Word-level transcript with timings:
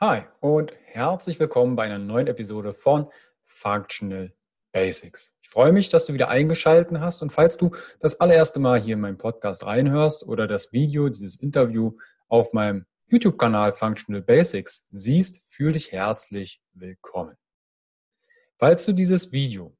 Hi 0.00 0.22
und 0.38 0.72
herzlich 0.84 1.40
willkommen 1.40 1.74
bei 1.74 1.82
einer 1.82 1.98
neuen 1.98 2.28
Episode 2.28 2.72
von 2.72 3.08
Functional 3.46 4.32
Basics. 4.70 5.36
Ich 5.42 5.48
freue 5.48 5.72
mich, 5.72 5.88
dass 5.88 6.06
du 6.06 6.12
wieder 6.12 6.28
eingeschaltet 6.28 7.00
hast 7.00 7.20
und 7.20 7.32
falls 7.32 7.56
du 7.56 7.72
das 7.98 8.20
allererste 8.20 8.60
Mal 8.60 8.80
hier 8.80 8.94
in 8.94 9.00
meinen 9.00 9.18
Podcast 9.18 9.66
reinhörst 9.66 10.24
oder 10.24 10.46
das 10.46 10.72
Video, 10.72 11.08
dieses 11.08 11.34
Interview 11.34 11.96
auf 12.28 12.52
meinem 12.52 12.86
YouTube-Kanal 13.08 13.72
Functional 13.72 14.22
Basics 14.22 14.86
siehst, 14.92 15.42
fühle 15.48 15.72
dich 15.72 15.90
herzlich 15.90 16.62
willkommen. 16.74 17.36
Falls 18.56 18.86
du 18.86 18.92
dieses 18.92 19.32
Video 19.32 19.76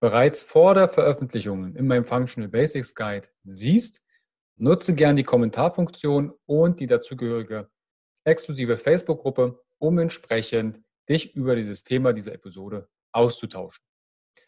bereits 0.00 0.42
vor 0.42 0.72
der 0.72 0.88
Veröffentlichung 0.88 1.76
in 1.76 1.86
meinem 1.86 2.06
Functional 2.06 2.48
Basics 2.48 2.94
Guide 2.94 3.28
siehst, 3.44 4.00
nutze 4.56 4.94
gern 4.94 5.16
die 5.16 5.22
Kommentarfunktion 5.22 6.32
und 6.46 6.80
die 6.80 6.86
dazugehörige 6.86 7.68
exklusive 8.24 8.76
Facebook-Gruppe, 8.76 9.62
um 9.78 9.98
entsprechend 9.98 10.82
dich 11.08 11.34
über 11.34 11.56
dieses 11.56 11.84
Thema 11.84 12.12
dieser 12.12 12.32
Episode 12.32 12.88
auszutauschen. 13.12 13.84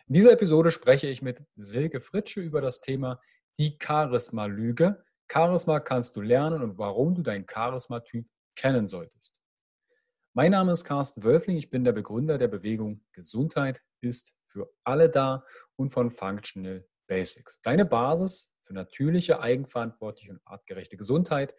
In 0.08 0.14
dieser 0.14 0.32
Episode 0.32 0.70
spreche 0.70 1.08
ich 1.08 1.22
mit 1.22 1.42
Silke 1.56 2.00
Fritsche 2.00 2.40
über 2.40 2.60
das 2.60 2.80
Thema 2.80 3.20
die 3.58 3.78
Charisma-Lüge. 3.80 5.02
Charisma 5.30 5.80
kannst 5.80 6.16
du 6.16 6.20
lernen 6.20 6.62
und 6.62 6.78
warum 6.78 7.14
du 7.14 7.22
deinen 7.22 7.46
Charisma-Typ 7.48 8.26
kennen 8.54 8.86
solltest. 8.86 9.40
Mein 10.34 10.52
Name 10.52 10.72
ist 10.72 10.84
Carsten 10.84 11.22
Wölfling, 11.22 11.56
ich 11.56 11.70
bin 11.70 11.84
der 11.84 11.92
Begründer 11.92 12.38
der 12.38 12.48
Bewegung 12.48 13.04
Gesundheit 13.12 13.82
ist 14.00 14.34
für 14.44 14.70
alle 14.84 15.08
da 15.08 15.44
und 15.76 15.90
von 15.90 16.10
Functional 16.10 16.86
Basics. 17.06 17.60
Deine 17.62 17.84
Basis 17.84 18.52
für 18.62 18.74
natürliche, 18.74 19.40
eigenverantwortliche 19.40 20.32
und 20.32 20.40
artgerechte 20.44 20.96
Gesundheit 20.96 21.54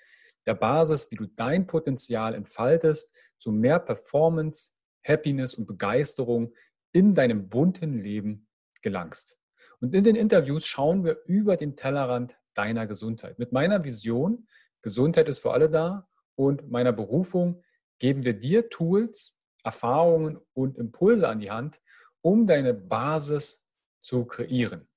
der 0.47 0.55
Basis, 0.55 1.11
wie 1.11 1.15
du 1.15 1.25
dein 1.27 1.67
Potenzial 1.67 2.33
entfaltest, 2.33 3.15
zu 3.37 3.51
mehr 3.51 3.79
Performance, 3.79 4.71
Happiness 5.05 5.53
und 5.53 5.67
Begeisterung 5.67 6.53
in 6.91 7.13
deinem 7.13 7.49
bunten 7.49 7.99
Leben 7.99 8.47
gelangst. 8.81 9.37
Und 9.79 9.93
in 9.93 10.03
den 10.03 10.15
Interviews 10.15 10.65
schauen 10.65 11.03
wir 11.03 11.19
über 11.25 11.57
den 11.57 11.75
Tellerrand 11.75 12.35
deiner 12.53 12.87
Gesundheit. 12.87 13.37
Mit 13.37 13.51
meiner 13.51 13.83
Vision, 13.83 14.47
Gesundheit 14.81 15.27
ist 15.27 15.39
für 15.39 15.51
alle 15.51 15.69
da 15.69 16.07
und 16.35 16.71
meiner 16.71 16.93
Berufung 16.93 17.63
geben 17.99 18.23
wir 18.23 18.33
dir 18.33 18.69
Tools, 18.69 19.35
Erfahrungen 19.63 20.39
und 20.53 20.77
Impulse 20.77 21.27
an 21.27 21.39
die 21.39 21.51
Hand, 21.51 21.81
um 22.21 22.47
deine 22.47 22.73
Basis 22.73 23.63
zu 24.01 24.25
kreieren. 24.25 24.87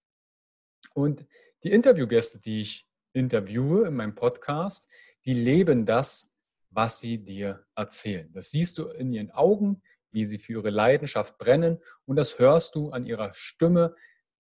Und 0.95 1.27
die 1.63 1.71
Interviewgäste, 1.71 2.41
die 2.41 2.61
ich 2.61 2.89
interviewe 3.13 3.89
in 3.89 3.95
meinem 3.95 4.15
Podcast, 4.15 4.91
die 5.25 5.35
leben 5.35 5.87
das, 5.87 6.33
was 6.71 7.01
sie 7.01 7.19
dir 7.19 7.67
erzählen. 7.75 8.33
Das 8.33 8.51
siehst 8.51 8.79
du 8.79 8.89
in 8.89 9.13
ihren 9.13 9.31
Augen, 9.31 9.83
wie 10.13 10.25
sie 10.25 10.39
für 10.39 10.55
ihre 10.55 10.71
Leidenschaft 10.71 11.39
brennen 11.39 11.79
und 12.07 12.17
das 12.17 12.39
hörst 12.39 12.75
du 12.75 12.91
an 12.91 13.07
ihrer 13.07 13.33
Stimme, 13.33 13.95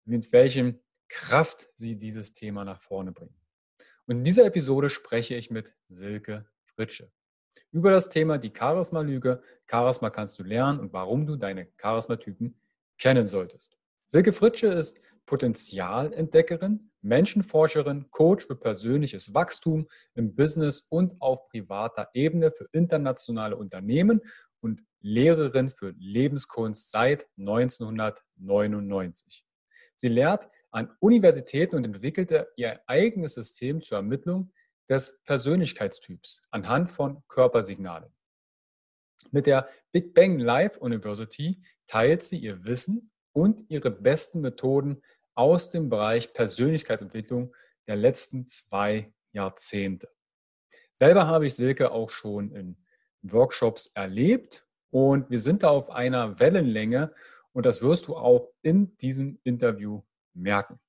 mit 0.05 0.31
welchem 0.31 0.79
Kraft 1.09 1.67
sie 1.75 1.97
dieses 1.97 2.33
Thema 2.33 2.63
nach 2.63 2.81
vorne 2.81 3.11
bringen. 3.11 3.35
Und 4.05 4.17
in 4.17 4.23
dieser 4.23 4.45
Episode 4.45 4.89
spreche 4.89 5.35
ich 5.35 5.51
mit 5.51 5.73
Silke 5.89 6.45
Fritsche 6.65 7.11
über 7.71 7.91
das 7.91 8.09
Thema 8.09 8.37
die 8.37 8.53
Charisma-Lüge. 8.55 9.41
Charisma 9.69 10.09
kannst 10.09 10.39
du 10.39 10.43
lernen 10.43 10.79
und 10.79 10.93
warum 10.93 11.25
du 11.25 11.35
deine 11.35 11.67
Charisma-Typen 11.77 12.59
kennen 12.97 13.25
solltest. 13.25 13.77
Silke 14.07 14.33
Fritsche 14.33 14.67
ist 14.67 15.01
Potenzialentdeckerin, 15.25 16.89
Menschenforscherin, 17.07 18.11
Coach 18.11 18.45
für 18.47 18.55
persönliches 18.55 19.33
Wachstum 19.33 19.87
im 20.13 20.35
Business 20.35 20.81
und 20.89 21.19
auf 21.21 21.47
privater 21.49 22.09
Ebene 22.13 22.51
für 22.51 22.67
internationale 22.71 23.55
Unternehmen 23.55 24.21
und 24.59 24.83
Lehrerin 25.01 25.69
für 25.69 25.95
Lebenskunst 25.97 26.91
seit 26.91 27.27
1999. 27.37 29.43
Sie 29.95 30.09
lehrt 30.09 30.49
an 30.71 30.91
Universitäten 30.99 31.75
und 31.75 31.85
entwickelte 31.85 32.47
ihr 32.55 32.81
eigenes 32.87 33.35
System 33.35 33.81
zur 33.81 33.97
Ermittlung 33.97 34.51
des 34.89 35.19
Persönlichkeitstyps 35.23 36.41
anhand 36.51 36.91
von 36.91 37.23
Körpersignalen. 37.27 38.11
Mit 39.31 39.47
der 39.47 39.67
Big 39.91 40.13
Bang 40.13 40.39
Life 40.39 40.79
University 40.79 41.61
teilt 41.87 42.23
sie 42.23 42.37
ihr 42.37 42.63
Wissen 42.63 43.11
und 43.33 43.69
ihre 43.69 43.91
besten 43.91 44.39
Methoden 44.41 45.01
aus 45.37 45.69
dem 45.69 45.89
Bereich 45.89 46.33
Persönlichkeitsentwicklung 46.33 47.55
der 47.87 47.95
letzten 47.95 48.47
zwei 48.47 49.13
Jahrzehnte. 49.31 50.09
Selber 50.93 51.27
habe 51.27 51.45
ich 51.45 51.55
Silke 51.55 51.91
auch 51.91 52.09
schon 52.09 52.51
in 52.51 52.75
Workshops 53.21 53.87
erlebt 53.93 54.65
und 54.89 55.29
wir 55.29 55.39
sind 55.39 55.61
da 55.61 55.69
auf 55.69 55.91
einer 55.91 56.39
Wellenlänge 56.39 57.13
und 57.53 57.65
das 57.65 57.81
wirst 57.81 58.07
du 58.07 58.15
auch 58.15 58.51
in 58.63 58.97
diesem 58.97 59.39
Interview 59.43 60.01
merken. 60.33 60.79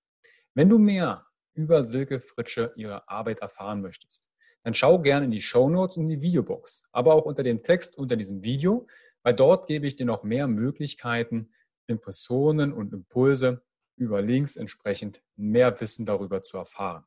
Wenn 0.55 0.71
du 0.71 0.79
mehr 0.79 1.27
über 1.53 1.85
Silke 1.85 2.21
Fritsche, 2.21 2.73
ihre 2.77 3.07
Arbeit 3.09 3.41
erfahren 3.41 3.83
möchtest, 3.83 4.31
dann 4.63 4.73
schau 4.75 4.99
gerne 4.99 5.27
in 5.27 5.31
die 5.31 5.43
Show 5.43 5.69
Notes 5.69 5.99
und 5.99 6.09
die 6.09 6.23
Videobox, 6.23 6.85
aber 6.93 7.15
auch 7.15 7.27
unter 7.27 7.43
dem 7.43 7.63
Text 7.63 7.99
unter 7.99 8.17
diesem 8.17 8.43
Video, 8.43 8.87
weil 9.23 9.35
dort 9.35 9.67
gebe 9.67 9.87
ich 9.87 9.97
dir 9.97 10.07
noch 10.07 10.23
mehr 10.23 10.47
Möglichkeiten, 10.47 11.51
Impressionen 11.87 12.73
und 12.73 12.93
Impulse 12.93 13.63
über 13.99 14.23
Links 14.23 14.57
entsprechend 14.57 15.23
mehr 15.37 15.81
Wissen 15.81 16.05
darüber 16.05 16.43
zu 16.43 16.57
erfahren. 16.57 17.05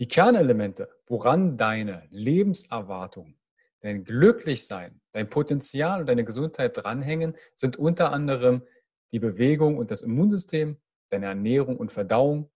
Die 0.00 0.08
Kernelemente, 0.08 0.88
woran 1.06 1.56
deine 1.56 2.06
Lebenserwartung 2.10 3.36
dein 3.80 4.04
Glücklichsein, 4.04 5.00
dein 5.12 5.28
Potenzial 5.28 6.00
und 6.00 6.06
deine 6.06 6.24
Gesundheit 6.24 6.76
dranhängen, 6.76 7.34
sind 7.54 7.76
unter 7.76 8.12
anderem 8.12 8.62
die 9.12 9.18
Bewegung 9.18 9.78
und 9.78 9.90
das 9.90 10.02
Immunsystem, 10.02 10.78
deine 11.08 11.26
Ernährung 11.26 11.76
und 11.76 11.92
Verdauung, 11.92 12.50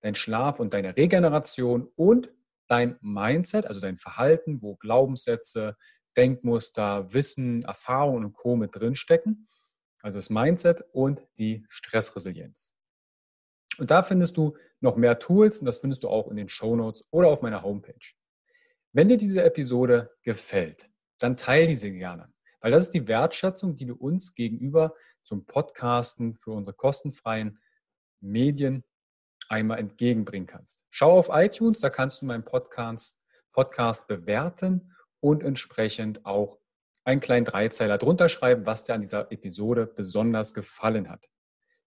dein 0.00 0.14
Schlaf 0.14 0.60
und 0.60 0.74
deine 0.74 0.96
Regeneration 0.96 1.88
und 1.96 2.30
dein 2.68 2.96
Mindset, 3.00 3.66
also 3.66 3.80
dein 3.80 3.96
Verhalten, 3.96 4.62
wo 4.62 4.76
Glaubenssätze, 4.76 5.76
Denkmuster, 6.16 7.12
Wissen, 7.12 7.62
Erfahrungen 7.62 8.26
und 8.26 8.32
Co. 8.34 8.56
mit 8.56 8.74
drinstecken. 8.74 9.48
Also 10.02 10.18
das 10.18 10.30
Mindset 10.30 10.84
und 10.92 11.26
die 11.38 11.64
Stressresilienz. 11.68 12.74
Und 13.78 13.90
da 13.90 14.02
findest 14.02 14.36
du 14.36 14.56
noch 14.80 14.96
mehr 14.96 15.18
Tools 15.18 15.60
und 15.60 15.66
das 15.66 15.78
findest 15.78 16.04
du 16.04 16.08
auch 16.08 16.28
in 16.28 16.36
den 16.36 16.48
Show 16.48 16.76
Notes 16.76 17.04
oder 17.10 17.28
auf 17.28 17.42
meiner 17.42 17.62
Homepage. 17.62 18.14
Wenn 18.96 19.08
dir 19.08 19.16
diese 19.16 19.42
Episode 19.42 20.14
gefällt, 20.22 20.88
dann 21.18 21.36
teile 21.36 21.66
diese 21.66 21.90
gerne, 21.90 22.32
weil 22.60 22.70
das 22.70 22.84
ist 22.84 22.94
die 22.94 23.08
Wertschätzung, 23.08 23.74
die 23.74 23.86
du 23.86 23.96
uns 23.96 24.34
gegenüber 24.34 24.94
zum 25.24 25.46
Podcasten 25.46 26.36
für 26.36 26.52
unsere 26.52 26.76
kostenfreien 26.76 27.58
Medien 28.20 28.84
einmal 29.48 29.80
entgegenbringen 29.80 30.46
kannst. 30.46 30.84
Schau 30.90 31.18
auf 31.18 31.28
iTunes, 31.32 31.80
da 31.80 31.90
kannst 31.90 32.22
du 32.22 32.26
meinen 32.26 32.44
Podcast, 32.44 33.20
Podcast 33.52 34.06
bewerten 34.06 34.94
und 35.18 35.42
entsprechend 35.42 36.24
auch 36.24 36.60
einen 37.02 37.20
kleinen 37.20 37.46
Dreizeiler 37.46 37.98
drunter 37.98 38.28
schreiben, 38.28 38.64
was 38.64 38.84
dir 38.84 38.94
an 38.94 39.00
dieser 39.00 39.32
Episode 39.32 39.88
besonders 39.88 40.54
gefallen 40.54 41.10
hat. 41.10 41.28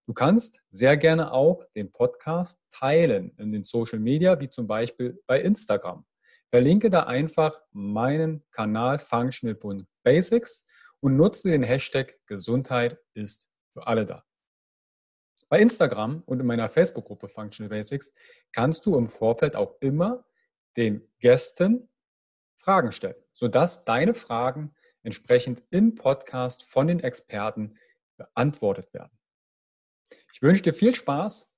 Du 0.08 0.14
kannst 0.14 0.60
sehr 0.72 0.98
gerne 0.98 1.32
auch 1.32 1.64
den 1.74 1.90
Podcast 1.90 2.60
teilen 2.70 3.32
in 3.38 3.54
den 3.54 3.64
Social 3.64 4.00
Media, 4.00 4.42
wie 4.42 4.50
zum 4.50 4.68
Beispiel 4.68 5.24
bei 5.26 5.40
Instagram. 5.40 6.06
Verlinke 6.50 6.90
da 6.90 7.04
einfach 7.04 7.62
meinen 7.72 8.44
Kanal 8.52 9.00
functional.basics 9.00 10.66
und 11.02 11.18
nutze 11.18 11.50
den 11.50 11.64
Hashtag 11.64 12.18
Gesundheit 12.26 12.98
ist 13.14 13.50
für 13.74 13.86
alle 13.86 14.06
da. 14.06 14.24
Bei 15.50 15.60
Instagram 15.60 16.24
und 16.26 16.40
in 16.40 16.46
meiner 16.46 16.70
Facebook-Gruppe 16.70 17.30
Functional 17.30 17.70
Basics 17.70 18.12
kannst 18.52 18.86
du 18.86 18.98
im 18.98 19.08
Vorfeld 19.08 19.56
auch 19.56 19.78
immer 19.80 20.26
den 20.76 21.08
Gästen 21.20 21.90
Fragen 22.58 22.92
stellen, 22.92 23.16
sodass 23.34 23.86
deine 23.86 24.14
Fragen 24.14 24.74
entsprechend 25.04 25.64
im 25.70 25.96
Podcast 25.96 26.64
von 26.66 26.88
den 26.88 27.00
Experten 27.00 27.78
beantwortet 28.18 28.94
werden. 28.94 29.18
Ich 30.34 30.42
wünsche 30.42 30.64
dir 30.64 30.74
viel 30.74 30.94
Spaß 30.94 31.50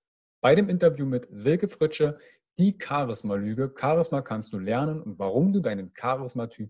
bei 0.41 0.55
dem 0.55 0.69
Interview 0.69 1.05
mit 1.05 1.27
Silke 1.31 1.67
Fritsche, 1.67 2.19
die 2.59 2.77
Charisma-Lüge. 2.77 3.73
Charisma 3.73 4.21
kannst 4.21 4.51
du 4.51 4.59
lernen 4.59 5.01
und 5.01 5.17
warum 5.17 5.53
du 5.53 5.61
deinen 5.61 5.93
Charisma-Typ 5.95 6.69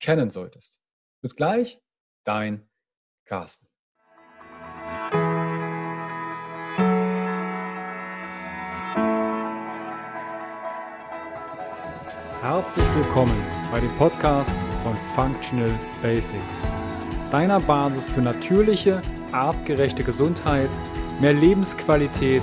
kennen 0.00 0.30
solltest. 0.30 0.80
Bis 1.20 1.34
gleich, 1.34 1.82
dein 2.24 2.68
Carsten. 3.24 3.66
Herzlich 12.40 12.86
willkommen 12.94 13.36
bei 13.72 13.80
dem 13.80 13.90
Podcast 13.96 14.56
von 14.84 14.96
Functional 15.16 15.76
Basics, 16.00 16.72
deiner 17.32 17.58
Basis 17.58 18.08
für 18.08 18.20
natürliche, 18.20 19.00
artgerechte 19.32 20.04
Gesundheit, 20.04 20.70
mehr 21.20 21.32
Lebensqualität, 21.32 22.42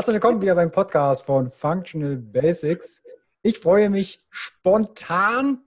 Herzlich 0.00 0.14
willkommen 0.14 0.40
wieder 0.40 0.54
beim 0.54 0.72
Podcast 0.72 1.24
von 1.24 1.52
Functional 1.52 2.16
Basics. 2.16 3.04
Ich 3.42 3.58
freue 3.58 3.90
mich 3.90 4.24
spontan, 4.30 5.58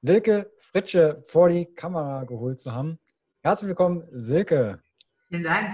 Silke 0.00 0.50
Fritsche 0.58 1.22
vor 1.28 1.50
die 1.50 1.66
Kamera 1.66 2.24
geholt 2.24 2.58
zu 2.58 2.74
haben. 2.74 2.98
Herzlich 3.42 3.68
willkommen, 3.68 4.02
Silke. 4.10 4.82
Vielen 5.28 5.44
Dank. 5.44 5.68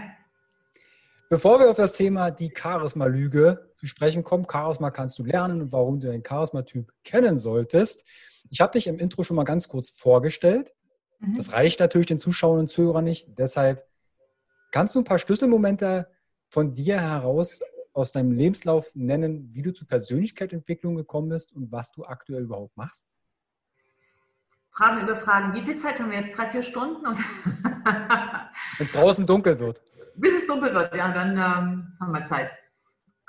Bevor 1.31 1.59
wir 1.59 1.71
auf 1.71 1.79
das 1.79 1.95
Thema 1.95 2.31
die 2.31 2.53
Charisma-Lüge 2.55 3.71
zu 3.79 3.87
sprechen 3.87 4.23
kommen, 4.25 4.47
Charisma 4.47 4.91
kannst 4.91 5.19
du 5.19 5.25
lernen 5.25 5.63
und 5.63 5.73
warum 5.73 5.99
du 5.99 6.09
deinen 6.09 6.23
Charisma-Typ 6.23 6.93
kennen 7.05 7.39
solltest, 7.39 8.07
ich 8.51 8.61
habe 8.61 8.73
dich 8.73 8.89
im 8.89 8.99
Intro 8.99 9.23
schon 9.23 9.37
mal 9.37 9.45
ganz 9.45 9.69
kurz 9.69 9.89
vorgestellt. 9.89 10.75
Mhm. 11.19 11.33
Das 11.39 11.55
reicht 11.55 11.81
natürlich 11.81 12.09
den 12.09 12.19
Zuschauern 12.19 12.59
und 12.59 12.69
Zuhörern 12.69 13.05
nicht. 13.05 13.39
Deshalb 13.39 13.87
kannst 14.71 14.97
du 14.97 14.99
ein 14.99 15.05
paar 15.05 15.17
Schlüsselmomente 15.17 16.11
von 16.51 16.75
dir 16.75 17.01
heraus 17.01 17.61
aus 17.93 18.13
deinem 18.13 18.33
Lebenslauf 18.33 18.91
nennen, 18.95 19.51
wie 19.53 19.63
du 19.63 19.73
zur 19.73 19.87
Persönlichkeitsentwicklung 19.87 20.97
gekommen 20.97 21.29
bist 21.29 21.53
und 21.53 21.71
was 21.71 21.91
du 21.93 22.05
aktuell 22.05 22.45
überhaupt 22.45 22.77
machst? 22.77 23.05
Fragen 24.71 25.03
über 25.03 25.17
Fragen. 25.17 25.53
Wie 25.55 25.63
viel 25.63 25.77
Zeit 25.77 26.01
haben 26.01 26.11
wir 26.11 26.21
jetzt? 26.21 26.37
Drei, 26.37 26.49
vier 26.49 26.63
Stunden? 26.63 27.05
Wenn 28.79 28.87
es 28.87 28.93
draußen 28.93 29.27
dunkel 29.27 29.59
wird. 29.61 29.83
Bis 30.15 30.35
es 30.35 30.47
dunkel 30.47 30.73
wird, 30.73 30.95
ja, 30.95 31.13
dann 31.13 31.33
ähm, 31.33 31.97
haben 32.01 32.13
wir 32.13 32.25
Zeit. 32.25 32.51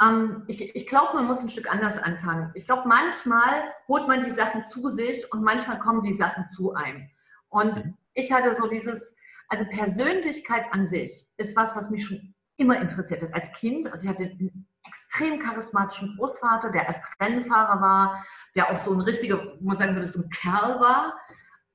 Ähm, 0.02 0.44
ich, 0.48 0.76
ich 0.76 0.88
glaube, 0.88 1.16
man 1.16 1.26
muss 1.26 1.42
ein 1.42 1.50
Stück 1.50 1.72
anders 1.72 1.98
anfangen. 1.98 2.52
Ich 2.56 2.66
glaube, 2.66 2.88
manchmal 2.88 3.64
holt 3.88 4.08
man 4.08 4.24
die 4.24 4.32
Sachen 4.32 4.66
zu 4.66 4.90
sich 4.90 5.32
und 5.32 5.44
manchmal 5.44 5.80
kommen 5.80 6.02
die 6.02 6.14
Sachen 6.14 6.48
zu 6.50 6.74
einem. 6.74 7.10
Und 7.50 7.86
mhm. 7.86 7.98
ich 8.14 8.32
hatte 8.32 8.56
so 8.56 8.68
dieses, 8.68 9.16
also 9.50 9.66
Persönlichkeit 9.66 10.66
an 10.72 10.88
sich 10.88 11.28
ist 11.38 11.56
was, 11.56 11.76
was 11.76 11.90
mich 11.90 12.06
schon 12.06 12.33
immer 12.58 12.80
interessiert 12.80 13.22
hat. 13.22 13.34
Als 13.34 13.52
Kind, 13.54 13.92
also 13.92 14.04
ich 14.04 14.10
hatte 14.10 14.24
einen 14.24 14.68
extrem 14.86 15.40
charismatischen 15.40 16.16
Großvater, 16.18 16.72
der 16.72 16.86
erst 16.86 17.04
Rennfahrer 17.20 17.82
war, 17.82 18.26
der 18.56 18.70
auch 18.70 18.78
so 18.78 18.94
ein 18.94 19.02
richtiger, 19.02 19.56
muss 19.60 19.78
sagen 19.78 19.96
würde, 19.96 20.08
so 20.08 20.22
ein 20.22 20.30
Kerl 20.30 20.80
war, 20.80 21.18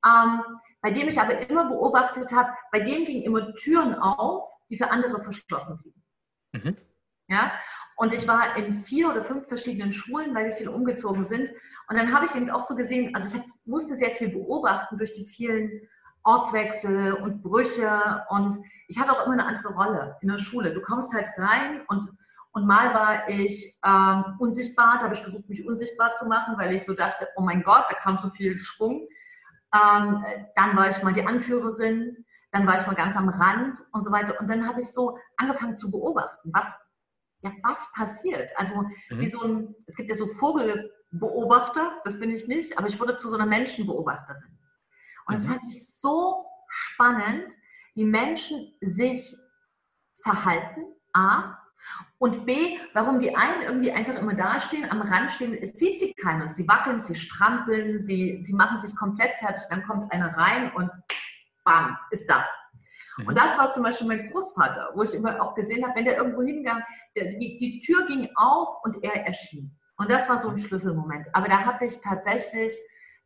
ähm, 0.05 0.43
bei 0.81 0.91
dem 0.91 1.09
ich 1.09 1.21
aber 1.21 1.49
immer 1.49 1.69
beobachtet 1.69 2.31
habe, 2.33 2.53
bei 2.71 2.81
dem 2.81 3.05
gingen 3.05 3.23
immer 3.23 3.53
Türen 3.55 3.95
auf, 3.97 4.49
die 4.71 4.77
für 4.77 4.91
andere 4.91 5.23
verschlossen 5.23 5.79
blieben. 5.79 6.05
Mhm. 6.53 6.77
Ja? 7.29 7.53
Und 7.97 8.15
ich 8.15 8.27
war 8.29 8.57
in 8.57 8.73
vier 8.73 9.11
oder 9.11 9.25
fünf 9.25 9.49
verschiedenen 9.49 9.93
Schulen, 9.93 10.35
weil 10.35 10.47
wir 10.47 10.53
viele 10.53 10.71
umgezogen 10.71 11.27
sind. 11.27 11.51
Und 11.89 11.97
dann 11.97 12.13
habe 12.15 12.27
ich 12.27 12.35
eben 12.35 12.51
auch 12.51 12.63
so 12.63 12.77
gesehen, 12.77 13.15
also 13.15 13.37
ich 13.37 13.43
musste 13.65 13.97
sehr 13.97 14.11
viel 14.11 14.29
beobachten 14.29 14.97
durch 14.99 15.13
die 15.13 15.25
vielen 15.25 15.89
Ortswechsel 16.29 17.15
und 17.15 17.43
Brüche. 17.43 18.25
Und 18.29 18.63
ich 18.87 18.99
hatte 18.99 19.13
auch 19.13 19.25
immer 19.25 19.33
eine 19.33 19.47
andere 19.47 19.73
Rolle 19.73 20.17
in 20.21 20.29
der 20.29 20.39
Schule. 20.39 20.75
Du 20.75 20.83
kommst 20.83 21.13
halt 21.15 21.27
rein 21.39 21.81
und, 21.89 22.11
und 22.53 22.67
mal 22.67 22.93
war 22.93 23.29
ich 23.31 23.79
ähm, 23.83 24.37
unsichtbar, 24.39 24.99
da 24.99 25.05
habe 25.05 25.15
ich 25.15 25.23
versucht, 25.23 25.49
mich 25.49 25.67
unsichtbar 25.67 26.15
zu 26.17 26.27
machen, 26.27 26.59
weil 26.59 26.75
ich 26.75 26.85
so 26.85 26.93
dachte, 26.93 27.29
oh 27.37 27.43
mein 27.43 27.63
Gott, 27.63 27.87
da 27.89 27.95
kam 27.95 28.19
so 28.19 28.29
viel 28.29 28.59
Schwung. 28.59 29.09
Ähm, 29.75 30.25
dann 30.55 30.77
war 30.77 30.91
ich 30.91 31.03
mal 31.03 31.15
die 31.15 31.27
Anführerin, 31.27 32.25
dann 32.53 32.67
war 32.67 32.79
ich 32.79 32.87
mal 32.87 32.95
ganz 32.95 33.17
am 33.17 33.31
Rand 33.31 33.79
und 33.93 34.05
so 34.05 34.13
weiter. 34.13 34.39
Und 34.39 34.49
dann 34.51 34.69
habe 34.69 34.81
ich 34.83 34.93
so 34.93 35.19
angefangen 35.39 35.79
zu 35.79 35.91
beobachten, 35.91 36.51
was 36.53 36.67
ja, 37.41 37.53
was 37.63 37.91
passiert? 37.93 38.51
Also 38.57 38.75
mhm. 38.75 39.21
wie 39.21 39.29
so 39.29 39.41
ein, 39.43 39.75
es 39.87 39.97
gibt 39.97 40.09
ja 40.09 40.17
so 40.17 40.27
Vogelbeobachter, 40.27 42.01
das 42.05 42.19
bin 42.19 42.31
ich 42.31 42.49
nicht, 42.49 42.77
aber 42.77 42.89
ich 42.89 42.99
wurde 42.99 43.17
zu 43.17 43.31
so 43.31 43.37
einer 43.37 43.47
Menschenbeobachterin. 43.47 44.58
Und 45.29 45.35
es 45.35 45.47
mhm. 45.47 45.53
fand 45.53 45.65
ich 45.69 46.01
so 46.01 46.45
spannend, 46.69 47.55
wie 47.95 48.05
Menschen 48.05 48.75
sich 48.81 49.37
verhalten, 50.23 50.85
A, 51.13 51.59
und 52.19 52.47
B, 52.47 52.79
warum 52.95 53.21
die 53.21 53.37
einen 53.37 53.63
irgendwie 53.63 53.93
einfach 53.93 54.15
immer 54.15 54.35
dastehen, 54.35 54.91
am 54.91 55.01
Rand 55.01 55.31
stehen, 55.31 55.55
es 55.55 55.75
sieht 55.75 56.01
sie 56.01 56.13
keiner. 56.15 56.49
Sie 56.49 56.67
wackeln, 56.67 57.01
sie 57.01 57.15
strampeln, 57.15 58.01
sie, 58.01 58.41
sie 58.43 58.53
machen 58.53 58.81
sich 58.81 58.95
komplett 58.97 59.35
fertig, 59.37 59.63
dann 59.71 59.85
kommt 59.85 60.11
einer 60.13 60.37
rein 60.37 60.73
und 60.75 60.91
bam, 61.65 61.97
ist 62.11 62.29
da. 62.29 62.45
Und 63.19 63.29
mhm. 63.29 63.35
das 63.35 63.57
war 63.57 63.71
zum 63.71 63.85
Beispiel 63.85 64.09
mein 64.09 64.31
Großvater, 64.31 64.91
wo 64.95 65.03
ich 65.05 65.15
immer 65.15 65.41
auch 65.41 65.55
gesehen 65.55 65.85
habe, 65.85 65.95
wenn 65.97 66.05
der 66.05 66.17
irgendwo 66.17 66.43
hingegangen, 66.43 66.83
die, 67.17 67.57
die 67.59 67.81
Tür 67.81 68.07
ging 68.07 68.29
auf 68.35 68.69
und 68.83 69.03
er 69.05 69.27
erschien. 69.27 69.77
Und 69.97 70.11
das 70.11 70.29
war 70.29 70.39
so 70.39 70.49
ein 70.49 70.55
mhm. 70.55 70.61
Schlüsselmoment. 70.61 71.29
Aber 71.33 71.49
da 71.49 71.65
habe 71.65 71.87
ich 71.87 72.01
tatsächlich 72.01 72.75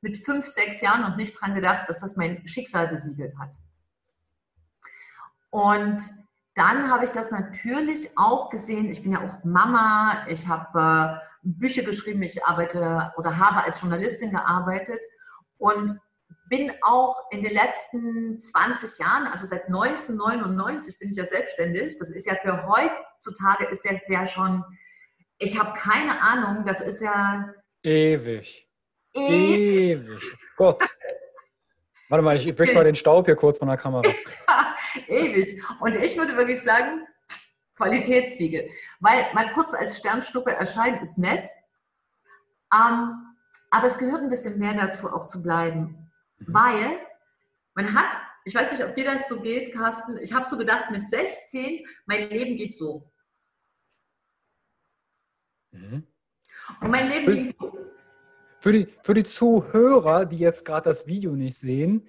mit 0.02 0.18
fünf, 0.18 0.46
sechs 0.46 0.80
Jahren 0.80 1.00
noch 1.02 1.16
nicht 1.16 1.40
dran 1.40 1.54
gedacht, 1.54 1.88
dass 1.88 2.00
das 2.00 2.16
mein 2.16 2.46
Schicksal 2.46 2.88
besiegelt 2.88 3.38
hat. 3.38 3.54
Und 5.50 6.02
dann 6.54 6.90
habe 6.90 7.04
ich 7.04 7.12
das 7.12 7.30
natürlich 7.30 8.10
auch 8.16 8.50
gesehen. 8.50 8.90
Ich 8.90 9.02
bin 9.02 9.12
ja 9.12 9.22
auch 9.22 9.44
Mama, 9.44 10.26
ich 10.28 10.46
habe 10.48 11.20
äh, 11.22 11.26
Bücher 11.42 11.82
geschrieben, 11.82 12.22
ich 12.22 12.44
arbeite 12.44 13.12
oder 13.16 13.38
habe 13.38 13.64
als 13.64 13.80
Journalistin 13.80 14.32
gearbeitet. 14.32 15.00
Und 15.56 15.98
bin 16.52 16.70
auch 16.82 17.16
in 17.30 17.42
den 17.42 17.52
letzten 17.54 18.38
20 18.38 18.98
Jahren, 18.98 19.26
also 19.28 19.46
seit 19.46 19.68
1999 19.68 20.98
bin 20.98 21.10
ich 21.10 21.16
ja 21.16 21.24
selbstständig. 21.24 21.96
Das 21.98 22.10
ist 22.10 22.26
ja 22.26 22.34
für 22.34 22.66
heutzutage 22.66 23.66
ist 23.70 23.82
das 23.88 24.06
ja 24.08 24.26
schon, 24.26 24.62
ich 25.38 25.58
habe 25.58 25.78
keine 25.78 26.20
Ahnung, 26.20 26.66
das 26.66 26.82
ist 26.82 27.00
ja 27.00 27.54
ewig. 27.82 28.68
Ewig. 29.14 30.06
ewig. 30.08 30.38
Gott. 30.56 30.82
Warte 32.08 32.22
mal, 32.22 32.36
ich 32.36 32.58
wische 32.58 32.74
mal 32.74 32.84
den 32.84 32.94
Staub 32.94 33.26
hier 33.26 33.36
kurz 33.36 33.58
von 33.58 33.68
der 33.68 33.76
Kamera. 33.76 34.12
ewig. 35.08 35.62
Und 35.80 35.94
ich 35.94 36.16
würde 36.16 36.36
wirklich 36.36 36.60
sagen, 36.60 37.06
Qualitätssiegel. 37.76 38.70
Weil 39.00 39.32
mal 39.34 39.50
kurz 39.52 39.74
als 39.74 39.98
Sternschnuppe 39.98 40.52
erscheinen 40.52 41.00
ist 41.00 41.18
nett. 41.18 41.48
Ähm, 42.72 43.34
aber 43.70 43.86
es 43.86 43.98
gehört 43.98 44.22
ein 44.22 44.30
bisschen 44.30 44.58
mehr 44.58 44.74
dazu, 44.74 45.10
auch 45.10 45.26
zu 45.26 45.42
bleiben. 45.42 46.10
Mhm. 46.38 46.54
Weil 46.54 47.00
man 47.74 47.94
hat, 47.94 48.04
ich 48.44 48.54
weiß 48.54 48.72
nicht, 48.72 48.84
ob 48.84 48.94
dir 48.94 49.04
das 49.04 49.28
so 49.28 49.40
geht, 49.40 49.72
Carsten, 49.72 50.18
ich 50.18 50.32
habe 50.32 50.48
so 50.48 50.58
gedacht, 50.58 50.90
mit 50.90 51.08
16, 51.08 51.86
mein 52.06 52.28
Leben 52.28 52.56
geht 52.56 52.76
so. 52.76 53.10
Mhm. 55.70 56.06
Und 56.80 56.90
mein 56.90 57.08
Leben 57.08 57.26
ging 57.32 57.54
so. 57.58 57.78
Für 58.62 58.70
die, 58.70 58.86
für 59.02 59.12
die 59.12 59.24
Zuhörer, 59.24 60.24
die 60.24 60.38
jetzt 60.38 60.64
gerade 60.64 60.88
das 60.88 61.08
Video 61.08 61.32
nicht 61.32 61.56
sehen, 61.56 62.06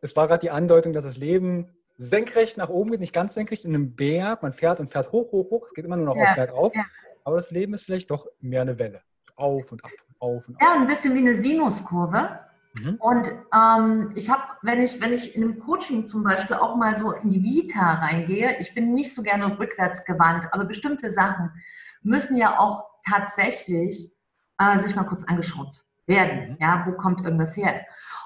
es 0.00 0.16
war 0.16 0.26
gerade 0.26 0.40
die 0.40 0.50
Andeutung, 0.50 0.92
dass 0.92 1.04
das 1.04 1.16
Leben 1.16 1.68
senkrecht 1.96 2.56
nach 2.56 2.68
oben 2.68 2.90
geht, 2.90 2.98
nicht 2.98 3.14
ganz 3.14 3.34
senkrecht 3.34 3.64
in 3.64 3.72
einem 3.72 3.94
Berg. 3.94 4.42
Man 4.42 4.54
fährt 4.54 4.80
und 4.80 4.90
fährt 4.90 5.12
hoch, 5.12 5.30
hoch, 5.30 5.50
hoch. 5.50 5.66
Es 5.66 5.72
geht 5.72 5.84
immer 5.84 5.96
nur 5.96 6.06
noch 6.06 6.16
ja, 6.16 6.30
auf 6.30 6.34
bergauf. 6.34 6.74
Ja. 6.74 6.84
Aber 7.22 7.36
das 7.36 7.52
Leben 7.52 7.74
ist 7.74 7.84
vielleicht 7.84 8.10
doch 8.10 8.26
mehr 8.40 8.62
eine 8.62 8.76
Welle. 8.80 9.02
Auf 9.36 9.70
und 9.70 9.84
ab, 9.84 9.92
auf 10.18 10.48
und 10.48 10.56
ab. 10.56 10.62
Ja, 10.62 10.72
ein 10.72 10.88
bisschen 10.88 11.14
wie 11.14 11.20
eine 11.20 11.36
Sinuskurve. 11.36 12.40
Mhm. 12.80 12.96
Und 12.98 13.30
ähm, 13.54 14.12
ich 14.16 14.28
habe, 14.30 14.42
wenn 14.62 14.82
ich, 14.82 15.00
wenn 15.00 15.12
ich 15.12 15.36
in 15.36 15.44
einem 15.44 15.60
Coaching 15.60 16.08
zum 16.08 16.24
Beispiel 16.24 16.56
auch 16.56 16.74
mal 16.74 16.96
so 16.96 17.12
in 17.12 17.30
die 17.30 17.40
Vita 17.40 18.00
reingehe, 18.00 18.56
ich 18.58 18.74
bin 18.74 18.94
nicht 18.94 19.14
so 19.14 19.22
gerne 19.22 19.56
rückwärts 19.60 20.04
gewandt, 20.06 20.48
aber 20.50 20.64
bestimmte 20.64 21.08
Sachen 21.10 21.52
müssen 22.02 22.36
ja 22.36 22.58
auch 22.58 22.82
tatsächlich 23.08 24.12
äh, 24.58 24.78
sich 24.78 24.94
mal 24.94 25.04
kurz 25.04 25.24
angeschaut 25.24 25.84
werden. 26.06 26.50
Mhm. 26.50 26.56
Ja, 26.60 26.84
wo 26.86 26.92
kommt 26.92 27.24
irgendwas 27.24 27.56
her? 27.56 27.84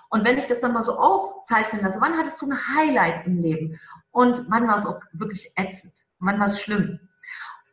Und 0.09 0.25
wenn 0.25 0.39
ich 0.39 0.47
das 0.47 0.61
dann 0.61 0.73
mal 0.73 0.83
so 0.83 0.99
aufzeichnen 0.99 1.83
lasse, 1.83 2.01
wann 2.01 2.17
hattest 2.17 2.41
du 2.41 2.47
ein 2.47 2.59
Highlight 2.77 3.27
im 3.27 3.39
Leben? 3.39 3.81
Und 4.11 4.47
wann 4.49 4.69
war 4.69 4.79
es 4.79 4.87
auch 4.87 5.01
wirklich 5.13 5.53
ätzend? 5.57 5.95
Wann 6.19 6.39
war 6.39 6.47
es 6.47 6.61
schlimm? 6.61 7.01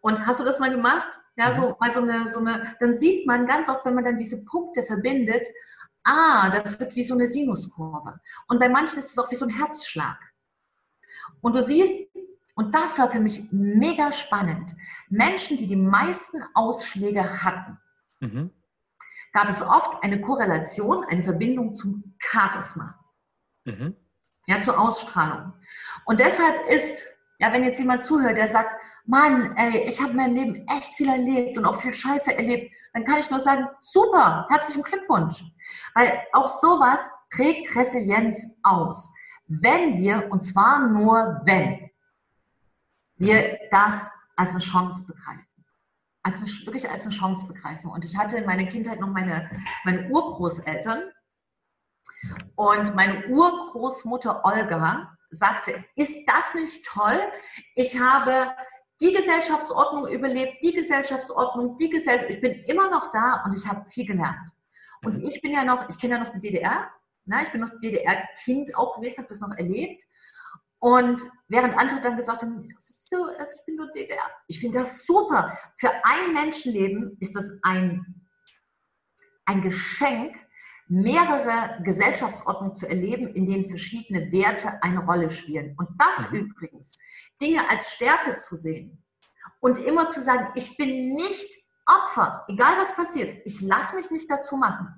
Und 0.01 0.25
hast 0.25 0.39
du 0.39 0.43
das 0.43 0.59
mal 0.59 0.71
gemacht? 0.71 1.07
Ja, 1.35 1.49
mhm. 1.49 1.53
so 1.53 1.77
mal 1.79 1.93
so 1.93 2.01
eine, 2.01 2.29
so 2.29 2.39
eine, 2.39 2.75
dann 2.79 2.95
sieht 2.95 3.25
man 3.25 3.47
ganz 3.47 3.69
oft, 3.69 3.85
wenn 3.85 3.95
man 3.95 4.03
dann 4.03 4.17
diese 4.17 4.43
Punkte 4.43 4.83
verbindet, 4.83 5.47
ah, 6.03 6.49
das 6.49 6.79
wird 6.79 6.95
wie 6.95 7.03
so 7.03 7.13
eine 7.13 7.27
Sinuskurve. 7.27 8.19
Und 8.47 8.59
bei 8.59 8.69
manchen 8.69 8.99
ist 8.99 9.11
es 9.11 9.17
auch 9.17 9.31
wie 9.31 9.35
so 9.35 9.45
ein 9.45 9.55
Herzschlag. 9.55 10.17
Und 11.41 11.55
du 11.55 11.63
siehst, 11.63 11.93
und 12.55 12.75
das 12.75 12.99
war 12.99 13.09
für 13.09 13.19
mich 13.19 13.47
mega 13.51 14.11
spannend, 14.11 14.75
Menschen, 15.09 15.57
die 15.57 15.67
die 15.67 15.75
meisten 15.75 16.43
Ausschläge 16.53 17.43
hatten, 17.43 17.79
mhm. 18.23 18.51
gab 19.33 19.49
es 19.49 19.61
oft 19.61 20.03
eine 20.03 20.21
Korrelation, 20.21 21.03
eine 21.05 21.23
Verbindung 21.23 21.75
zum 21.75 22.15
Charisma. 22.19 22.95
Mhm. 23.65 23.95
Ja, 24.45 24.61
zur 24.61 24.79
Ausstrahlung. 24.79 25.53
Und 26.05 26.19
deshalb 26.19 26.67
ist, 26.69 27.05
ja, 27.39 27.53
wenn 27.53 27.63
jetzt 27.63 27.79
jemand 27.79 28.03
zuhört, 28.03 28.37
der 28.37 28.47
sagt, 28.47 28.71
Mann, 29.05 29.55
ey, 29.55 29.85
ich 29.87 29.99
habe 29.99 30.11
in 30.11 30.17
meinem 30.17 30.35
Leben 30.35 30.67
echt 30.67 30.93
viel 30.95 31.09
erlebt 31.09 31.57
und 31.57 31.65
auch 31.65 31.79
viel 31.79 31.93
Scheiße 31.93 32.35
erlebt, 32.35 32.73
dann 32.93 33.05
kann 33.05 33.19
ich 33.19 33.29
nur 33.29 33.39
sagen, 33.39 33.67
super, 33.81 34.45
herzlichen 34.49 34.83
Glückwunsch. 34.83 35.43
Weil 35.93 36.21
auch 36.33 36.47
sowas 36.47 36.99
trägt 37.31 37.75
Resilienz 37.75 38.47
aus. 38.61 39.11
Wenn 39.47 39.97
wir, 39.97 40.29
und 40.31 40.41
zwar 40.41 40.87
nur 40.87 41.41
wenn, 41.43 41.89
wir 43.17 43.59
das 43.71 44.09
als 44.35 44.51
eine 44.51 44.59
Chance 44.59 45.05
begreifen. 45.05 45.52
Als 46.23 46.37
eine, 46.37 46.47
wirklich 46.65 46.89
als 46.89 47.05
eine 47.05 47.13
Chance 47.13 47.45
begreifen. 47.45 47.91
Und 47.91 48.05
ich 48.05 48.17
hatte 48.17 48.37
in 48.37 48.45
meiner 48.45 48.65
Kindheit 48.65 48.99
noch 48.99 49.09
meine, 49.09 49.49
meine 49.83 50.09
Urgroßeltern. 50.09 51.11
Und 52.55 52.95
meine 52.95 53.27
Urgroßmutter 53.27 54.45
Olga 54.45 55.17
sagte, 55.31 55.83
ist 55.95 56.25
das 56.25 56.53
nicht 56.55 56.85
toll? 56.85 57.19
Ich 57.75 57.99
habe 57.99 58.55
die 59.01 59.11
Gesellschaftsordnung 59.11 60.07
überlebt, 60.07 60.63
die 60.63 60.71
Gesellschaftsordnung, 60.71 61.77
die 61.77 61.89
Gesellschaft. 61.89 62.29
Ich 62.29 62.41
bin 62.41 62.63
immer 62.63 62.89
noch 62.89 63.11
da 63.11 63.43
und 63.45 63.55
ich 63.55 63.67
habe 63.67 63.89
viel 63.89 64.05
gelernt. 64.05 64.49
Und 65.03 65.17
mhm. 65.17 65.27
ich 65.27 65.41
bin 65.41 65.51
ja 65.51 65.65
noch, 65.65 65.89
ich 65.89 65.99
kenne 65.99 66.15
ja 66.15 66.23
noch 66.23 66.31
die 66.31 66.39
DDR. 66.39 66.89
Na, 67.25 67.41
ich 67.41 67.51
bin 67.51 67.61
noch 67.61 67.71
DDR-Kind 67.81 68.75
auch 68.75 68.95
gewesen, 68.95 69.17
habe 69.17 69.27
das 69.27 69.39
noch 69.39 69.55
erlebt. 69.57 70.03
Und 70.83 71.21
während 71.47 71.77
andere 71.77 72.01
dann 72.01 72.17
gesagt 72.17 72.41
haben, 72.41 72.67
so, 72.81 73.23
also 73.23 73.57
ich 73.57 73.65
bin 73.65 73.77
nur 73.77 73.87
DDR. 73.93 74.29
Ich 74.47 74.59
finde 74.59 74.79
das 74.79 75.05
super. 75.05 75.57
Für 75.77 75.89
ein 76.03 76.33
Menschenleben 76.33 77.15
ist 77.21 77.37
das 77.37 77.57
ein, 77.61 78.27
ein 79.45 79.61
Geschenk, 79.61 80.35
mehrere 80.89 81.81
Gesellschaftsordnungen 81.83 82.75
zu 82.75 82.85
erleben, 82.85 83.33
in 83.33 83.45
denen 83.45 83.63
verschiedene 83.63 84.29
Werte 84.33 84.83
eine 84.83 85.05
Rolle 85.05 85.29
spielen. 85.29 85.73
Und 85.77 85.87
das 85.97 86.29
mhm. 86.29 86.39
übrigens, 86.39 86.99
Dinge 87.41 87.69
als 87.69 87.93
Stärke 87.93 88.35
zu 88.39 88.57
sehen 88.57 89.01
und 89.61 89.77
immer 89.77 90.09
zu 90.09 90.21
sagen, 90.21 90.51
ich 90.55 90.75
bin 90.75 91.13
nicht 91.13 91.63
Opfer, 91.85 92.43
egal 92.49 92.77
was 92.77 92.93
passiert, 92.93 93.41
ich 93.45 93.61
lasse 93.61 93.95
mich 93.95 94.11
nicht 94.11 94.29
dazu 94.29 94.57
machen. 94.57 94.89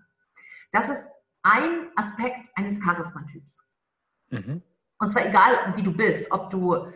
Das 0.71 0.89
ist 0.89 1.07
ein 1.43 1.91
Aspekt 1.95 2.49
eines 2.55 2.81
Charismatyps. 2.81 3.61
Mhm. 4.31 4.63
Und 4.99 5.09
zwar 5.09 5.27
egal, 5.27 5.73
wie 5.75 5.83
du 5.83 5.91
bist, 5.91 6.31
ob 6.31 6.49
du 6.49 6.87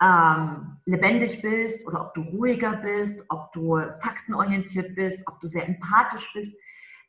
ähm, 0.00 0.80
lebendig 0.84 1.42
bist 1.42 1.86
oder 1.86 2.02
ob 2.02 2.14
du 2.14 2.22
ruhiger 2.22 2.76
bist, 2.76 3.24
ob 3.28 3.52
du 3.52 3.80
faktenorientiert 4.00 4.94
bist, 4.94 5.26
ob 5.26 5.40
du 5.40 5.46
sehr 5.46 5.66
empathisch 5.66 6.32
bist. 6.32 6.56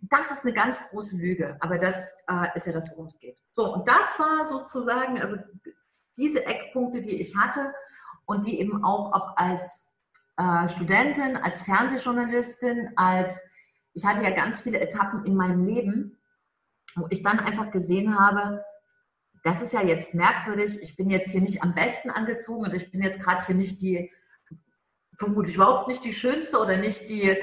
Das 0.01 0.31
ist 0.31 0.43
eine 0.43 0.53
ganz 0.53 0.81
große 0.89 1.17
Lüge, 1.17 1.57
aber 1.59 1.77
das 1.77 2.15
äh, 2.27 2.47
ist 2.55 2.65
ja 2.65 2.73
das, 2.73 2.89
worum 2.91 3.07
es 3.07 3.19
geht. 3.19 3.37
So, 3.51 3.73
und 3.73 3.87
das 3.87 4.17
war 4.17 4.45
sozusagen, 4.45 5.21
also 5.21 5.35
diese 6.17 6.45
Eckpunkte, 6.45 7.01
die 7.01 7.21
ich 7.21 7.35
hatte 7.35 7.73
und 8.25 8.45
die 8.45 8.59
eben 8.59 8.83
auch 8.83 9.13
ob 9.13 9.33
als 9.35 9.93
äh, 10.37 10.67
Studentin, 10.67 11.35
als 11.35 11.61
Fernsehjournalistin, 11.63 12.93
als 12.95 13.41
ich 13.93 14.05
hatte 14.05 14.23
ja 14.23 14.31
ganz 14.31 14.61
viele 14.61 14.79
Etappen 14.79 15.25
in 15.25 15.35
meinem 15.35 15.63
Leben, 15.63 16.17
wo 16.95 17.07
ich 17.09 17.21
dann 17.21 17.39
einfach 17.39 17.71
gesehen 17.71 18.17
habe, 18.17 18.63
das 19.43 19.61
ist 19.61 19.73
ja 19.73 19.81
jetzt 19.81 20.13
merkwürdig, 20.13 20.79
ich 20.81 20.95
bin 20.95 21.09
jetzt 21.09 21.31
hier 21.31 21.41
nicht 21.41 21.63
am 21.63 21.73
besten 21.75 22.09
angezogen 22.09 22.65
und 22.65 22.73
ich 22.73 22.91
bin 22.91 23.01
jetzt 23.01 23.19
gerade 23.19 23.45
hier 23.45 23.55
nicht 23.55 23.81
die, 23.81 24.11
vermutlich 25.17 25.55
überhaupt 25.55 25.87
nicht 25.87 26.03
die 26.03 26.13
schönste 26.13 26.59
oder 26.59 26.77
nicht 26.77 27.09
die 27.09 27.37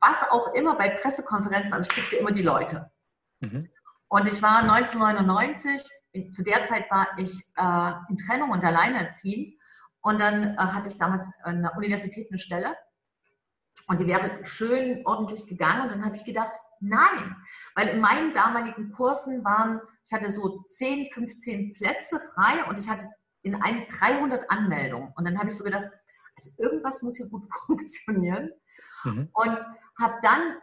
was 0.00 0.22
auch 0.30 0.54
immer 0.54 0.76
bei 0.76 0.88
Pressekonferenzen, 0.88 1.72
aber 1.72 1.82
ich 1.82 1.88
kriegte 1.88 2.16
immer 2.16 2.32
die 2.32 2.42
Leute. 2.42 2.90
Mhm. 3.40 3.68
Und 4.08 4.26
ich 4.26 4.42
war 4.42 4.62
1999, 4.62 6.32
zu 6.32 6.42
der 6.42 6.64
Zeit 6.64 6.90
war 6.90 7.06
ich 7.18 7.32
äh, 7.56 7.92
in 8.08 8.16
Trennung 8.16 8.50
und 8.50 8.64
alleinerziehend. 8.64 9.54
Und 10.00 10.20
dann 10.20 10.54
äh, 10.54 10.56
hatte 10.56 10.88
ich 10.88 10.96
damals 10.96 11.28
an 11.42 11.62
der 11.62 11.76
Universität 11.76 12.28
eine 12.30 12.38
Stelle. 12.38 12.74
Und 13.90 13.98
die 13.98 14.06
wäre 14.06 14.44
schön 14.44 15.04
ordentlich 15.04 15.48
gegangen. 15.48 15.82
Und 15.82 15.88
dann 15.90 16.04
habe 16.04 16.14
ich 16.14 16.24
gedacht, 16.24 16.52
nein. 16.78 17.34
Weil 17.74 17.88
in 17.88 18.00
meinen 18.00 18.32
damaligen 18.32 18.92
Kursen 18.92 19.44
waren, 19.44 19.80
ich 20.04 20.12
hatte 20.12 20.30
so 20.30 20.64
10, 20.68 21.08
15 21.12 21.72
Plätze 21.72 22.20
frei 22.32 22.64
und 22.68 22.78
ich 22.78 22.88
hatte 22.88 23.10
in 23.42 23.60
einem 23.60 23.88
300 23.88 24.48
Anmeldungen. 24.48 25.12
Und 25.16 25.24
dann 25.24 25.36
habe 25.40 25.48
ich 25.48 25.56
so 25.56 25.64
gedacht, 25.64 25.90
also 26.36 26.52
irgendwas 26.58 27.02
muss 27.02 27.16
hier 27.16 27.28
gut 27.28 27.42
funktionieren. 27.66 28.52
Mhm. 29.02 29.28
Und 29.32 29.58
habe 29.98 30.20
dann, 30.22 30.58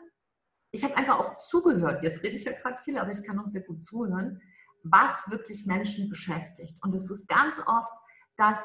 ich 0.72 0.86
habe 0.86 0.96
einfach 0.96 1.20
auch 1.20 1.36
zugehört, 1.36 2.04
jetzt 2.04 2.24
rede 2.24 2.38
ich 2.38 2.46
ja 2.46 2.54
gerade 2.54 2.78
viel, 2.78 2.98
aber 2.98 3.12
ich 3.12 3.24
kann 3.24 3.40
auch 3.40 3.50
sehr 3.50 3.64
gut 3.64 3.84
zuhören, 3.84 4.42
was 4.84 5.30
wirklich 5.30 5.66
Menschen 5.66 6.08
beschäftigt. 6.08 6.82
Und 6.82 6.96
es 6.96 7.12
ist 7.12 7.28
ganz 7.28 7.60
oft, 7.68 7.92
dass 8.38 8.64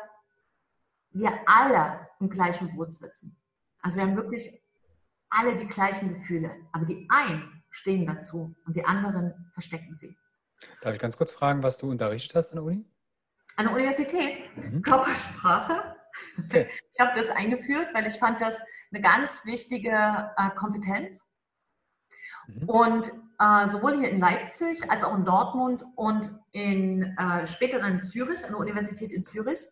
wir 1.11 1.33
alle 1.47 2.07
im 2.21 2.31
gleichen 2.31 2.77
Boot 2.77 2.95
sitzen. 2.95 3.42
Also 3.83 3.99
wir 3.99 4.05
haben 4.05 4.17
wirklich 4.17 4.63
alle 5.29 5.57
die 5.57 5.67
gleichen 5.67 6.15
Gefühle, 6.15 6.55
aber 6.73 6.87
die 6.87 7.07
einen 7.11 7.63
stehen 7.71 8.07
dazu 8.07 8.55
und 8.67 8.77
die 8.77 8.85
anderen 8.85 9.51
verstecken 9.53 9.95
sie. 9.95 10.17
Darf 10.81 10.95
ich 10.95 11.01
ganz 11.01 11.17
kurz 11.17 11.33
fragen, 11.33 11.63
was 11.63 11.79
du 11.79 11.91
unterrichtet 11.91 12.35
hast 12.37 12.51
an 12.51 12.57
der 12.57 12.65
Uni? 12.65 12.85
An 13.57 13.67
der 13.67 13.75
Universität? 13.75 14.57
Mhm. 14.57 14.83
Körpersprache. 14.83 15.97
Okay. 16.45 16.69
Ich 16.95 17.01
habe 17.01 17.19
das 17.19 17.31
eingeführt, 17.31 17.89
weil 17.95 18.07
ich 18.07 18.19
fand 18.19 18.41
das 18.41 18.55
eine 18.93 19.03
ganz 19.03 19.45
wichtige 19.47 19.91
äh, 20.37 20.51
Kompetenz. 20.55 21.25
Mhm. 22.47 22.69
Und 22.69 23.13
äh, 23.39 23.67
sowohl 23.69 23.99
hier 23.99 24.11
in 24.11 24.21
Leipzig 24.21 24.91
als 24.91 25.03
auch 25.05 25.17
in 25.17 25.25
Dortmund 25.25 25.85
und 25.97 26.31
in, 26.53 27.17
äh, 27.17 27.47
später 27.47 27.81
dann 27.81 28.01
in 28.01 28.03
Zürich, 28.03 28.45
an 28.45 28.51
der 28.51 28.59
Universität 28.59 29.11
in 29.11 29.25
Zürich. 29.25 29.67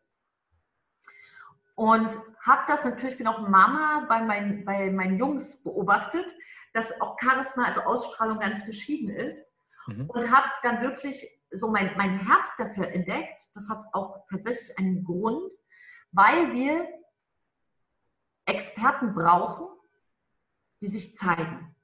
Und 1.75 2.19
habe 2.47 2.63
das 2.67 2.85
natürlich, 2.85 3.19
bin 3.19 3.27
auch 3.27 3.47
Mama 3.49 4.07
bei, 4.09 4.23
mein, 4.23 4.65
bei 4.65 4.91
meinen 4.91 5.19
Jungs 5.19 5.63
beobachtet, 5.63 6.35
dass 6.73 7.01
auch 7.01 7.17
Charisma, 7.21 7.65
also 7.65 7.83
Ausstrahlung 7.83 8.39
ganz 8.39 8.63
verschieden 8.65 9.09
ist. 9.09 9.47
Mhm. 9.87 10.09
Und 10.09 10.31
habe 10.31 10.49
dann 10.63 10.81
wirklich 10.81 11.27
so 11.51 11.71
mein, 11.71 11.97
mein 11.97 12.19
Herz 12.19 12.49
dafür 12.57 12.89
entdeckt. 12.89 13.51
Das 13.55 13.69
hat 13.69 13.83
auch 13.93 14.25
tatsächlich 14.31 14.79
einen 14.79 15.05
Grund, 15.05 15.53
weil 16.13 16.53
wir 16.53 16.89
Experten 18.47 19.15
brauchen, 19.15 19.67
die 20.81 20.89
sich 20.89 21.15
zeigen. 21.15 21.75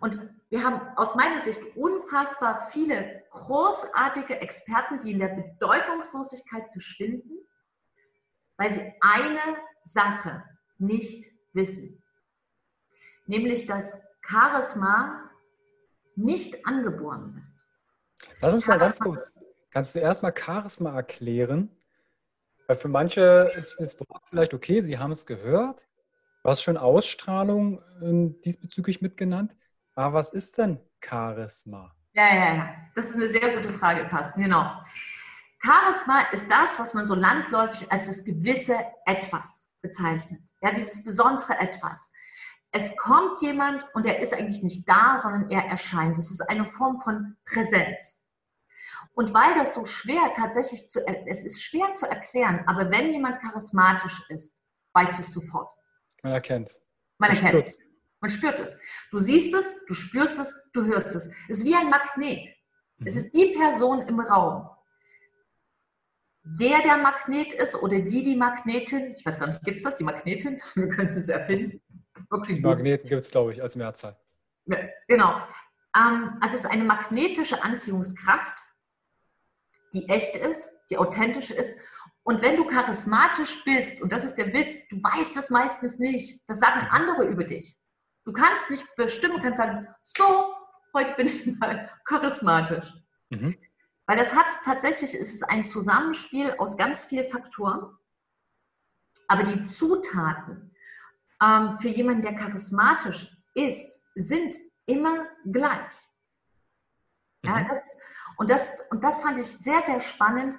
Und 0.00 0.20
wir 0.48 0.64
haben 0.64 0.80
aus 0.96 1.14
meiner 1.14 1.42
Sicht 1.42 1.60
unfassbar 1.76 2.68
viele 2.70 3.22
großartige 3.30 4.40
Experten, 4.40 5.00
die 5.00 5.12
in 5.12 5.20
der 5.20 5.28
Bedeutungslosigkeit 5.28 6.70
verschwinden, 6.72 7.46
weil 8.56 8.72
sie 8.72 8.92
eine 9.00 9.56
Sache 9.84 10.42
nicht 10.78 11.24
wissen. 11.52 12.02
Nämlich, 13.26 13.66
dass 13.66 13.98
Charisma 14.22 15.30
nicht 16.14 16.66
angeboren 16.66 17.36
ist. 17.38 17.64
Lass 18.40 18.54
uns 18.54 18.64
Charisma 18.64 18.74
mal 18.74 18.78
ganz 18.78 18.98
kurz, 18.98 19.32
kannst 19.70 19.94
du 19.94 20.00
erstmal 20.00 20.34
Charisma 20.36 20.94
erklären? 20.94 21.70
Weil 22.66 22.76
für 22.76 22.88
manche 22.88 23.52
ist 23.56 23.78
das 23.78 23.98
Wort 24.00 24.24
vielleicht 24.28 24.54
okay, 24.54 24.80
sie 24.80 24.98
haben 24.98 25.12
es 25.12 25.26
gehört. 25.26 25.86
Du 26.42 26.50
hast 26.50 26.62
schon 26.62 26.76
Ausstrahlung 26.76 27.80
äh, 28.00 28.40
diesbezüglich 28.44 29.00
mitgenannt. 29.02 29.54
Aber 29.94 30.14
was 30.14 30.32
ist 30.32 30.58
denn 30.58 30.80
Charisma? 31.00 31.94
Ja, 32.12 32.34
ja, 32.34 32.54
ja. 32.54 32.74
Das 32.94 33.10
ist 33.10 33.16
eine 33.16 33.28
sehr 33.28 33.54
gute 33.54 33.72
Frage, 33.72 34.06
Carsten. 34.08 34.42
Genau. 34.42 34.70
Charisma 35.66 36.20
ist 36.32 36.48
das, 36.48 36.78
was 36.78 36.94
man 36.94 37.06
so 37.06 37.14
landläufig 37.14 37.90
als 37.90 38.06
das 38.06 38.24
gewisse 38.24 38.78
Etwas 39.04 39.66
bezeichnet. 39.82 40.40
Ja, 40.62 40.70
dieses 40.72 41.02
besondere 41.02 41.58
Etwas. 41.58 42.10
Es 42.70 42.96
kommt 42.96 43.40
jemand 43.40 43.84
und 43.94 44.06
er 44.06 44.20
ist 44.20 44.32
eigentlich 44.32 44.62
nicht 44.62 44.88
da, 44.88 45.18
sondern 45.20 45.50
er 45.50 45.64
erscheint. 45.64 46.18
Es 46.18 46.30
ist 46.30 46.42
eine 46.48 46.66
Form 46.66 47.00
von 47.00 47.36
Präsenz. 47.44 48.22
Und 49.14 49.34
weil 49.34 49.54
das 49.54 49.74
so 49.74 49.86
schwer 49.86 50.32
tatsächlich 50.36 50.88
zu, 50.88 51.04
es 51.06 51.44
ist 51.44 51.64
schwer 51.64 51.94
zu 51.94 52.06
erklären, 52.08 52.64
aber 52.66 52.90
wenn 52.90 53.10
jemand 53.10 53.40
charismatisch 53.40 54.22
ist, 54.28 54.52
weißt 54.92 55.18
du 55.18 55.22
es 55.22 55.32
sofort. 55.32 55.72
Man 56.22 56.32
erkennt 56.32 56.68
es. 56.68 56.82
Man 57.18 57.30
erkennt 57.30 57.66
es. 57.66 57.78
Man 58.20 58.30
spürt 58.30 58.60
es. 58.60 58.76
Du 59.10 59.18
siehst 59.18 59.54
es, 59.54 59.64
du 59.86 59.94
spürst 59.94 60.38
es, 60.38 60.54
du 60.72 60.84
hörst 60.84 61.14
es. 61.14 61.30
Es 61.48 61.58
ist 61.58 61.64
wie 61.64 61.74
ein 61.74 61.90
Magnet. 61.90 62.40
Mhm. 62.98 63.06
Es 63.06 63.16
ist 63.16 63.32
die 63.32 63.54
Person 63.56 64.00
im 64.02 64.20
Raum. 64.20 64.68
Der 66.48 66.80
der 66.82 66.98
Magnet 66.98 67.52
ist 67.54 67.74
oder 67.82 67.98
die 67.98 68.22
die 68.22 68.36
Magnetin, 68.36 69.14
ich 69.16 69.26
weiß 69.26 69.40
gar 69.40 69.48
nicht, 69.48 69.64
gibt 69.64 69.78
es 69.78 69.82
das, 69.82 69.96
die 69.96 70.04
Magnetin? 70.04 70.60
Wir 70.74 70.88
könnten 70.88 71.18
es 71.18 71.28
erfinden. 71.28 71.82
Wirklich 72.30 72.60
Magneten 72.60 73.08
gibt 73.08 73.22
es, 73.22 73.30
glaube 73.30 73.52
ich, 73.52 73.60
als 73.60 73.74
Mehrzahl. 73.74 74.16
Ja, 74.66 74.78
genau. 75.08 75.40
Ähm, 75.96 76.38
also 76.40 76.54
es 76.54 76.62
ist 76.62 76.70
eine 76.70 76.84
magnetische 76.84 77.62
Anziehungskraft, 77.62 78.58
die 79.92 80.08
echt 80.08 80.36
ist, 80.36 80.72
die 80.88 80.98
authentisch 80.98 81.50
ist. 81.50 81.76
Und 82.22 82.42
wenn 82.42 82.56
du 82.56 82.64
charismatisch 82.64 83.64
bist, 83.64 84.00
und 84.00 84.12
das 84.12 84.24
ist 84.24 84.34
der 84.34 84.52
Witz, 84.52 84.86
du 84.88 84.96
weißt 85.02 85.36
es 85.36 85.50
meistens 85.50 85.98
nicht, 85.98 86.40
das 86.46 86.60
sagen 86.60 86.86
andere 86.90 87.26
über 87.26 87.44
dich. 87.44 87.76
Du 88.24 88.32
kannst 88.32 88.70
nicht 88.70 88.86
bestimmen, 88.96 89.42
kannst 89.42 89.58
sagen, 89.58 89.88
so, 90.02 90.54
heute 90.94 91.14
bin 91.14 91.26
ich 91.26 91.46
mal 91.58 91.90
charismatisch. 92.04 92.92
Mhm. 93.30 93.56
Weil 94.06 94.16
das 94.16 94.34
hat 94.34 94.46
tatsächlich, 94.64 95.14
ist 95.14 95.34
es 95.34 95.42
ein 95.42 95.64
Zusammenspiel 95.64 96.54
aus 96.58 96.76
ganz 96.76 97.04
vielen 97.04 97.28
Faktoren. 97.30 97.96
Aber 99.28 99.42
die 99.42 99.64
Zutaten 99.64 100.74
ähm, 101.42 101.78
für 101.80 101.88
jemanden, 101.88 102.22
der 102.22 102.36
charismatisch 102.36 103.28
ist, 103.54 104.00
sind 104.14 104.56
immer 104.86 105.26
gleich. 105.44 106.08
Ja, 107.42 107.56
mhm. 107.56 107.68
das, 107.68 107.98
und, 108.36 108.50
das, 108.50 108.72
und 108.90 109.02
das 109.02 109.20
fand 109.20 109.38
ich 109.38 109.48
sehr, 109.48 109.82
sehr 109.82 110.00
spannend, 110.00 110.56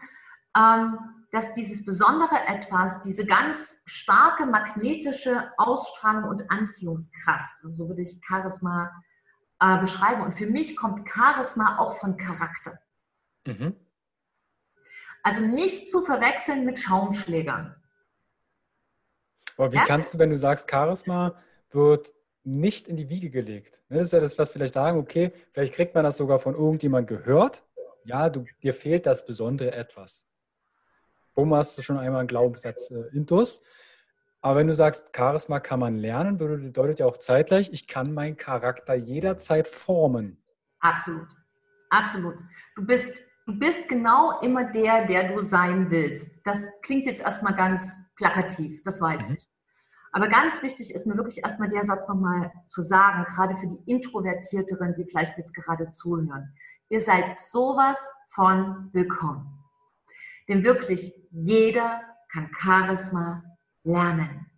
ähm, 0.55 0.99
dass 1.31 1.53
dieses 1.53 1.85
besondere 1.85 2.45
Etwas, 2.47 3.01
diese 3.01 3.25
ganz 3.25 3.75
starke 3.85 4.45
magnetische 4.45 5.51
Ausstrahlung 5.57 6.29
und 6.29 6.49
Anziehungskraft, 6.49 7.53
also 7.63 7.75
so 7.75 7.87
würde 7.89 8.01
ich 8.01 8.19
Charisma 8.25 8.91
äh, 9.59 9.77
beschreiben. 9.77 10.21
Und 10.21 10.33
für 10.33 10.47
mich 10.47 10.75
kommt 10.75 11.07
Charisma 11.09 11.77
auch 11.79 11.95
von 11.95 12.17
Charakter. 12.17 12.79
Mhm. 13.47 13.75
Also 15.23 15.41
nicht 15.41 15.89
zu 15.89 16.03
verwechseln 16.03 16.65
mit 16.65 16.79
Schaumschlägern. 16.79 17.75
Aber 19.57 19.71
wie 19.71 19.77
ja? 19.77 19.85
kannst 19.85 20.13
du, 20.13 20.19
wenn 20.19 20.29
du 20.29 20.37
sagst, 20.37 20.69
Charisma 20.69 21.41
wird 21.71 22.13
nicht 22.43 22.87
in 22.87 22.95
die 22.95 23.09
Wiege 23.09 23.29
gelegt? 23.29 23.81
Ne, 23.89 23.97
das 23.97 24.09
ist 24.09 24.13
ja 24.13 24.19
das, 24.19 24.37
was 24.37 24.51
vielleicht 24.51 24.75
sagen, 24.75 24.99
okay, 24.99 25.33
vielleicht 25.51 25.73
kriegt 25.73 25.95
man 25.95 26.03
das 26.03 26.17
sogar 26.17 26.39
von 26.39 26.53
irgendjemand 26.53 27.07
gehört. 27.07 27.63
Ja, 28.03 28.29
du, 28.29 28.45
dir 28.61 28.73
fehlt 28.73 29.05
das 29.05 29.25
besondere 29.25 29.71
etwas. 29.71 30.25
Bumm 31.33 31.53
hast 31.55 31.77
du 31.77 31.81
schon 31.81 31.97
einmal 31.97 32.19
einen 32.19 32.27
Glaubenssatz 32.27 32.91
äh, 32.91 33.15
intus. 33.15 33.61
Aber 34.41 34.59
wenn 34.59 34.67
du 34.67 34.75
sagst, 34.75 35.09
Charisma 35.15 35.59
kann 35.59 35.79
man 35.79 35.97
lernen, 35.97 36.37
bedeutet 36.37 36.99
ja 36.99 37.05
auch 37.05 37.17
zeitgleich, 37.17 37.71
ich 37.73 37.87
kann 37.87 38.13
meinen 38.13 38.37
Charakter 38.37 38.93
jederzeit 38.93 39.67
formen. 39.67 40.41
Absolut. 40.79 41.27
Absolut. 41.89 42.35
Du 42.75 42.85
bist, 42.85 43.23
du 43.47 43.57
bist 43.57 43.87
genau 43.87 44.39
immer 44.41 44.65
der, 44.65 45.07
der 45.07 45.33
du 45.33 45.43
sein 45.43 45.89
willst. 45.89 46.45
Das 46.45 46.57
klingt 46.81 47.05
jetzt 47.05 47.21
erstmal 47.21 47.55
ganz 47.55 47.95
plakativ, 48.15 48.83
das 48.83 49.01
weiß 49.01 49.29
mhm. 49.29 49.35
ich. 49.35 49.47
Aber 50.12 50.27
ganz 50.29 50.62
wichtig 50.62 50.93
ist 50.93 51.05
mir 51.05 51.15
wirklich 51.15 51.43
erstmal 51.43 51.69
der 51.69 51.86
Satz 51.86 52.07
nochmal 52.07 52.51
zu 52.69 52.81
sagen, 52.81 53.25
gerade 53.25 53.57
für 53.57 53.67
die 53.67 53.81
Introvertierteren, 53.86 54.95
die 54.95 55.05
vielleicht 55.05 55.38
jetzt 55.38 55.53
gerade 55.53 55.91
zuhören. 55.91 56.53
Ihr 56.89 57.01
seid 57.01 57.39
sowas 57.39 57.97
von 58.29 58.89
willkommen. 58.93 59.63
Denn 60.47 60.63
wirklich 60.63 61.13
jeder 61.29 62.01
kann 62.31 62.49
Charisma 62.57 63.43
lernen. 63.83 64.49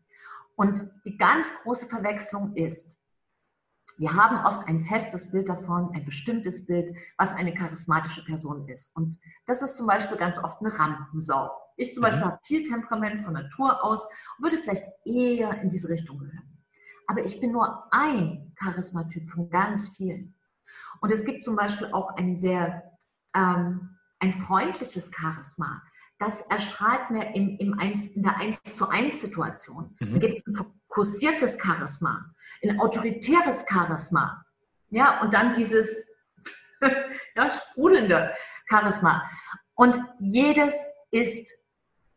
Und 0.55 0.89
die 1.05 1.17
ganz 1.17 1.51
große 1.63 1.87
Verwechslung 1.87 2.55
ist, 2.55 2.95
wir 3.99 4.13
haben 4.13 4.45
oft 4.45 4.67
ein 4.67 4.79
festes 4.79 5.29
Bild 5.29 5.49
davon, 5.49 5.91
ein 5.93 6.05
bestimmtes 6.05 6.65
Bild, 6.65 6.95
was 7.17 7.33
eine 7.33 7.53
charismatische 7.53 8.23
Person 8.23 8.67
ist. 8.67 8.95
Und 8.95 9.19
das 9.45 9.61
ist 9.61 9.75
zum 9.75 9.87
Beispiel 9.87 10.17
ganz 10.17 10.39
oft 10.39 10.61
eine 10.61 10.77
Rampensau. 10.77 11.51
Ich 11.75 11.93
zum 11.93 12.01
Beispiel 12.01 12.23
mhm. 12.23 12.29
habe 12.29 12.39
viel 12.43 12.63
Temperament 12.63 13.21
von 13.21 13.33
Natur 13.33 13.83
aus 13.83 14.03
und 14.37 14.45
würde 14.45 14.57
vielleicht 14.59 14.85
eher 15.05 15.61
in 15.61 15.69
diese 15.69 15.89
Richtung 15.89 16.17
gehören. 16.17 16.57
Aber 17.07 17.23
ich 17.23 17.39
bin 17.41 17.51
nur 17.51 17.87
ein 17.91 18.53
Charismatyp 18.55 19.29
von 19.29 19.49
ganz 19.49 19.89
vielen. 19.89 20.35
Und 21.01 21.11
es 21.11 21.25
gibt 21.25 21.43
zum 21.43 21.55
Beispiel 21.55 21.91
auch 21.91 22.15
ein 22.15 22.37
sehr 22.37 22.83
ähm, 23.35 23.97
ein 24.19 24.33
freundliches 24.33 25.11
Charisma 25.13 25.81
das 26.19 26.41
erstrahlt 26.41 27.09
mir 27.11 27.33
im, 27.33 27.57
im 27.57 27.79
Eins, 27.79 28.07
in 28.07 28.23
der 28.23 28.37
1 28.37 28.61
zu 28.75 28.89
1 28.89 29.21
Situation. 29.21 29.95
Mhm. 29.99 30.13
Da 30.13 30.19
gibt 30.19 30.37
es 30.37 30.47
ein 30.47 30.53
fokussiertes 30.89 31.57
Charisma, 31.61 32.25
ein 32.63 32.79
autoritäres 32.79 33.65
Charisma. 33.69 34.43
Ja, 34.89 35.21
und 35.21 35.33
dann 35.33 35.53
dieses 35.53 35.87
ja, 37.35 37.49
sprudelnde 37.49 38.33
Charisma. 38.69 39.23
Und 39.75 40.01
jedes 40.19 40.73
ist 41.11 41.49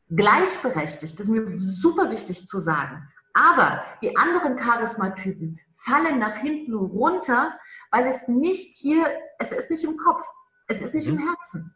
gleichberechtigt. 0.08 1.18
Das 1.18 1.26
ist 1.26 1.32
mir 1.32 1.58
super 1.58 2.10
wichtig 2.10 2.46
zu 2.46 2.60
sagen. 2.60 3.08
Aber 3.34 3.82
die 4.02 4.16
anderen 4.16 4.56
Charismatypen 4.56 5.60
fallen 5.72 6.18
nach 6.18 6.36
hinten 6.36 6.74
runter, 6.74 7.58
weil 7.90 8.06
es 8.06 8.28
nicht 8.28 8.76
hier, 8.76 9.06
es 9.38 9.52
ist 9.52 9.70
nicht 9.70 9.84
im 9.84 9.96
Kopf, 9.96 10.22
es 10.68 10.82
ist 10.82 10.94
nicht 10.94 11.08
mhm. 11.08 11.18
im 11.18 11.28
Herzen. 11.28 11.74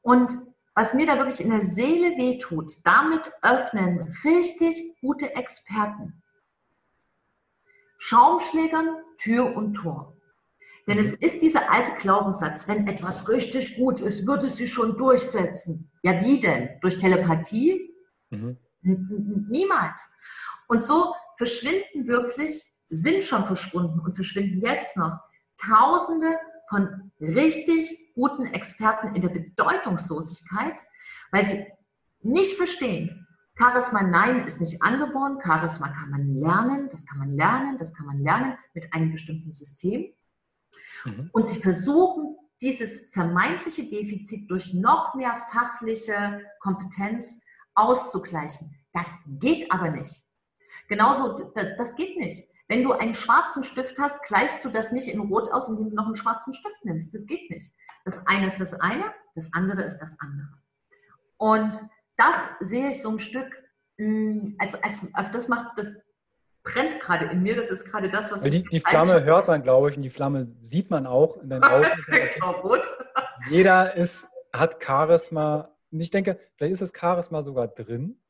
Und 0.00 0.38
was 0.78 0.94
mir 0.94 1.06
da 1.06 1.16
wirklich 1.18 1.40
in 1.40 1.50
der 1.50 1.64
Seele 1.72 2.16
wehtut, 2.16 2.74
damit 2.84 3.32
öffnen 3.42 4.16
richtig 4.22 4.94
gute 5.00 5.34
Experten. 5.34 6.22
Schaumschlägern 7.98 8.94
Tür 9.18 9.56
und 9.56 9.74
Tor. 9.74 10.16
Denn 10.86 10.98
es 10.98 11.14
ist 11.14 11.42
dieser 11.42 11.68
alte 11.72 11.94
Glaubenssatz, 11.96 12.68
wenn 12.68 12.86
etwas 12.86 13.28
richtig 13.28 13.76
gut 13.76 13.98
ist, 13.98 14.24
wird 14.24 14.44
es 14.44 14.56
sich 14.56 14.72
schon 14.72 14.96
durchsetzen. 14.96 15.90
Ja, 16.04 16.20
wie 16.20 16.40
denn? 16.40 16.68
Durch 16.80 16.96
Telepathie? 16.96 17.92
Mhm. 18.30 18.56
Niemals. 19.48 20.12
Und 20.68 20.84
so 20.84 21.12
verschwinden 21.38 22.06
wirklich, 22.06 22.72
sind 22.88 23.24
schon 23.24 23.46
verschwunden 23.46 23.98
und 23.98 24.14
verschwinden 24.14 24.64
jetzt 24.64 24.96
noch 24.96 25.18
Tausende 25.56 26.38
von 26.68 27.10
richtig 27.20 28.07
guten 28.18 28.46
Experten 28.46 29.14
in 29.14 29.22
der 29.22 29.28
Bedeutungslosigkeit, 29.28 30.74
weil 31.30 31.44
sie 31.44 31.66
nicht 32.20 32.56
verstehen, 32.56 33.28
Charisma, 33.56 34.02
nein, 34.02 34.46
ist 34.46 34.60
nicht 34.60 34.82
angeboren. 34.82 35.38
Charisma 35.40 35.88
kann 35.88 36.10
man 36.10 36.34
lernen, 36.34 36.88
das 36.90 37.06
kann 37.06 37.18
man 37.18 37.28
lernen, 37.28 37.78
das 37.78 37.94
kann 37.94 38.06
man 38.06 38.18
lernen 38.18 38.58
mit 38.74 38.92
einem 38.92 39.12
bestimmten 39.12 39.52
System. 39.52 40.12
Mhm. 41.04 41.30
Und 41.32 41.48
sie 41.48 41.60
versuchen, 41.60 42.36
dieses 42.60 43.12
vermeintliche 43.12 43.88
Defizit 43.88 44.50
durch 44.50 44.74
noch 44.74 45.14
mehr 45.14 45.36
fachliche 45.52 46.40
Kompetenz 46.58 47.40
auszugleichen. 47.74 48.74
Das 48.92 49.06
geht 49.26 49.70
aber 49.70 49.90
nicht. 49.90 50.24
Genauso, 50.88 51.52
das 51.54 51.94
geht 51.94 52.16
nicht. 52.16 52.48
Wenn 52.68 52.84
du 52.84 52.92
einen 52.92 53.14
schwarzen 53.14 53.64
Stift 53.64 53.98
hast, 53.98 54.22
gleichst 54.24 54.62
du 54.64 54.68
das 54.68 54.92
nicht 54.92 55.08
in 55.08 55.20
Rot 55.20 55.50
aus, 55.50 55.68
indem 55.68 55.90
du 55.90 55.96
noch 55.96 56.06
einen 56.06 56.16
schwarzen 56.16 56.52
Stift 56.52 56.84
nimmst. 56.84 57.14
Das 57.14 57.26
geht 57.26 57.50
nicht. 57.50 57.72
Das 58.04 58.26
eine 58.26 58.48
ist 58.48 58.60
das 58.60 58.74
eine, 58.74 59.04
das 59.34 59.50
andere 59.54 59.82
ist 59.82 59.98
das 59.98 60.16
andere. 60.20 60.48
Und 61.38 61.82
das 62.16 62.34
sehe 62.60 62.90
ich 62.90 63.00
so 63.00 63.10
ein 63.10 63.18
Stück, 63.18 63.50
mm, 63.96 64.56
als, 64.58 64.74
als, 64.82 65.02
also 65.14 65.32
das 65.32 65.48
macht, 65.48 65.78
das 65.78 65.88
brennt 66.62 67.00
gerade 67.00 67.26
in 67.26 67.42
mir. 67.42 67.56
Das 67.56 67.70
ist 67.70 67.86
gerade 67.86 68.10
das, 68.10 68.30
was 68.30 68.42
die, 68.42 68.62
die 68.62 68.80
Flamme 68.80 69.24
hört 69.24 69.48
man, 69.48 69.62
glaube 69.62 69.88
ich, 69.88 69.96
und 69.96 70.02
die 70.02 70.10
Flamme 70.10 70.46
sieht 70.60 70.90
man 70.90 71.06
auch 71.06 71.38
in 71.38 71.48
deinen 71.48 71.64
Augen. 71.64 71.86
Jeder 73.48 73.94
ist, 73.94 74.28
hat 74.52 74.82
Charisma. 74.82 75.74
Und 75.90 76.00
ich 76.00 76.10
denke, 76.10 76.38
vielleicht 76.56 76.74
ist 76.74 76.82
das 76.82 76.92
Charisma 76.98 77.40
sogar 77.40 77.68
drin. 77.68 78.20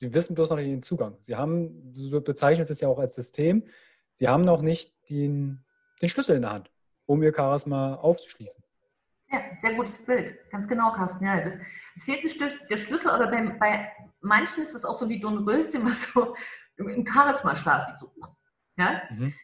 Sie 0.00 0.14
wissen 0.14 0.34
bloß 0.34 0.48
noch 0.48 0.56
nicht 0.56 0.70
den 0.70 0.82
Zugang. 0.82 1.16
Sie 1.18 1.36
haben, 1.36 1.92
du 1.92 2.22
bezeichnest 2.22 2.70
es 2.70 2.80
ja 2.80 2.88
auch 2.88 2.98
als 2.98 3.16
System, 3.16 3.66
sie 4.14 4.28
haben 4.28 4.44
noch 4.44 4.62
nicht 4.62 4.94
den, 5.10 5.62
den 6.00 6.08
Schlüssel 6.08 6.36
in 6.36 6.42
der 6.42 6.52
Hand, 6.52 6.70
um 7.04 7.22
ihr 7.22 7.34
Charisma 7.34 7.96
aufzuschließen. 7.96 8.64
Ja, 9.30 9.42
sehr 9.60 9.74
gutes 9.74 10.02
Bild. 10.02 10.38
Ganz 10.50 10.66
genau, 10.66 10.90
Carsten. 10.92 11.22
Ja, 11.22 11.38
es 11.94 12.04
fehlt 12.04 12.22
der 12.70 12.76
Schlüssel, 12.78 13.10
aber 13.10 13.26
bei, 13.26 13.42
bei 13.60 13.92
manchen 14.22 14.62
ist 14.62 14.74
das 14.74 14.86
auch 14.86 14.98
so 14.98 15.06
wie 15.06 15.22
Röschen, 15.22 15.84
was 15.84 16.10
so 16.10 16.34
im 16.78 17.06
Charisma 17.06 17.54
schlaft. 17.54 17.98
So. 17.98 18.10
Ja? 18.78 19.02
Mhm. 19.10 19.34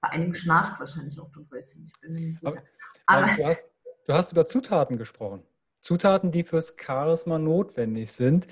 Bei 0.00 0.08
einigen 0.08 0.34
schnarcht 0.34 0.80
wahrscheinlich 0.80 1.20
auch 1.20 1.30
Röschen. 1.52 1.84
Ich 1.84 2.00
bin 2.00 2.14
mir 2.14 2.20
nicht 2.22 2.40
sicher. 2.40 2.64
Aber 3.04 3.26
du 3.26 3.44
hast, 3.44 3.66
du 4.06 4.14
hast 4.14 4.32
über 4.32 4.46
Zutaten 4.46 4.96
gesprochen. 4.96 5.42
Zutaten, 5.82 6.30
die 6.30 6.42
fürs 6.42 6.74
Charisma 6.80 7.38
notwendig 7.38 8.10
sind. 8.12 8.46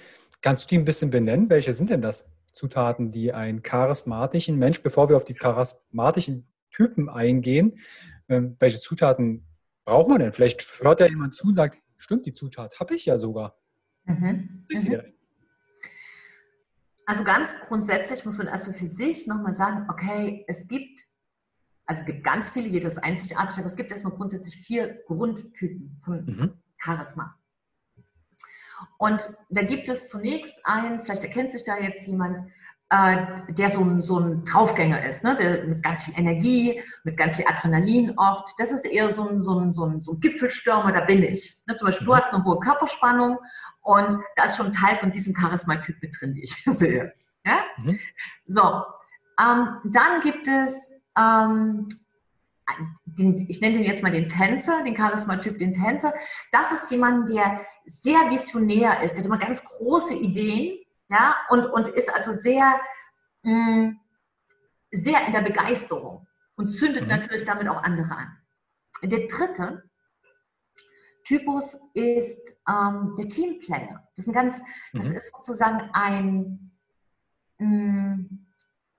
Kannst 0.45 0.65
du 0.65 0.67
die 0.69 0.77
ein 0.77 0.85
bisschen 0.85 1.11
benennen? 1.11 1.49
Welche 1.49 1.73
sind 1.73 1.89
denn 1.89 2.03
das? 2.03 2.27
Zutaten, 2.53 3.11
die 3.11 3.33
einen 3.33 3.63
charismatischen 3.63 4.59
Mensch, 4.59 4.83
bevor 4.83 5.09
wir 5.09 5.17
auf 5.17 5.25
die 5.25 5.33
charismatischen 5.33 6.47
Typen 6.71 7.09
eingehen, 7.09 7.79
ähm, 8.29 8.55
welche 8.61 8.79
Zutaten 8.79 9.47
braucht 9.87 10.09
man 10.09 10.19
denn? 10.19 10.35
Vielleicht 10.35 10.83
hört 10.83 11.01
ja 11.01 11.07
jemand 11.07 11.35
zu 11.35 11.47
und 11.47 11.55
sagt, 11.55 11.79
stimmt, 11.97 12.27
die 12.27 12.35
Zutat 12.35 12.79
habe 12.79 12.95
ich 12.95 13.07
ja 13.07 13.17
sogar. 13.17 13.57
Mhm. 14.05 14.67
Mhm. 14.69 15.03
Also 17.07 17.25
ganz 17.25 17.55
grundsätzlich 17.67 18.23
muss 18.27 18.37
man 18.37 18.47
erstmal 18.47 18.77
für 18.77 18.87
sich 18.87 19.27
nochmal 19.27 19.55
sagen, 19.55 19.89
okay, 19.89 20.45
es 20.47 20.69
gibt, 20.69 21.01
also 21.87 22.01
es 22.01 22.07
gibt 22.07 22.23
ganz 22.23 22.51
viele, 22.51 22.69
jedes 22.69 22.99
einzigartig, 22.99 23.57
aber 23.57 23.69
es 23.69 23.77
gibt 23.77 23.91
erstmal 23.91 24.13
grundsätzlich 24.13 24.59
vier 24.59 25.03
Grundtypen 25.07 26.03
von 26.05 26.27
mhm. 26.27 26.53
Charisma. 26.77 27.35
Und 28.99 29.29
da 29.49 29.63
gibt 29.63 29.89
es 29.89 30.09
zunächst 30.09 30.55
einen, 30.65 31.01
vielleicht 31.01 31.25
erkennt 31.25 31.53
sich 31.53 31.65
da 31.65 31.79
jetzt 31.79 32.07
jemand, 32.07 32.41
äh, 32.91 33.27
der 33.49 33.71
so 33.71 33.81
ein, 33.81 34.03
so 34.03 34.19
ein 34.19 34.45
Draufgänger 34.45 35.05
ist, 35.07 35.25
ne? 35.25 35.37
der 35.37 35.65
mit 35.65 35.83
ganz 35.83 36.05
viel 36.05 36.15
Energie, 36.17 36.81
mit 37.03 37.17
ganz 37.17 37.37
viel 37.37 37.47
Adrenalin 37.47 38.17
oft. 38.19 38.55
Das 38.59 38.71
ist 38.71 38.85
eher 38.85 39.11
so 39.13 39.29
ein, 39.29 39.43
so 39.43 39.59
ein, 39.59 39.75
so 39.75 39.87
ein, 39.87 40.03
so 40.03 40.13
ein 40.13 40.21
Gipfelstürmer, 40.21 40.93
da 40.93 41.01
bin 41.01 41.23
ich. 41.23 41.61
Ne? 41.67 41.75
Zum 41.77 41.87
Beispiel, 41.87 42.07
du 42.07 42.13
mhm. 42.13 42.17
hast 42.17 42.33
eine 42.33 42.45
hohe 42.45 42.61
Körperspannung 42.61 43.39
und 43.83 44.19
da 44.37 44.45
ist 44.45 44.57
schon 44.57 44.67
ein 44.67 44.73
Teil 44.73 44.97
von 44.97 45.11
diesem 45.11 45.35
Charismatyp 45.35 45.97
mit 46.03 46.17
drin, 46.21 46.35
die 46.35 46.45
ich 46.45 46.55
sehe. 46.67 47.13
Ja? 47.45 47.61
Mhm. 47.79 47.99
So, 48.47 48.83
ähm, 49.41 49.81
dann 49.85 50.21
gibt 50.23 50.47
es 50.47 50.93
ähm, 51.17 51.89
den, 53.05 53.49
ich 53.49 53.61
nenne 53.61 53.77
den 53.79 53.85
jetzt 53.85 54.03
mal 54.03 54.13
den 54.13 54.29
Tänzer, 54.29 54.83
den 54.83 54.95
Charismatyp, 54.95 55.59
den 55.59 55.75
Tänzer. 55.75 56.15
Das 56.51 56.73
ist 56.73 56.91
jemand, 56.91 57.29
der 57.29 57.61
sehr 57.87 58.31
visionär 58.31 59.03
ist, 59.03 59.13
der 59.13 59.21
hat 59.21 59.27
immer 59.27 59.39
ganz 59.39 59.65
große 59.65 60.15
Ideen, 60.15 60.79
ja, 61.09 61.37
und, 61.51 61.67
und 61.67 61.89
ist 61.89 62.13
also 62.15 62.33
sehr, 62.33 62.81
mh, 63.43 63.53
mm, 63.53 64.01
sehr 64.91 65.27
in 65.27 65.33
der 65.33 65.43
Begeisterung 65.43 66.27
und 66.57 66.69
zündet 66.69 67.03
mhm. 67.03 67.09
natürlich 67.09 67.45
damit 67.45 67.69
auch 67.69 67.83
andere 67.83 68.17
an. 68.17 68.39
Der 69.03 69.27
dritte 69.27 69.91
Typus 71.25 71.79
ist 71.95 72.55
ähm, 72.69 73.15
der 73.19 73.29
Teamplayer. 73.29 74.09
Das 74.17 74.25
ist, 74.25 74.29
ein 74.29 74.35
ganz, 74.35 74.63
das 74.93 75.09
mhm. 75.09 75.17
ist 75.17 75.33
sozusagen 75.35 75.91
ein, 75.93 76.71
mh, 77.59 77.67
mm, 77.69 78.44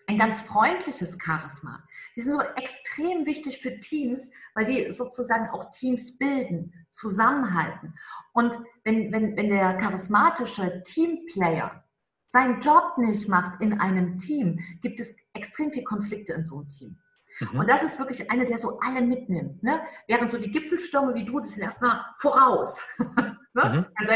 ein 0.08 0.18
ganz 0.18 0.42
freundliches 0.42 1.18
Charisma. 1.24 1.84
Die 2.16 2.22
sind 2.22 2.34
so 2.34 2.42
extrem 2.56 3.26
wichtig 3.26 3.60
für 3.60 3.80
Teams, 3.80 4.32
weil 4.54 4.66
die 4.66 4.92
sozusagen 4.92 5.50
auch 5.50 5.72
Teams 5.72 6.18
bilden, 6.18 6.86
zusammenhalten. 6.92 7.96
Und 8.34 8.58
wenn, 8.84 9.12
wenn, 9.12 9.36
wenn 9.36 9.50
der 9.50 9.78
charismatische 9.78 10.84
Teamplayer 10.84 11.84
seinen 12.28 12.62
Job 12.62 12.98
nicht 12.98 13.28
macht 13.28 13.62
in 13.62 13.80
einem 13.80 14.18
Team, 14.18 14.60
gibt 14.82 15.00
es 15.00 15.16
extrem 15.34 15.72
viele 15.72 15.86
Konflikte 15.86 16.34
in 16.34 16.46
so 16.46 16.58
einem 16.58 16.70
Team. 16.70 16.98
Mhm. 17.40 17.60
Und 17.60 17.70
das 17.70 17.82
ist 17.82 18.00
wirklich 18.00 18.30
einer, 18.32 18.46
der 18.46 18.58
so 18.58 18.80
alle 18.80 19.02
mitnimmt. 19.02 19.64
Ne? 19.64 19.82
Während 20.08 20.32
so 20.32 20.38
die 20.38 20.52
Gipfelstürme 20.52 21.14
wie 21.16 21.26
du, 21.26 21.40
die 21.40 21.50
sind 21.50 21.64
erstmal 21.64 22.06
voraus. 22.18 22.84
ne? 22.98 23.38
mhm. 23.54 23.86
also 23.96 24.14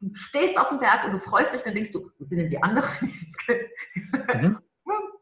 du 0.00 0.14
stehst 0.14 0.58
auf 0.58 0.70
dem 0.70 0.78
Berg 0.78 1.04
und 1.04 1.12
du 1.12 1.18
freust 1.18 1.52
dich, 1.52 1.62
dann 1.62 1.74
denkst 1.74 1.92
du, 1.92 2.10
wo 2.18 2.24
sind 2.24 2.38
denn 2.38 2.50
die 2.50 2.62
anderen? 2.62 2.88
mhm 4.34 4.58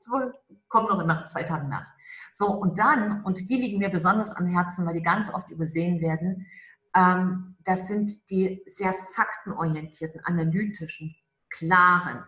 so, 0.04 0.32
kommen 0.68 0.88
noch 0.88 1.04
nach 1.04 1.24
zwei 1.26 1.42
Tagen 1.42 1.68
nach. 1.68 1.86
So, 2.34 2.46
und 2.46 2.78
dann, 2.78 3.24
und 3.24 3.48
die 3.48 3.56
liegen 3.56 3.78
mir 3.78 3.88
besonders 3.88 4.32
am 4.36 4.46
Herzen, 4.46 4.86
weil 4.86 4.94
die 4.94 5.02
ganz 5.02 5.32
oft 5.32 5.50
übersehen 5.50 6.00
werden, 6.00 6.46
ähm, 6.94 7.56
das 7.64 7.88
sind 7.88 8.28
die 8.30 8.62
sehr 8.66 8.94
faktenorientierten, 9.14 10.20
analytischen, 10.24 11.16
klaren, 11.50 12.24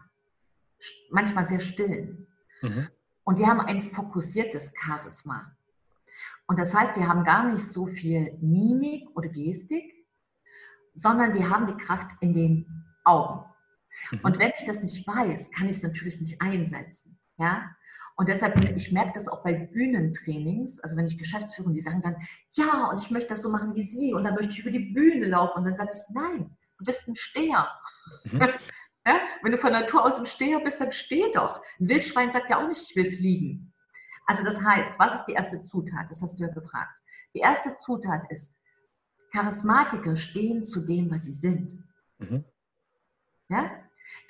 manchmal 1.11 1.47
sehr 1.47 1.61
stillen. 1.61 2.27
Mhm. 2.63 2.89
Und 3.25 3.39
die 3.39 3.47
haben 3.47 3.61
ein 3.61 3.81
fokussiertes 3.81 4.73
Charisma. 4.75 5.53
Und 6.47 6.59
das 6.59 6.75
heißt, 6.75 6.97
die 6.97 7.05
haben 7.05 7.25
gar 7.25 7.53
nicht 7.53 7.65
so 7.65 7.87
viel 7.87 8.39
Mimik 8.41 9.09
oder 9.15 9.29
Gestik, 9.29 9.93
sondern 10.95 11.33
die 11.33 11.45
haben 11.45 11.67
die 11.67 11.85
Kraft 11.85 12.11
in 12.21 12.33
den 12.33 12.85
Augen. 13.05 13.45
Mhm. 14.11 14.21
Und 14.23 14.39
wenn 14.39 14.53
ich 14.59 14.65
das 14.65 14.83
nicht 14.83 15.07
weiß, 15.07 15.51
kann 15.51 15.69
ich 15.69 15.77
es 15.77 15.83
natürlich 15.83 16.21
nicht 16.21 16.41
einsetzen. 16.41 17.19
Ja? 17.39 17.77
Und 18.17 18.29
deshalb, 18.29 18.59
ich 18.77 18.93
merke 18.93 19.13
das 19.15 19.29
auch 19.29 19.43
bei 19.43 19.53
Bühnentrainings, 19.53 20.81
also 20.81 20.97
wenn 20.97 21.07
ich 21.07 21.19
Geschäftsführer, 21.19 21.71
die 21.71 21.83
sagen 21.83 22.01
dann, 22.01 22.17
ja, 22.51 22.89
und 22.91 23.03
ich 23.03 23.11
möchte 23.11 23.31
das 23.31 23.43
so 23.43 23.51
machen 23.51 23.75
wie 23.75 23.83
Sie 23.83 24.15
und 24.15 24.25
dann 24.25 24.35
möchte 24.35 24.53
ich 24.53 24.61
über 24.61 24.71
die 24.71 24.93
Bühne 24.93 25.27
laufen. 25.27 25.59
Und 25.59 25.65
dann 25.67 25.77
sage 25.77 25.91
ich, 25.93 26.15
nein, 26.15 26.57
du 26.79 26.85
bist 26.85 27.07
ein 27.07 27.17
Steher. 27.17 27.69
Mhm. 28.25 28.41
ja? 29.07 29.21
Wenn 29.43 29.53
du 29.53 29.59
von 29.59 29.73
Natur 29.73 30.05
aus 30.05 30.19
ein 30.19 30.25
Steher 30.25 30.61
bist, 30.61 30.81
dann 30.81 30.93
steh 30.93 31.31
doch. 31.33 31.63
Ein 31.79 31.89
Wildschwein 31.89 32.33
sagt 32.33 32.49
ja 32.49 32.63
auch 32.63 32.69
nicht, 32.69 32.91
ich 32.91 32.97
will 32.97 33.13
fliegen. 33.13 33.75
Also 34.27 34.43
das 34.43 34.65
heißt, 34.65 34.99
was 34.99 35.15
ist 35.15 35.25
die 35.27 35.35
erste 35.35 35.63
Zutat? 35.63 36.11
Das 36.11 36.23
hast 36.23 36.39
du 36.39 36.45
ja 36.45 36.51
gefragt. 36.51 36.93
Die 37.35 37.41
erste 37.41 37.77
Zutat 37.77 38.23
ist, 38.31 38.55
Charismatiker 39.31 40.17
stehen 40.17 40.65
zu 40.65 40.87
dem, 40.87 41.11
was 41.11 41.25
sie 41.25 41.33
sind. 41.35 41.85
Mhm. 42.19 42.45
Ja? 43.49 43.71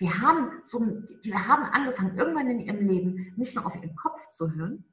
Die 0.00 0.10
haben, 0.10 0.60
so, 0.64 0.80
die 1.24 1.34
haben 1.34 1.64
angefangen, 1.64 2.16
irgendwann 2.18 2.50
in 2.50 2.60
ihrem 2.60 2.86
Leben 2.86 3.32
nicht 3.36 3.54
nur 3.54 3.66
auf 3.66 3.76
ihren 3.76 3.96
Kopf 3.96 4.28
zu 4.30 4.54
hören, 4.54 4.84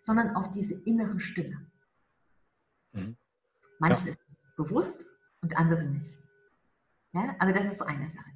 sondern 0.00 0.34
auf 0.34 0.50
diese 0.50 0.74
innere 0.84 1.20
Stimme. 1.20 1.66
Mhm. 2.92 3.16
Manchen 3.78 4.06
ja. 4.06 4.12
ist 4.12 4.20
bewusst 4.56 5.04
und 5.40 5.56
andere 5.56 5.84
nicht. 5.84 6.18
Ja, 7.12 7.34
aber 7.38 7.52
das 7.52 7.68
ist 7.68 7.78
so 7.78 7.84
eine 7.84 8.08
Sache. 8.08 8.30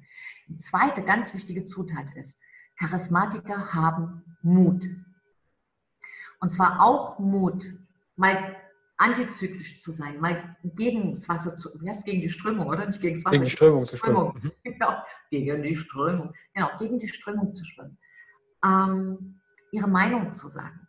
Die 0.47 0.57
zweite 0.57 1.03
ganz 1.03 1.33
wichtige 1.33 1.65
Zutat 1.65 2.13
ist, 2.15 2.39
Charismatiker 2.77 3.73
haben 3.73 4.37
Mut. 4.41 4.85
Und 6.39 6.51
zwar 6.51 6.81
auch 6.81 7.19
Mut, 7.19 7.71
mal 8.15 8.55
antizyklisch 8.97 9.79
zu 9.79 9.91
sein, 9.91 10.19
mal 10.19 10.55
gegen 10.63 11.11
das 11.11 11.27
Wasser 11.27 11.55
zu, 11.55 11.69
wie 11.81 11.89
heißt 11.89 12.05
gegen 12.05 12.21
die 12.21 12.29
Strömung, 12.29 12.67
oder? 12.67 12.85
Nicht 12.85 13.01
gegen 13.01 13.15
das 13.15 13.25
Wasser. 13.25 13.33
Gegen 13.33 13.43
die 13.45 13.51
Strömung 13.51 13.85
zu 13.85 13.97
schwimmen. 13.97 14.33
Mhm. 14.41 14.51
Genau, 14.63 15.03
gegen 15.29 15.63
die 15.63 15.75
Strömung. 15.75 16.33
Genau, 16.53 16.69
gegen 16.79 16.99
die 16.99 17.07
Strömung 17.07 17.53
zu 17.53 17.65
schwimmen. 17.65 17.97
Ähm, 18.63 19.41
ihre 19.71 19.87
Meinung 19.87 20.33
zu 20.33 20.47
sagen. 20.47 20.87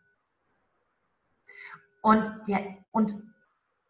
Und, 2.02 2.30
der, 2.46 2.78
und 2.92 3.14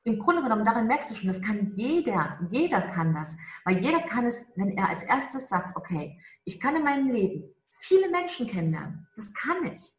im 0.04 0.18
Grunde 0.18 0.42
genommen, 0.42 0.64
daran 0.64 0.86
merkst 0.86 1.10
du 1.10 1.14
schon, 1.14 1.28
das 1.28 1.42
kann 1.42 1.72
jeder, 1.74 2.38
jeder 2.48 2.80
kann 2.80 3.12
das. 3.12 3.36
Weil 3.64 3.78
jeder 3.78 4.00
kann 4.00 4.24
es, 4.24 4.46
wenn 4.56 4.70
er 4.70 4.88
als 4.88 5.02
erstes 5.02 5.48
sagt, 5.48 5.76
okay, 5.76 6.18
ich 6.44 6.60
kann 6.60 6.76
in 6.76 6.84
meinem 6.84 7.10
Leben 7.10 7.44
viele 7.70 8.10
Menschen 8.10 8.46
kennenlernen, 8.46 9.06
das 9.16 9.34
kann 9.34 9.64
ich. 9.64 9.92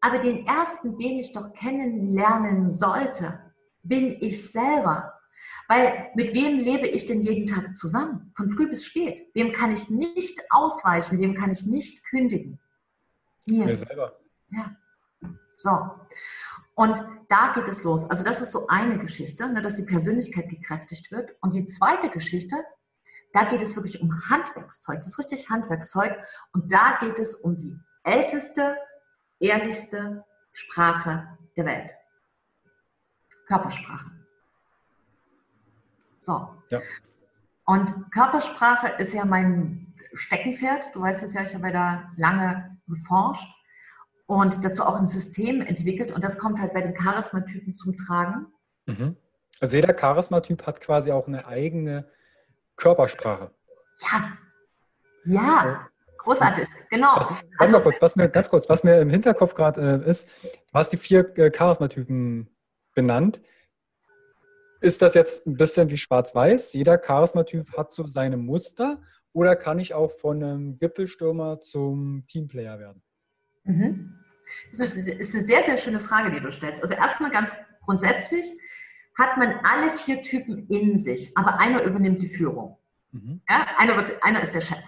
Aber 0.00 0.18
den 0.18 0.46
ersten, 0.46 0.96
den 0.98 1.18
ich 1.18 1.32
doch 1.32 1.52
kennenlernen 1.54 2.70
sollte, 2.70 3.45
bin 3.88 4.16
ich 4.20 4.50
selber. 4.50 5.12
Weil 5.68 6.10
mit 6.14 6.32
wem 6.32 6.58
lebe 6.58 6.86
ich 6.86 7.06
denn 7.06 7.22
jeden 7.22 7.46
Tag 7.46 7.76
zusammen? 7.76 8.32
Von 8.36 8.50
früh 8.50 8.68
bis 8.68 8.84
spät. 8.84 9.28
Wem 9.34 9.52
kann 9.52 9.72
ich 9.72 9.90
nicht 9.90 10.40
ausweichen? 10.50 11.18
Wem 11.18 11.34
kann 11.34 11.50
ich 11.50 11.66
nicht 11.66 12.04
kündigen? 12.04 12.60
Mir. 13.46 13.66
Mir 13.66 13.76
selber. 13.76 14.18
Ja. 14.50 14.76
So. 15.56 15.70
Und 16.74 17.02
da 17.28 17.52
geht 17.54 17.68
es 17.68 17.82
los. 17.84 18.08
Also 18.10 18.22
das 18.22 18.42
ist 18.42 18.52
so 18.52 18.66
eine 18.68 18.98
Geschichte, 18.98 19.48
ne, 19.48 19.62
dass 19.62 19.74
die 19.74 19.86
Persönlichkeit 19.86 20.48
gekräftigt 20.48 21.10
wird. 21.10 21.34
Und 21.40 21.54
die 21.54 21.66
zweite 21.66 22.10
Geschichte, 22.10 22.54
da 23.32 23.44
geht 23.44 23.62
es 23.62 23.74
wirklich 23.76 24.00
um 24.00 24.28
Handwerkszeug. 24.28 24.98
Das 24.98 25.08
ist 25.08 25.18
richtig 25.18 25.48
Handwerkszeug. 25.48 26.14
Und 26.52 26.72
da 26.72 26.98
geht 27.00 27.18
es 27.18 27.34
um 27.34 27.56
die 27.56 27.76
älteste, 28.04 28.76
ehrlichste 29.40 30.24
Sprache 30.52 31.26
der 31.56 31.64
Welt. 31.64 31.90
Körpersprache. 33.46 34.10
So. 36.20 36.48
Ja. 36.70 36.80
Und 37.64 38.12
Körpersprache 38.12 38.88
ist 38.98 39.14
ja 39.14 39.24
mein 39.24 39.94
Steckenpferd. 40.12 40.94
Du 40.94 41.02
weißt 41.02 41.22
es 41.22 41.34
ja, 41.34 41.42
ich 41.42 41.54
habe 41.54 41.68
ja 41.68 41.72
da 41.72 42.12
lange 42.16 42.78
geforscht 42.88 43.48
und 44.26 44.64
dazu 44.64 44.84
auch 44.84 44.96
ein 44.96 45.06
System 45.06 45.60
entwickelt. 45.60 46.12
Und 46.12 46.24
das 46.24 46.38
kommt 46.38 46.60
halt 46.60 46.74
bei 46.74 46.80
den 46.80 46.94
Charismatypen 46.94 47.74
zum 47.74 47.96
Tragen. 47.96 48.46
Mhm. 48.86 49.16
Also 49.60 49.76
jeder 49.76 49.94
Charismatyp 49.94 50.66
hat 50.66 50.80
quasi 50.80 51.12
auch 51.12 51.26
eine 51.26 51.46
eigene 51.46 52.08
Körpersprache. 52.76 53.50
Ja. 54.10 54.32
Ja. 55.24 55.88
Großartig, 56.18 56.68
genau. 56.90 57.16
Was, 57.16 57.28
also, 57.58 57.80
kurz, 57.80 58.02
was 58.02 58.16
mir, 58.16 58.28
ganz 58.28 58.50
kurz, 58.50 58.68
was 58.68 58.82
mir 58.82 59.00
im 59.00 59.10
Hinterkopf 59.10 59.54
gerade 59.54 60.02
äh, 60.04 60.10
ist, 60.10 60.28
du 60.42 60.74
hast 60.74 60.92
die 60.92 60.96
vier 60.96 61.36
äh, 61.38 61.50
Charismatypen 61.50 62.48
benannt. 62.96 63.40
Ist 64.80 65.00
das 65.02 65.14
jetzt 65.14 65.46
ein 65.46 65.56
bisschen 65.56 65.88
wie 65.90 65.96
schwarz-weiß? 65.96 66.72
Jeder 66.72 66.98
Charismatyp 66.98 67.76
hat 67.76 67.92
so 67.92 68.06
seine 68.08 68.36
Muster 68.36 69.00
oder 69.32 69.54
kann 69.54 69.78
ich 69.78 69.94
auch 69.94 70.10
von 70.10 70.42
einem 70.42 70.78
Gipfelstürmer 70.78 71.60
zum 71.60 72.24
Teamplayer 72.26 72.78
werden? 72.80 73.02
Mhm. 73.64 74.18
Das 74.70 74.94
ist 74.96 75.34
eine 75.34 75.46
sehr, 75.46 75.64
sehr 75.64 75.78
schöne 75.78 76.00
Frage, 76.00 76.30
die 76.30 76.40
du 76.40 76.50
stellst. 76.50 76.82
Also 76.82 76.94
erstmal 76.94 77.30
ganz 77.30 77.56
grundsätzlich 77.84 78.46
hat 79.18 79.36
man 79.38 79.60
alle 79.62 79.90
vier 79.92 80.22
Typen 80.22 80.66
in 80.68 80.98
sich, 80.98 81.36
aber 81.36 81.58
einer 81.58 81.82
übernimmt 81.82 82.22
die 82.22 82.28
Führung. 82.28 82.78
Mhm. 83.12 83.40
Ja, 83.48 83.66
einer, 83.78 83.96
wird, 83.96 84.22
einer 84.22 84.42
ist 84.42 84.54
der 84.54 84.60
Chef. 84.60 84.84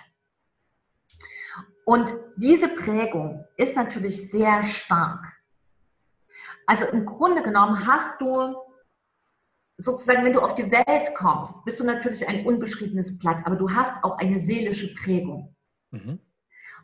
Und 1.84 2.14
diese 2.36 2.68
Prägung 2.68 3.44
ist 3.56 3.74
natürlich 3.74 4.30
sehr 4.30 4.62
stark. 4.62 5.37
Also 6.68 6.84
im 6.84 7.06
Grunde 7.06 7.42
genommen 7.42 7.86
hast 7.86 8.20
du 8.20 8.54
sozusagen, 9.78 10.22
wenn 10.22 10.34
du 10.34 10.40
auf 10.40 10.54
die 10.54 10.70
Welt 10.70 11.14
kommst, 11.14 11.64
bist 11.64 11.80
du 11.80 11.84
natürlich 11.84 12.28
ein 12.28 12.44
unbeschriebenes 12.44 13.18
Blatt, 13.18 13.46
aber 13.46 13.56
du 13.56 13.70
hast 13.70 14.04
auch 14.04 14.18
eine 14.18 14.38
seelische 14.38 14.94
Prägung. 14.94 15.56
Mhm. 15.92 16.20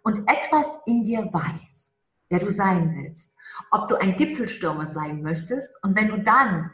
Und 0.03 0.27
etwas 0.27 0.81
in 0.87 1.03
dir 1.03 1.29
weiß, 1.31 1.93
wer 2.31 2.39
du 2.39 2.51
sein 2.51 2.97
willst. 2.97 3.37
Ob 3.71 3.89
du 3.89 3.97
ein 3.97 4.17
Gipfelstürmer 4.17 4.87
sein 4.87 5.21
möchtest 5.21 5.71
und 5.83 5.95
wenn 5.95 6.09
du 6.09 6.23
dann 6.23 6.71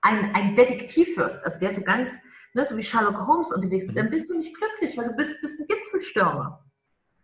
ein, 0.00 0.32
ein 0.32 0.54
Detektiv 0.54 1.16
wirst, 1.16 1.44
also 1.44 1.58
der 1.58 1.74
so 1.74 1.80
ganz, 1.80 2.12
ne, 2.54 2.64
so 2.64 2.76
wie 2.76 2.82
Sherlock 2.84 3.26
Holmes 3.26 3.52
unterwegs 3.52 3.86
ist, 3.86 3.90
mhm. 3.90 3.96
dann 3.96 4.10
bist 4.10 4.30
du 4.30 4.36
nicht 4.36 4.56
glücklich, 4.56 4.96
weil 4.96 5.08
du 5.08 5.16
bist, 5.16 5.40
bist 5.40 5.58
ein 5.58 5.66
Gipfelstürmer. 5.66 6.64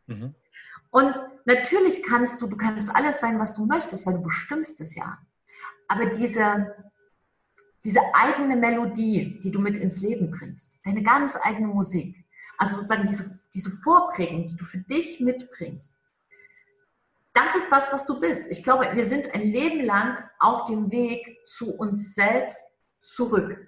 Mhm. 0.06 0.34
Und 0.90 1.14
natürlich 1.46 2.02
kannst 2.02 2.42
du, 2.42 2.46
du 2.46 2.56
kannst 2.56 2.94
alles 2.94 3.20
sein, 3.20 3.38
was 3.38 3.54
du 3.54 3.64
möchtest, 3.64 4.06
weil 4.06 4.14
du 4.14 4.22
bestimmst 4.22 4.80
es 4.80 4.94
ja. 4.94 5.18
Aber 5.88 6.06
diese, 6.06 6.74
diese 7.84 8.00
eigene 8.12 8.56
Melodie, 8.56 9.40
die 9.42 9.50
du 9.50 9.60
mit 9.60 9.76
ins 9.76 10.02
Leben 10.02 10.30
bringst, 10.30 10.80
deine 10.84 11.02
ganz 11.02 11.36
eigene 11.40 11.68
Musik, 11.68 12.24
also 12.58 12.76
sozusagen 12.76 13.06
diese, 13.06 13.38
diese 13.54 13.70
Vorprägung, 13.70 14.48
die 14.48 14.56
du 14.56 14.64
für 14.64 14.78
dich 14.78 15.20
mitbringst, 15.20 15.96
das 17.32 17.54
ist 17.54 17.70
das, 17.70 17.92
was 17.92 18.06
du 18.06 18.18
bist. 18.18 18.46
Ich 18.48 18.64
glaube, 18.64 18.88
wir 18.94 19.06
sind 19.06 19.32
ein 19.34 19.42
Leben 19.42 19.82
lang 19.82 20.24
auf 20.38 20.64
dem 20.66 20.90
Weg 20.90 21.38
zu 21.44 21.74
uns 21.74 22.14
selbst 22.14 22.58
zurück. 23.02 23.58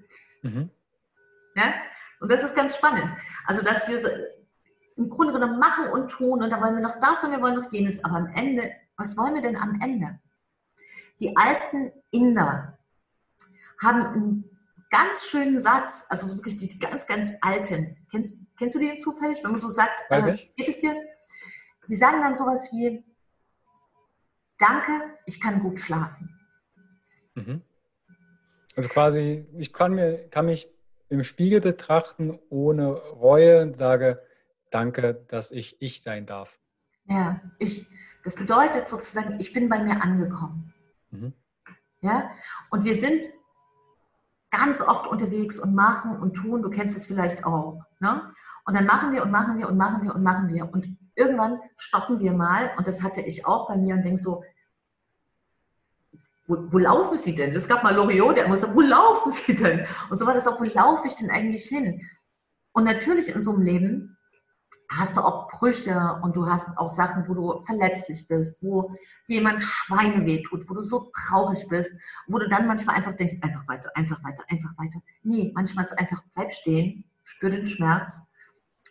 Mhm. 0.42 0.70
Ja? 1.54 1.74
Und 2.20 2.32
das 2.32 2.42
ist 2.42 2.56
ganz 2.56 2.76
spannend. 2.76 3.14
Also, 3.46 3.62
dass 3.62 3.86
wir 3.86 4.00
im 4.98 5.08
Grunde 5.08 5.32
genommen 5.32 5.58
machen 5.58 5.90
und 5.92 6.10
tun 6.10 6.42
und 6.42 6.50
da 6.50 6.60
wollen 6.60 6.74
wir 6.74 6.82
noch 6.82 7.00
das 7.00 7.22
und 7.24 7.30
wir 7.30 7.40
wollen 7.40 7.54
noch 7.54 7.72
jenes. 7.72 8.04
Aber 8.04 8.16
am 8.16 8.26
Ende, 8.34 8.72
was 8.96 9.16
wollen 9.16 9.34
wir 9.34 9.42
denn 9.42 9.56
am 9.56 9.80
Ende? 9.80 10.18
Die 11.20 11.36
alten 11.36 11.92
Inder 12.10 12.76
haben 13.80 14.02
einen 14.02 14.58
ganz 14.90 15.24
schönen 15.24 15.60
Satz, 15.60 16.04
also 16.08 16.34
wirklich 16.36 16.56
die 16.56 16.78
ganz, 16.78 17.06
ganz 17.06 17.32
alten. 17.40 17.96
Kennst, 18.10 18.38
kennst 18.58 18.74
du 18.74 18.80
den 18.80 18.98
zufällig, 19.00 19.42
wenn 19.44 19.52
man 19.52 19.60
so 19.60 19.68
sagt, 19.68 20.00
Weiß 20.10 20.26
äh, 20.26 20.36
geht 20.56 20.68
es 20.68 20.78
dir? 20.78 20.96
Die 21.88 21.96
sagen 21.96 22.20
dann 22.20 22.36
sowas 22.36 22.68
wie, 22.72 23.04
danke, 24.58 24.92
ich 25.26 25.40
kann 25.40 25.62
gut 25.62 25.80
schlafen. 25.80 26.36
Mhm. 27.34 27.62
Also 28.74 28.88
quasi, 28.88 29.46
ich 29.58 29.72
kann, 29.72 29.94
mir, 29.94 30.28
kann 30.28 30.46
mich 30.46 30.68
im 31.08 31.22
Spiegel 31.22 31.60
betrachten 31.60 32.38
ohne 32.50 32.92
Reue 32.92 33.62
und 33.62 33.76
sage, 33.76 34.22
danke, 34.70 35.24
dass 35.28 35.50
ich 35.50 35.76
ich 35.80 36.02
sein 36.02 36.26
darf. 36.26 36.58
Ja, 37.06 37.40
ich, 37.58 37.86
das 38.24 38.36
bedeutet 38.36 38.88
sozusagen, 38.88 39.40
ich 39.40 39.52
bin 39.52 39.68
bei 39.68 39.82
mir 39.82 40.02
angekommen. 40.02 40.74
Mhm. 41.10 41.32
Ja, 42.00 42.30
und 42.70 42.84
wir 42.84 42.94
sind 42.94 43.24
ganz 44.50 44.80
oft 44.80 45.06
unterwegs 45.06 45.58
und 45.58 45.74
machen 45.74 46.18
und 46.18 46.34
tun, 46.34 46.62
du 46.62 46.70
kennst 46.70 46.96
es 46.96 47.06
vielleicht 47.06 47.44
auch. 47.44 47.82
Ne? 48.00 48.22
Und 48.64 48.74
dann 48.74 48.86
machen 48.86 49.12
wir 49.12 49.22
und 49.22 49.30
machen 49.30 49.58
wir 49.58 49.68
und 49.68 49.76
machen 49.76 50.04
wir 50.04 50.14
und 50.14 50.22
machen 50.22 50.48
wir. 50.48 50.72
Und 50.72 50.88
irgendwann 51.14 51.60
stoppen 51.76 52.20
wir 52.20 52.32
mal, 52.32 52.72
und 52.76 52.86
das 52.86 53.02
hatte 53.02 53.20
ich 53.20 53.46
auch 53.46 53.68
bei 53.68 53.76
mir 53.76 53.94
und 53.94 54.02
denke 54.02 54.20
so, 54.20 54.44
wo, 56.46 56.56
wo, 56.72 56.78
laufen 56.78 57.18
Sie 57.18 57.34
denn? 57.34 57.54
Es 57.54 57.68
gab 57.68 57.82
mal 57.82 57.94
Loriot, 57.94 58.36
der 58.36 58.46
immer 58.46 58.56
so, 58.56 58.74
wo 58.74 58.80
laufen 58.80 59.30
Sie 59.30 59.54
denn? 59.54 59.86
Und 60.08 60.18
so 60.18 60.26
war 60.26 60.32
das 60.32 60.46
auch, 60.46 60.58
wo 60.58 60.64
laufe 60.64 61.06
ich 61.06 61.14
denn 61.14 61.30
eigentlich 61.30 61.66
hin? 61.66 62.08
Und 62.72 62.84
natürlich 62.84 63.28
in 63.28 63.42
so 63.42 63.52
einem 63.52 63.62
Leben 63.62 64.17
hast 64.90 65.16
du 65.16 65.20
auch 65.20 65.48
Brüche 65.48 66.18
und 66.22 66.34
du 66.34 66.46
hast 66.46 66.76
auch 66.78 66.94
Sachen, 66.94 67.28
wo 67.28 67.34
du 67.34 67.62
verletzlich 67.64 68.26
bist, 68.26 68.62
wo 68.62 68.90
jemand 69.26 69.62
Schweine 69.62 70.24
wehtut, 70.24 70.68
wo 70.68 70.74
du 70.74 70.82
so 70.82 71.10
traurig 71.14 71.66
bist, 71.68 71.92
wo 72.26 72.38
du 72.38 72.48
dann 72.48 72.66
manchmal 72.66 72.96
einfach 72.96 73.14
denkst, 73.14 73.34
einfach 73.42 73.68
weiter, 73.68 73.90
einfach 73.94 74.22
weiter, 74.24 74.44
einfach 74.48 74.70
weiter. 74.78 75.00
Nee, 75.22 75.52
manchmal 75.54 75.84
ist 75.84 75.92
es 75.92 75.98
einfach, 75.98 76.22
bleib 76.34 76.52
stehen, 76.52 77.04
spür 77.24 77.50
den 77.50 77.66
Schmerz. 77.66 78.20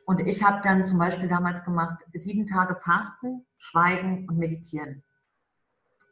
Und 0.05 0.21
ich 0.21 0.43
habe 0.43 0.61
dann 0.63 0.83
zum 0.83 0.99
Beispiel 0.99 1.27
damals 1.27 1.63
gemacht, 1.65 1.97
sieben 2.13 2.45
Tage 2.45 2.75
Fasten, 2.75 3.45
Schweigen 3.57 4.27
und 4.29 4.37
Meditieren. 4.37 5.03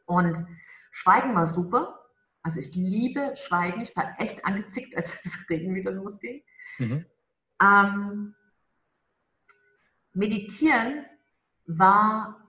Und 0.04 0.46
Schweigen 0.90 1.34
war 1.34 1.46
super. 1.46 2.00
Also 2.42 2.60
ich 2.60 2.74
liebe 2.74 3.34
Schweigen. 3.36 3.80
Ich 3.80 3.96
war 3.96 4.14
echt 4.18 4.44
angezickt, 4.44 4.96
als 4.96 5.20
das 5.24 5.46
Regen 5.48 5.74
wieder 5.74 5.92
losging. 5.92 6.42
Mhm. 6.78 7.06
Ähm, 7.62 8.34
Meditieren 10.16 11.04
war 11.66 12.48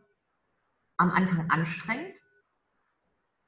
am 0.95 1.11
Anfang 1.11 1.49
anstrengend, 1.51 2.17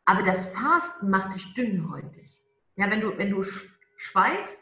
aber 0.04 0.24
das 0.24 0.50
Fasten 0.50 1.10
macht 1.10 1.36
dich 1.36 1.54
dünnhäutig. 1.54 2.42
Ja, 2.76 2.92
wenn 2.92 3.00
du, 3.00 3.18
wenn 3.18 3.30
du 3.30 3.44
schweigst 3.96 4.62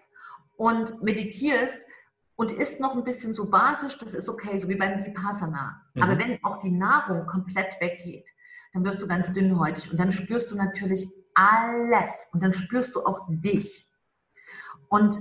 und 0.57 1.01
meditierst 1.01 1.75
und 2.35 2.51
isst 2.51 2.79
noch 2.79 2.95
ein 2.95 3.03
bisschen 3.03 3.33
so 3.33 3.49
basisch, 3.49 3.97
das 3.97 4.13
ist 4.13 4.29
okay, 4.29 4.59
so 4.59 4.69
wie 4.69 4.75
beim 4.75 5.03
Vipassana. 5.03 5.81
Mhm. 5.95 6.03
Aber 6.03 6.19
wenn 6.19 6.43
auch 6.43 6.61
die 6.61 6.71
Nahrung 6.71 7.25
komplett 7.25 7.81
weggeht, 7.81 8.29
dann 8.73 8.85
wirst 8.85 9.01
du 9.01 9.07
ganz 9.07 9.33
dünnhäutig 9.33 9.89
und 9.89 9.97
dann 9.97 10.11
spürst 10.11 10.51
du 10.51 10.55
natürlich 10.55 11.09
alles 11.33 12.27
und 12.31 12.43
dann 12.43 12.53
spürst 12.53 12.93
du 12.93 13.03
auch 13.03 13.25
dich. 13.27 13.89
Und 14.87 15.19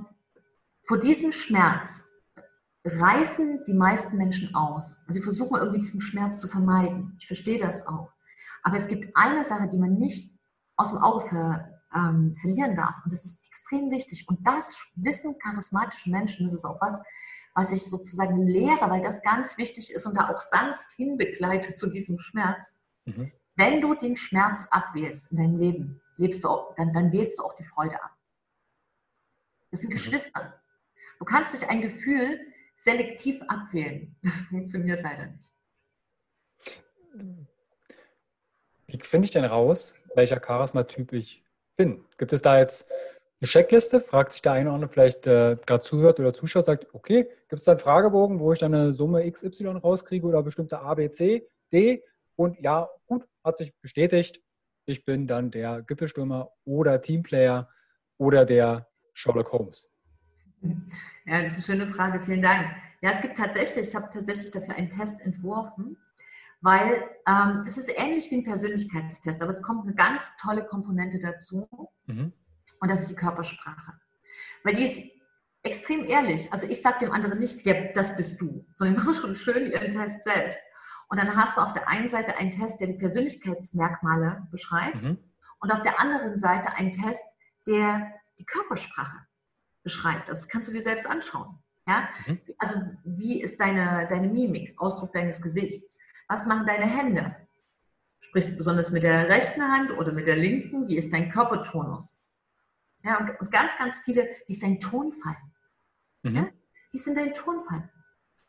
vor 0.83 0.99
diesem 0.99 1.33
Schmerz 1.33 2.06
reißen 2.87 3.64
die 3.66 3.75
meisten 3.75 4.16
Menschen 4.16 4.55
aus. 4.55 5.01
Sie 5.09 5.20
versuchen 5.20 5.57
irgendwie 5.57 5.81
diesen 5.81 6.01
Schmerz 6.01 6.40
zu 6.40 6.49
vermeiden. 6.49 7.16
Ich 7.18 7.27
verstehe 7.27 7.59
das 7.59 7.87
auch. 7.87 8.12
Aber 8.62 8.77
es 8.77 8.88
gibt 8.88 9.16
eine 9.16 9.44
Sache, 9.44 9.68
die 9.68 9.79
man 9.79 9.94
nicht 9.94 10.35
aus 10.77 10.90
dem 10.90 10.99
Auge 10.99 11.27
ver, 11.27 11.81
ähm, 11.94 12.35
verlieren 12.40 12.77
darf. 12.77 12.96
Und 13.05 13.12
das 13.12 13.25
ist 13.25 13.46
extrem 13.46 13.90
wichtig. 13.90 14.29
Und 14.29 14.46
das 14.46 14.77
wissen 14.94 15.37
charismatische 15.38 16.11
Menschen. 16.11 16.46
Das 16.46 16.55
ist 16.55 16.64
auch 16.64 16.81
was, 16.81 17.03
was 17.55 17.72
ich 17.72 17.85
sozusagen 17.85 18.38
lehre, 18.38 18.90
weil 18.90 19.03
das 19.03 19.22
ganz 19.22 19.57
wichtig 19.57 19.92
ist 19.92 20.07
und 20.07 20.16
da 20.16 20.31
auch 20.31 20.38
sanft 20.38 20.92
hinbegleite 20.92 21.75
zu 21.75 21.88
diesem 21.88 22.18
Schmerz. 22.18 22.79
Mhm. 23.05 23.33
Wenn 23.57 23.81
du 23.81 23.94
den 23.94 24.16
Schmerz 24.16 24.68
abwählst 24.70 25.33
in 25.33 25.38
deinem 25.38 25.57
Leben, 25.57 26.03
lebst 26.18 26.44
du 26.44 26.49
auch, 26.49 26.75
dann, 26.77 26.92
dann 26.92 27.12
wählst 27.12 27.38
du 27.38 27.42
auch 27.42 27.55
die 27.55 27.64
Freude 27.64 28.03
ab. 28.03 28.12
Das 29.70 29.81
sind 29.81 29.90
mhm. 29.90 29.94
Geschwister. 29.94 30.61
Du 31.18 31.25
kannst 31.25 31.55
dich 31.55 31.68
ein 31.68 31.81
Gefühl 31.81 32.38
selektiv 32.87 33.42
abwählen. 33.49 34.16
Das 34.22 34.35
funktioniert 34.49 35.03
leider 35.03 35.27
nicht. 35.27 35.53
Wie 38.87 38.99
finde 39.01 39.25
ich 39.25 39.33
denn 39.33 39.44
raus, 39.44 39.94
welcher 40.14 40.40
Charisma-Typ 40.44 41.12
ich 41.12 41.44
bin? 41.77 42.05
Gibt 42.16 42.33
es 42.33 42.42
da 42.42 42.59
jetzt 42.59 42.88
eine 43.40 43.49
Checkliste? 43.49 44.01
Fragt 44.01 44.33
sich 44.33 44.42
der 44.42 44.53
eine 44.53 44.68
oder 44.68 44.75
andere 44.77 44.92
vielleicht 44.92 45.27
äh, 45.27 45.57
gerade 45.66 45.83
zuhört 45.83 46.20
oder 46.20 46.33
zuschaut, 46.33 46.66
sagt, 46.66 46.87
okay, 46.94 47.29
gibt 47.49 47.61
es 47.61 47.64
da 47.64 47.72
einen 47.72 47.81
Fragebogen, 47.81 48.38
wo 48.38 48.53
ich 48.53 48.61
dann 48.61 48.72
eine 48.72 48.92
Summe 48.92 49.29
XY 49.31 49.66
rauskriege 49.83 50.27
oder 50.27 50.42
bestimmte 50.42 50.79
A, 50.79 50.94
B, 50.94 51.11
C, 51.11 51.49
D? 51.72 52.05
Und 52.37 52.61
ja, 52.61 52.88
gut, 53.07 53.27
hat 53.42 53.59
sich 53.59 53.75
bestätigt, 53.81 54.40
ich 54.87 55.05
bin 55.05 55.27
dann 55.27 55.51
der 55.51 55.83
Gipfelstürmer 55.83 56.53
oder 56.64 57.03
Teamplayer 57.03 57.68
oder 58.18 58.44
der 58.44 58.88
Sherlock 59.14 59.51
Holmes. 59.53 59.95
Ja, 61.24 61.42
das 61.42 61.59
ist 61.59 61.68
eine 61.68 61.79
schöne 61.79 61.92
Frage. 61.92 62.20
Vielen 62.20 62.42
Dank. 62.42 62.68
Ja, 63.02 63.11
es 63.11 63.20
gibt 63.20 63.38
tatsächlich, 63.38 63.88
ich 63.88 63.94
habe 63.94 64.09
tatsächlich 64.12 64.50
dafür 64.50 64.74
einen 64.74 64.90
Test 64.90 65.20
entworfen, 65.20 65.96
weil 66.61 67.05
ähm, 67.29 67.64
es 67.66 67.76
ist 67.76 67.90
ähnlich 67.94 68.31
wie 68.31 68.38
ein 68.38 68.44
Persönlichkeitstest, 68.44 69.42
aber 69.42 69.50
es 69.50 69.62
kommt 69.62 69.83
eine 69.85 69.94
ganz 69.94 70.33
tolle 70.40 70.64
Komponente 70.64 71.18
dazu 71.18 71.68
mhm. 72.07 72.33
und 72.81 72.90
das 72.90 73.00
ist 73.00 73.11
die 73.11 73.14
Körpersprache. 73.14 73.92
Weil 74.64 74.74
die 74.74 74.85
ist 74.85 75.02
extrem 75.62 76.07
ehrlich. 76.07 76.52
Also 76.52 76.66
ich 76.66 76.81
sage 76.81 77.00
dem 77.00 77.12
anderen 77.12 77.38
nicht, 77.38 77.64
ja, 77.66 77.92
das 77.92 78.16
bist 78.16 78.40
du, 78.40 78.64
sondern 78.74 78.96
ich 78.98 79.05
mache 79.05 79.14
schon 79.14 79.37
schön 79.37 79.70
ihren 79.70 79.92
Test 79.92 80.24
selbst. 80.24 80.61
Und 81.09 81.20
dann 81.20 81.37
hast 81.37 81.57
du 81.57 81.61
auf 81.61 81.72
der 81.72 81.88
einen 81.88 82.09
Seite 82.09 82.37
einen 82.37 82.50
Test, 82.50 82.81
der 82.81 82.88
die 82.88 82.98
Persönlichkeitsmerkmale 82.98 84.48
beschreibt 84.50 85.02
mhm. 85.02 85.18
und 85.61 85.70
auf 85.70 85.83
der 85.83 86.00
anderen 86.00 86.37
Seite 86.37 86.72
einen 86.74 86.92
Test, 86.92 87.22
der 87.66 88.12
die 88.38 88.44
Körpersprache 88.44 89.26
beschreibt. 89.87 90.29
Das 90.29 90.49
kannst 90.49 90.68
du 90.68 90.75
dir 90.75 90.83
selbst 90.83 91.07
anschauen. 91.07 91.59
Ja? 91.87 92.09
Mhm. 92.27 92.40
Also 92.59 92.75
wie 93.05 93.40
ist 93.40 93.61
deine, 93.61 94.09
deine 94.09 94.29
Mimik, 94.29 94.75
Ausdruck 94.79 95.12
deines 95.12 95.40
Gesichts? 95.40 95.96
Was 96.29 96.44
machen 96.44 96.66
deine 96.66 96.87
Hände? 96.87 97.37
Sprichst 98.18 98.51
du 98.51 98.57
besonders 98.57 98.90
mit 98.90 99.05
der 99.05 99.29
rechten 99.29 99.62
Hand 99.62 99.92
oder 99.92 100.11
mit 100.11 100.27
der 100.27 100.35
linken? 100.35 100.88
Wie 100.88 100.96
ist 100.96 101.12
dein 101.12 101.31
Körpertonus? 101.31 102.18
Ja, 103.05 103.18
und, 103.20 103.40
und 103.40 103.53
ganz, 103.53 103.79
ganz 103.79 104.01
viele, 104.01 104.29
wie 104.49 104.55
ist 104.55 104.62
dein 104.64 104.81
Tonfall? 104.81 105.37
Mhm. 106.22 106.35
Ja? 106.35 106.49
Wie 106.90 106.99
ist 106.99 107.07
denn 107.07 107.14
dein 107.14 107.33
Tonfall? 107.33 107.88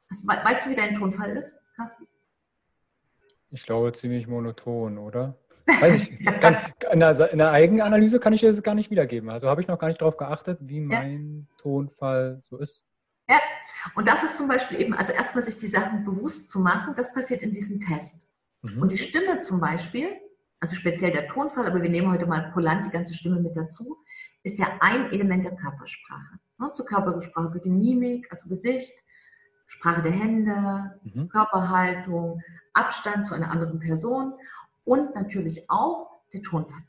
weißt 0.09 0.65
du, 0.65 0.69
wie 0.71 0.75
dein 0.75 0.95
Tonfall 0.95 1.37
ist, 1.37 1.55
Carsten? 1.75 2.07
Ich 3.51 3.63
glaube 3.63 3.91
ziemlich 3.91 4.25
monoton, 4.25 4.97
oder? 4.97 5.37
Weiß 5.67 5.95
ich. 5.95 6.25
Kann, 6.39 6.57
in, 6.91 6.99
der, 6.99 7.31
in, 7.31 7.37
der, 7.37 7.51
Eigenanalyse 7.51 8.19
kann 8.19 8.33
ich 8.33 8.41
das 8.41 8.63
gar 8.63 8.75
nicht 8.75 8.89
wiedergeben. 8.89 9.29
Also 9.29 9.49
habe 9.49 9.61
ich 9.61 9.67
noch 9.67 9.77
gar 9.77 9.89
nicht 9.89 10.01
darauf 10.01 10.17
geachtet, 10.17 10.59
wie 10.61 10.79
mein 10.79 11.47
ja. 11.49 11.55
Tonfall 11.61 12.41
so 12.49 12.57
ist. 12.57 12.85
Ja, 13.29 13.39
und 13.95 14.07
das 14.07 14.23
ist 14.23 14.37
zum 14.37 14.47
Beispiel 14.47 14.79
eben, 14.79 14.93
also 14.93 15.11
erstmal 15.11 15.43
sich 15.43 15.57
die 15.57 15.67
Sachen 15.67 16.05
bewusst 16.05 16.49
zu 16.49 16.59
machen, 16.59 16.93
das 16.95 17.13
passiert 17.13 17.41
in 17.41 17.51
diesem 17.51 17.81
Test. 17.81 18.27
Mhm. 18.61 18.81
Und 18.81 18.91
die 18.91 18.97
Stimme 18.97 19.41
zum 19.41 19.59
Beispiel, 19.59 20.15
also 20.61 20.75
speziell 20.75 21.11
der 21.11 21.27
Tonfall, 21.27 21.67
aber 21.67 21.81
wir 21.81 21.89
nehmen 21.89 22.11
heute 22.11 22.25
mal 22.25 22.51
Polant 22.53 22.85
die 22.85 22.91
ganze 22.91 23.13
Stimme 23.13 23.41
mit 23.41 23.55
dazu, 23.55 23.97
ist 24.43 24.57
ja 24.57 24.67
ein 24.79 25.11
Element 25.11 25.45
der 25.45 25.55
Körpersprache. 25.55 26.39
Ne, 26.59 26.71
zur 26.71 26.85
Körpersprache 26.85 27.49
gehört 27.49 27.65
die 27.65 27.69
Mimik, 27.69 28.27
also 28.31 28.47
Gesicht, 28.47 28.93
Sprache 29.67 30.01
der 30.01 30.13
Hände, 30.13 30.99
mhm. 31.03 31.27
Körperhaltung, 31.27 32.41
Abstand 32.73 33.27
zu 33.27 33.35
einer 33.35 33.51
anderen 33.51 33.79
Person 33.79 34.33
und 34.87 35.13
natürlich 35.15 35.69
auch 35.69 36.21
der 36.33 36.41
Tonfall. 36.41 36.81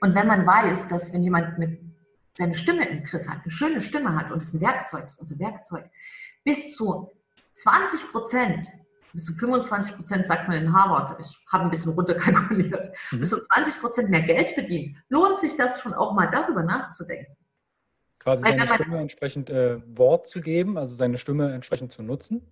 Und 0.00 0.14
wenn 0.14 0.26
man 0.26 0.46
weiß, 0.46 0.88
dass 0.88 1.12
wenn 1.12 1.22
jemand 1.22 1.58
mit 1.58 1.80
seine 2.36 2.54
Stimme 2.54 2.88
im 2.88 3.04
Griff 3.04 3.28
hat, 3.28 3.42
eine 3.42 3.50
schöne 3.50 3.80
Stimme 3.80 4.16
hat 4.16 4.30
und 4.30 4.42
es 4.42 4.52
ein 4.52 4.60
Werkzeug 4.60 5.06
ist, 5.06 5.20
also 5.20 5.38
Werkzeug, 5.38 5.88
bis 6.44 6.74
zu 6.74 7.10
20 7.54 8.10
Prozent, 8.10 8.66
bis 9.12 9.24
zu 9.24 9.34
25 9.34 9.96
Prozent, 9.96 10.26
sagt 10.26 10.48
man 10.48 10.56
in 10.56 10.72
Harvard, 10.72 11.20
ich 11.20 11.36
habe 11.50 11.64
ein 11.64 11.70
bisschen 11.70 11.92
runterkalkuliert, 11.92 12.94
mhm. 13.10 13.20
bis 13.20 13.30
zu 13.30 13.40
20 13.40 13.80
Prozent 13.80 14.10
mehr 14.10 14.22
Geld 14.22 14.50
verdient, 14.50 14.96
lohnt 15.08 15.38
sich 15.38 15.56
das 15.56 15.80
schon 15.80 15.92
auch 15.94 16.14
mal 16.14 16.30
darüber 16.30 16.62
nachzudenken. 16.62 17.36
Quasi 18.18 18.42
seine 18.42 18.66
Stimme 18.66 18.98
entsprechend 18.98 19.48
äh, 19.48 19.80
Wort 19.96 20.28
zu 20.28 20.40
geben, 20.40 20.76
also 20.76 20.94
seine 20.94 21.18
Stimme 21.18 21.52
entsprechend 21.52 21.92
zu 21.92 22.02
nutzen? 22.02 22.46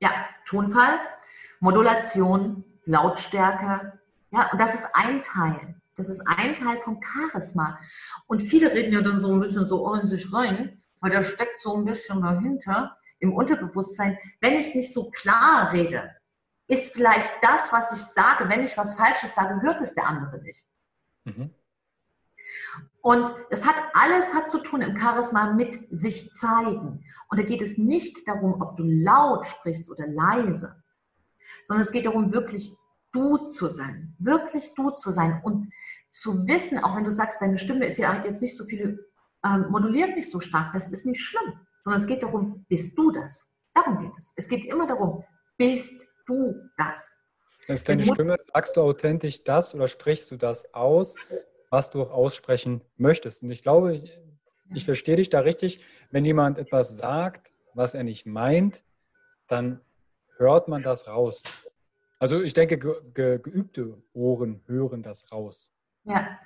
Ja, 0.00 0.10
Tonfall, 0.46 1.00
Modulation, 1.60 2.64
Lautstärke. 2.88 3.98
Ja, 4.30 4.50
und 4.50 4.60
das 4.60 4.74
ist 4.74 4.88
ein 4.94 5.22
Teil. 5.22 5.76
Das 5.94 6.08
ist 6.08 6.20
ein 6.26 6.56
Teil 6.56 6.78
vom 6.78 7.00
Charisma. 7.02 7.78
Und 8.26 8.42
viele 8.42 8.72
reden 8.72 8.92
ja 8.92 9.02
dann 9.02 9.20
so 9.20 9.32
ein 9.32 9.40
bisschen 9.40 9.66
so 9.66 9.92
in 9.94 10.06
sich 10.06 10.32
rein, 10.32 10.78
weil 11.00 11.10
da 11.10 11.22
steckt 11.22 11.60
so 11.60 11.76
ein 11.76 11.84
bisschen 11.84 12.22
dahinter 12.22 12.96
im 13.18 13.34
Unterbewusstsein. 13.34 14.16
Wenn 14.40 14.54
ich 14.54 14.74
nicht 14.74 14.94
so 14.94 15.10
klar 15.10 15.72
rede, 15.72 16.14
ist 16.68 16.92
vielleicht 16.92 17.32
das, 17.42 17.72
was 17.72 17.92
ich 17.92 18.04
sage, 18.04 18.48
wenn 18.48 18.62
ich 18.62 18.76
was 18.76 18.94
Falsches 18.94 19.34
sage, 19.34 19.60
hört 19.62 19.80
es 19.80 19.94
der 19.94 20.06
andere 20.06 20.40
nicht. 20.42 20.64
Mhm. 21.24 21.54
Und 23.00 23.34
es 23.50 23.66
hat 23.66 23.76
alles 23.94 24.34
hat 24.34 24.50
zu 24.50 24.58
tun 24.58 24.82
im 24.82 24.98
Charisma 24.98 25.52
mit 25.52 25.86
sich 25.90 26.32
zeigen. 26.32 27.04
Und 27.28 27.38
da 27.38 27.42
geht 27.42 27.62
es 27.62 27.78
nicht 27.78 28.26
darum, 28.28 28.60
ob 28.60 28.76
du 28.76 28.84
laut 28.84 29.46
sprichst 29.46 29.90
oder 29.90 30.06
leise, 30.06 30.82
sondern 31.64 31.86
es 31.86 31.92
geht 31.92 32.06
darum, 32.06 32.32
wirklich 32.32 32.72
du 33.12 33.36
zu 33.48 33.68
sein, 33.68 34.14
wirklich 34.18 34.74
du 34.74 34.90
zu 34.90 35.12
sein 35.12 35.40
und 35.44 35.72
zu 36.10 36.46
wissen, 36.46 36.78
auch 36.78 36.96
wenn 36.96 37.04
du 37.04 37.10
sagst, 37.10 37.40
deine 37.40 37.58
Stimme 37.58 37.86
ist 37.86 37.98
ja 37.98 38.22
jetzt 38.24 38.42
nicht 38.42 38.56
so 38.56 38.64
viele, 38.64 38.98
ähm, 39.44 39.66
moduliert 39.70 40.16
nicht 40.16 40.30
so 40.30 40.40
stark, 40.40 40.72
das 40.72 40.88
ist 40.88 41.06
nicht 41.06 41.20
schlimm, 41.20 41.54
sondern 41.82 42.00
es 42.00 42.06
geht 42.06 42.22
darum, 42.22 42.64
bist 42.68 42.96
du 42.98 43.10
das? 43.10 43.46
Darum 43.74 43.98
geht 43.98 44.12
es. 44.18 44.32
Es 44.36 44.48
geht 44.48 44.64
immer 44.66 44.86
darum, 44.86 45.24
bist 45.56 46.06
du 46.26 46.54
das? 46.76 47.14
Ist 47.66 47.88
deine 47.88 48.04
Stimme, 48.04 48.36
sagst 48.52 48.76
du 48.76 48.80
authentisch 48.80 49.44
das 49.44 49.74
oder 49.74 49.88
sprichst 49.88 50.30
du 50.30 50.36
das 50.36 50.72
aus, 50.72 51.16
was 51.70 51.90
du 51.90 52.02
auch 52.02 52.10
aussprechen 52.10 52.80
möchtest? 52.96 53.42
Und 53.42 53.50
ich 53.50 53.62
glaube, 53.62 53.96
ich, 53.96 54.18
ich 54.74 54.84
verstehe 54.86 55.16
dich 55.16 55.28
da 55.28 55.40
richtig, 55.40 55.84
wenn 56.10 56.24
jemand 56.24 56.58
etwas 56.58 56.96
sagt, 56.96 57.52
was 57.74 57.92
er 57.92 58.04
nicht 58.04 58.24
meint, 58.24 58.84
dann 59.48 59.80
hört 60.38 60.68
man 60.68 60.82
das 60.82 61.08
raus. 61.08 61.42
Also 62.18 62.42
ich 62.42 62.52
denke, 62.52 62.78
ge 62.78 62.94
ge 63.14 63.38
geübte 63.38 64.02
Ohren 64.12 64.62
hören 64.66 65.02
das 65.02 65.30
raus. 65.30 65.70
Ja. 66.04 66.38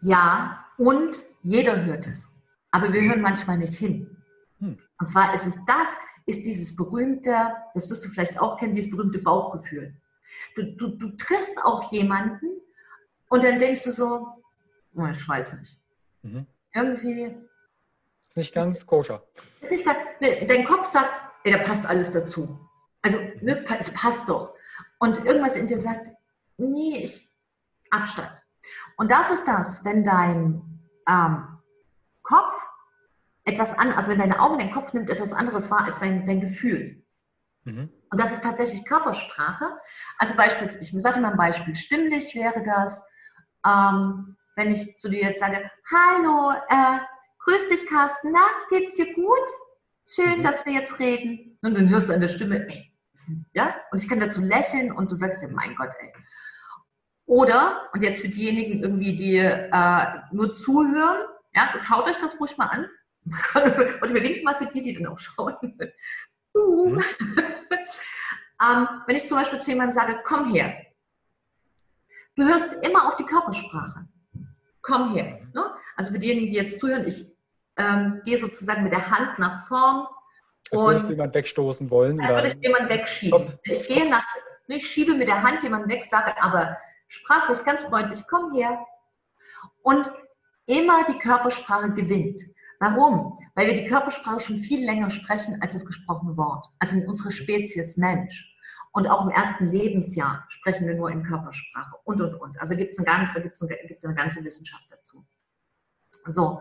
ja, 0.00 0.64
und 0.78 1.22
jeder 1.42 1.84
hört 1.84 2.06
es. 2.06 2.30
Aber 2.70 2.92
wir 2.92 3.02
hören 3.02 3.20
manchmal 3.20 3.58
nicht 3.58 3.76
hin. 3.76 4.16
Hm. 4.58 4.78
Und 4.98 5.06
zwar 5.06 5.34
ist 5.34 5.46
es 5.46 5.56
das, 5.66 5.88
ist 6.26 6.44
dieses 6.46 6.74
berühmte, 6.74 7.52
das 7.74 7.90
wirst 7.90 8.04
du 8.04 8.08
vielleicht 8.08 8.40
auch 8.40 8.58
kennen, 8.58 8.74
dieses 8.74 8.90
berühmte 8.90 9.18
Bauchgefühl. 9.18 9.94
Du, 10.56 10.62
du, 10.76 10.88
du 10.96 11.10
triffst 11.16 11.62
auf 11.62 11.92
jemanden 11.92 12.60
und 13.28 13.44
dann 13.44 13.58
denkst 13.58 13.84
du 13.84 13.92
so, 13.92 14.26
oh, 14.94 15.06
ich 15.06 15.28
weiß 15.28 15.54
nicht. 15.54 15.78
Mhm. 16.22 16.46
Irgendwie. 16.74 17.36
Ist 18.28 18.36
nicht 18.36 18.54
ganz 18.54 18.86
koscher. 18.86 19.22
Ist 19.60 19.70
nicht 19.70 19.84
ganz, 19.84 19.98
ne, 20.20 20.46
dein 20.46 20.64
Kopf 20.64 20.90
sagt, 20.90 21.10
ey, 21.44 21.52
da 21.52 21.58
passt 21.58 21.84
alles 21.84 22.10
dazu. 22.10 22.58
Also, 23.02 23.18
ne, 23.40 23.64
es 23.78 23.92
passt 23.92 24.28
doch. 24.28 24.54
Und 24.98 25.24
irgendwas 25.24 25.56
in 25.56 25.66
dir 25.66 25.78
sagt, 25.78 26.10
nee, 26.56 26.98
ich, 27.02 27.28
Abstand. 27.90 28.42
Und 28.96 29.10
das 29.10 29.30
ist 29.30 29.44
das, 29.46 29.84
wenn 29.84 30.04
dein 30.04 30.62
ähm, 31.08 31.58
Kopf 32.22 32.56
etwas 33.44 33.76
an, 33.76 33.92
also 33.92 34.10
wenn 34.10 34.18
deine 34.18 34.40
Augen, 34.40 34.58
dein 34.58 34.70
Kopf 34.70 34.92
nimmt 34.92 35.10
etwas 35.10 35.32
anderes 35.32 35.70
wahr 35.70 35.84
als 35.84 35.98
dein, 35.98 36.26
dein 36.26 36.40
Gefühl. 36.40 37.04
Mhm. 37.64 37.90
Und 38.10 38.20
das 38.20 38.32
ist 38.32 38.42
tatsächlich 38.42 38.84
Körpersprache. 38.84 39.76
Also 40.18 40.34
beispielsweise, 40.36 40.80
ich 40.80 41.02
sage 41.02 41.20
mal 41.20 41.32
ein 41.32 41.36
Beispiel, 41.36 41.74
stimmlich 41.74 42.34
wäre 42.34 42.62
das, 42.62 43.04
ähm, 43.66 44.36
wenn 44.54 44.70
ich 44.70 44.98
zu 44.98 45.08
dir 45.08 45.22
jetzt 45.22 45.40
sage, 45.40 45.70
hallo, 45.90 46.52
äh, 46.68 46.98
grüß 47.40 47.68
dich 47.68 47.86
Carsten, 47.88 48.32
na, 48.32 48.46
geht's 48.70 48.94
dir 48.94 49.12
gut? 49.14 49.48
Schön, 50.06 50.38
mhm. 50.38 50.42
dass 50.42 50.64
wir 50.66 50.72
jetzt 50.72 50.98
reden. 50.98 51.58
Und 51.62 51.74
dann 51.74 51.88
hörst 51.88 52.08
du 52.08 52.14
an 52.14 52.20
der 52.20 52.28
Stimme, 52.28 52.68
ey, 52.68 52.91
ja, 53.52 53.74
und 53.90 54.02
ich 54.02 54.08
kann 54.08 54.20
dazu 54.20 54.40
lächeln 54.40 54.92
und 54.92 55.10
du 55.10 55.16
sagst 55.16 55.42
dir, 55.42 55.48
mein 55.48 55.74
Gott, 55.76 55.90
ey. 55.98 56.12
Oder, 57.26 57.88
und 57.92 58.02
jetzt 58.02 58.22
für 58.22 58.28
diejenigen 58.28 58.82
irgendwie, 58.82 59.16
die 59.16 59.36
äh, 59.36 60.06
nur 60.32 60.54
zuhören, 60.54 61.18
ja, 61.54 61.72
schaut 61.80 62.08
euch 62.08 62.18
das 62.18 62.38
ruhig 62.40 62.56
mal 62.56 62.66
an. 62.66 62.86
und 63.24 64.14
wir 64.14 64.22
winken 64.22 64.44
mal 64.44 64.54
für 64.54 64.66
die, 64.66 64.82
die 64.82 64.94
dann 64.94 65.06
auch 65.06 65.18
schauen. 65.18 65.56
Mhm. 66.54 67.02
ähm, 68.60 68.88
wenn 69.06 69.16
ich 69.16 69.26
zum 69.26 69.38
Beispiel 69.38 69.58
zu 69.58 69.70
jemandem 69.70 69.94
sage, 69.94 70.20
komm 70.22 70.52
her. 70.52 70.84
Du 72.36 72.44
hörst 72.44 72.74
immer 72.84 73.06
auf 73.06 73.16
die 73.16 73.24
Körpersprache. 73.24 74.06
Komm 74.82 75.14
her. 75.14 75.40
Ne? 75.54 75.74
Also 75.96 76.12
für 76.12 76.18
diejenigen, 76.18 76.52
die 76.52 76.58
jetzt 76.58 76.78
zuhören, 76.78 77.06
ich 77.06 77.24
ähm, 77.76 78.20
gehe 78.24 78.36
sozusagen 78.36 78.82
mit 78.82 78.92
der 78.92 79.10
Hand 79.10 79.38
nach 79.38 79.66
vorn. 79.66 80.06
Als 80.72 80.80
würde 80.80 81.00
ich 81.00 81.08
jemand 81.10 81.34
wegstoßen 81.34 81.90
wollen. 81.90 82.20
Als 82.20 82.30
würde 82.30 82.48
ich 82.48 82.54
jemanden 82.62 82.88
wegschieben. 82.88 83.48
Stopp. 83.48 83.60
Ich 83.64 83.86
gehe 83.86 84.08
nach, 84.08 84.24
ich 84.68 84.88
schiebe 84.88 85.14
mit 85.14 85.28
der 85.28 85.42
Hand 85.42 85.62
jemanden 85.62 85.88
weg, 85.90 86.02
sage 86.04 86.40
aber 86.42 86.78
sprachlich 87.08 87.62
ganz 87.64 87.84
freundlich, 87.84 88.22
komm 88.28 88.54
her. 88.54 88.84
Und 89.82 90.10
immer 90.66 91.04
die 91.04 91.18
Körpersprache 91.18 91.92
gewinnt. 91.92 92.40
Warum? 92.80 93.38
Weil 93.54 93.68
wir 93.68 93.74
die 93.74 93.84
Körpersprache 93.84 94.40
schon 94.40 94.60
viel 94.60 94.84
länger 94.84 95.10
sprechen 95.10 95.60
als 95.60 95.74
das 95.74 95.84
gesprochene 95.84 96.36
Wort. 96.36 96.66
Also 96.78 96.96
in 96.96 97.06
unserer 97.06 97.30
Spezies 97.30 97.96
Mensch. 97.96 98.48
Und 98.92 99.06
auch 99.06 99.24
im 99.24 99.30
ersten 99.30 99.70
Lebensjahr 99.70 100.44
sprechen 100.48 100.86
wir 100.86 100.94
nur 100.94 101.10
in 101.10 101.22
Körpersprache 101.22 101.96
und, 102.04 102.20
und, 102.20 102.34
und. 102.34 102.60
Also 102.60 102.76
gibt 102.76 102.92
es 102.92 102.98
ein 102.98 103.04
ganz, 103.04 103.32
da 103.32 103.40
gibt 103.40 103.54
es 103.54 103.62
eine, 103.62 103.76
eine 104.04 104.14
ganze 104.14 104.44
Wissenschaft 104.44 104.84
dazu. 104.90 105.24
So. 106.26 106.60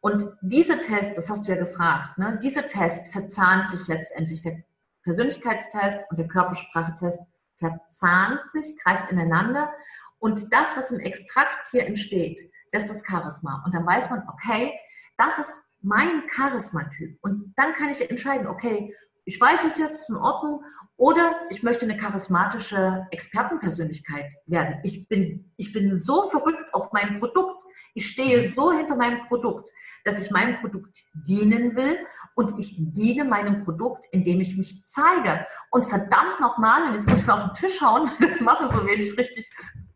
Und 0.00 0.32
diese 0.40 0.80
Tests, 0.80 1.16
das 1.16 1.28
hast 1.28 1.46
du 1.46 1.52
ja 1.52 1.58
gefragt, 1.58 2.18
ne, 2.18 2.38
diese 2.42 2.66
Tests 2.66 3.10
verzahnt 3.10 3.70
sich 3.70 3.86
letztendlich 3.88 4.42
der 4.42 4.62
Persönlichkeitstest 5.02 6.10
und 6.10 6.18
der 6.18 6.28
Körpersprachetest 6.28 7.18
verzahnt 7.56 8.40
sich, 8.52 8.76
greift 8.78 9.10
ineinander. 9.10 9.72
Und 10.18 10.52
das, 10.52 10.76
was 10.76 10.92
im 10.92 11.00
Extrakt 11.00 11.68
hier 11.70 11.86
entsteht, 11.86 12.50
das 12.72 12.84
ist 12.84 12.94
das 12.94 13.02
Charisma. 13.08 13.62
Und 13.64 13.74
dann 13.74 13.86
weiß 13.86 14.10
man, 14.10 14.28
okay, 14.28 14.78
das 15.16 15.38
ist 15.38 15.62
mein 15.80 16.26
Charismatyp. 16.28 17.18
Und 17.22 17.54
dann 17.56 17.74
kann 17.74 17.88
ich 17.90 18.08
entscheiden, 18.08 18.46
okay, 18.46 18.94
ich 19.28 19.38
weiß 19.38 19.60
es 19.70 19.76
jetzt 19.76 20.08
in 20.08 20.16
Ordnung 20.16 20.64
oder 20.96 21.36
ich 21.50 21.62
möchte 21.62 21.84
eine 21.84 21.98
charismatische 21.98 23.06
Expertenpersönlichkeit 23.10 24.32
werden. 24.46 24.76
Ich 24.84 25.06
bin, 25.06 25.52
ich 25.58 25.70
bin 25.70 26.00
so 26.00 26.30
verrückt 26.30 26.72
auf 26.72 26.92
mein 26.94 27.18
Produkt. 27.20 27.62
Ich 27.92 28.06
stehe 28.06 28.40
mhm. 28.40 28.54
so 28.54 28.72
hinter 28.72 28.96
meinem 28.96 29.22
Produkt, 29.24 29.70
dass 30.06 30.18
ich 30.18 30.30
meinem 30.30 30.58
Produkt 30.60 31.04
dienen 31.12 31.76
will 31.76 31.98
und 32.36 32.58
ich 32.58 32.74
diene 32.78 33.26
meinem 33.26 33.66
Produkt, 33.66 34.02
indem 34.12 34.40
ich 34.40 34.56
mich 34.56 34.86
zeige. 34.86 35.46
Und 35.70 35.84
verdammt 35.84 36.40
nochmal, 36.40 36.88
und 36.88 36.94
jetzt 36.94 37.06
muss 37.06 37.20
ich 37.20 37.26
mal 37.26 37.34
auf 37.34 37.44
den 37.44 37.54
Tisch 37.54 37.82
hauen, 37.82 38.10
das 38.20 38.40
machen 38.40 38.70
so 38.70 38.86
wenig 38.86 39.14
richtig 39.18 39.50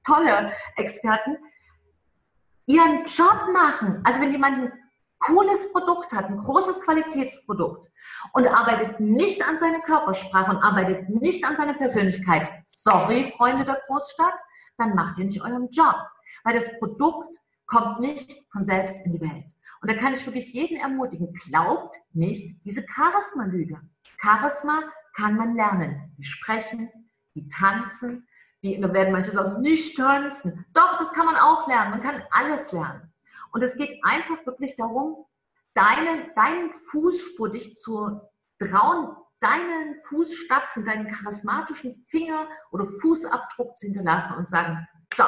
tolle 0.05 0.53
Experten, 0.77 1.39
ihren 2.67 3.07
Job 3.07 3.49
machen. 3.51 4.03
Also 4.05 4.21
wenn 4.21 4.31
jemand 4.31 4.73
cooles 5.23 5.71
Produkt 5.73 6.13
hat, 6.13 6.27
ein 6.27 6.37
großes 6.37 6.81
Qualitätsprodukt 6.81 7.91
und 8.33 8.47
arbeitet 8.47 9.01
nicht 9.01 9.47
an 9.47 9.59
seiner 9.59 9.81
Körpersprache 9.81 10.51
und 10.51 10.63
arbeitet 10.63 11.09
nicht 11.09 11.45
an 11.45 11.57
seiner 11.57 11.75
Persönlichkeit, 11.75 12.49
sorry, 12.67 13.33
Freunde 13.37 13.65
der 13.65 13.81
Großstadt, 13.87 14.35
dann 14.79 14.95
macht 14.95 15.19
ihr 15.19 15.25
nicht 15.25 15.43
euren 15.43 15.69
Job. 15.71 15.97
Weil 16.45 16.55
das 16.55 16.79
Produkt 16.79 17.37
kommt 17.67 18.01
nicht 18.01 18.33
von 18.53 18.65
selbst 18.65 18.97
in 19.05 19.13
die 19.13 19.21
Welt. 19.21 19.47
Und 19.81 19.91
da 19.91 19.95
kann 19.95 20.13
ich 20.13 20.27
wirklich 20.27 20.53
jeden 20.53 20.77
ermutigen, 20.77 21.33
glaubt 21.33 21.97
nicht 22.13 22.65
diese 22.65 22.85
Charisma-Lüge. 22.87 23.81
Charisma 24.21 24.83
kann 25.17 25.37
man 25.37 25.55
lernen. 25.55 26.13
Wie 26.17 26.25
sprechen, 26.25 26.91
wie 27.35 27.49
tanzen, 27.49 28.27
Wie, 28.61 28.81
da 28.81 28.93
werden 28.93 29.13
manche 29.13 29.33
sagen, 29.33 29.61
nicht 29.61 29.97
tanzen. 29.97 30.65
Doch, 30.73 30.99
das 30.99 31.13
kann 31.13 31.27
man 31.27 31.37
auch 31.37 31.67
lernen. 31.67 31.91
Man 31.91 32.01
kann 32.01 32.23
alles 32.31 32.71
lernen. 32.73 33.12
Und 33.53 33.63
es 33.63 33.77
geht 33.77 34.01
einfach 34.03 34.45
wirklich 34.47 34.75
darum, 34.77 35.27
deinen, 35.75 36.35
deinen 36.35 36.73
Fußspur 36.73 37.51
dich 37.51 37.77
zu 37.77 38.21
trauen, 38.59 39.15
deinen 39.41 40.01
Fußstapfen, 40.03 40.85
deinen 40.85 41.11
charismatischen 41.11 42.05
Finger 42.09 42.49
oder 42.71 42.87
Fußabdruck 42.87 43.77
zu 43.77 43.87
hinterlassen 43.87 44.35
und 44.37 44.49
sagen, 44.49 44.87
so, 45.15 45.25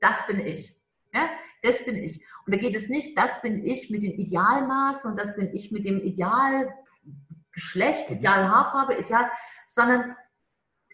das 0.00 0.26
bin 0.26 0.40
ich. 0.40 0.74
Ja, 1.14 1.28
das 1.62 1.84
bin 1.84 1.96
ich. 1.96 2.24
Und 2.46 2.54
da 2.54 2.58
geht 2.58 2.74
es 2.74 2.88
nicht, 2.88 3.18
das 3.18 3.40
bin 3.42 3.64
ich 3.64 3.90
mit 3.90 4.02
dem 4.02 4.12
Idealmaß 4.12 5.04
und 5.04 5.18
das 5.18 5.36
bin 5.36 5.54
ich 5.54 5.70
mit 5.70 5.84
dem 5.84 6.00
Idealgeschlecht. 6.00 8.10
Idealhaarfarbe, 8.10 8.96
Ideal, 8.96 9.30
sondern 9.66 10.16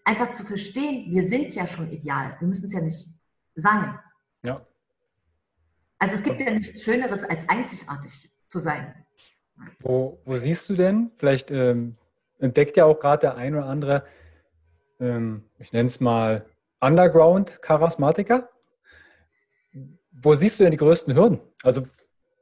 einfach 0.04 0.32
zu 0.32 0.44
verstehen, 0.44 1.12
wir 1.12 1.28
sind 1.28 1.54
ja 1.54 1.66
schon 1.66 1.92
ideal. 1.92 2.36
Wir 2.40 2.48
müssen 2.48 2.64
es 2.64 2.72
ja 2.72 2.80
nicht 2.80 3.06
sein. 3.54 4.00
Ja. 4.42 4.66
Also 5.98 6.14
es 6.14 6.22
gibt 6.22 6.40
ja 6.40 6.50
nichts 6.50 6.82
Schöneres, 6.82 7.24
als 7.24 7.48
einzigartig 7.48 8.30
zu 8.48 8.60
sein. 8.60 8.94
Wo, 9.80 10.20
wo 10.24 10.36
siehst 10.36 10.68
du 10.68 10.74
denn, 10.74 11.10
vielleicht 11.16 11.50
ähm, 11.50 11.96
entdeckt 12.38 12.76
ja 12.76 12.84
auch 12.84 13.00
gerade 13.00 13.20
der 13.20 13.36
ein 13.36 13.56
oder 13.56 13.66
andere, 13.66 14.04
ähm, 15.00 15.44
ich 15.58 15.72
nenne 15.72 15.86
es 15.86 16.00
mal 16.00 16.46
Underground-Charismatiker. 16.80 18.48
Wo 20.12 20.34
siehst 20.34 20.58
du 20.58 20.64
denn 20.64 20.70
die 20.70 20.78
größten 20.78 21.14
Hürden? 21.14 21.40
Also 21.62 21.86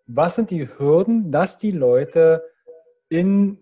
was 0.07 0.37
sind 0.37 0.51
die 0.51 0.69
Hürden, 0.79 1.33
dass 1.33 1.57
die 1.57 1.73
Leute 1.73 2.45
in 3.09 3.59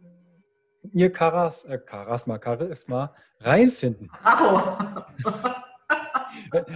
ihr 0.93 1.13
Charas, 1.13 1.65
äh, 1.65 1.79
Charisma, 1.89 2.41
Charisma 2.43 3.15
reinfinden? 3.41 4.11
Bravo! 4.23 5.05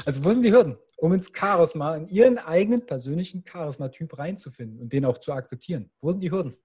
also 0.06 0.24
wo 0.24 0.30
sind 0.30 0.42
die 0.44 0.52
Hürden, 0.52 0.78
um 0.99 1.12
ins 1.12 1.30
Charisma, 1.34 1.96
in 1.96 2.09
ihren 2.09 2.38
eigenen 2.38 2.84
persönlichen 2.84 3.44
Charisma-Typ 3.46 4.18
reinzufinden 4.18 4.80
und 4.80 4.92
den 4.92 5.05
auch 5.05 5.18
zu 5.18 5.32
akzeptieren? 5.32 5.90
Wo 6.01 6.11
sind 6.11 6.20
die 6.20 6.30
Hürden? 6.30 6.57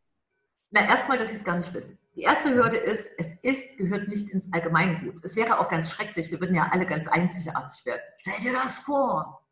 Na, 0.71 0.87
erstmal, 0.87 1.19
dass 1.19 1.29
sie 1.29 1.35
es 1.35 1.43
gar 1.43 1.57
nicht 1.57 1.71
wissen. 1.73 1.99
Die 2.15 2.21
erste 2.21 2.53
Hürde 2.53 2.77
ist, 2.77 3.09
es 3.17 3.35
ist, 3.43 3.77
gehört 3.77 4.07
nicht 4.07 4.29
ins 4.29 4.51
Allgemeingut. 4.51 5.23
Es 5.23 5.35
wäre 5.35 5.59
auch 5.59 5.69
ganz 5.69 5.91
schrecklich, 5.91 6.31
wir 6.31 6.39
würden 6.39 6.55
ja 6.55 6.67
alle 6.71 6.87
ganz 6.87 7.07
einzigartig 7.07 7.85
werden. 7.85 8.01
Stell 8.17 8.39
dir 8.41 8.53
das 8.53 8.79
vor. 8.79 9.45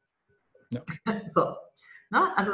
Ja. 0.70 0.82
So. 1.30 1.56
Ne? 2.10 2.36
Also 2.36 2.54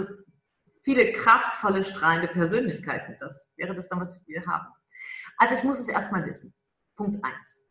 viele 0.84 1.13
kraftvolle, 1.13 1.84
strahlende 1.84 2.28
Persönlichkeiten. 2.28 3.15
Das 3.21 3.49
wäre 3.55 3.73
das 3.73 3.88
dann, 3.88 4.01
was 4.01 4.21
wir 4.28 4.45
haben. 4.45 4.67
Also 5.38 5.55
ich 5.55 5.63
muss 5.63 5.80
es 5.80 5.88
erstmal 5.88 6.25
wissen. 6.25 6.53
Punkt 6.95 7.23
eins. 7.23 7.61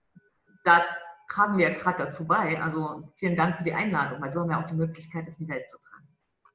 Da 0.65 0.85
tragen 1.29 1.59
wir 1.59 1.71
ja 1.71 1.75
gerade 1.75 2.05
dazu 2.05 2.27
bei. 2.27 2.61
Also 2.61 3.13
vielen 3.17 3.37
Dank 3.37 3.57
für 3.57 3.65
die 3.65 3.75
Einladung, 3.75 4.21
weil 4.21 4.33
so 4.33 4.41
haben 4.41 4.51
wir 4.51 4.59
auch 4.59 4.67
die 4.67 4.75
Möglichkeit, 4.75 5.27
das 5.27 5.39
in 5.39 5.47
die 5.47 5.53
Welt 5.53 5.69
zu 5.69 5.79
tragen. 5.79 6.09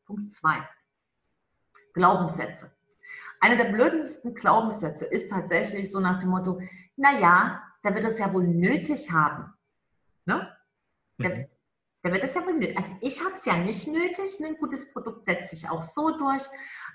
Punkt 0.05 0.31
zwei. 0.31 0.67
Glaubenssätze. 1.93 2.71
Einer 3.39 3.57
der 3.57 3.71
blödesten 3.71 4.35
Glaubenssätze 4.35 5.05
ist 5.05 5.29
tatsächlich 5.29 5.91
so 5.91 5.99
nach 5.99 6.19
dem 6.19 6.29
Motto, 6.29 6.61
naja, 6.95 7.61
der 7.83 7.95
wird 7.95 8.05
es 8.05 8.19
ja 8.19 8.33
wohl 8.33 8.47
nötig 8.47 9.11
haben. 9.11 9.53
Ne? 10.25 10.55
Der, 11.19 11.29
mhm. 11.29 11.45
der 12.03 12.13
wird 12.13 12.23
es 12.23 12.35
ja 12.35 12.45
wohl 12.45 12.53
nötig. 12.53 12.77
Also 12.77 12.93
ich 13.01 13.23
habe 13.23 13.35
es 13.35 13.45
ja 13.45 13.57
nicht 13.57 13.87
nötig, 13.87 14.39
ein 14.39 14.57
gutes 14.57 14.91
Produkt 14.91 15.25
setze 15.25 15.55
ich 15.55 15.69
auch 15.69 15.81
so 15.81 16.17
durch. 16.17 16.43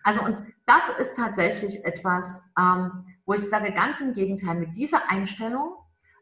Also 0.03 0.25
und 0.25 0.55
das 0.67 0.89
ist 0.99 1.17
tatsächlich 1.17 1.85
etwas, 1.85 2.41
ähm, 2.59 3.07
wo 3.25 3.35
ich 3.35 3.43
sage, 3.49 3.73
ganz 3.73 4.01
im 4.01 4.15
Gegenteil, 4.15 4.55
mit 4.55 4.77
dieser 4.77 5.11
Einstellung 5.11 5.75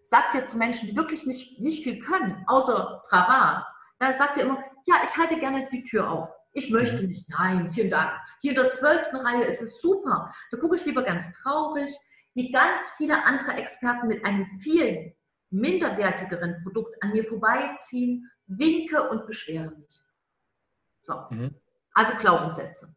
sagt 0.04 0.34
ihr 0.34 0.46
zu 0.46 0.56
Menschen, 0.56 0.88
die 0.88 0.96
wirklich 0.96 1.26
nicht, 1.26 1.60
nicht 1.60 1.82
viel 1.82 1.98
können, 1.98 2.44
außer 2.46 3.02
Trava, 3.08 3.66
da 3.98 4.12
sagt 4.12 4.36
ihr 4.36 4.44
immer, 4.44 4.62
ja, 4.86 4.96
ich 5.02 5.16
halte 5.16 5.38
gerne 5.38 5.68
die 5.70 5.82
Tür 5.84 6.10
auf. 6.10 6.30
Ich 6.52 6.70
möchte 6.70 7.02
mhm. 7.02 7.08
nicht. 7.08 7.28
Nein, 7.28 7.70
vielen 7.72 7.90
Dank. 7.90 8.12
Hier 8.40 8.52
in 8.52 8.62
der 8.62 8.70
zwölften 8.70 9.16
Reihe 9.16 9.44
ist 9.44 9.62
es 9.62 9.80
super. 9.80 10.32
Da 10.50 10.58
gucke 10.58 10.76
ich 10.76 10.84
lieber 10.84 11.02
ganz 11.02 11.32
traurig, 11.32 11.90
wie 12.34 12.52
ganz 12.52 12.80
viele 12.96 13.24
andere 13.24 13.54
Experten 13.54 14.08
mit 14.08 14.24
einem 14.24 14.46
viel 14.60 15.14
minderwertigeren 15.50 16.62
Produkt 16.62 17.00
an 17.02 17.12
mir 17.12 17.24
vorbeiziehen, 17.24 18.30
winke 18.46 19.08
und 19.08 19.26
beschwere 19.26 19.70
mich. 19.70 20.02
So. 21.02 21.14
Mhm. 21.30 21.54
Also 21.92 22.12
Glaubenssätze. 22.18 22.94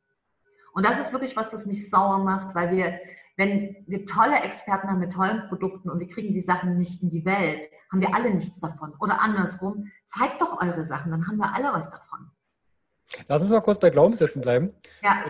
Und 0.74 0.86
das 0.86 0.99
ist 0.99 1.12
wirklich 1.12 1.36
was, 1.36 1.53
was 1.53 1.66
mich 1.66 1.89
sauer 1.89 2.20
macht, 2.20 2.53
weil 2.53 2.72
wir, 2.72 2.99
wenn 3.38 3.86
wir 3.88 4.06
tolle 4.06 4.42
Experten 4.42 4.90
haben 4.90 5.00
mit 5.00 5.14
tollen 5.14 5.48
Produkten 5.48 5.90
und 5.92 6.00
wir 6.00 6.10
kriegen 6.10 6.34
die 6.34 6.42
Sachen 6.42 6.78
nicht 6.78 7.02
in 7.04 7.10
die 7.10 7.24
Welt, 7.24 7.70
haben 7.92 8.02
wir 8.02 8.14
alle 8.14 8.34
nichts 8.34 8.60
davon. 8.60 8.94
Oder 9.00 9.22
andersrum, 9.22 9.92
zeigt 10.06 10.42
doch 10.42 10.60
eure 10.60 10.84
Sachen, 10.86 11.12
dann 11.12 11.28
haben 11.28 11.38
wir 11.38 11.54
alle 11.54 11.72
was 11.72 11.90
davon. 11.90 12.32
Lass 13.28 13.44
uns 13.44 13.52
mal 13.52 13.62
kurz 13.62 13.80
bei 13.80 13.92
Glaubenssätzen 13.92 14.42
bleiben. 14.42 14.74
Ja. 15.02 15.24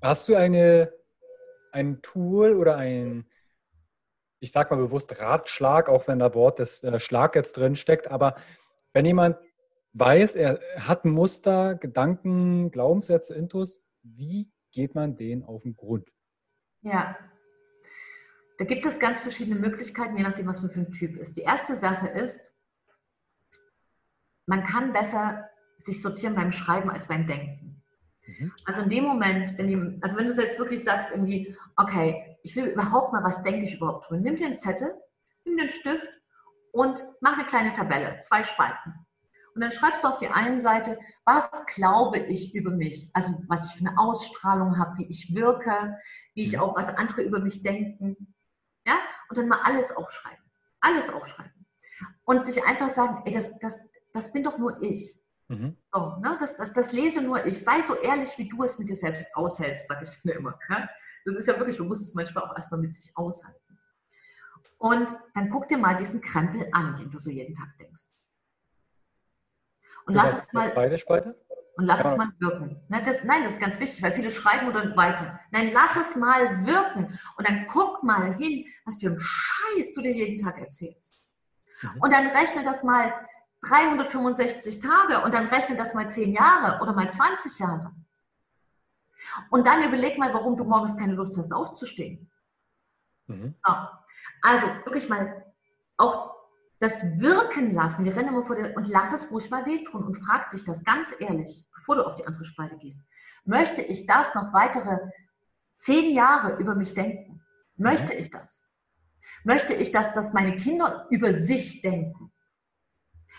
Hast 0.00 0.28
du 0.28 0.36
eine, 0.36 0.92
ein 1.72 2.00
Tool 2.00 2.54
oder 2.54 2.76
ein, 2.76 3.26
ich 4.38 4.52
sag 4.52 4.70
mal 4.70 4.76
bewusst 4.76 5.20
Ratschlag, 5.20 5.88
auch 5.88 6.06
wenn 6.06 6.20
da 6.20 6.34
Wort 6.34 6.60
des 6.60 6.84
äh, 6.84 7.00
Schlag 7.00 7.34
jetzt 7.34 7.56
drin 7.56 7.74
steckt, 7.74 8.08
aber 8.08 8.36
wenn 8.92 9.04
jemand 9.04 9.36
weiß, 9.94 10.36
er 10.36 10.60
hat 10.78 11.04
ein 11.04 11.10
Muster, 11.10 11.74
Gedanken, 11.74 12.70
Glaubenssätze, 12.70 13.34
Intus, 13.34 13.82
wie 14.02 14.48
geht 14.70 14.94
man 14.94 15.16
denen 15.16 15.42
auf 15.42 15.62
den 15.62 15.76
Grund? 15.76 16.08
Ja, 16.82 17.16
da 18.58 18.64
gibt 18.64 18.86
es 18.86 18.98
ganz 18.98 19.20
verschiedene 19.20 19.58
Möglichkeiten, 19.58 20.16
je 20.16 20.22
nachdem, 20.22 20.46
was 20.46 20.60
man 20.60 20.70
für 20.70 20.80
ein 20.80 20.92
Typ 20.92 21.16
ist. 21.16 21.36
Die 21.36 21.42
erste 21.42 21.76
Sache 21.76 22.08
ist, 22.08 22.52
man 24.46 24.64
kann 24.64 24.92
besser 24.92 25.48
sich 25.78 26.02
sortieren 26.02 26.34
beim 26.34 26.52
Schreiben 26.52 26.90
als 26.90 27.08
beim 27.08 27.26
Denken. 27.26 27.82
Mhm. 28.26 28.52
Also 28.64 28.82
in 28.82 28.90
dem 28.90 29.04
Moment, 29.04 29.58
wenn 29.58 29.68
die, 29.68 29.98
also 30.02 30.16
wenn 30.16 30.26
du 30.26 30.34
jetzt 30.34 30.58
wirklich 30.58 30.84
sagst, 30.84 31.10
irgendwie, 31.10 31.56
okay, 31.76 32.38
ich 32.42 32.54
will 32.56 32.66
überhaupt 32.66 33.12
mal, 33.12 33.24
was 33.24 33.42
denke 33.42 33.64
ich 33.64 33.74
überhaupt 33.74 34.08
drüber, 34.08 34.20
nimm 34.20 34.36
dir 34.36 34.46
einen 34.46 34.56
Zettel, 34.56 34.94
nimm 35.44 35.56
dir 35.56 35.62
einen 35.62 35.70
Stift 35.70 36.08
und 36.72 37.04
mach 37.20 37.34
eine 37.34 37.46
kleine 37.46 37.72
Tabelle, 37.72 38.20
zwei 38.20 38.42
Spalten. 38.42 38.94
Und 39.54 39.60
dann 39.60 39.72
schreibst 39.72 40.02
du 40.02 40.08
auf 40.08 40.16
die 40.16 40.28
einen 40.28 40.60
Seite, 40.60 40.98
was 41.24 41.50
glaube 41.66 42.18
ich 42.18 42.54
über 42.54 42.70
mich, 42.70 43.10
also 43.12 43.34
was 43.48 43.66
ich 43.66 43.78
für 43.78 43.86
eine 43.86 43.98
Ausstrahlung 43.98 44.78
habe, 44.78 44.98
wie 44.98 45.06
ich 45.06 45.34
wirke, 45.34 45.98
wie 46.34 46.42
ich 46.42 46.54
mhm. 46.54 46.60
auch, 46.60 46.76
was 46.76 46.88
andere 46.88 47.22
über 47.22 47.38
mich 47.38 47.62
denken. 47.62 48.34
Ja? 48.86 48.98
Und 49.28 49.38
dann 49.38 49.48
mal 49.48 49.60
alles 49.62 49.92
aufschreiben. 49.92 50.44
Alles 50.80 51.10
aufschreiben. 51.10 51.66
Und 52.24 52.44
sich 52.44 52.62
einfach 52.64 52.90
sagen, 52.90 53.22
ey, 53.24 53.32
das, 53.32 53.50
das, 53.60 53.78
das 54.12 54.32
bin 54.32 54.42
doch 54.42 54.58
nur 54.58 54.80
ich. 54.82 55.18
Mhm. 55.48 55.76
So, 55.92 56.16
ne? 56.16 56.36
das, 56.40 56.56
das, 56.56 56.72
das 56.72 56.92
lese 56.92 57.20
nur 57.20 57.44
ich. 57.44 57.62
Sei 57.62 57.82
so 57.82 57.94
ehrlich, 57.96 58.36
wie 58.38 58.48
du 58.48 58.62
es 58.62 58.78
mit 58.78 58.88
dir 58.88 58.96
selbst 58.96 59.26
aushältst, 59.34 59.88
sage 59.88 60.04
ich 60.04 60.24
mir 60.24 60.32
immer. 60.32 60.58
Ne? 60.68 60.88
Das 61.24 61.36
ist 61.36 61.46
ja 61.46 61.56
wirklich, 61.58 61.76
du 61.76 61.84
musst 61.84 62.02
es 62.02 62.14
manchmal 62.14 62.44
auch 62.44 62.54
erstmal 62.56 62.80
mit 62.80 62.94
sich 62.94 63.16
aushalten. 63.16 63.58
Und 64.78 65.14
dann 65.34 65.48
guck 65.48 65.68
dir 65.68 65.78
mal 65.78 65.96
diesen 65.96 66.20
Krempel 66.20 66.68
an, 66.72 66.96
den 66.96 67.10
du 67.10 67.18
so 67.20 67.30
jeden 67.30 67.54
Tag 67.54 67.76
denkst. 67.78 68.02
Und 70.06 70.14
lass 70.14 70.46
es 70.46 70.52
mal. 70.52 70.72
Zweite 70.72 70.98
Spalte? 70.98 71.40
Und 71.74 71.86
lass 71.86 72.04
ja. 72.04 72.12
es 72.12 72.18
mal 72.18 72.32
wirken. 72.38 72.80
Ne, 72.88 73.02
das, 73.02 73.24
nein, 73.24 73.44
das 73.44 73.54
ist 73.54 73.60
ganz 73.60 73.80
wichtig, 73.80 74.02
weil 74.02 74.12
viele 74.12 74.30
schreiben 74.30 74.68
oder 74.68 74.94
weiter. 74.94 75.40
Nein, 75.50 75.70
lass 75.72 75.96
es 75.96 76.16
mal 76.16 76.66
wirken. 76.66 77.18
Und 77.36 77.48
dann 77.48 77.66
guck 77.66 78.02
mal 78.02 78.34
hin, 78.36 78.66
was 78.84 79.00
für 79.00 79.08
ein 79.08 79.18
Scheiß 79.18 79.92
du 79.94 80.02
dir 80.02 80.12
jeden 80.12 80.42
Tag 80.42 80.58
erzählst. 80.58 81.28
Mhm. 81.82 82.00
Und 82.02 82.12
dann 82.12 82.26
rechne 82.28 82.62
das 82.62 82.82
mal 82.82 83.14
365 83.62 84.80
Tage 84.80 85.22
und 85.22 85.32
dann 85.32 85.46
rechne 85.46 85.76
das 85.76 85.94
mal 85.94 86.10
10 86.10 86.32
Jahre 86.32 86.82
oder 86.82 86.92
mal 86.92 87.10
20 87.10 87.58
Jahre. 87.58 87.92
Und 89.50 89.66
dann 89.66 89.82
überleg 89.82 90.18
mal, 90.18 90.34
warum 90.34 90.56
du 90.56 90.64
morgens 90.64 90.96
keine 90.96 91.14
Lust 91.14 91.38
hast, 91.38 91.52
aufzustehen. 91.54 92.30
Mhm. 93.28 93.54
So. 93.64 93.72
Also 94.42 94.66
wirklich 94.84 95.08
mal 95.08 95.46
auch 95.96 96.34
das 96.82 97.20
wirken 97.20 97.72
lassen. 97.72 98.04
Wir 98.04 98.16
rennen 98.16 98.30
immer 98.30 98.42
vor 98.42 98.56
dir 98.56 98.74
und 98.76 98.88
lass 98.88 99.12
es 99.12 99.30
ruhig 99.30 99.48
mal 99.50 99.64
wehtun 99.64 100.02
und 100.02 100.16
frag 100.16 100.50
dich 100.50 100.64
das 100.64 100.82
ganz 100.82 101.14
ehrlich, 101.20 101.64
bevor 101.72 101.94
du 101.94 102.04
auf 102.04 102.16
die 102.16 102.26
andere 102.26 102.44
Spalte 102.44 102.76
gehst. 102.76 103.00
Möchte 103.44 103.82
ich 103.82 104.04
das 104.06 104.34
noch 104.34 104.52
weitere 104.52 104.98
zehn 105.76 106.12
Jahre 106.12 106.56
über 106.56 106.74
mich 106.74 106.92
denken? 106.92 107.40
Möchte 107.76 108.12
mhm. 108.12 108.18
ich 108.18 108.30
das? 108.30 108.64
Möchte 109.44 109.74
ich, 109.74 109.92
dass, 109.92 110.12
dass 110.12 110.32
meine 110.32 110.56
Kinder 110.56 111.06
über 111.10 111.32
sich 111.32 111.82
denken? 111.82 112.32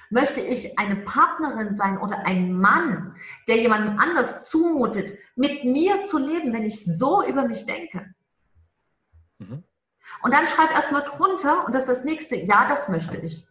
Möchte 0.10 0.39
ich 0.39 0.80
eine 0.80 0.96
Partnerin 0.96 1.74
sein 1.74 1.98
oder 1.98 2.26
ein 2.26 2.54
Mann, 2.54 3.14
der 3.50 3.58
jemandem 3.58 4.00
anders 4.00 4.50
zumutet, 4.50 5.18
mit 5.36 5.66
mir 5.66 6.06
zu 6.06 6.18
leben, 6.18 6.54
wenn 6.54 6.64
ich 6.64 6.86
so 6.86 7.22
über 7.26 7.46
mich 7.46 7.66
denke? 7.66 8.14
Und 10.22 10.34
dann 10.34 10.47
schreib 10.47 10.72
erstmal 10.72 11.04
drunter, 11.04 11.66
und 11.66 11.74
das 11.74 11.84
ist 11.84 11.89
das 11.89 12.04
nächste, 12.04 12.36
ja, 12.36 12.66
das 12.68 12.89
möchte 12.89 13.18
ich. 13.18 13.45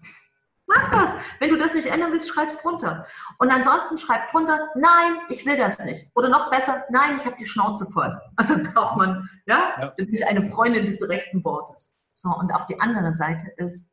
Mach 0.66 0.90
das. 0.90 1.14
Wenn 1.38 1.50
du 1.50 1.58
das 1.58 1.74
nicht 1.74 1.86
ändern 1.86 2.12
willst, 2.12 2.28
schreib 2.28 2.48
es 2.48 2.56
drunter. 2.56 3.06
Und 3.38 3.50
ansonsten 3.50 3.98
schreib 3.98 4.30
drunter, 4.30 4.68
nein, 4.74 5.18
ich 5.28 5.44
will 5.44 5.56
das 5.56 5.78
nicht. 5.80 6.10
Oder 6.14 6.28
noch 6.28 6.50
besser, 6.50 6.84
nein, 6.90 7.16
ich 7.16 7.26
habe 7.26 7.36
die 7.38 7.46
Schnauze 7.46 7.86
voll. 7.86 8.18
Also 8.36 8.56
darf 8.56 8.96
man, 8.96 9.28
ja, 9.46 9.74
ja. 9.78 9.86
bin 9.88 10.12
ich 10.12 10.26
eine 10.26 10.42
Freundin 10.50 10.86
des 10.86 10.98
direkten 10.98 11.44
Wortes. 11.44 11.96
So, 12.14 12.30
und 12.30 12.52
auf 12.52 12.66
die 12.66 12.80
andere 12.80 13.14
Seite 13.14 13.52
ist, 13.56 13.90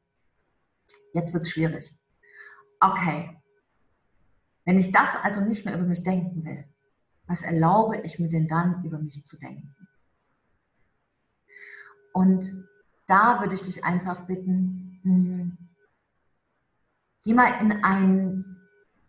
jetzt 1.13 1.33
wird 1.33 1.43
es 1.43 1.49
schwierig. 1.49 1.95
okay, 2.79 3.35
wenn 4.65 4.77
ich 4.77 4.91
das 4.91 5.15
also 5.15 5.41
nicht 5.41 5.65
mehr 5.65 5.73
über 5.73 5.83
mich 5.83 6.03
denken 6.03 6.45
will, 6.45 6.63
was 7.25 7.41
erlaube 7.41 8.01
ich 8.01 8.19
mir 8.19 8.29
denn 8.29 8.47
dann 8.47 8.83
über 8.83 8.99
mich 8.99 9.25
zu 9.25 9.37
denken? 9.37 9.75
Und 12.13 12.67
da 13.07 13.39
würde 13.41 13.55
ich 13.55 13.61
dich 13.61 13.83
einfach 13.83 14.25
bitten, 14.25 14.99
hm, 15.03 15.57
geh 17.23 17.33
mal 17.33 17.61
in 17.61 17.83
einen, 17.83 18.57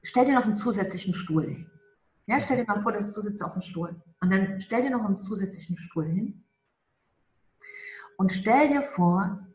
stell 0.02 0.24
dir 0.24 0.34
noch 0.34 0.44
einen 0.44 0.56
zusätzlichen 0.56 1.14
Stuhl 1.14 1.44
hin. 1.44 1.70
Ja, 2.26 2.40
stell 2.40 2.58
dir 2.58 2.64
mal 2.64 2.80
vor, 2.80 2.92
dass 2.92 3.12
du 3.12 3.20
sitzt 3.20 3.42
auf 3.42 3.54
dem 3.54 3.62
Stuhl. 3.62 4.00
Und 4.20 4.30
dann 4.30 4.60
stell 4.60 4.82
dir 4.82 4.90
noch 4.90 5.04
einen 5.04 5.16
zusätzlichen 5.16 5.76
Stuhl 5.76 6.06
hin. 6.06 6.44
Und 8.16 8.32
stell 8.32 8.68
dir 8.68 8.82
vor, 8.82 9.46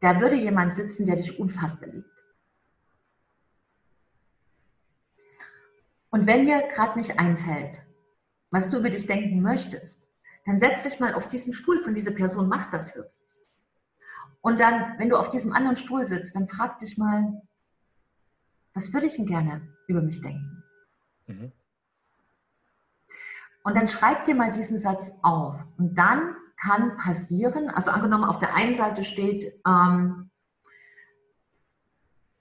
da 0.00 0.20
würde 0.20 0.36
jemand 0.36 0.74
sitzen, 0.74 1.06
der 1.06 1.16
dich 1.16 1.38
unfassbar 1.38 1.88
liebt. 1.88 2.24
Und 6.10 6.26
wenn 6.26 6.44
dir 6.44 6.68
gerade 6.68 6.98
nicht 6.98 7.18
einfällt, 7.18 7.84
was 8.50 8.68
du 8.68 8.78
über 8.78 8.90
dich 8.90 9.06
denken 9.06 9.40
möchtest, 9.40 10.08
dann 10.44 10.58
setz 10.58 10.82
dich 10.82 10.98
mal 11.00 11.14
auf 11.14 11.28
diesen 11.28 11.52
Stuhl 11.52 11.82
von 11.82 11.94
dieser 11.94 12.10
Person, 12.10 12.48
macht 12.48 12.72
das 12.72 12.94
wirklich. 12.96 13.40
Und 14.40 14.58
dann, 14.58 14.98
wenn 14.98 15.08
du 15.08 15.16
auf 15.16 15.30
diesem 15.30 15.52
anderen 15.52 15.76
Stuhl 15.76 16.06
sitzt, 16.08 16.34
dann 16.34 16.48
frag 16.48 16.80
dich 16.80 16.98
mal, 16.98 17.42
was 18.74 18.92
würde 18.92 19.06
ich 19.06 19.16
denn 19.16 19.26
gerne 19.26 19.68
über 19.86 20.02
mich 20.02 20.20
denken? 20.20 20.64
Mhm. 21.26 21.52
Und 23.62 23.76
dann 23.76 23.88
schreib 23.88 24.24
dir 24.24 24.34
mal 24.34 24.50
diesen 24.50 24.78
Satz 24.78 25.12
auf. 25.22 25.64
Und 25.78 25.96
dann 25.96 26.34
kann 26.56 26.96
passieren, 26.96 27.70
also 27.70 27.90
angenommen 27.90 28.24
auf 28.24 28.38
der 28.38 28.54
einen 28.54 28.74
Seite 28.74 29.04
steht, 29.04 29.54
ähm, 29.66 30.30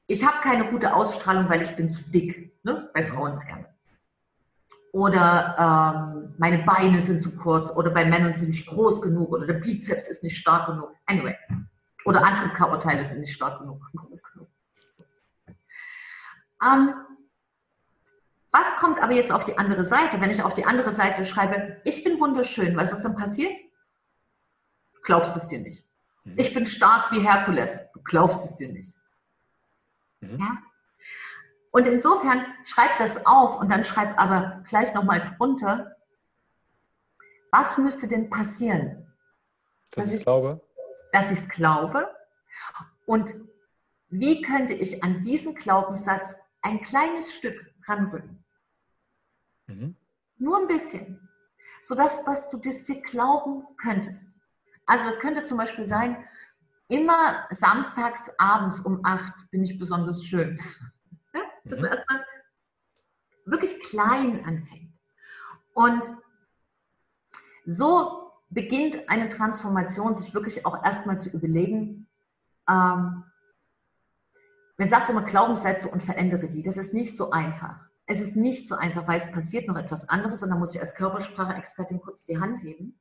ich 0.08 0.26
habe 0.26 0.42
keine 0.42 0.70
gute 0.70 0.94
Ausstrahlung, 0.94 1.50
weil 1.50 1.62
ich 1.62 1.76
bin 1.76 1.90
zu 1.90 2.10
dick, 2.12 2.54
ne? 2.64 2.90
bei 2.94 3.04
Frauen 3.04 3.36
sagen. 3.36 3.66
Oder 4.94 5.56
ähm, 5.58 6.36
meine 6.38 6.64
Beine 6.64 7.02
sind 7.02 7.24
zu 7.24 7.36
kurz 7.36 7.72
oder 7.72 7.92
bei 7.92 8.04
Männern 8.04 8.38
sind 8.38 8.50
nicht 8.50 8.68
groß 8.68 9.02
genug 9.02 9.32
oder 9.32 9.46
der 9.46 9.54
Bizeps 9.54 10.10
ist 10.10 10.24
nicht 10.24 10.38
stark 10.38 10.68
genug. 10.68 10.94
Anyway. 11.06 11.36
Oder 12.04 12.24
andere 12.24 12.50
Körperteile 12.50 13.06
sind 13.06 13.22
nicht 13.22 13.34
stark 13.34 13.60
genug, 13.60 13.82
groß 13.96 14.22
genug. 14.24 14.50
Ähm, 16.62 16.94
was 18.52 18.76
kommt 18.76 19.02
aber 19.02 19.14
jetzt 19.14 19.32
auf 19.32 19.46
die 19.46 19.58
andere 19.58 19.86
Seite? 19.86 20.20
Wenn 20.20 20.30
ich 20.30 20.44
auf 20.44 20.54
die 20.54 20.66
andere 20.66 20.92
Seite 20.92 21.24
schreibe, 21.26 21.82
ich 21.86 22.04
bin 22.04 22.20
wunderschön, 22.20 22.76
weißt 22.76 22.92
du, 22.92 22.98
was 22.98 23.04
dann 23.04 23.16
passiert? 23.16 23.54
Du 24.94 25.02
glaubst 25.04 25.38
es 25.38 25.48
dir 25.48 25.60
nicht. 25.60 25.86
Mhm. 26.26 26.34
Ich 26.38 26.54
bin 26.54 26.66
stark 26.66 27.12
wie 27.12 27.22
Herkules. 27.22 27.80
Du 27.94 28.02
glaubst 28.04 28.46
es 28.46 28.56
dir 28.58 28.72
nicht. 28.72 28.96
Mhm. 30.20 30.38
Ja? 30.38 30.58
Und 31.72 31.88
insofern 31.88 32.46
schreib 32.66 32.98
das 32.98 33.26
auf 33.26 33.60
und 33.60 33.70
dann 33.70 33.86
schreib 33.86 34.20
aber 34.20 34.64
gleich 34.68 34.94
nochmal 34.94 35.34
drunter, 35.38 35.96
was 37.52 37.78
müsste 37.78 38.08
denn 38.08 38.30
passieren? 38.30 39.14
Dass, 39.92 40.06
dass 40.06 40.14
ich 40.14 40.24
glaube. 40.24 40.62
Dass 41.12 41.32
ich 41.32 41.40
es 41.40 41.50
glaube. 41.50 42.14
Und 43.06 43.34
wie 44.10 44.42
könnte 44.42 44.74
ich 44.74 45.04
an 45.04 45.22
diesen 45.22 45.56
Glaubenssatz 45.56 46.36
ein 46.62 46.82
kleines 46.82 47.34
Stück 47.34 47.74
ranrücken? 47.88 48.44
Mhm. 49.68 49.96
Nur 50.38 50.60
ein 50.60 50.68
bisschen. 50.68 51.30
Sodass 51.84 52.24
dass 52.26 52.50
du 52.50 52.58
das 52.58 52.84
dir 52.84 53.02
glauben 53.02 53.66
könntest. 53.78 54.26
Also 54.86 55.06
das 55.06 55.20
könnte 55.20 55.46
zum 55.46 55.58
Beispiel 55.58 55.88
sein, 55.88 56.24
immer 56.90 57.48
samstags 57.50 58.30
abends 58.38 58.82
um 58.82 59.06
acht 59.06 59.50
bin 59.50 59.64
ich 59.64 59.80
besonders 59.80 60.26
schön. 60.26 60.60
Dass 61.64 61.80
mhm. 61.80 61.86
man 61.86 61.92
erstmal 61.92 62.26
wirklich 63.46 63.80
klein 63.82 64.46
anfängt. 64.46 65.00
Und 65.74 66.04
so 67.66 68.32
beginnt 68.50 69.10
eine 69.10 69.30
Transformation, 69.30 70.16
sich 70.16 70.34
wirklich 70.34 70.66
auch 70.66 70.84
erstmal 70.84 71.20
zu 71.20 71.30
überlegen, 71.30 72.08
ähm, 72.68 73.24
man 74.78 74.88
sagt 74.88 75.10
immer 75.10 75.22
Glaubenssätze 75.22 75.90
und 75.90 76.02
verändere 76.02 76.50
die. 76.50 76.64
Das 76.64 76.78
ist 76.78 76.94
nicht 76.94 77.16
so 77.16 77.30
einfach. 77.30 77.88
Es 78.08 78.20
ist 78.20 78.36
nicht 78.36 78.68
so 78.68 78.76
einfach, 78.76 79.08
weil 79.08 79.18
es 79.18 79.32
passiert 79.32 79.68
noch 79.68 79.78
etwas 79.78 80.10
anderes 80.10 80.42
und 80.42 80.50
da 80.50 80.56
muss 80.56 80.74
ich 80.74 80.82
als 80.82 80.96
Körpersprache-Expertin 80.96 82.02
kurz 82.02 82.26
die 82.26 82.40
Hand 82.40 82.64
heben. 82.64 83.00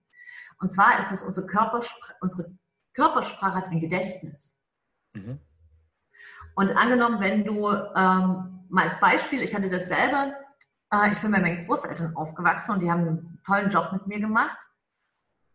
Und 0.58 0.72
zwar 0.72 0.98
ist 0.98 1.10
das 1.10 1.22
unsere 1.22 1.46
Körpersprache, 1.46 2.14
unsere 2.20 2.52
Körpersprache 2.92 3.54
hat 3.54 3.68
ein 3.68 3.80
Gedächtnis. 3.80 4.54
Mhm. 5.14 5.40
Und 6.60 6.76
angenommen, 6.76 7.20
wenn 7.20 7.42
du 7.42 7.68
ähm, 7.70 8.66
mal 8.68 8.84
als 8.84 9.00
Beispiel, 9.00 9.42
ich 9.42 9.54
hatte 9.54 9.70
das 9.70 9.88
selber, 9.88 10.34
äh, 10.92 11.10
ich 11.10 11.18
bin 11.18 11.32
bei 11.32 11.40
meinen 11.40 11.66
Großeltern 11.66 12.14
aufgewachsen 12.14 12.72
und 12.72 12.80
die 12.80 12.90
haben 12.90 13.00
einen 13.00 13.40
tollen 13.46 13.70
Job 13.70 13.90
mit 13.92 14.06
mir 14.06 14.20
gemacht. 14.20 14.58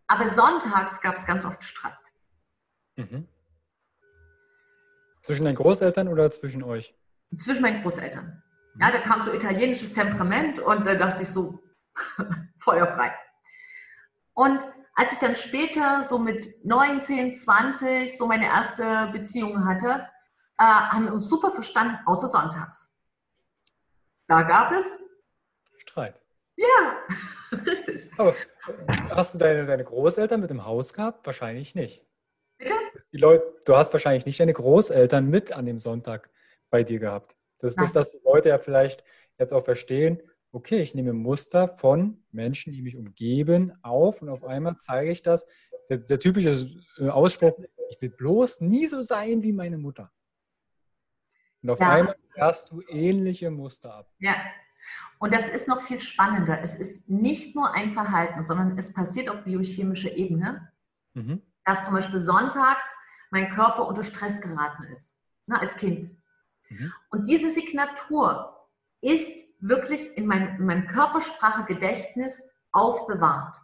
Aber 0.08 0.30
sonntags 0.30 0.99
gab 1.01 1.16
es 1.16 1.28
ganz 1.28 1.45
oft 1.45 1.64
Streit. 1.64 1.93
Mhm. 2.95 3.28
Zwischen 5.22 5.45
deinen 5.45 5.58
Großeltern 5.58 6.08
oder 6.08 6.32
zwischen 6.32 6.64
euch? 6.64 6.95
Zwischen 7.38 7.62
meinen 7.62 7.84
Großeltern. 7.84 8.41
Ja, 8.80 8.89
da 8.89 8.97
kam 8.97 9.22
so 9.22 9.32
italienisches 9.32 9.93
Temperament 9.93 10.58
und 10.58 10.88
da 10.88 10.95
dachte 10.95 11.22
ich 11.22 11.30
so, 11.30 11.62
feuerfrei. 12.58 13.14
Und 14.34 14.68
als 14.95 15.14
ich 15.14 15.20
dann 15.20 15.36
später 15.36 16.01
so 16.10 16.18
mit 16.18 16.66
19, 16.66 17.36
20 17.36 18.18
so 18.18 18.26
meine 18.26 18.45
erste 18.45 19.12
Beziehung 19.14 19.68
hatte, 19.68 20.10
äh, 20.58 20.64
haben 20.64 21.08
uns 21.10 21.30
super 21.30 21.51
verstanden, 21.51 21.97
außer 22.06 22.30
sonntags. 22.30 22.91
Da 24.28 24.43
gab 24.43 24.72
es 24.72 24.99
Streit. 25.78 26.20
Ja, 26.56 26.97
richtig. 27.66 28.10
Aber 28.18 28.34
hast 29.10 29.34
du 29.34 29.38
deine, 29.38 29.66
deine 29.66 29.84
Großeltern 29.84 30.41
mit 30.41 30.51
im 30.51 30.66
Haus 30.66 30.93
gehabt? 30.93 31.26
Wahrscheinlich 31.26 31.76
nicht. 31.76 32.06
Bitte? 32.58 32.74
Die 33.12 33.18
Leute, 33.18 33.45
du 33.66 33.76
hast 33.76 33.91
wahrscheinlich 33.93 34.26
nicht 34.26 34.39
deine 34.39 34.53
Großeltern 34.53 35.28
mit 35.30 35.51
an 35.51 35.66
dem 35.66 35.78
Sonntag 35.78 36.30
bei 36.70 36.84
dir 36.84 36.99
gehabt. 36.99 37.36
Das 37.60 37.72
ist 37.72 37.82
das, 37.82 37.93
dass 37.93 38.12
die 38.12 38.22
Leute 38.24 38.49
ja 38.49 38.58
vielleicht 38.58 39.03
jetzt 39.38 39.53
auch 39.53 39.66
verstehen, 39.66 40.22
okay, 40.51 40.82
ich 40.82 40.95
nehme 40.95 41.14
Muster 41.14 41.68
von 41.68 42.24
Menschen, 42.32 42.72
die 42.72 42.82
mich 42.82 42.95
umgeben, 42.95 43.74
auf 43.82 44.22
und 44.22 44.30
auf 44.30 44.43
einmal 44.45 44.78
zeige 44.78 45.12
ich 45.12 45.22
das. 45.22 45.45
Der, 45.89 45.97
der 45.97 46.20
typische 46.20 46.68
Ausspruch, 47.10 47.60
ich 47.89 48.01
will 48.01 48.10
bloß 48.10 48.62
nie 48.62 48.88
so 48.88 49.01
sein 49.01 49.43
wie 49.43 49.51
meine 49.51 49.78
Mutter. 49.78 50.12
Und 51.66 51.72
auf 51.72 51.80
ja. 51.80 51.89
einmal 51.89 52.16
hast 52.39 52.72
du 52.72 52.82
ähnliche 52.88 53.49
Muster 53.49 53.95
ab. 53.95 54.07
Ja. 54.20 54.36
Und 55.18 55.34
das 55.34 55.49
ist 55.49 55.68
noch 55.68 55.82
viel 55.82 55.99
spannender. 55.99 56.61
Es 56.61 56.76
ist 56.76 57.09
nicht 57.09 57.55
nur 57.55 57.74
ein 57.74 57.91
Verhalten, 57.91 58.43
sondern 58.43 58.78
es 58.78 58.93
passiert 58.93 59.30
auf 59.30 59.45
biochemischer 59.45 60.16
Ebene, 60.16 60.72
mhm. 61.16 61.41
dass 61.63 61.86
zum 61.86 61.95
Beispiel 61.95 62.20
sonntags 62.20 62.86
mein 63.32 63.49
Körper 63.49 63.88
unter 63.88 64.03
Stress 64.03 64.41
geraten 64.41 64.84
ist, 64.95 65.16
ne, 65.47 65.59
als 65.59 65.76
Kind. 65.76 66.16
Mhm. 66.70 66.93
Und 67.09 67.28
diese 67.28 67.51
Signatur 67.51 68.68
ist 69.01 69.43
wirklich 69.59 70.16
in 70.16 70.28
meinem, 70.28 70.59
in 70.59 70.68
meinem 70.68 70.88
Körpersprache-Gedächtnis 70.88 72.47
aufbewahrt. 72.72 73.57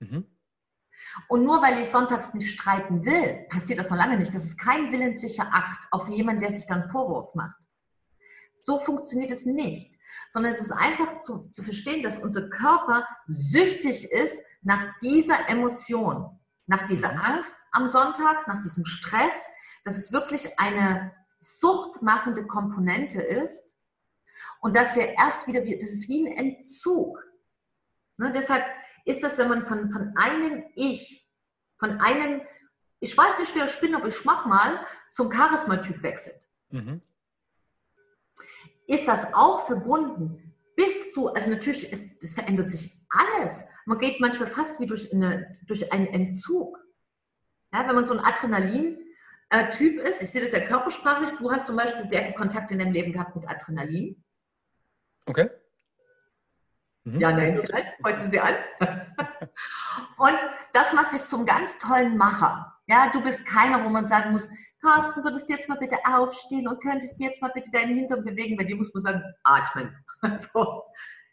Mhm. 0.00 0.26
Und 1.28 1.44
nur 1.44 1.62
weil 1.62 1.80
ich 1.80 1.88
sonntags 1.88 2.34
nicht 2.34 2.50
streiten 2.50 3.04
will, 3.04 3.46
passiert 3.48 3.78
das 3.78 3.90
noch 3.90 3.96
lange 3.96 4.16
nicht. 4.16 4.34
Das 4.34 4.44
ist 4.44 4.58
kein 4.58 4.92
willentlicher 4.92 5.52
Akt 5.52 5.86
auf 5.90 6.08
jemanden, 6.08 6.40
der 6.40 6.52
sich 6.52 6.66
dann 6.66 6.84
Vorwurf 6.84 7.34
macht. 7.34 7.58
So 8.62 8.78
funktioniert 8.78 9.30
es 9.30 9.46
nicht, 9.46 9.98
sondern 10.30 10.52
es 10.52 10.60
ist 10.60 10.72
einfach 10.72 11.20
zu, 11.20 11.48
zu 11.50 11.62
verstehen, 11.62 12.02
dass 12.02 12.18
unser 12.18 12.48
Körper 12.50 13.06
süchtig 13.26 14.10
ist 14.10 14.42
nach 14.62 14.84
dieser 15.00 15.48
Emotion, 15.48 16.38
nach 16.66 16.86
dieser 16.86 17.12
mhm. 17.12 17.18
Angst 17.20 17.54
am 17.72 17.88
Sonntag, 17.88 18.46
nach 18.46 18.62
diesem 18.62 18.84
Stress, 18.84 19.34
dass 19.84 19.96
es 19.96 20.12
wirklich 20.12 20.58
eine 20.58 21.14
suchtmachende 21.40 22.46
Komponente 22.46 23.22
ist 23.22 23.76
und 24.60 24.76
dass 24.76 24.94
wir 24.94 25.14
erst 25.14 25.46
wieder, 25.46 25.60
das 25.60 25.90
ist 25.90 26.08
wie 26.08 26.28
ein 26.28 26.36
Entzug. 26.36 27.24
Ne, 28.16 28.32
deshalb 28.32 28.64
ist 29.08 29.22
das, 29.22 29.38
wenn 29.38 29.48
man 29.48 29.66
von, 29.66 29.90
von 29.90 30.14
einem 30.16 30.64
Ich, 30.74 31.26
von 31.78 31.98
einem, 32.00 32.42
ich 33.00 33.16
weiß 33.16 33.38
nicht, 33.38 33.54
wer 33.54 33.64
ich 33.64 33.80
bin, 33.80 33.94
aber 33.94 34.08
ich 34.08 34.24
mach 34.24 34.44
mal, 34.44 34.84
zum 35.12 35.30
Charismatyp 35.30 36.02
wechselt. 36.02 36.46
Mhm. 36.68 37.00
Ist 38.86 39.08
das 39.08 39.32
auch 39.32 39.66
verbunden 39.66 40.54
bis 40.76 41.10
zu, 41.12 41.32
also 41.32 41.50
natürlich, 41.50 41.90
ist, 41.90 42.22
das 42.22 42.34
verändert 42.34 42.70
sich 42.70 42.92
alles. 43.08 43.64
Man 43.86 43.98
geht 43.98 44.20
manchmal 44.20 44.48
fast 44.48 44.78
wie 44.78 44.86
durch, 44.86 45.12
eine, 45.12 45.58
durch 45.66 45.90
einen 45.90 46.06
Entzug. 46.08 46.78
Ja, 47.72 47.88
wenn 47.88 47.94
man 47.94 48.04
so 48.04 48.12
ein 48.12 48.20
Adrenalin-Typ 48.20 50.00
ist, 50.00 50.22
ich 50.22 50.30
sehe 50.30 50.44
das 50.44 50.52
ja 50.52 50.60
körpersprachlich, 50.66 51.30
du 51.38 51.50
hast 51.50 51.66
zum 51.66 51.76
Beispiel 51.76 52.08
sehr 52.08 52.24
viel 52.24 52.34
Kontakt 52.34 52.70
in 52.70 52.78
deinem 52.78 52.92
Leben 52.92 53.12
gehabt 53.12 53.34
mit 53.34 53.48
Adrenalin. 53.48 54.22
Okay. 55.24 55.48
Mhm. 57.04 57.20
Ja, 57.20 57.32
nein, 57.32 57.58
vielleicht 57.64 57.98
kreuzen 58.02 58.30
Sie 58.30 58.40
an. 58.40 58.54
Und 60.18 60.38
das 60.72 60.92
macht 60.92 61.12
dich 61.12 61.24
zum 61.26 61.46
ganz 61.46 61.78
tollen 61.78 62.16
Macher. 62.16 62.74
Ja, 62.86 63.10
du 63.10 63.22
bist 63.22 63.46
keiner, 63.46 63.84
wo 63.84 63.88
man 63.88 64.08
sagen 64.08 64.32
muss, 64.32 64.48
Carsten, 64.80 65.24
würdest 65.24 65.48
du 65.48 65.54
jetzt 65.54 65.68
mal 65.68 65.78
bitte 65.78 65.96
aufstehen 66.04 66.68
und 66.68 66.80
könntest 66.80 67.18
du 67.18 67.24
jetzt 67.24 67.42
mal 67.42 67.50
bitte 67.52 67.70
deinen 67.70 67.96
Hintern 67.96 68.24
bewegen? 68.24 68.56
Bei 68.56 68.62
dir 68.62 68.76
muss 68.76 68.94
man 68.94 69.02
sagen, 69.02 69.22
atmen. 69.42 69.96
so. 70.38 70.84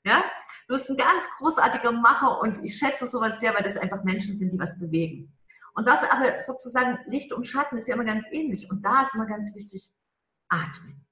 Ja? 0.04 0.24
Du 0.68 0.74
bist 0.74 0.90
ein 0.90 0.98
ganz 0.98 1.26
großartiger 1.38 1.92
Macher 1.92 2.40
und 2.42 2.64
ich 2.64 2.78
schätze 2.78 3.08
sowas 3.08 3.40
sehr, 3.40 3.54
weil 3.54 3.64
das 3.64 3.78
einfach 3.78 4.04
Menschen 4.04 4.36
sind, 4.36 4.52
die 4.52 4.60
was 4.60 4.78
bewegen. 4.80 5.32
Und 5.76 5.88
das 5.88 6.04
aber 6.10 6.42
sozusagen 6.42 6.98
Licht 7.06 7.34
und 7.34 7.46
Schatten 7.46 7.78
ist 7.78 7.88
ja 7.88 7.96
immer 7.96 8.06
ganz 8.06 8.26
ähnlich. 8.32 8.70
Und 8.72 8.84
da 8.84 9.04
ist 9.04 9.14
immer 9.14 9.28
ganz 9.28 9.54
wichtig, 9.54 9.92
atmen, 10.50 11.06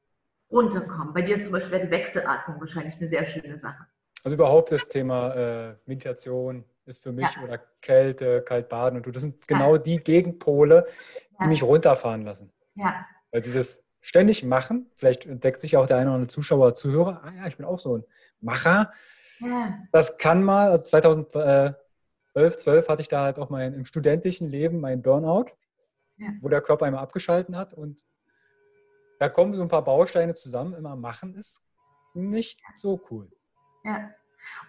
runterkommen. 0.49 1.13
Bei 1.13 1.21
dir 1.21 1.35
ist 1.35 1.45
zum 1.45 1.53
Beispiel 1.53 1.81
die 1.81 1.91
Wechselatmung 1.91 2.59
wahrscheinlich 2.59 2.95
eine 2.97 3.09
sehr 3.09 3.25
schöne 3.25 3.59
Sache. 3.59 3.85
Also 4.23 4.35
überhaupt 4.35 4.71
das 4.71 4.87
Thema 4.87 5.33
äh, 5.33 5.75
Meditation 5.85 6.63
ist 6.85 7.03
für 7.03 7.11
mich 7.11 7.27
ja. 7.35 7.43
oder 7.43 7.59
Kälte, 7.81 8.41
Kaltbaden 8.41 8.97
und 8.97 9.05
du, 9.05 9.11
das 9.11 9.21
sind 9.21 9.47
genau 9.47 9.75
ja. 9.75 9.81
die 9.81 9.97
Gegenpole, 9.97 10.87
die 11.31 11.43
ja. 11.43 11.47
mich 11.47 11.63
runterfahren 11.63 12.23
lassen. 12.23 12.51
Ja. 12.75 13.05
Weil 13.31 13.41
dieses 13.41 13.83
ständig 14.01 14.43
machen, 14.43 14.89
vielleicht 14.95 15.25
entdeckt 15.25 15.61
sich 15.61 15.77
auch 15.77 15.87
der 15.87 15.97
eine 15.97 16.07
oder 16.07 16.15
andere 16.15 16.27
Zuschauer, 16.27 16.73
Zuhörer, 16.73 17.21
ah 17.23 17.31
ja, 17.37 17.47
ich 17.47 17.57
bin 17.57 17.65
auch 17.65 17.79
so 17.79 17.97
ein 17.97 18.03
Macher. 18.41 18.91
Ja. 19.39 19.77
Das 19.91 20.17
kann 20.17 20.43
mal, 20.43 20.71
also 20.71 20.83
2011, 20.83 21.75
12 22.33 22.89
hatte 22.89 23.01
ich 23.01 23.07
da 23.07 23.23
halt 23.23 23.39
auch 23.39 23.49
mein, 23.49 23.73
im 23.73 23.85
studentischen 23.85 24.49
Leben 24.49 24.79
mein 24.79 25.01
Burnout, 25.01 25.51
wo 26.41 26.49
der 26.49 26.61
Körper 26.61 26.85
einmal 26.85 27.01
abgeschalten 27.01 27.55
hat 27.55 27.73
und 27.73 28.03
da 29.19 29.29
kommen 29.29 29.53
so 29.53 29.61
ein 29.61 29.69
paar 29.69 29.83
Bausteine 29.83 30.33
zusammen. 30.33 30.73
Immer 30.73 30.95
machen 30.95 31.35
ist 31.35 31.63
nicht 32.13 32.61
so 32.75 33.01
cool. 33.09 33.31
Ja. 33.83 34.09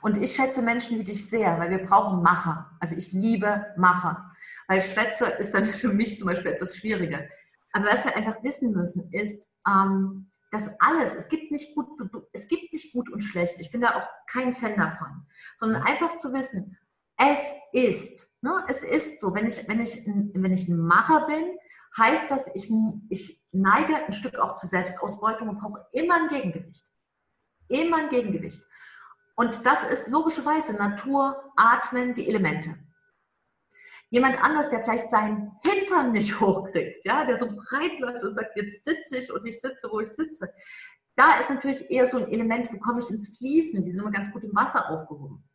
Und 0.03 0.19
ich 0.19 0.35
schätze 0.35 0.63
Menschen 0.63 0.99
wie 0.99 1.05
dich 1.05 1.29
sehr, 1.29 1.59
weil 1.59 1.71
wir 1.71 1.85
brauchen 1.85 2.23
Macher. 2.23 2.71
Also 2.81 2.97
ich 2.97 3.13
liebe 3.13 3.67
Macher. 3.77 4.33
Weil 4.69 4.83
Schwätze 4.83 5.27
ist 5.39 5.53
dann 5.55 5.65
für 5.67 5.89
mich 5.89 6.19
zum 6.19 6.27
Beispiel 6.27 6.53
etwas 6.53 6.77
schwieriger. 6.77 7.25
Aber 7.73 7.87
was 7.87 8.05
wir 8.05 8.17
einfach 8.17 8.43
wissen 8.43 8.73
müssen, 8.73 9.13
ist, 9.13 9.49
ähm, 9.67 10.31
dass 10.51 10.81
alles, 10.81 11.17
es 11.17 11.29
gibt, 11.29 11.51
nicht 11.51 11.75
gut, 11.75 11.89
es 12.33 12.47
gibt 12.47 12.73
nicht 12.73 12.93
gut 12.93 13.11
und 13.11 13.23
schlecht. 13.23 13.57
Ich 13.59 13.73
bin 13.73 13.81
da 13.81 13.97
auch 13.97 14.09
kein 14.31 14.55
Fan 14.55 14.77
davon. 14.77 15.27
Sondern 15.57 15.83
einfach 15.83 16.17
zu 16.19 16.33
wissen, 16.33 16.79
es 17.17 17.41
ist. 17.73 18.29
Ne? 18.41 18.65
Es 18.69 18.85
ist 18.85 19.21
so. 19.21 19.35
Wenn 19.35 19.47
ich, 19.47 19.67
wenn, 19.67 19.81
ich, 19.81 20.05
wenn 20.07 20.53
ich 20.53 20.69
ein 20.69 20.79
Macher 20.79 21.27
bin, 21.27 21.59
heißt 21.99 22.31
das, 22.31 22.55
ich, 22.55 22.71
ich 23.09 23.43
neige 23.51 23.97
ein 23.97 24.13
Stück 24.13 24.39
auch 24.39 24.55
zur 24.55 24.69
Selbstausbeutung 24.69 25.49
und 25.49 25.59
brauche 25.59 25.87
immer 25.93 26.15
ein 26.15 26.29
Gegengewicht. 26.29 26.87
Immer 27.69 27.99
ein 27.99 28.09
Gegengewicht. 28.09 28.63
Und 29.37 29.67
das 29.67 29.85
ist 29.87 30.09
logischerweise 30.09 30.75
Natur, 30.75 31.53
Atmen, 31.57 32.15
die 32.15 32.29
Elemente. 32.29 32.77
Jemand 34.11 34.43
anders, 34.43 34.69
der 34.69 34.81
vielleicht 34.81 35.11
seinen 35.11 35.53
Hintern 35.63 36.13
nicht 36.13 36.39
hochkriegt, 36.41 37.05
ja, 37.05 37.25
der 37.25 37.37
so 37.37 37.47
breit 37.47 37.99
läuft 37.99 38.23
und 38.23 38.35
sagt, 38.35 38.57
jetzt 38.57 38.85
sitze 38.85 39.19
ich 39.19 39.33
und 39.33 39.45
ich 39.47 39.61
sitze, 39.61 39.89
wo 39.91 40.01
ich 40.01 40.11
sitze. 40.11 40.53
Da 41.17 41.39
ist 41.39 41.51
natürlich 41.51 41.91
eher 41.91 42.07
so 42.07 42.19
ein 42.19 42.29
Element, 42.29 42.73
wo 42.73 42.79
komme 42.79 43.01
ich 43.01 43.11
ins 43.11 43.37
Fließen, 43.37 43.83
die 43.83 43.91
sind 43.91 44.01
immer 44.01 44.11
ganz 44.11 44.31
gut 44.33 44.45
im 44.45 44.55
Wasser 44.55 44.91
aufgehoben. 44.91 45.49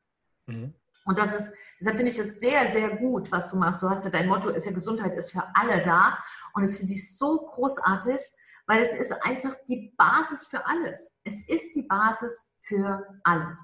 Mhm. 0.47 0.73
Und 1.05 1.17
das 1.17 1.34
ist, 1.34 1.53
deshalb 1.80 1.97
finde 1.97 2.11
ich 2.11 2.17
das 2.17 2.39
sehr, 2.39 2.71
sehr 2.71 2.97
gut, 2.97 3.32
was 3.32 3.49
du 3.49 3.57
machst. 3.57 3.82
Du 3.82 3.89
hast 3.89 4.03
ja 4.03 4.11
dein 4.11 4.27
Motto, 4.27 4.49
ist 4.49 4.65
ja 4.65 4.71
Gesundheit 4.71 5.15
ist 5.15 5.32
für 5.32 5.43
alle 5.55 5.82
da. 5.82 6.17
Und 6.53 6.65
das 6.65 6.77
finde 6.77 6.93
ich 6.93 7.17
so 7.17 7.39
großartig, 7.39 8.21
weil 8.67 8.84
es 8.84 8.93
ist 8.93 9.11
einfach 9.23 9.55
die 9.67 9.93
Basis 9.97 10.47
für 10.47 10.65
alles. 10.67 11.11
Es 11.23 11.34
ist 11.47 11.73
die 11.75 11.84
Basis 11.84 12.34
für 12.62 13.05
alles. 13.24 13.64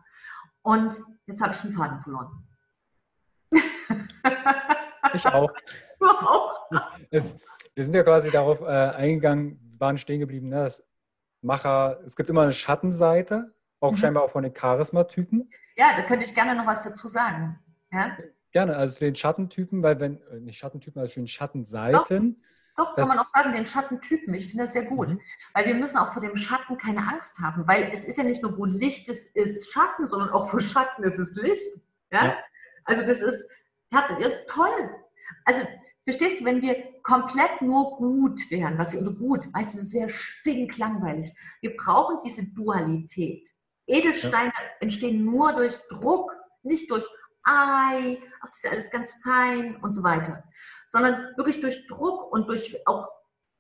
Und 0.62 1.02
jetzt 1.28 1.42
habe 1.42 1.54
ich 1.54 1.62
den 1.62 1.72
Faden 1.72 2.02
verloren. 2.02 2.48
Ich 5.14 5.26
auch. 5.26 5.52
Auch. 6.00 6.52
Es, 7.12 7.36
wir 7.76 7.86
sind 7.86 7.94
ja 7.94 8.04
quasi 8.04 8.32
darauf 8.32 8.62
äh, 8.62 8.66
eingegangen, 8.66 9.60
waren 9.78 9.98
stehen 9.98 10.20
geblieben, 10.20 10.50
ne, 10.50 10.64
dass 10.64 10.84
Macher, 11.42 12.00
es 12.04 12.16
gibt 12.16 12.30
immer 12.30 12.42
eine 12.42 12.54
Schattenseite, 12.54 13.54
auch 13.80 13.92
mhm. 13.92 13.96
scheinbar 13.98 14.24
auch 14.24 14.32
von 14.32 14.44
den 14.44 14.54
Charisma-Typen. 14.54 15.50
Ja, 15.78 15.96
da 15.96 16.04
könnte 16.04 16.26
ich 16.26 16.34
gerne 16.34 16.56
noch 16.56 16.66
was 16.66 16.82
dazu 16.82 17.08
sagen. 17.08 17.60
Ja? 17.92 18.18
Gerne, 18.52 18.76
also 18.76 19.00
den 19.00 19.16
Schattentypen, 19.16 19.84
weil 19.84 20.00
wenn, 20.00 20.22
äh, 20.32 20.40
nicht 20.40 20.58
Schattentypen, 20.58 21.02
also 21.02 21.16
den 21.16 21.28
Schattenseiten. 21.28 22.36
Doch, 22.36 22.42
doch 22.78 22.96
kann 22.96 23.08
man 23.08 23.20
auch 23.20 23.26
sagen, 23.26 23.54
den 23.54 23.68
Schattentypen. 23.68 24.34
Ich 24.34 24.48
finde 24.48 24.66
das 24.66 24.74
sehr 24.74 24.84
gut. 24.84 25.10
Mhm. 25.10 25.22
Weil 25.54 25.66
wir 25.66 25.76
müssen 25.76 25.98
auch 25.98 26.12
vor 26.12 26.22
dem 26.22 26.36
Schatten 26.36 26.78
keine 26.78 27.08
Angst 27.08 27.40
haben. 27.40 27.68
Weil 27.68 27.90
es 27.94 28.04
ist 28.06 28.18
ja 28.18 28.24
nicht 28.24 28.42
nur, 28.42 28.58
wo 28.58 28.66
Licht 28.66 29.08
ist, 29.10 29.36
ist 29.36 29.72
Schatten, 29.72 30.08
sondern 30.08 30.30
auch 30.30 30.52
wo 30.54 30.60
Schatten 30.60 31.04
ist, 31.04 31.18
ist 31.18 31.36
Licht. 31.36 31.80
Ja? 32.12 32.26
ja. 32.26 32.38
Also 32.84 33.06
das 33.06 33.22
ist, 33.22 33.48
ja, 33.92 34.06
toll. 34.48 34.90
Also 35.46 35.66
Verstehst 36.06 36.40
du, 36.40 36.46
wenn 36.46 36.62
wir 36.62 37.02
komplett 37.02 37.64
nur 37.64 37.98
gut 37.98 38.40
wären, 38.52 38.78
was 38.78 38.94
wir 38.94 39.00
unter 39.00 39.12
gut, 39.14 39.52
weißt 39.52 39.74
du, 39.74 39.80
das 39.80 39.92
wäre 39.92 40.08
stinklangweilig. 40.08 41.34
Wir 41.62 41.76
brauchen 41.76 42.18
diese 42.24 42.46
Dualität. 42.46 43.50
Edelsteine 43.88 44.54
ja. 44.56 44.64
entstehen 44.82 45.26
nur 45.26 45.54
durch 45.54 45.80
Druck, 45.90 46.32
nicht 46.62 46.92
durch 46.92 47.06
Ei, 47.46 48.18
auch 48.42 48.48
das 48.48 48.64
ist 48.64 48.72
alles 48.72 48.92
ganz 48.92 49.16
fein 49.24 49.78
und 49.78 49.94
so 49.94 50.04
weiter, 50.04 50.44
sondern 50.88 51.36
wirklich 51.38 51.62
durch 51.62 51.88
Druck 51.88 52.32
und 52.32 52.48
durch 52.50 52.76
auch, 52.88 53.08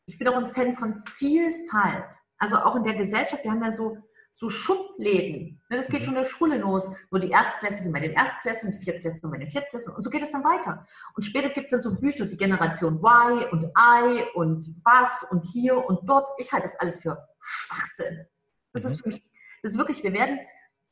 ich 0.05 0.17
bin 0.17 0.27
auch 0.27 0.35
ein 0.35 0.47
Fan 0.47 0.73
von 0.73 0.95
Vielfalt. 1.05 2.09
Also 2.37 2.57
auch 2.57 2.75
in 2.75 2.83
der 2.83 2.95
Gesellschaft, 2.95 3.43
wir 3.43 3.51
haben 3.51 3.61
dann 3.61 3.75
so 3.75 3.97
so 4.37 4.49
Schubläden. 4.49 5.61
Ne, 5.69 5.77
das 5.77 5.87
geht 5.87 6.01
mhm. 6.01 6.05
schon 6.05 6.15
in 6.15 6.23
der 6.23 6.29
Schule 6.29 6.57
los, 6.57 6.91
wo 7.09 7.17
die 7.17 7.31
Erstklässler 7.31 7.83
sind 7.83 7.93
bei 7.93 8.01
den 8.01 8.11
Erstklässlern, 8.11 8.73
die 8.73 8.83
Viertklässler 8.83 9.21
sind 9.21 9.31
bei 9.31 9.37
den 9.37 9.49
Viertklässlern 9.49 9.95
und 9.95 10.03
so 10.03 10.09
geht 10.09 10.23
es 10.23 10.31
dann 10.31 10.43
weiter. 10.43 10.85
Und 11.15 11.23
später 11.23 11.49
gibt 11.49 11.67
es 11.67 11.71
dann 11.71 11.81
so 11.81 11.95
Bücher, 11.95 12.25
die 12.25 12.37
Generation 12.37 12.97
Y 12.97 13.45
und 13.51 13.63
I 13.63 14.25
und 14.33 14.75
was 14.83 15.25
und 15.31 15.41
hier 15.41 15.77
und 15.77 16.07
dort. 16.07 16.27
Ich 16.37 16.51
halte 16.51 16.67
das 16.67 16.79
alles 16.79 16.99
für 16.99 17.25
Schwachsinn. 17.39 18.25
Das 18.73 18.83
mhm. 18.83 18.89
ist 18.89 19.01
für 19.01 19.09
mich, 19.09 19.23
das 19.63 19.71
ist 19.71 19.77
wirklich, 19.77 20.03
wir 20.03 20.13
werden 20.13 20.39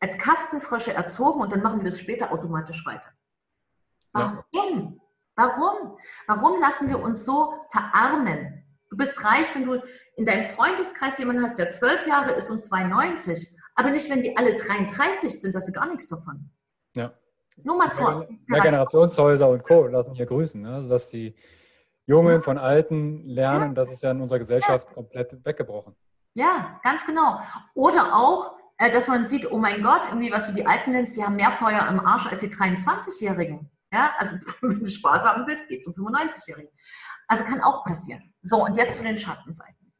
als 0.03 0.17
Kastenfrösche 0.17 0.93
erzogen 0.93 1.39
und 1.39 1.49
dann 1.53 1.61
machen 1.61 1.79
wir 1.81 1.89
das 1.89 1.97
später 1.97 2.33
automatisch 2.33 2.85
weiter. 2.85 3.07
Warum? 4.11 4.43
Ja. 4.51 4.91
Warum? 5.35 5.97
Warum 6.27 6.59
lassen 6.59 6.89
wir 6.89 6.99
uns 6.99 7.23
so 7.23 7.53
verarmen? 7.71 8.65
Du 8.89 8.97
bist 8.97 9.23
reich, 9.23 9.55
wenn 9.55 9.63
du 9.63 9.81
in 10.17 10.25
deinem 10.25 10.43
Freundeskreis 10.43 11.17
jemanden 11.17 11.43
hast, 11.43 11.57
der 11.57 11.69
zwölf 11.69 12.05
Jahre 12.05 12.33
ist 12.33 12.51
und 12.51 12.65
92. 12.65 13.55
Aber 13.75 13.91
nicht, 13.91 14.09
wenn 14.09 14.21
die 14.21 14.35
alle 14.35 14.57
33 14.57 15.39
sind, 15.39 15.55
hast 15.55 15.69
du 15.69 15.71
gar 15.71 15.87
nichts 15.87 16.09
davon. 16.09 16.51
Ja. 16.97 17.13
Nur 17.63 17.77
mal 17.77 17.89
zur 17.89 18.27
ja, 18.49 18.59
Generationshäuser 18.61 19.47
und 19.47 19.63
Co. 19.63 19.87
lassen 19.87 20.15
hier 20.15 20.25
grüßen. 20.25 20.61
Ne? 20.61 20.75
Also, 20.75 20.89
dass 20.89 21.09
die 21.09 21.33
Jungen 22.05 22.43
von 22.43 22.57
Alten 22.57 23.25
lernen, 23.25 23.69
ja. 23.69 23.73
das 23.73 23.89
ist 23.89 24.03
ja 24.03 24.11
in 24.11 24.19
unserer 24.19 24.39
Gesellschaft 24.39 24.85
ja. 24.89 24.93
komplett 24.95 25.45
weggebrochen. 25.45 25.95
Ja, 26.33 26.79
ganz 26.83 27.05
genau. 27.05 27.39
Oder 27.73 28.13
auch, 28.13 28.57
äh, 28.77 28.91
dass 28.91 29.07
man 29.07 29.27
sieht, 29.27 29.51
oh 29.51 29.57
mein 29.57 29.81
Gott, 29.81 30.03
irgendwie, 30.07 30.31
was 30.31 30.47
du 30.47 30.53
die 30.53 30.65
Alten 30.65 30.91
nennst, 30.91 31.15
die 31.15 31.23
haben 31.23 31.35
mehr 31.35 31.51
Feuer 31.51 31.87
im 31.87 31.99
Arsch 31.99 32.27
als 32.27 32.41
die 32.41 32.49
23-Jährigen. 32.49 33.71
Ja, 33.91 34.13
also 34.17 34.35
wenn 34.61 34.79
du 34.79 34.89
Spaß 34.89 35.23
haben 35.23 35.45
willst, 35.47 35.67
geht 35.67 35.83
zum 35.83 35.93
95-Jährigen. 35.93 36.71
Also 37.27 37.43
kann 37.43 37.61
auch 37.61 37.83
passieren. 37.85 38.33
So, 38.41 38.63
und 38.63 38.77
jetzt 38.77 38.97
zu 38.97 39.03
den 39.03 39.17
Schattenseiten. 39.17 39.93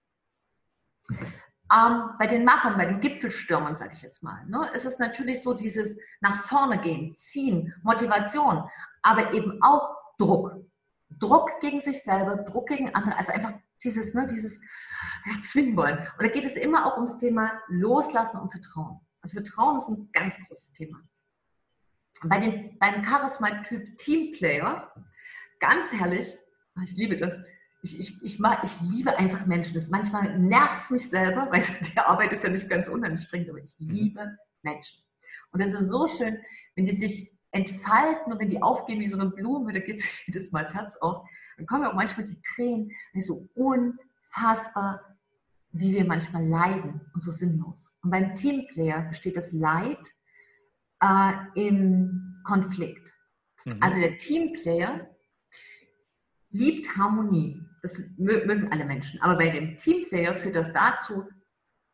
Ähm, 1.71 2.09
bei 2.19 2.28
den 2.28 2.43
Machern, 2.43 2.78
bei 2.78 2.86
den 2.86 2.99
Gipfelstürmern, 2.99 3.76
sage 3.76 3.93
ich 3.93 4.01
jetzt 4.01 4.21
mal, 4.21 4.45
ne, 4.45 4.69
ist 4.74 4.86
es 4.86 4.99
natürlich 4.99 5.41
so 5.41 5.53
dieses 5.53 5.97
nach 6.19 6.36
vorne 6.43 6.80
gehen, 6.82 7.15
ziehen, 7.15 7.74
Motivation, 7.84 8.69
aber 9.01 9.34
eben 9.34 9.61
auch 9.61 9.95
Druck. 10.17 10.55
Druck 11.19 11.59
gegen 11.61 11.80
sich 11.80 12.03
selber, 12.03 12.38
Druck 12.38 12.67
gegen 12.67 12.93
andere, 12.93 13.17
also 13.17 13.32
einfach 13.32 13.53
dieses, 13.84 14.13
ne, 14.13 14.27
dieses 14.27 14.61
ja, 15.25 15.41
zwingen 15.43 15.75
wollen. 15.75 15.97
Und 15.97 16.21
da 16.21 16.27
geht 16.27 16.45
es 16.45 16.53
immer 16.53 16.86
auch 16.86 16.97
ums 16.97 17.17
Thema 17.17 17.61
Loslassen 17.67 18.39
und 18.39 18.51
Vertrauen. 18.51 18.99
Also 19.21 19.36
Vertrauen 19.36 19.77
ist 19.77 19.88
ein 19.88 20.09
ganz 20.11 20.38
großes 20.47 20.73
Thema. 20.73 21.01
Bei 22.23 22.39
den, 22.39 22.77
beim 22.79 23.03
Charisma-Typ 23.03 23.97
Teamplayer, 23.97 24.93
ganz 25.59 25.91
herrlich, 25.93 26.38
ich 26.84 26.95
liebe 26.95 27.17
das, 27.17 27.38
ich, 27.84 27.99
ich, 27.99 28.23
ich, 28.23 28.39
mag, 28.39 28.63
ich 28.63 28.79
liebe 28.81 29.17
einfach 29.17 29.45
Menschen. 29.45 29.73
Das 29.73 29.89
manchmal 29.89 30.39
nervt 30.39 30.81
es 30.81 30.89
mich 30.89 31.09
selber, 31.09 31.49
weil 31.51 31.63
die 31.93 31.99
Arbeit 31.99 32.31
ist 32.31 32.43
ja 32.43 32.49
nicht 32.49 32.69
ganz 32.69 32.88
unanstrengend, 32.88 33.49
aber 33.49 33.59
ich 33.59 33.77
mhm. 33.79 33.89
liebe 33.89 34.38
Menschen. 34.61 35.03
Und 35.51 35.61
es 35.61 35.73
ist 35.73 35.89
so 35.89 36.07
schön, 36.07 36.39
wenn 36.75 36.86
die 36.86 36.97
sich 36.97 37.32
entfalten 37.54 38.34
und 38.34 38.39
wenn 38.39 38.49
die 38.49 38.62
aufgehen 38.62 38.99
wie 38.99 39.08
so 39.08 39.20
eine 39.20 39.30
Blume, 39.30 39.72
da 39.72 39.80
geht 39.80 39.97
es 39.99 40.26
jedes 40.26 40.51
Mal 40.51 40.64
das 40.64 40.74
Herz 40.74 40.97
auf. 40.97 41.28
Dann 41.58 41.66
kommen 41.66 41.84
ja 41.84 41.91
auch 41.91 41.95
manchmal 41.95 42.26
die 42.26 42.41
Tränen. 42.41 42.91
Das 43.14 43.24
ist 43.24 43.28
so 43.28 43.47
unfassbar, 43.54 45.18
wie 45.72 45.93
wir 45.93 46.06
manchmal 46.06 46.45
leiden 46.45 47.01
und 47.14 47.24
so 47.24 47.32
sinnlos. 47.32 47.91
Und 48.01 48.12
beim 48.12 48.36
Teamplayer 48.36 49.04
besteht 49.04 49.38
das 49.38 49.51
Leid 49.51 50.14
äh, 51.01 51.32
im 51.56 52.41
Konflikt. 52.43 53.14
Mhm. 53.66 53.78
Also 53.80 53.99
der 53.99 54.18
Teamplayer 54.18 55.08
liebt 56.49 56.95
Harmonie. 56.97 57.62
Das 57.82 58.01
mögen 58.18 58.72
alle 58.72 58.86
Menschen. 58.86 59.22
Aber 59.22 59.36
bei 59.36 59.49
dem 59.49 59.78
Teamplayer 59.78 60.36
führt 60.36 60.56
das 60.56 60.72
dazu, 60.72 61.26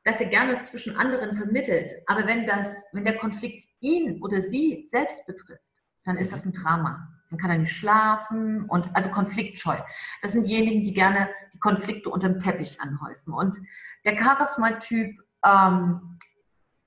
dass 0.10 0.20
er 0.20 0.28
gerne 0.28 0.60
zwischen 0.62 0.97
anderen 0.97 1.36
vermittelt. 1.36 1.93
Aber 2.07 2.26
wenn, 2.26 2.47
das, 2.47 2.68
wenn 2.93 3.05
der 3.05 3.18
Konflikt 3.18 3.70
ihn 3.80 4.24
oder 4.24 4.41
sie 4.41 4.86
selbst 4.88 5.24
betrifft, 5.28 5.62
dann 6.03 6.18
ist 6.18 6.34
das 6.34 6.45
ein 6.45 6.53
Drama. 6.53 7.07
dann 7.30 7.38
kann 7.38 7.51
er 7.51 7.60
nicht 7.60 7.74
schlafen 7.74 8.66
und 8.66 8.89
also 8.95 9.12
konfliktscheu. 9.12 9.78
Das 10.24 10.32
sind 10.32 10.47
diejenigen, 10.47 10.82
die 10.82 10.93
gerne 10.93 11.30
die 11.53 11.60
Konflikte 11.60 12.10
unter 12.10 12.28
dem 12.28 12.39
Teppich 12.39 12.82
anhäufen. 12.82 13.34
Und 13.34 13.60
der 14.03 14.20
Charisma-Typ 14.20 15.16
ähm, 15.45 16.18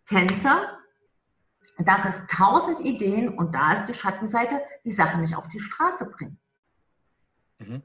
Tänzer, 0.06 0.78
das 1.78 2.04
ist 2.04 2.28
tausend 2.28 2.80
Ideen 2.80 3.28
und 3.38 3.54
da 3.54 3.74
ist 3.74 3.84
die 3.84 3.94
Schattenseite, 3.94 4.60
die 4.84 4.90
Sache 4.90 5.20
nicht 5.20 5.36
auf 5.36 5.46
die 5.46 5.60
Straße 5.60 6.10
bringen. 6.10 6.40
Mhm. 7.58 7.82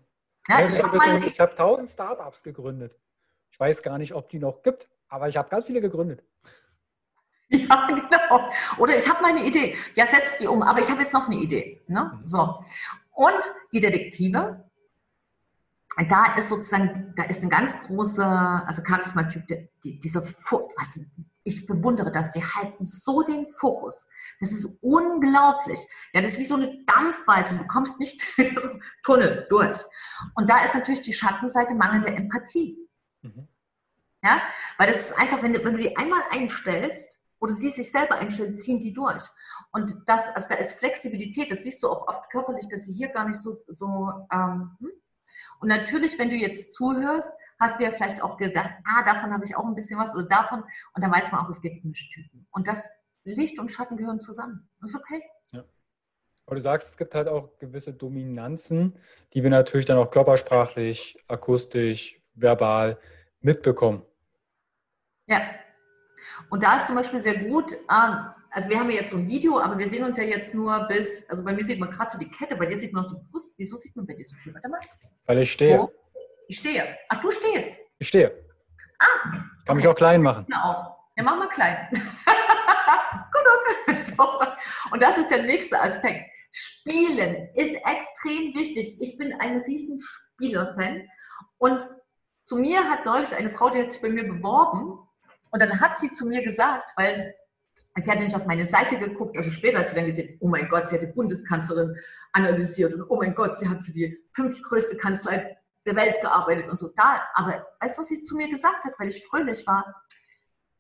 Ja, 0.48 0.68
ich 0.68 0.82
habe 0.82 0.98
hab 0.98 1.56
tausend 1.56 1.90
Startups 1.90 2.42
gegründet. 2.42 2.98
Ich 3.52 3.60
weiß 3.60 3.84
gar 3.84 4.00
nicht, 4.00 4.16
ob 4.16 4.30
die 4.30 4.40
noch 4.40 4.64
gibt, 4.64 4.90
aber 5.10 5.30
ich 5.30 5.38
habe 5.38 5.50
ganz 5.50 5.66
viele 5.66 5.82
gegründet. 5.82 6.24
Ja, 7.50 7.88
genau. 7.88 8.50
Oder 8.78 8.98
ich 8.98 9.08
habe 9.10 9.22
mal 9.22 9.32
eine 9.32 9.46
Idee. 9.46 9.78
Ja, 9.96 10.06
setz 10.06 10.38
die 10.38 10.48
um. 10.48 10.62
Aber 10.62 10.82
ich 10.82 10.90
habe 10.90 11.02
jetzt 11.02 11.14
noch 11.14 11.28
eine 11.28 11.38
Idee. 11.38 11.82
Ne? 11.88 12.12
Mhm. 12.14 12.28
So. 12.28 12.60
Und 13.14 13.42
die 13.72 13.80
Detektive, 13.80 14.70
da 16.10 16.36
ist 16.36 16.50
sozusagen, 16.50 17.14
da 17.16 17.24
ist 17.24 17.42
ein 17.44 17.50
ganz 17.50 17.74
großer, 17.84 18.64
also 18.68 18.82
Charisma-Typ, 18.86 19.48
die, 19.82 19.98
dieser, 19.98 20.24
was, 20.24 21.00
ich 21.44 21.66
bewundere 21.66 22.12
das, 22.12 22.32
die 22.32 22.44
halten 22.44 22.84
so 22.84 23.24
den 23.24 23.48
Fokus. 23.48 23.96
Das 24.40 24.52
ist 24.52 24.66
unglaublich. 24.82 25.80
Ja, 26.14 26.22
das 26.22 26.32
ist 26.32 26.40
wie 26.40 26.46
so 26.46 26.56
eine 26.56 26.84
Dampfwalze. 26.86 27.58
Du 27.58 27.66
kommst 27.66 28.00
nicht 28.00 28.22
durch 28.38 28.50
den 28.50 28.84
Tunnel 29.04 29.48
durch. 29.50 29.80
Und 30.36 30.50
da 30.50 30.64
ist 30.66 30.76
natürlich 30.76 31.02
die 31.02 31.14
Schattenseite 31.14 31.76
mangelnde 31.76 32.10
Empathie. 32.10 32.78
Mhm. 33.22 33.48
Ja, 34.28 34.42
weil 34.78 34.92
das 34.92 34.98
ist 34.98 35.18
einfach, 35.18 35.42
wenn 35.42 35.54
du, 35.54 35.64
wenn 35.64 35.74
du 35.74 35.80
die 35.80 35.96
einmal 35.96 36.22
einstellst 36.30 37.18
oder 37.40 37.54
sie 37.54 37.70
sich 37.70 37.90
selber 37.92 38.16
einstellen, 38.16 38.58
ziehen 38.58 38.80
die 38.80 38.92
durch. 38.92 39.24
Und 39.72 39.96
das, 40.06 40.28
also 40.36 40.50
da 40.50 40.56
ist 40.56 40.78
Flexibilität, 40.80 41.50
das 41.50 41.64
siehst 41.64 41.82
du 41.82 41.88
auch 41.88 42.10
oft 42.10 42.30
körperlich, 42.30 42.68
dass 42.68 42.84
sie 42.84 42.94
hier 42.94 43.08
gar 43.08 43.26
nicht 43.26 43.42
so, 43.42 43.54
so 43.70 44.12
ähm, 44.34 44.76
hm? 44.80 44.92
und 45.62 45.70
natürlich, 45.70 46.20
wenn 46.20 46.30
du 46.30 46.36
jetzt 46.36 46.74
zuhörst, 46.74 47.30
hast 47.58 47.80
du 47.80 47.86
ja 47.86 47.92
vielleicht 47.92 48.22
auch 48.22 48.36
gedacht, 48.36 48.72
ah, 48.84 49.04
davon 49.06 49.32
habe 49.32 49.46
ich 49.46 49.56
auch 49.56 49.66
ein 49.66 49.76
bisschen 49.76 49.98
was 49.98 50.14
oder 50.14 50.28
davon. 50.28 50.64
Und 50.94 51.02
dann 51.02 51.12
weiß 51.12 51.32
man 51.32 51.46
auch, 51.46 51.50
es 51.50 51.62
gibt 51.62 51.86
Mischtypen. 51.86 52.48
Und 52.52 52.68
das 52.68 52.90
Licht 53.24 53.60
und 53.60 53.72
Schatten 53.72 53.96
gehören 53.96 54.20
zusammen. 54.20 54.68
Das 54.82 54.92
ist 54.92 55.00
okay. 55.00 55.24
Ja. 55.54 55.64
Aber 56.46 56.56
du 56.56 56.62
sagst, 56.62 56.90
es 56.90 56.98
gibt 56.98 57.16
halt 57.16 57.28
auch 57.30 57.58
gewisse 57.60 57.94
Dominanzen, 57.94 58.98
die 59.34 59.42
wir 59.42 59.50
natürlich 59.50 59.86
dann 59.86 59.98
auch 59.98 60.12
körpersprachlich, 60.12 61.18
akustisch, 61.28 62.22
verbal 62.36 63.00
mitbekommen. 63.42 64.04
Ja. 65.28 65.42
Und 66.50 66.64
da 66.64 66.78
ist 66.78 66.88
zum 66.88 66.96
Beispiel 66.96 67.22
sehr 67.22 67.38
gut, 67.38 67.74
ähm, 67.74 68.34
also 68.50 68.70
wir 68.70 68.80
haben 68.80 68.90
ja 68.90 69.02
jetzt 69.02 69.12
so 69.12 69.18
ein 69.18 69.28
Video, 69.28 69.60
aber 69.60 69.78
wir 69.78 69.90
sehen 69.90 70.04
uns 70.04 70.18
ja 70.18 70.24
jetzt 70.24 70.54
nur 70.54 70.80
bis, 70.88 71.30
also 71.30 71.44
bei 71.44 71.54
mir 71.54 71.66
sieht 71.66 71.80
man 71.80 71.92
gerade 71.92 72.10
so 72.10 72.18
die 72.18 72.30
Kette, 72.30 72.56
bei 72.56 72.66
dir 72.66 72.78
sieht 72.78 72.94
man 72.94 73.04
noch 73.04 73.10
so 73.10 73.22
Brust. 73.30 73.54
Wieso 73.58 73.78
sieht 73.78 73.96
man 73.96 74.08
bei 74.08 74.14
dir 74.14 74.26
so 74.26 74.36
viel? 74.38 74.54
Warte 74.54 74.70
mal. 74.70 74.80
Weil 75.26 75.40
ich 75.40 75.52
stehe. 75.52 75.82
Oh. 75.82 75.92
Ich 76.48 76.58
stehe. 76.58 76.98
Ach, 77.10 77.20
du 77.20 77.30
stehst. 77.30 77.70
Ich 78.00 78.08
stehe. 78.08 78.32
Ah. 79.00 79.06
Kann 79.32 79.50
okay. 79.68 79.76
mich 79.76 79.88
auch 79.88 79.96
klein 79.96 80.22
machen. 80.22 80.46
Ja, 80.50 80.64
auch. 80.64 80.98
Ja, 81.18 81.24
mach 81.24 81.38
mal 81.38 81.50
klein. 81.50 81.90
so. 84.00 84.40
Und 84.92 85.02
das 85.02 85.18
ist 85.18 85.30
der 85.30 85.44
nächste 85.44 85.82
Aspekt. 85.82 86.30
Spielen 86.52 87.50
ist 87.54 87.76
extrem 87.76 88.54
wichtig. 88.54 88.98
Ich 89.02 89.18
bin 89.18 89.34
ein 89.40 89.58
riesen 89.62 90.00
Spieler-Fan. 90.00 91.08
Und 91.58 91.88
zu 92.44 92.56
mir 92.56 92.90
hat 92.90 93.06
neulich 93.06 93.36
eine 93.36 93.52
Frau, 93.52 93.70
die 93.70 93.82
hat 93.82 93.92
sich 93.92 94.02
bei 94.02 94.10
mir 94.10 94.24
beworben. 94.24 95.07
Und 95.52 95.62
dann 95.62 95.80
hat 95.80 95.98
sie 95.98 96.12
zu 96.12 96.26
mir 96.26 96.44
gesagt, 96.44 96.92
weil 96.96 97.36
sie 98.02 98.12
hat 98.12 98.20
nicht 98.20 98.36
auf 98.36 98.46
meine 98.46 98.68
Seite 98.68 98.98
geguckt, 98.98 99.38
also 99.38 99.50
später 99.52 99.80
hat 99.80 99.90
sie 99.90 99.96
dann 99.96 100.06
gesehen, 100.06 100.38
oh 100.40 100.48
mein 100.48 100.70
Gott, 100.70 100.90
sie 100.90 100.96
hat 100.96 101.02
die 101.02 101.08
Bundeskanzlerin 101.08 101.96
analysiert 102.32 102.94
und 102.94 103.06
oh 103.10 103.18
mein 103.18 103.34
Gott, 103.34 103.58
sie 103.58 103.68
hat 103.68 103.82
für 103.82 103.92
die 103.92 104.18
fünftgrößte 104.34 104.98
Kanzlei 104.98 105.58
der 105.86 105.96
Welt 105.96 106.22
gearbeitet 106.22 106.70
und 106.70 106.78
so. 106.78 106.90
Da, 106.96 107.24
aber 107.34 107.66
weißt 107.80 107.98
du, 107.98 108.02
was 108.02 108.10
sie 108.10 108.24
zu 108.24 108.36
mir 108.36 108.50
gesagt 108.50 108.84
hat, 108.84 108.94
weil 109.00 109.10
ich 109.10 109.26
fröhlich 109.26 109.66
war? 109.66 110.04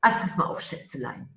Also 0.01 0.20
pass 0.20 0.38
mal 0.38 0.45
auf, 0.45 0.61
Schätzelein. 0.61 1.30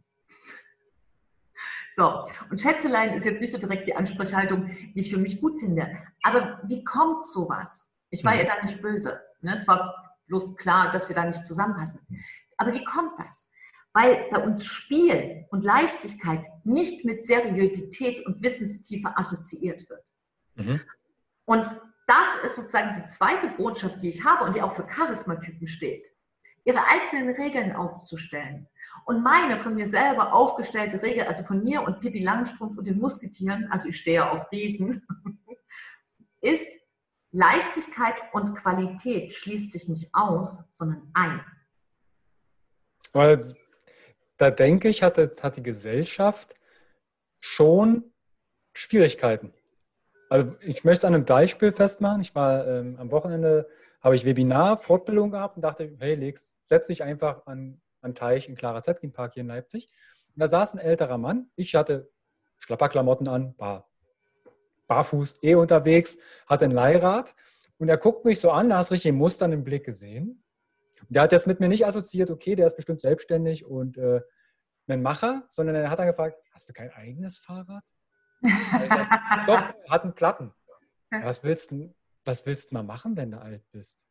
So, 1.94 2.26
und 2.50 2.60
Schätzelein 2.60 3.14
ist 3.14 3.24
jetzt 3.24 3.40
nicht 3.40 3.52
so 3.52 3.58
direkt 3.58 3.88
die 3.88 3.96
Ansprechhaltung, 3.96 4.70
die 4.94 5.00
ich 5.00 5.10
für 5.10 5.18
mich 5.18 5.40
gut 5.40 5.58
finde. 5.60 5.88
Aber 6.22 6.60
wie 6.64 6.84
kommt 6.84 7.26
sowas? 7.26 7.88
Ich 8.10 8.24
war 8.24 8.34
ja 8.34 8.44
da 8.44 8.62
nicht 8.62 8.80
böse. 8.80 9.20
Ne? 9.40 9.56
Es 9.56 9.66
war 9.66 10.16
bloß 10.26 10.56
klar, 10.56 10.92
dass 10.92 11.08
wir 11.08 11.16
da 11.16 11.24
nicht 11.24 11.44
zusammenpassen. 11.44 12.00
Aber 12.60 12.74
wie 12.74 12.84
kommt 12.84 13.18
das? 13.18 13.48
Weil 13.94 14.28
bei 14.30 14.44
uns 14.44 14.64
Spiel 14.64 15.46
und 15.50 15.64
Leichtigkeit 15.64 16.46
nicht 16.64 17.04
mit 17.06 17.26
Seriosität 17.26 18.24
und 18.26 18.42
Wissenstiefe 18.42 19.16
assoziiert 19.16 19.88
wird. 19.88 20.04
Mhm. 20.56 20.80
Und 21.46 21.80
das 22.06 22.36
ist 22.44 22.56
sozusagen 22.56 23.00
die 23.00 23.08
zweite 23.08 23.48
Botschaft, 23.48 24.02
die 24.02 24.10
ich 24.10 24.24
habe 24.24 24.44
und 24.44 24.54
die 24.54 24.62
auch 24.62 24.72
für 24.72 24.86
Charismatypen 24.86 25.66
steht. 25.66 26.04
Ihre 26.64 26.84
eigenen 26.84 27.34
Regeln 27.34 27.74
aufzustellen. 27.74 28.68
Und 29.06 29.22
meine 29.22 29.56
von 29.56 29.74
mir 29.74 29.88
selber 29.88 30.34
aufgestellte 30.34 31.02
Regel, 31.02 31.24
also 31.24 31.42
von 31.44 31.64
mir 31.64 31.82
und 31.82 32.00
Pippi 32.00 32.22
Langstrumpf 32.22 32.76
und 32.76 32.86
den 32.86 32.98
Musketieren, 32.98 33.68
also 33.72 33.88
ich 33.88 33.96
stehe 33.96 34.30
auf 34.30 34.52
Riesen, 34.52 35.06
ist 36.42 36.66
Leichtigkeit 37.32 38.16
und 38.32 38.54
Qualität 38.56 39.32
schließt 39.32 39.72
sich 39.72 39.88
nicht 39.88 40.10
aus, 40.12 40.64
sondern 40.74 41.10
ein. 41.14 41.40
Weil 43.12 43.44
da 44.36 44.50
denke 44.50 44.88
ich, 44.88 45.02
hat, 45.02 45.18
hat 45.18 45.56
die 45.56 45.62
Gesellschaft 45.62 46.54
schon 47.40 48.12
Schwierigkeiten. 48.72 49.52
Also 50.28 50.54
ich 50.60 50.84
möchte 50.84 51.06
an 51.06 51.14
einem 51.14 51.24
Beispiel 51.24 51.72
festmachen. 51.72 52.20
Ich 52.20 52.34
war 52.34 52.66
ähm, 52.66 52.96
am 52.98 53.10
Wochenende, 53.10 53.68
habe 54.00 54.14
ich 54.14 54.24
Webinar, 54.24 54.78
Fortbildung 54.78 55.32
gehabt 55.32 55.56
und 55.56 55.62
dachte, 55.62 55.96
hey 55.98 56.14
Lex, 56.14 56.56
setz 56.64 56.86
dich 56.86 57.02
einfach 57.02 57.46
an, 57.46 57.80
an 58.00 58.14
Teich 58.14 58.48
in 58.48 58.54
Clara 58.54 58.82
Zetkin 58.82 59.12
Park 59.12 59.34
hier 59.34 59.42
in 59.42 59.48
Leipzig. 59.48 59.90
Und 60.34 60.40
da 60.40 60.46
saß 60.46 60.74
ein 60.74 60.78
älterer 60.78 61.18
Mann. 61.18 61.50
Ich 61.56 61.74
hatte 61.74 62.10
Schlapperklamotten 62.58 63.28
an, 63.28 63.54
war 63.58 63.88
barfuß 64.86 65.42
eh 65.42 65.54
unterwegs, 65.54 66.18
hatte 66.46 66.64
ein 66.64 66.70
Leihrad 66.70 67.34
und 67.78 67.88
er 67.88 67.96
guckt 67.96 68.24
mich 68.24 68.40
so 68.40 68.50
an, 68.50 68.68
da 68.68 68.78
hast 68.78 68.90
richtig 68.90 69.12
Muster 69.12 69.46
im 69.46 69.64
Blick 69.64 69.84
gesehen. 69.84 70.42
Und 71.00 71.16
der 71.16 71.22
hat 71.22 71.32
jetzt 71.32 71.46
mit 71.46 71.60
mir 71.60 71.68
nicht 71.68 71.86
assoziiert, 71.86 72.30
okay, 72.30 72.54
der 72.54 72.66
ist 72.66 72.76
bestimmt 72.76 73.00
selbstständig 73.00 73.66
und 73.66 73.96
äh, 73.98 74.20
ein 74.88 75.02
Macher, 75.02 75.44
sondern 75.48 75.76
er 75.76 75.90
hat 75.90 75.98
dann 75.98 76.06
gefragt, 76.06 76.36
hast 76.52 76.68
du 76.68 76.72
kein 76.72 76.90
eigenes 76.90 77.38
Fahrrad? 77.38 77.84
Sag, 78.42 79.08
Doch, 79.46 79.74
hat 79.88 80.02
einen 80.02 80.14
Platten. 80.14 80.52
Was 81.10 81.42
willst 81.42 81.70
du, 81.70 81.94
was 82.24 82.46
willst 82.46 82.70
du 82.70 82.74
mal 82.74 82.82
machen, 82.82 83.16
wenn 83.16 83.30
du 83.30 83.40
alt 83.40 83.62
bist? 83.72 84.06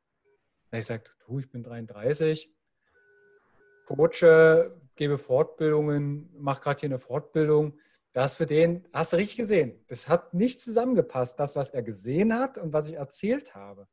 Ich 0.72 0.86
sage, 0.86 1.04
du, 1.26 1.40
ich 1.40 1.50
bin 1.50 1.64
33, 1.64 2.54
coache, 3.86 4.80
gebe 4.96 5.18
Fortbildungen, 5.18 6.30
mache 6.38 6.62
gerade 6.62 6.80
hier 6.80 6.90
eine 6.90 7.00
Fortbildung. 7.00 7.80
Das 8.14 8.36
für 8.36 8.46
den, 8.46 8.88
hast 8.94 9.14
du 9.14 9.18
richtig 9.18 9.38
gesehen, 9.38 9.84
das 9.88 10.10
hat 10.10 10.34
nicht 10.34 10.62
zusammengepasst, 10.62 11.40
das, 11.40 11.56
was 11.56 11.70
er 11.70 11.84
gesehen 11.84 12.34
hat 12.34 12.58
und 12.58 12.74
was 12.74 12.88
ich 12.88 12.96
erzählt 12.96 13.56
habe. 13.56 13.88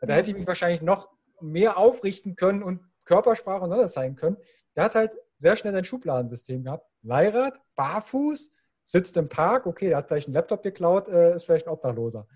Da 0.00 0.14
hätte 0.14 0.30
ich 0.30 0.36
mich 0.36 0.46
wahrscheinlich 0.46 0.82
noch 0.82 1.10
mehr 1.42 1.76
aufrichten 1.76 2.36
können 2.36 2.62
und 2.62 2.80
Körpersprache 3.04 3.64
und 3.64 3.70
so 3.70 3.86
sein 3.86 4.16
können. 4.16 4.36
Der 4.76 4.84
hat 4.84 4.94
halt 4.94 5.12
sehr 5.36 5.56
schnell 5.56 5.74
ein 5.74 5.84
Schubladensystem 5.84 6.64
gehabt. 6.64 6.88
Leihrad, 7.02 7.60
barfuß, 7.74 8.56
sitzt 8.82 9.16
im 9.16 9.28
Park, 9.28 9.66
okay, 9.66 9.88
der 9.88 9.98
hat 9.98 10.08
vielleicht 10.08 10.28
einen 10.28 10.34
Laptop 10.34 10.62
geklaut, 10.62 11.08
äh, 11.08 11.34
ist 11.34 11.44
vielleicht 11.44 11.66
ein 11.66 11.72
Obdachloser. 11.72 12.26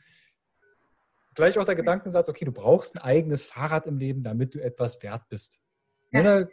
Gleich 1.34 1.58
auch 1.58 1.64
der 1.64 1.74
Gedankensatz, 1.74 2.28
okay, 2.28 2.44
du 2.44 2.52
brauchst 2.52 2.96
ein 2.96 3.02
eigenes 3.02 3.44
Fahrrad 3.44 3.86
im 3.86 3.98
Leben, 3.98 4.22
damit 4.22 4.54
du 4.54 4.58
etwas 4.58 5.02
wert 5.02 5.28
bist. 5.28 5.60
Ja. 6.10 6.46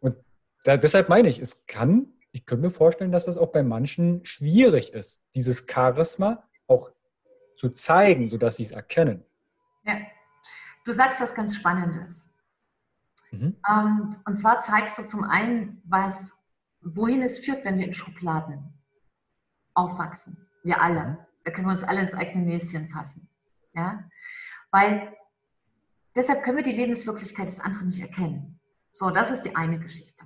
Und 0.00 0.16
da, 0.64 0.76
deshalb 0.76 1.08
meine 1.08 1.28
ich, 1.28 1.38
es 1.38 1.66
kann, 1.66 2.14
ich 2.32 2.46
könnte 2.46 2.66
mir 2.66 2.70
vorstellen, 2.70 3.12
dass 3.12 3.26
das 3.26 3.36
auch 3.36 3.52
bei 3.52 3.62
manchen 3.62 4.24
schwierig 4.24 4.92
ist, 4.92 5.24
dieses 5.34 5.66
Charisma 5.70 6.48
auch 6.66 6.92
zu 7.56 7.68
zeigen, 7.68 8.28
sodass 8.28 8.56
sie 8.56 8.62
es 8.62 8.70
erkennen. 8.70 9.24
Ja, 9.84 9.98
du 10.86 10.92
sagst 10.92 11.20
was 11.20 11.34
ganz 11.34 11.54
Spannendes. 11.54 12.30
Mhm. 13.32 13.56
Ähm, 13.68 14.16
und 14.24 14.38
zwar 14.38 14.60
zeigst 14.60 14.98
du 14.98 15.04
zum 15.04 15.24
einen, 15.24 15.82
was, 15.84 16.32
wohin 16.80 17.20
es 17.22 17.40
führt, 17.40 17.64
wenn 17.64 17.78
wir 17.78 17.86
in 17.86 17.92
Schubladen 17.92 18.72
aufwachsen. 19.74 20.48
Wir 20.62 20.80
alle. 20.80 21.26
Da 21.44 21.50
können 21.50 21.66
wir 21.66 21.72
uns 21.72 21.84
alle 21.84 22.00
ins 22.00 22.14
eigene 22.14 22.44
Näschen 22.44 22.88
fassen. 22.88 23.28
Ja? 23.74 24.08
Weil 24.70 25.14
deshalb 26.14 26.42
können 26.42 26.56
wir 26.56 26.64
die 26.64 26.72
Lebenswirklichkeit 26.72 27.48
des 27.48 27.60
anderen 27.60 27.88
nicht 27.88 28.00
erkennen. 28.00 28.60
So, 28.92 29.10
das 29.10 29.30
ist 29.30 29.42
die 29.42 29.54
eine 29.54 29.78
Geschichte. 29.78 30.24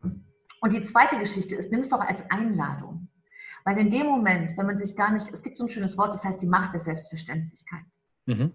Und 0.00 0.72
die 0.72 0.82
zweite 0.82 1.18
Geschichte 1.18 1.54
ist, 1.54 1.70
nimm 1.70 1.80
es 1.80 1.90
doch 1.90 2.00
als 2.00 2.28
Einladung. 2.30 3.08
Weil 3.64 3.78
in 3.78 3.90
dem 3.90 4.06
Moment, 4.06 4.56
wenn 4.56 4.66
man 4.66 4.78
sich 4.78 4.96
gar 4.96 5.12
nicht, 5.12 5.28
es 5.28 5.42
gibt 5.42 5.58
so 5.58 5.64
ein 5.64 5.68
schönes 5.68 5.98
Wort, 5.98 6.14
das 6.14 6.24
heißt 6.24 6.40
die 6.40 6.46
Macht 6.46 6.72
der 6.72 6.80
Selbstverständlichkeit. 6.80 7.84
Mhm. 8.24 8.54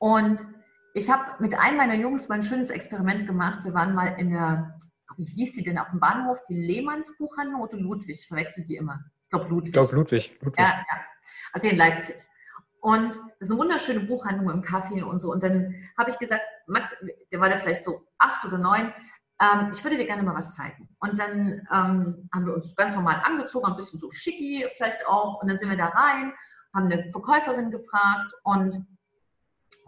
Und 0.00 0.44
ich 0.94 1.08
habe 1.08 1.40
mit 1.40 1.56
einem 1.56 1.76
meiner 1.76 1.94
Jungs 1.94 2.28
mal 2.28 2.36
ein 2.36 2.42
schönes 2.42 2.70
Experiment 2.70 3.28
gemacht. 3.28 3.60
Wir 3.62 3.74
waren 3.74 3.94
mal 3.94 4.16
in 4.18 4.30
der 4.30 4.76
wie 5.16 5.24
hieß 5.24 5.52
die 5.52 5.62
denn 5.62 5.78
auf 5.78 5.90
dem 5.90 6.00
Bahnhof? 6.00 6.38
Die 6.48 6.54
Lehmanns 6.54 7.16
Buchhandlung 7.18 7.60
oder 7.60 7.76
Ludwig? 7.76 8.26
Verwechselt 8.26 8.68
die 8.68 8.76
immer. 8.76 9.04
Ich 9.22 9.28
glaube 9.30 9.48
Ludwig. 9.48 9.66
Ich 9.66 9.72
glaube 9.72 9.94
Ludwig. 9.94 10.38
Ludwig. 10.40 10.58
Ja, 10.58 10.84
ja. 10.90 11.00
Also 11.52 11.66
hier 11.66 11.72
in 11.72 11.78
Leipzig. 11.78 12.16
Und 12.80 13.14
das 13.14 13.48
ist 13.48 13.50
eine 13.50 13.60
wunderschöne 13.60 14.00
Buchhandlung 14.00 14.50
im 14.50 14.62
Kaffee 14.62 15.02
und 15.02 15.20
so. 15.20 15.30
Und 15.30 15.42
dann 15.42 15.74
habe 15.98 16.08
ich 16.08 16.18
gesagt, 16.18 16.42
Max, 16.66 16.94
der 17.30 17.40
war 17.40 17.50
da 17.50 17.58
vielleicht 17.58 17.84
so 17.84 18.06
acht 18.18 18.44
oder 18.46 18.56
neun, 18.56 18.94
ähm, 19.40 19.70
ich 19.72 19.84
würde 19.84 19.98
dir 19.98 20.06
gerne 20.06 20.22
mal 20.22 20.34
was 20.34 20.54
zeigen. 20.54 20.88
Und 21.00 21.18
dann 21.18 21.66
ähm, 21.70 22.28
haben 22.32 22.46
wir 22.46 22.54
uns 22.54 22.74
ganz 22.74 22.94
normal 22.94 23.20
angezogen, 23.24 23.66
ein 23.66 23.76
bisschen 23.76 24.00
so 24.00 24.10
schicki 24.10 24.66
vielleicht 24.76 25.06
auch. 25.06 25.42
Und 25.42 25.48
dann 25.48 25.58
sind 25.58 25.68
wir 25.68 25.76
da 25.76 25.88
rein, 25.88 26.32
haben 26.74 26.90
eine 26.90 27.10
Verkäuferin 27.10 27.70
gefragt 27.70 28.32
und 28.44 28.82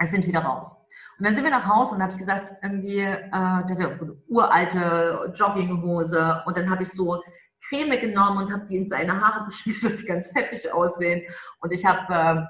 es 0.03 0.11
sind 0.11 0.27
wieder 0.27 0.41
raus. 0.41 0.77
Und 1.19 1.27
dann 1.27 1.35
sind 1.35 1.45
wir 1.45 1.51
nach 1.51 1.69
Hause 1.69 1.95
und 1.95 2.03
habe 2.03 2.13
ich 2.13 2.19
gesagt, 2.19 2.53
irgendwie, 2.63 2.99
äh, 2.99 3.31
eine 3.31 4.17
uralte 4.29 5.33
Jogginghose 5.35 6.43
und 6.47 6.57
dann 6.57 6.71
habe 6.71 6.83
ich 6.83 6.91
so 6.91 7.23
Creme 7.69 8.01
genommen 8.01 8.39
und 8.39 8.53
habe 8.53 8.67
die 8.67 8.77
in 8.77 8.87
seine 8.87 9.21
Haare 9.21 9.45
geschmiert, 9.47 9.83
dass 9.85 9.99
sie 9.99 10.07
ganz 10.07 10.31
fettig 10.33 10.73
aussehen. 10.73 11.23
Und 11.61 11.73
ich 11.73 11.87
habe 11.87 12.07
ähm, 12.11 12.49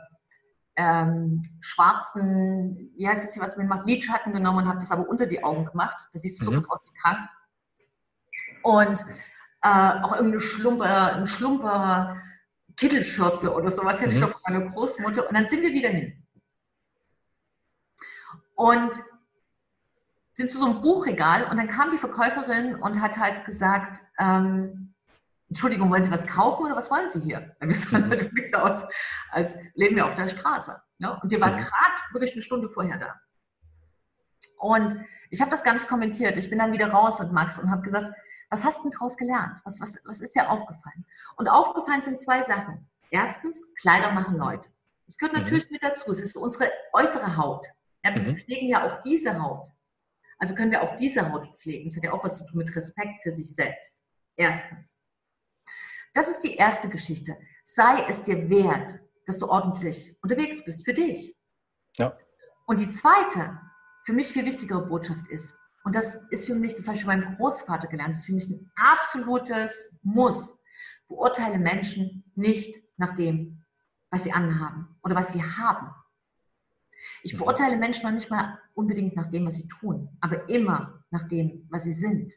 ähm, 0.77 1.43
schwarzen, 1.61 2.93
wie 2.97 3.07
heißt 3.07 3.25
das 3.25 3.35
hier, 3.35 3.43
was 3.43 3.57
man 3.57 3.69
macht, 3.69 3.87
Lidschatten 3.87 4.33
genommen 4.33 4.59
und 4.59 4.69
habe 4.69 4.79
das 4.79 4.91
aber 4.91 5.09
unter 5.09 5.27
die 5.27 5.45
Augen 5.45 5.67
gemacht. 5.67 6.09
Das 6.13 6.23
siehst 6.23 6.41
du 6.41 6.51
mhm. 6.51 6.55
sofort 6.55 6.71
aus 6.71 6.81
wie 6.87 6.99
krank. 6.99 7.29
Und 8.63 9.01
äh, 9.63 10.03
auch 10.03 10.13
irgendeine 10.17 10.41
Schlumper, 10.41 11.15
ein 11.15 11.27
Schlumper 11.27 12.17
Kittelschürze 12.77 13.55
oder 13.55 13.71
sowas 13.71 14.01
hätte 14.01 14.13
mhm. 14.13 14.17
ich 14.17 14.25
auch 14.25 14.31
von 14.31 14.41
meiner 14.49 14.71
Großmutter. 14.71 15.29
Und 15.29 15.35
dann 15.35 15.47
sind 15.47 15.63
wir 15.63 15.73
wieder 15.73 15.91
hin. 15.91 16.22
Und 18.63 18.93
sind 20.35 20.53
zu 20.53 20.59
so 20.59 20.67
einem 20.67 20.83
Buchregal 20.83 21.51
und 21.51 21.57
dann 21.57 21.69
kam 21.69 21.91
die 21.91 21.99
Verkäuferin 21.99 22.77
und 22.77 23.03
hat 23.03 23.19
halt 23.19 23.45
gesagt, 23.45 24.01
ähm, 24.21 24.95
Entschuldigung, 25.49 25.91
wollen 25.91 26.05
Sie 26.05 26.13
was 26.13 26.29
kaufen 26.29 26.67
oder 26.67 26.77
was 26.77 26.89
wollen 26.89 27.11
Sie 27.11 27.19
hier? 27.19 27.57
Wir 27.59 27.75
sahen 27.75 28.09
halt 28.09 28.23
wirklich 28.37 28.55
aus, 28.55 28.85
als 29.33 29.59
leben 29.75 29.97
wir 29.97 30.07
auf 30.07 30.15
der 30.15 30.29
Straße. 30.29 30.81
Ne? 30.99 31.19
Und 31.21 31.33
wir 31.33 31.41
waren 31.41 31.57
gerade 31.57 32.13
wirklich 32.13 32.35
eine 32.35 32.43
Stunde 32.43 32.69
vorher 32.69 32.99
da. 32.99 33.21
Und 34.59 35.05
ich 35.31 35.41
habe 35.41 35.51
das 35.51 35.65
gar 35.65 35.73
nicht 35.73 35.89
kommentiert. 35.89 36.39
Ich 36.39 36.49
bin 36.49 36.61
dann 36.61 36.73
wieder 36.73 36.93
raus 36.93 37.19
mit 37.19 37.33
Max 37.33 37.59
und 37.59 37.69
habe 37.69 37.83
gesagt, 37.83 38.15
was 38.49 38.65
hast 38.65 38.79
du 38.79 38.83
denn 38.85 38.93
daraus 38.93 39.17
gelernt? 39.17 39.59
Was, 39.65 39.81
was, 39.81 39.99
was 40.05 40.21
ist 40.21 40.37
dir 40.37 40.49
aufgefallen? 40.49 41.05
Und 41.35 41.49
aufgefallen 41.49 42.03
sind 42.03 42.21
zwei 42.21 42.45
Sachen. 42.45 42.89
Erstens, 43.11 43.75
Kleider 43.75 44.13
machen 44.13 44.37
Leute. 44.37 44.71
Das 45.07 45.19
gehört 45.19 45.35
mhm. 45.37 45.43
natürlich 45.43 45.69
mit 45.69 45.83
dazu. 45.83 46.13
Es 46.13 46.21
ist 46.21 46.37
unsere 46.37 46.71
äußere 46.93 47.37
Haut. 47.37 47.67
Ja, 48.05 48.15
wir 48.15 48.23
mhm. 48.23 48.37
pflegen 48.37 48.69
ja 48.69 48.87
auch 48.87 49.01
diese 49.03 49.41
Haut. 49.41 49.69
Also 50.39 50.55
können 50.55 50.73
wir 50.73 50.83
auch 50.83 50.97
diese 50.97 51.31
Haut 51.31 51.57
pflegen. 51.57 51.89
Das 51.89 51.97
hat 51.97 52.05
ja 52.05 52.13
auch 52.13 52.25
was 52.25 52.37
zu 52.37 52.45
tun 52.45 52.59
mit 52.59 52.75
Respekt 52.75 53.23
für 53.23 53.33
sich 53.33 53.55
selbst. 53.55 54.03
Erstens. 54.37 54.97
Das 56.15 56.29
ist 56.29 56.41
die 56.41 56.57
erste 56.57 56.89
Geschichte. 56.89 57.37
Sei 57.65 58.05
es 58.09 58.23
dir 58.25 58.51
wert, 58.51 59.01
dass 59.27 59.39
du 59.39 59.49
ordentlich 59.49 60.17
unterwegs 60.21 60.65
bist 60.65 60.85
für 60.85 60.95
dich. 60.95 61.37
Ja. 61.97 62.19
Und 62.67 62.81
die 62.81 62.91
zweite, 62.91 63.61
für 64.05 64.13
mich 64.13 64.29
viel 64.29 64.45
wichtigere 64.45 64.85
Botschaft 64.85 65.29
ist, 65.29 65.55
und 65.85 65.95
das 65.95 66.17
ist 66.31 66.47
für 66.47 66.55
mich, 66.55 66.75
das 66.75 66.87
habe 66.87 66.97
ich 66.97 67.05
von 67.05 67.19
meinem 67.19 67.37
Großvater 67.37 67.89
gelernt, 67.89 68.15
das 68.15 68.21
ist 68.21 68.27
für 68.27 68.35
mich 68.35 68.49
ein 68.49 68.71
absolutes 68.77 69.97
Muss. 70.03 70.57
Beurteile 71.09 71.59
Menschen 71.59 72.25
nicht 72.35 72.83
nach 72.97 73.15
dem, 73.15 73.65
was 74.11 74.25
sie 74.25 74.33
anhaben 74.33 74.99
oder 75.03 75.15
was 75.15 75.33
sie 75.33 75.43
haben. 75.43 75.91
Ich 77.23 77.35
mhm. 77.35 77.39
beurteile 77.39 77.77
Menschen 77.77 78.05
noch 78.05 78.13
nicht 78.13 78.31
mal 78.31 78.59
unbedingt 78.75 79.17
nach 79.17 79.31
dem, 79.31 79.47
was 79.47 79.57
sie 79.57 79.69
tun, 79.69 80.09
aber 80.21 80.49
immer 80.49 81.05
nach 81.11 81.29
dem, 81.29 81.67
was 81.71 81.85
sie 81.85 81.93
sind. 81.93 82.33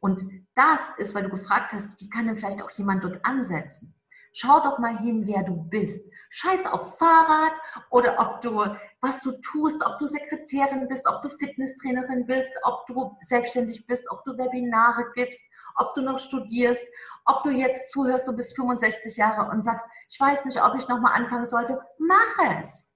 Und 0.00 0.24
das 0.54 0.92
ist, 0.98 1.14
weil 1.14 1.24
du 1.24 1.30
gefragt 1.30 1.72
hast, 1.72 2.00
wie 2.00 2.08
kann 2.08 2.26
denn 2.26 2.36
vielleicht 2.36 2.62
auch 2.62 2.70
jemand 2.70 3.04
dort 3.04 3.24
ansetzen? 3.24 3.94
Schau 4.32 4.60
doch 4.60 4.78
mal 4.78 4.96
hin, 4.98 5.26
wer 5.26 5.42
du 5.42 5.56
bist. 5.56 6.08
Scheiß 6.30 6.64
auf 6.66 6.98
Fahrrad 6.98 7.52
oder 7.90 8.16
ob 8.20 8.40
du, 8.40 8.64
was 9.00 9.20
du 9.22 9.32
tust, 9.42 9.84
ob 9.84 9.98
du 9.98 10.06
Sekretärin 10.06 10.86
bist, 10.88 11.04
ob 11.08 11.22
du 11.22 11.28
Fitnesstrainerin 11.28 12.26
bist, 12.26 12.48
ob 12.62 12.86
du 12.86 13.16
selbstständig 13.22 13.86
bist, 13.86 14.04
ob 14.10 14.22
du 14.24 14.38
Webinare 14.38 15.06
gibst, 15.14 15.42
ob 15.74 15.94
du 15.94 16.02
noch 16.02 16.18
studierst, 16.18 16.82
ob 17.24 17.42
du 17.42 17.50
jetzt 17.50 17.90
zuhörst, 17.90 18.28
du 18.28 18.32
bist 18.32 18.54
65 18.54 19.16
Jahre 19.16 19.50
und 19.50 19.64
sagst, 19.64 19.84
ich 20.08 20.20
weiß 20.20 20.44
nicht, 20.44 20.62
ob 20.62 20.76
ich 20.76 20.86
nochmal 20.86 21.14
anfangen 21.14 21.46
sollte. 21.46 21.80
Mach 21.98 22.60
es. 22.60 22.89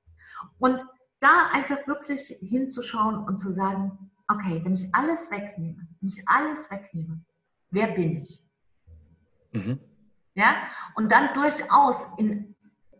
Und 0.58 0.84
da 1.20 1.48
einfach 1.52 1.86
wirklich 1.86 2.36
hinzuschauen 2.40 3.16
und 3.16 3.38
zu 3.38 3.52
sagen, 3.52 4.10
okay, 4.28 4.60
wenn 4.64 4.74
ich 4.74 4.94
alles 4.94 5.30
wegnehme, 5.30 5.86
wenn 6.00 6.08
ich 6.08 6.22
alles 6.26 6.70
wegnehme, 6.70 7.24
wer 7.70 7.88
bin 7.88 8.22
ich? 8.22 8.42
Mhm. 9.52 9.80
Ja, 10.34 10.54
und 10.96 11.12
dann 11.12 11.32
durchaus 11.34 12.06
in, 12.18 12.54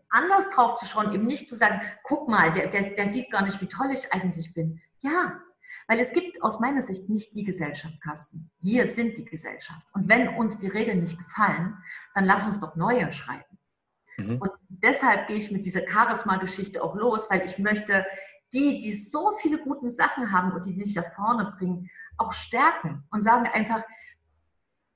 anders 0.09 0.49
drauf 0.51 0.77
zu 0.77 0.85
schauen, 0.85 1.13
eben 1.13 1.25
nicht 1.25 1.49
zu 1.49 1.55
sagen, 1.55 1.81
guck 2.03 2.29
mal, 2.29 2.51
der, 2.53 2.67
der, 2.67 2.95
der 2.95 3.11
sieht 3.11 3.29
gar 3.29 3.43
nicht, 3.43 3.61
wie 3.61 3.67
toll 3.67 3.91
ich 3.91 4.11
eigentlich 4.13 4.53
bin. 4.53 4.81
Ja, 5.01 5.41
weil 5.87 5.99
es 5.99 6.13
gibt 6.13 6.41
aus 6.41 6.59
meiner 6.59 6.81
Sicht 6.81 7.09
nicht 7.09 7.35
die 7.35 7.43
Gesellschaft, 7.43 7.99
Carsten. 8.01 8.49
Wir 8.61 8.87
sind 8.87 9.17
die 9.17 9.25
Gesellschaft. 9.25 9.85
Und 9.93 10.07
wenn 10.07 10.29
uns 10.29 10.57
die 10.57 10.67
Regeln 10.67 11.01
nicht 11.01 11.17
gefallen, 11.17 11.77
dann 12.13 12.25
lass 12.25 12.45
uns 12.45 12.59
doch 12.59 12.75
neue 12.75 13.11
schreiben. 13.11 13.54
Mhm. 14.17 14.37
Und 14.41 14.51
deshalb 14.69 15.27
gehe 15.27 15.37
ich 15.37 15.51
mit 15.51 15.65
dieser 15.65 15.87
Charisma-Geschichte 15.87 16.83
auch 16.83 16.95
los, 16.95 17.29
weil 17.29 17.43
ich 17.43 17.57
möchte 17.57 18.05
die, 18.53 18.79
die 18.79 18.93
so 18.93 19.33
viele 19.37 19.59
gute 19.59 19.91
Sachen 19.91 20.31
haben 20.31 20.53
und 20.53 20.65
die 20.65 20.75
dich 20.75 20.95
nach 20.95 21.11
vorne 21.13 21.53
bringen, 21.57 21.89
auch 22.17 22.31
stärken 22.31 23.03
und 23.11 23.23
sagen 23.23 23.47
einfach, 23.47 23.83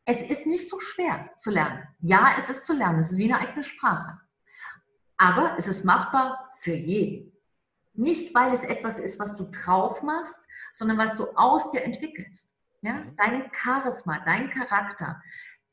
es 0.05 0.22
ist 0.22 0.47
nicht 0.47 0.67
so 0.67 0.80
schwer 0.80 1.30
zu 1.38 1.51
lernen. 1.51 1.88
Ja, 1.99 2.36
es 2.38 2.49
ist 2.49 2.65
zu 2.65 2.74
lernen, 2.74 2.99
es 2.99 3.11
ist 3.11 3.17
wie 3.17 3.32
eine 3.32 3.41
eigene 3.41 3.63
Sprache. 3.63 4.20
Aber 5.17 5.55
es 5.57 5.67
ist 5.67 5.86
machbar 5.86 6.51
für 6.55 6.74
jeden. 6.74 7.34
Nicht, 7.93 8.34
weil 8.34 8.53
es 8.53 8.63
etwas 8.63 8.99
ist, 8.99 9.20
was 9.20 9.36
du 9.36 9.43
drauf 9.51 10.01
machst, 10.01 10.39
sondern 10.74 10.97
was 10.97 11.15
du 11.15 11.28
aus 11.36 11.70
dir 11.72 11.84
entwickelst. 11.84 12.55
Ja? 12.82 12.93
Mhm. 12.93 13.15
Dein 13.17 13.51
Charisma, 13.51 14.20
dein 14.26 14.49
Charakter, 14.49 15.22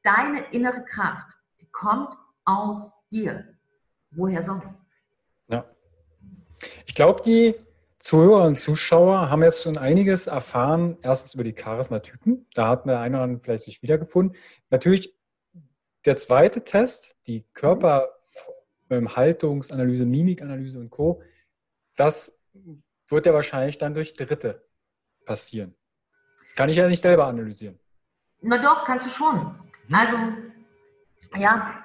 deine 0.03 0.41
innere 0.53 0.85
Kraft, 0.85 1.29
die 1.61 1.71
kommt 1.71 2.15
aus 2.45 2.93
dir. 3.11 3.57
Woher 4.11 4.43
sonst? 4.43 4.77
Ja. 5.49 5.65
Ich 6.87 6.95
glaube, 6.95 7.23
die 7.23 7.55
Zuhörer 7.99 8.45
und 8.45 8.57
Zuschauer 8.57 9.31
haben 9.31 9.43
jetzt 9.43 9.63
schon 9.63 9.79
einiges 9.79 10.27
erfahren. 10.27 10.99
Erstens 11.03 11.33
über 11.35 11.45
die 11.45 11.55
Charismatypen. 11.55 12.47
Da 12.55 12.69
hat 12.69 12.85
der 12.87 13.01
eine 13.01 13.17
oder 13.17 13.25
andere 13.25 13.41
vielleicht 13.43 13.65
sich 13.65 13.83
wiedergefunden. 13.83 14.37
Natürlich 14.71 15.17
der 16.05 16.17
zweite 16.17 16.65
Test, 16.65 17.17
die 17.27 17.45
Körperhaltungsanalyse, 17.53 20.07
Mimikanalyse 20.07 20.79
und 20.79 20.91
Co. 20.91 21.23
Das 21.97 22.41
wird 23.09 23.27
ja 23.27 23.35
wahrscheinlich 23.35 23.79
dann 23.79 23.95
durch 23.95 24.15
Dritte 24.15 24.65
passieren. 25.25 25.75
Kann 26.55 26.69
ich 26.69 26.77
ja 26.77 26.87
nicht 26.89 27.03
selber 27.03 27.27
analysieren. 27.27 27.81
Na 28.41 28.59
doch, 28.59 28.85
kannst 28.85 29.07
du 29.07 29.11
schon. 29.11 29.59
Also, 29.91 30.17
ja, 31.37 31.83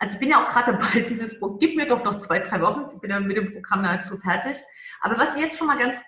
also 0.00 0.14
ich 0.14 0.18
bin 0.18 0.30
ja 0.30 0.42
auch 0.42 0.48
gerade 0.48 0.72
dabei, 0.72 1.00
dieses 1.08 1.38
Buch, 1.38 1.58
gib 1.60 1.76
mir 1.76 1.86
doch 1.86 2.02
noch 2.02 2.18
zwei, 2.18 2.40
drei 2.40 2.60
Wochen, 2.62 2.86
ich 2.92 3.00
bin 3.00 3.10
ja 3.10 3.20
mit 3.20 3.36
dem 3.36 3.52
Programm 3.52 3.82
nahezu 3.82 4.18
fertig. 4.18 4.58
Aber 5.02 5.18
was 5.18 5.36
ich 5.36 5.42
jetzt 5.42 5.58
schon 5.58 5.66
mal 5.66 5.78
ganz, 5.78 6.02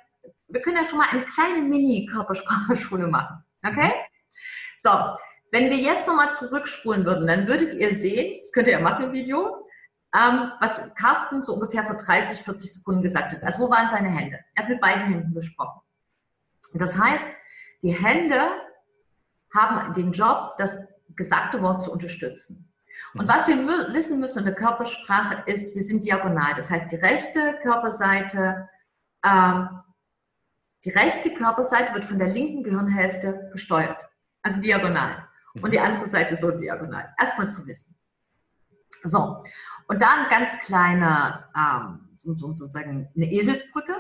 wir 0.49 0.63
können 0.63 0.77
ja 0.77 0.85
schon 0.87 0.99
mal 0.99 1.09
eine 1.11 1.25
kleine 1.27 1.61
Mini-Körpersprache-Schule 1.61 3.07
machen. 3.07 3.45
Okay? 3.65 3.93
So, 4.79 4.91
wenn 5.53 5.69
wir 5.69 5.77
jetzt 5.77 6.09
nochmal 6.09 6.35
zurückspulen 6.35 7.05
würden, 7.05 7.27
dann 7.27 7.47
würdet 7.47 7.75
ihr 7.75 7.95
sehen, 8.01 8.41
das 8.41 8.51
könnt 8.53 8.67
ihr 8.67 8.73
ja 8.73 8.81
machen 8.81 9.05
im 9.05 9.13
Video, 9.13 9.69
ähm, 10.15 10.53
was 10.61 10.81
Carsten 10.95 11.43
so 11.43 11.55
ungefähr 11.55 11.85
vor 11.85 11.97
30, 11.97 12.43
40 12.43 12.75
Sekunden 12.75 13.03
gesagt 13.03 13.33
hat. 13.33 13.43
Also 13.43 13.63
wo 13.63 13.71
waren 13.71 13.91
seine 13.91 14.09
Hände? 14.09 14.39
Er 14.55 14.63
hat 14.63 14.71
mit 14.71 14.81
beiden 14.81 15.05
Händen 15.05 15.35
gesprochen. 15.35 15.81
Das 16.73 16.99
heißt, 16.99 17.27
die 17.83 17.93
Hände 17.93 18.49
haben 19.55 19.93
den 19.93 20.13
Job, 20.13 20.55
das 20.57 20.79
gesagte 21.15 21.61
Wort 21.61 21.85
zu 21.85 21.93
unterstützen. 21.93 22.72
Und 23.15 23.29
was 23.29 23.47
wir 23.47 23.57
wissen 23.93 24.21
müssen 24.21 24.41
in 24.41 24.45
der 24.45 24.55
Körpersprache 24.55 25.43
ist, 25.51 25.75
wir 25.75 25.83
sind 25.83 26.05
diagonal. 26.05 26.55
Das 26.57 26.71
heißt, 26.71 26.91
die 26.93 26.97
rechte 26.97 27.59
Körperseite, 27.63 28.69
ähm, 29.25 29.69
die 30.85 30.91
rechte 30.91 31.33
Körperseite 31.35 31.95
wird 31.95 32.05
von 32.05 32.19
der 32.19 32.29
linken 32.29 32.63
Gehirnhälfte 32.63 33.51
gesteuert. 33.53 34.09
Also 34.43 34.61
diagonal. 34.61 35.29
Und 35.55 35.73
die 35.73 35.79
mhm. 35.79 35.85
andere 35.85 36.09
Seite 36.09 36.37
so 36.37 36.51
diagonal. 36.51 37.15
Erstmal 37.19 37.53
zu 37.53 37.67
wissen. 37.67 37.95
So. 39.05 39.43
Und 39.89 40.01
da 40.01 40.25
ein 40.25 40.31
ganz 40.31 40.59
kleiner, 40.61 41.49
ähm, 41.57 42.09
sozusagen 42.15 43.09
eine 43.15 43.31
Eselsbrücke. 43.31 43.97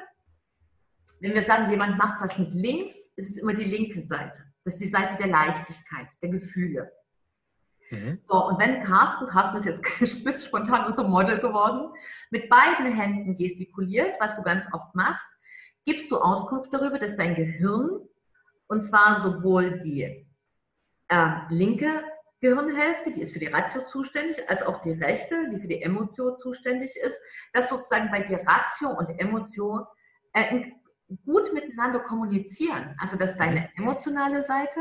Wenn 1.20 1.34
wir 1.34 1.42
sagen, 1.42 1.70
jemand 1.70 1.98
macht 1.98 2.20
was 2.20 2.38
mit 2.38 2.52
links, 2.52 2.94
ist 3.16 3.30
es 3.30 3.38
immer 3.38 3.54
die 3.54 3.64
linke 3.64 4.00
Seite. 4.00 4.44
Das 4.64 4.74
ist 4.74 4.82
die 4.82 4.88
Seite 4.88 5.16
der 5.16 5.26
Leichtigkeit, 5.26 6.08
der 6.22 6.30
Gefühle. 6.30 6.92
Mhm. 7.92 8.20
So, 8.26 8.46
und 8.46 8.58
wenn 8.58 8.82
Carsten, 8.82 9.26
Carsten 9.26 9.58
ist 9.58 9.66
jetzt 9.66 9.82
bisschen 10.00 10.48
spontan 10.48 10.86
unser 10.86 11.06
Model 11.06 11.38
geworden, 11.40 11.92
mit 12.30 12.48
beiden 12.48 12.86
Händen 12.86 13.36
gestikuliert, 13.36 14.16
was 14.18 14.34
du 14.34 14.42
ganz 14.42 14.66
oft 14.72 14.94
machst, 14.94 15.26
gibst 15.84 16.10
du 16.10 16.18
Auskunft 16.18 16.72
darüber, 16.72 16.98
dass 16.98 17.16
dein 17.16 17.34
Gehirn, 17.34 18.00
und 18.66 18.82
zwar 18.82 19.20
sowohl 19.20 19.78
die 19.80 20.26
äh, 21.08 21.28
linke 21.50 22.02
Gehirnhälfte, 22.40 23.12
die 23.12 23.20
ist 23.20 23.34
für 23.34 23.38
die 23.38 23.46
Ratio 23.46 23.84
zuständig, 23.84 24.48
als 24.48 24.62
auch 24.62 24.80
die 24.80 24.92
rechte, 24.92 25.50
die 25.50 25.60
für 25.60 25.68
die 25.68 25.82
Emotion 25.82 26.38
zuständig 26.38 26.96
ist, 26.96 27.20
dass 27.52 27.68
sozusagen 27.68 28.10
bei 28.10 28.20
dir 28.20 28.40
Ratio 28.46 28.88
und 28.88 29.10
Emotion 29.20 29.84
äh, 30.32 30.62
gut 31.26 31.52
miteinander 31.52 32.00
kommunizieren. 32.00 32.96
Also 32.98 33.18
dass 33.18 33.36
deine 33.36 33.68
emotionale 33.76 34.42
Seite 34.42 34.80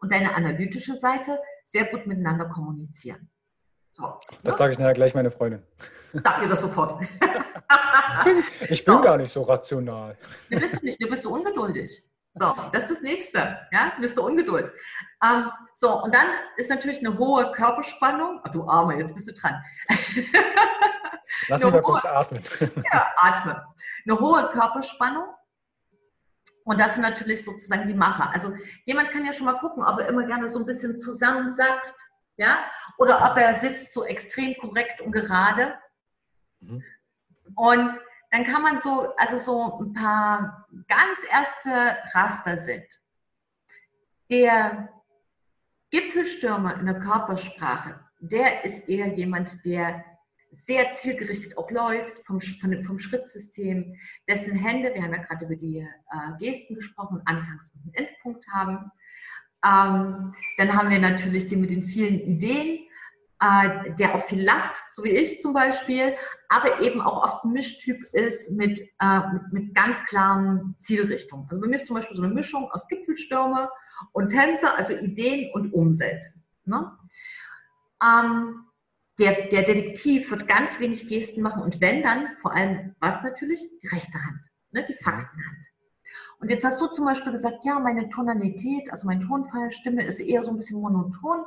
und 0.00 0.10
deine 0.10 0.34
analytische 0.34 0.96
Seite 0.96 1.38
sehr 1.68 1.84
gut 1.84 2.06
miteinander 2.06 2.46
kommunizieren. 2.46 3.30
So, 3.92 4.18
das 4.42 4.54
ne? 4.54 4.58
sage 4.58 4.72
ich 4.72 4.78
nachher 4.78 4.94
gleich 4.94 5.14
meine 5.14 5.30
Freundin. 5.30 5.62
Sag 6.12 6.40
dir 6.40 6.48
das 6.48 6.60
sofort. 6.60 7.00
ich 8.68 8.84
bin 8.84 8.94
so. 8.94 9.00
gar 9.00 9.16
nicht 9.16 9.32
so 9.32 9.42
rational. 9.42 10.16
Du 10.50 10.58
bist 10.58 10.80
du 10.80 10.86
nicht, 10.86 11.02
du 11.02 11.08
bist 11.08 11.22
so 11.22 11.32
ungeduldig. 11.32 12.02
So, 12.34 12.54
das 12.72 12.84
ist 12.84 12.90
das 12.90 13.00
Nächste. 13.02 13.58
Ja, 13.72 13.92
bist 14.00 14.16
du 14.16 14.24
Ungeduld. 14.24 14.72
Ähm, 15.24 15.50
so, 15.74 16.02
und 16.02 16.14
dann 16.14 16.26
ist 16.56 16.70
natürlich 16.70 17.04
eine 17.04 17.18
hohe 17.18 17.50
Körperspannung. 17.52 18.40
Oh, 18.44 18.50
du 18.52 18.68
Arme, 18.68 18.96
jetzt 18.96 19.12
bist 19.14 19.28
du 19.28 19.32
dran. 19.32 19.60
Lass 21.48 21.64
mich 21.64 21.72
mal 21.72 21.82
kurz 21.82 22.04
atmen. 22.04 22.42
Ja, 22.92 23.08
atme. 23.16 23.66
Eine 24.06 24.20
hohe 24.20 24.48
Körperspannung. 24.50 25.24
Und 26.68 26.78
das 26.78 26.94
sind 26.94 27.02
natürlich 27.02 27.42
sozusagen 27.42 27.88
die 27.88 27.94
Macher. 27.94 28.30
Also 28.30 28.54
jemand 28.84 29.10
kann 29.10 29.24
ja 29.24 29.32
schon 29.32 29.46
mal 29.46 29.58
gucken, 29.58 29.82
ob 29.82 30.00
er 30.00 30.08
immer 30.08 30.26
gerne 30.26 30.50
so 30.50 30.58
ein 30.58 30.66
bisschen 30.66 30.98
zusammensackt, 30.98 31.94
ja, 32.36 32.58
oder 32.98 33.30
ob 33.30 33.38
er 33.38 33.54
sitzt 33.54 33.94
so 33.94 34.04
extrem 34.04 34.54
korrekt 34.54 35.00
und 35.00 35.12
gerade. 35.12 35.78
Mhm. 36.60 36.84
Und 37.56 37.98
dann 38.30 38.44
kann 38.44 38.60
man 38.60 38.78
so, 38.80 39.14
also 39.16 39.38
so 39.38 39.80
ein 39.80 39.94
paar 39.94 40.66
ganz 40.88 41.20
erste 41.30 41.96
Raster 42.12 42.58
sind. 42.58 42.84
Der 44.30 44.90
Gipfelstürmer 45.90 46.78
in 46.78 46.84
der 46.84 47.00
Körpersprache, 47.00 47.98
der 48.18 48.66
ist 48.66 48.90
eher 48.90 49.14
jemand, 49.14 49.64
der 49.64 50.04
sehr 50.50 50.92
zielgerichtet 50.94 51.56
auch 51.58 51.70
läuft 51.70 52.18
vom, 52.24 52.40
vom 52.40 52.98
Schrittsystem, 52.98 53.96
dessen 54.28 54.54
Hände, 54.54 54.92
wir 54.94 55.02
haben 55.02 55.12
ja 55.12 55.22
gerade 55.22 55.44
über 55.44 55.56
die 55.56 55.78
äh, 55.78 56.38
Gesten 56.38 56.74
gesprochen, 56.74 57.20
Anfangs- 57.24 57.70
und 57.84 57.94
Endpunkt 57.94 58.46
haben. 58.52 58.90
Ähm, 59.64 60.34
dann 60.56 60.72
haben 60.74 60.90
wir 60.90 60.98
natürlich 60.98 61.46
den 61.46 61.60
mit 61.60 61.70
den 61.70 61.84
vielen 61.84 62.20
Ideen, 62.20 62.86
äh, 63.40 63.94
der 63.94 64.14
auch 64.14 64.22
viel 64.22 64.42
lacht, 64.42 64.82
so 64.92 65.04
wie 65.04 65.10
ich 65.10 65.40
zum 65.40 65.52
Beispiel, 65.52 66.16
aber 66.48 66.80
eben 66.80 67.00
auch 67.00 67.22
oft 67.22 67.44
ein 67.44 67.52
Mischtyp 67.52 68.02
ist 68.12 68.50
mit, 68.52 68.80
äh, 69.00 69.20
mit, 69.32 69.52
mit, 69.52 69.74
ganz 69.74 70.04
klaren 70.04 70.74
Zielrichtungen. 70.78 71.46
Also 71.48 71.60
bei 71.60 71.68
mir 71.68 71.76
ist 71.76 71.86
zum 71.86 71.96
Beispiel 71.96 72.16
so 72.16 72.22
eine 72.22 72.34
Mischung 72.34 72.70
aus 72.70 72.88
Gipfelstürme 72.88 73.68
und 74.12 74.28
Tänzer, 74.28 74.76
also 74.76 74.94
Ideen 74.94 75.52
und 75.54 75.72
Umsetzen. 75.72 76.44
Ne? 76.64 76.90
Ähm, 78.02 78.67
der, 79.18 79.48
der 79.48 79.62
Detektiv 79.64 80.30
wird 80.30 80.46
ganz 80.46 80.78
wenig 80.80 81.08
Gesten 81.08 81.42
machen 81.42 81.62
und 81.62 81.80
wenn 81.80 82.02
dann, 82.02 82.36
vor 82.36 82.54
allem 82.54 82.94
was 83.00 83.22
natürlich? 83.22 83.60
Die 83.82 83.88
rechte 83.88 84.22
Hand, 84.22 84.40
ne? 84.70 84.84
die 84.88 84.94
Faktenhand. 84.94 85.66
Und 86.40 86.50
jetzt 86.50 86.64
hast 86.64 86.80
du 86.80 86.86
zum 86.86 87.04
Beispiel 87.04 87.32
gesagt, 87.32 87.64
ja, 87.64 87.80
meine 87.80 88.08
Tonalität, 88.08 88.92
also 88.92 89.06
mein 89.06 89.20
Tonfall, 89.20 89.72
Stimme 89.72 90.04
ist 90.04 90.20
eher 90.20 90.44
so 90.44 90.50
ein 90.50 90.56
bisschen 90.56 90.80
monoton. 90.80 91.44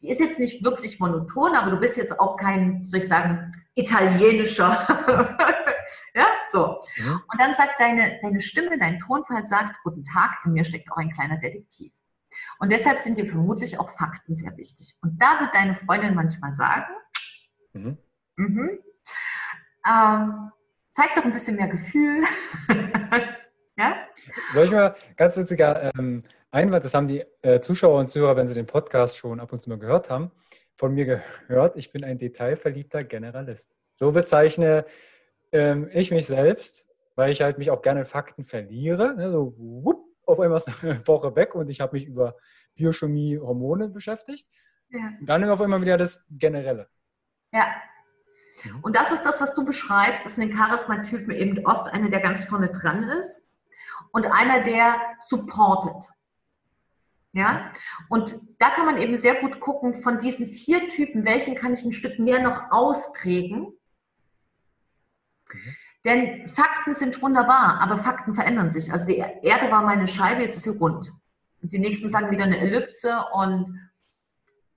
Die 0.00 0.10
ist 0.10 0.20
jetzt 0.20 0.40
nicht 0.40 0.64
wirklich 0.64 0.98
monoton, 0.98 1.54
aber 1.54 1.70
du 1.70 1.76
bist 1.78 1.96
jetzt 1.96 2.18
auch 2.18 2.36
kein, 2.36 2.82
soll 2.82 2.98
ich 2.98 3.08
sagen, 3.08 3.52
italienischer. 3.74 4.70
ja, 6.14 6.26
so. 6.48 6.80
Ja. 6.96 7.22
Und 7.30 7.40
dann 7.40 7.54
sagt 7.54 7.78
deine, 7.78 8.18
deine 8.20 8.40
Stimme, 8.40 8.78
dein 8.78 8.98
Tonfall 8.98 9.46
sagt, 9.46 9.76
guten 9.84 10.04
Tag, 10.04 10.30
in 10.44 10.52
mir 10.52 10.64
steckt 10.64 10.90
auch 10.90 10.96
ein 10.96 11.10
kleiner 11.10 11.38
Detektiv. 11.38 11.92
Und 12.58 12.72
deshalb 12.72 12.98
sind 12.98 13.18
dir 13.18 13.26
vermutlich 13.26 13.78
auch 13.78 13.88
Fakten 13.90 14.34
sehr 14.34 14.56
wichtig. 14.56 14.96
Und 15.02 15.22
da 15.22 15.40
wird 15.40 15.54
deine 15.54 15.76
Freundin 15.76 16.14
manchmal 16.14 16.52
sagen, 16.52 16.92
mhm. 17.72 17.98
Mhm, 18.36 18.78
ähm, 19.86 20.52
zeig 20.92 21.14
doch 21.14 21.24
ein 21.24 21.32
bisschen 21.32 21.56
mehr 21.56 21.68
Gefühl. 21.68 22.22
Ja? 23.78 23.96
Soll 24.52 24.66
ich 24.66 24.70
mal 24.70 24.94
ganz 25.16 25.36
witziger 25.36 25.92
ähm, 25.94 26.24
Einwand, 26.50 26.84
das 26.84 26.94
haben 26.94 27.08
die 27.08 27.24
äh, 27.40 27.60
Zuschauer 27.60 27.98
und 27.98 28.08
Zuhörer, 28.08 28.36
wenn 28.36 28.46
sie 28.46 28.54
den 28.54 28.66
Podcast 28.66 29.16
schon 29.16 29.40
ab 29.40 29.52
und 29.52 29.60
zu 29.62 29.70
mal 29.70 29.78
gehört 29.78 30.10
haben, 30.10 30.30
von 30.76 30.92
mir 30.94 31.06
gehört, 31.06 31.76
ich 31.76 31.92
bin 31.92 32.04
ein 32.04 32.18
detailverliebter 32.18 33.04
Generalist. 33.04 33.74
So 33.94 34.12
bezeichne 34.12 34.84
ähm, 35.52 35.88
ich 35.92 36.10
mich 36.10 36.26
selbst, 36.26 36.86
weil 37.14 37.30
ich 37.30 37.40
halt 37.40 37.58
mich 37.58 37.70
auch 37.70 37.82
gerne 37.82 38.00
in 38.00 38.06
Fakten 38.06 38.44
verliere. 38.44 39.14
Ne, 39.14 39.30
so 39.30 39.54
wupp, 39.56 40.04
auf 40.26 40.40
einmal 40.40 40.58
ist 40.58 40.82
eine 40.82 41.00
Woche 41.06 41.34
weg 41.34 41.54
und 41.54 41.70
ich 41.70 41.80
habe 41.80 41.96
mich 41.96 42.06
über 42.06 42.36
Biochemie, 42.74 43.38
Hormone 43.38 43.88
beschäftigt. 43.88 44.46
Ja. 44.90 45.12
Und 45.18 45.26
dann 45.26 45.48
auf 45.48 45.60
einmal 45.60 45.80
wieder 45.80 45.96
das 45.96 46.24
Generelle. 46.30 46.88
Ja, 47.52 47.66
und 48.82 48.96
das 48.96 49.10
ist 49.10 49.22
das, 49.22 49.40
was 49.40 49.54
du 49.54 49.64
beschreibst, 49.64 50.24
dass 50.24 50.38
in 50.38 50.48
den 50.48 50.56
Charismatypen 50.56 51.30
eben 51.32 51.66
oft 51.66 51.86
einer, 51.86 52.10
der 52.10 52.20
ganz 52.20 52.44
vorne 52.44 52.68
dran 52.68 53.04
ist 53.04 53.42
und 54.12 54.26
einer, 54.26 54.62
der 54.62 55.00
supportet. 55.28 56.10
Ja, 57.34 57.72
und 58.10 58.38
da 58.58 58.70
kann 58.70 58.84
man 58.84 58.98
eben 58.98 59.16
sehr 59.16 59.36
gut 59.36 59.58
gucken, 59.58 59.94
von 59.94 60.18
diesen 60.18 60.46
vier 60.46 60.88
Typen, 60.90 61.24
welchen 61.24 61.54
kann 61.54 61.72
ich 61.72 61.82
ein 61.82 61.92
Stück 61.92 62.18
mehr 62.18 62.42
noch 62.42 62.70
ausprägen. 62.70 63.72
Mhm. 65.50 65.76
Denn 66.04 66.48
Fakten 66.48 66.94
sind 66.94 67.22
wunderbar, 67.22 67.80
aber 67.80 67.96
Fakten 67.96 68.34
verändern 68.34 68.72
sich. 68.72 68.92
Also 68.92 69.06
die 69.06 69.16
Erde 69.16 69.70
war 69.70 69.82
mal 69.82 69.96
eine 69.96 70.08
Scheibe, 70.08 70.42
jetzt 70.42 70.56
ist 70.56 70.64
sie 70.64 70.78
rund. 70.78 71.12
Und 71.62 71.72
die 71.72 71.78
nächsten 71.78 72.10
sagen 72.10 72.30
wieder 72.30 72.44
eine 72.44 72.58
Ellipse 72.58 73.24
und 73.32 73.78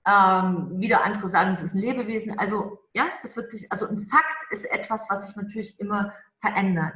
ähm, 0.06 0.78
wieder 0.78 1.04
andere 1.04 1.28
sagen, 1.28 1.52
es 1.52 1.62
ist 1.62 1.74
ein 1.74 1.80
Lebewesen. 1.80 2.38
Also 2.38 2.78
ja, 2.92 3.08
das 3.22 3.36
wird 3.36 3.50
sich, 3.50 3.70
also 3.72 3.86
ein 3.88 3.98
Fakt 3.98 4.50
ist 4.50 4.64
etwas, 4.70 5.06
was 5.10 5.26
sich 5.26 5.36
natürlich 5.36 5.78
immer 5.80 6.12
verändert. 6.40 6.94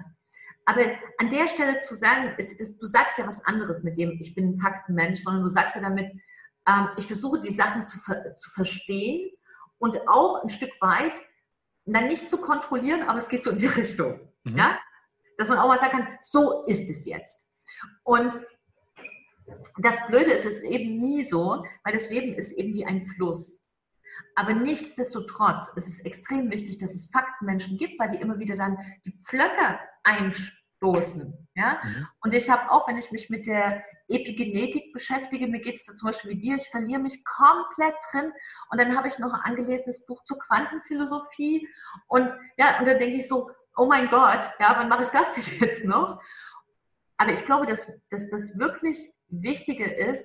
Aber 0.64 0.82
an 1.18 1.30
der 1.30 1.48
Stelle 1.48 1.80
zu 1.80 1.96
sagen, 1.96 2.34
ist, 2.36 2.61
ist, 2.61 2.80
du 2.80 2.86
sagst 2.86 3.18
ja 3.18 3.26
was 3.26 3.44
anderes 3.44 3.82
mit 3.82 3.98
dem, 3.98 4.16
ich 4.20 4.34
bin 4.34 4.50
ein 4.50 4.58
Faktenmensch, 4.58 5.22
sondern 5.22 5.42
du 5.42 5.48
sagst 5.48 5.74
ja 5.74 5.82
damit, 5.82 6.12
ähm, 6.68 6.88
ich 6.96 7.06
versuche 7.06 7.40
die 7.40 7.52
Sachen 7.52 7.86
zu, 7.86 7.98
zu 7.98 8.50
verstehen 8.50 9.30
und 9.78 10.06
auch 10.06 10.42
ein 10.42 10.48
Stück 10.48 10.72
weit, 10.80 11.20
dann 11.86 12.06
nicht 12.06 12.30
zu 12.30 12.38
kontrollieren, 12.38 13.02
aber 13.02 13.18
es 13.18 13.28
geht 13.28 13.42
so 13.42 13.50
in 13.50 13.58
die 13.58 13.66
Richtung. 13.80 14.20
Mhm. 14.44 14.56
Ja? 14.56 14.78
Dass 15.38 15.48
man 15.48 15.58
auch 15.58 15.66
mal 15.66 15.78
sagen 15.78 15.92
kann, 15.92 16.18
so 16.22 16.64
ist 16.66 16.88
es 16.88 17.04
jetzt. 17.06 17.46
Und 18.04 18.38
das 19.78 19.96
Blöde 20.09 20.32
ist, 20.32 20.44
es 20.44 20.57
ist 20.57 20.64
eben 20.64 20.98
nie 20.98 21.24
so, 21.24 21.64
weil 21.84 21.92
das 21.92 22.11
Leben 22.11 22.34
ist 22.34 22.53
eben 22.53 22.74
wie 22.74 22.84
ein 22.84 23.03
Fluss. 23.03 23.61
Aber 24.34 24.55
nichtsdestotrotz 24.55 25.70
ist 25.76 25.88
es 25.88 26.01
extrem 26.05 26.51
wichtig, 26.51 26.78
dass 26.78 26.94
es 26.94 27.11
Faktenmenschen 27.11 27.78
gibt, 27.78 27.98
weil 27.98 28.11
die 28.11 28.18
immer 28.18 28.38
wieder 28.38 28.57
dann 28.57 28.78
die 29.05 29.18
Pflöcke 29.22 29.78
einstoßen. 30.05 31.48
Ja? 31.55 31.80
Mhm. 31.82 32.07
Und 32.22 32.34
ich 32.34 32.48
habe 32.48 32.70
auch, 32.70 32.88
wenn 32.88 32.96
ich 32.96 33.11
mich 33.11 33.30
mit 33.30 33.46
der 33.46 33.84
Epigenetik 34.09 34.92
beschäftige, 34.92 35.46
mir 35.46 35.61
geht 35.61 35.76
es 35.76 35.86
da 35.86 35.94
zum 35.94 36.09
Beispiel 36.09 36.32
wie 36.32 36.38
dir, 36.38 36.57
ich 36.57 36.68
verliere 36.68 37.01
mich 37.01 37.24
komplett 37.24 37.94
drin. 38.11 38.32
Und 38.70 38.80
dann 38.80 38.96
habe 38.96 39.09
ich 39.09 39.18
noch 39.18 39.32
ein 39.32 39.40
angelesenes 39.40 40.05
Buch 40.07 40.22
zur 40.24 40.38
Quantenphilosophie. 40.38 41.68
Und 42.09 42.32
ja, 42.57 42.78
und 42.78 42.86
dann 42.86 42.98
denke 42.98 43.16
ich 43.16 43.28
so, 43.28 43.51
oh 43.76 43.86
mein 43.86 44.09
Gott, 44.09 44.51
ja, 44.59 44.74
wann 44.76 44.88
mache 44.88 45.05
ich 45.05 45.09
das 45.11 45.32
denn 45.32 45.44
jetzt 45.61 45.84
noch? 45.84 46.20
Aber 47.16 47.32
ich 47.32 47.44
glaube, 47.44 47.66
dass, 47.66 47.86
dass 48.11 48.30
das 48.30 48.59
wirklich 48.59 49.12
Wichtige 49.31 49.85
ist, 49.85 50.24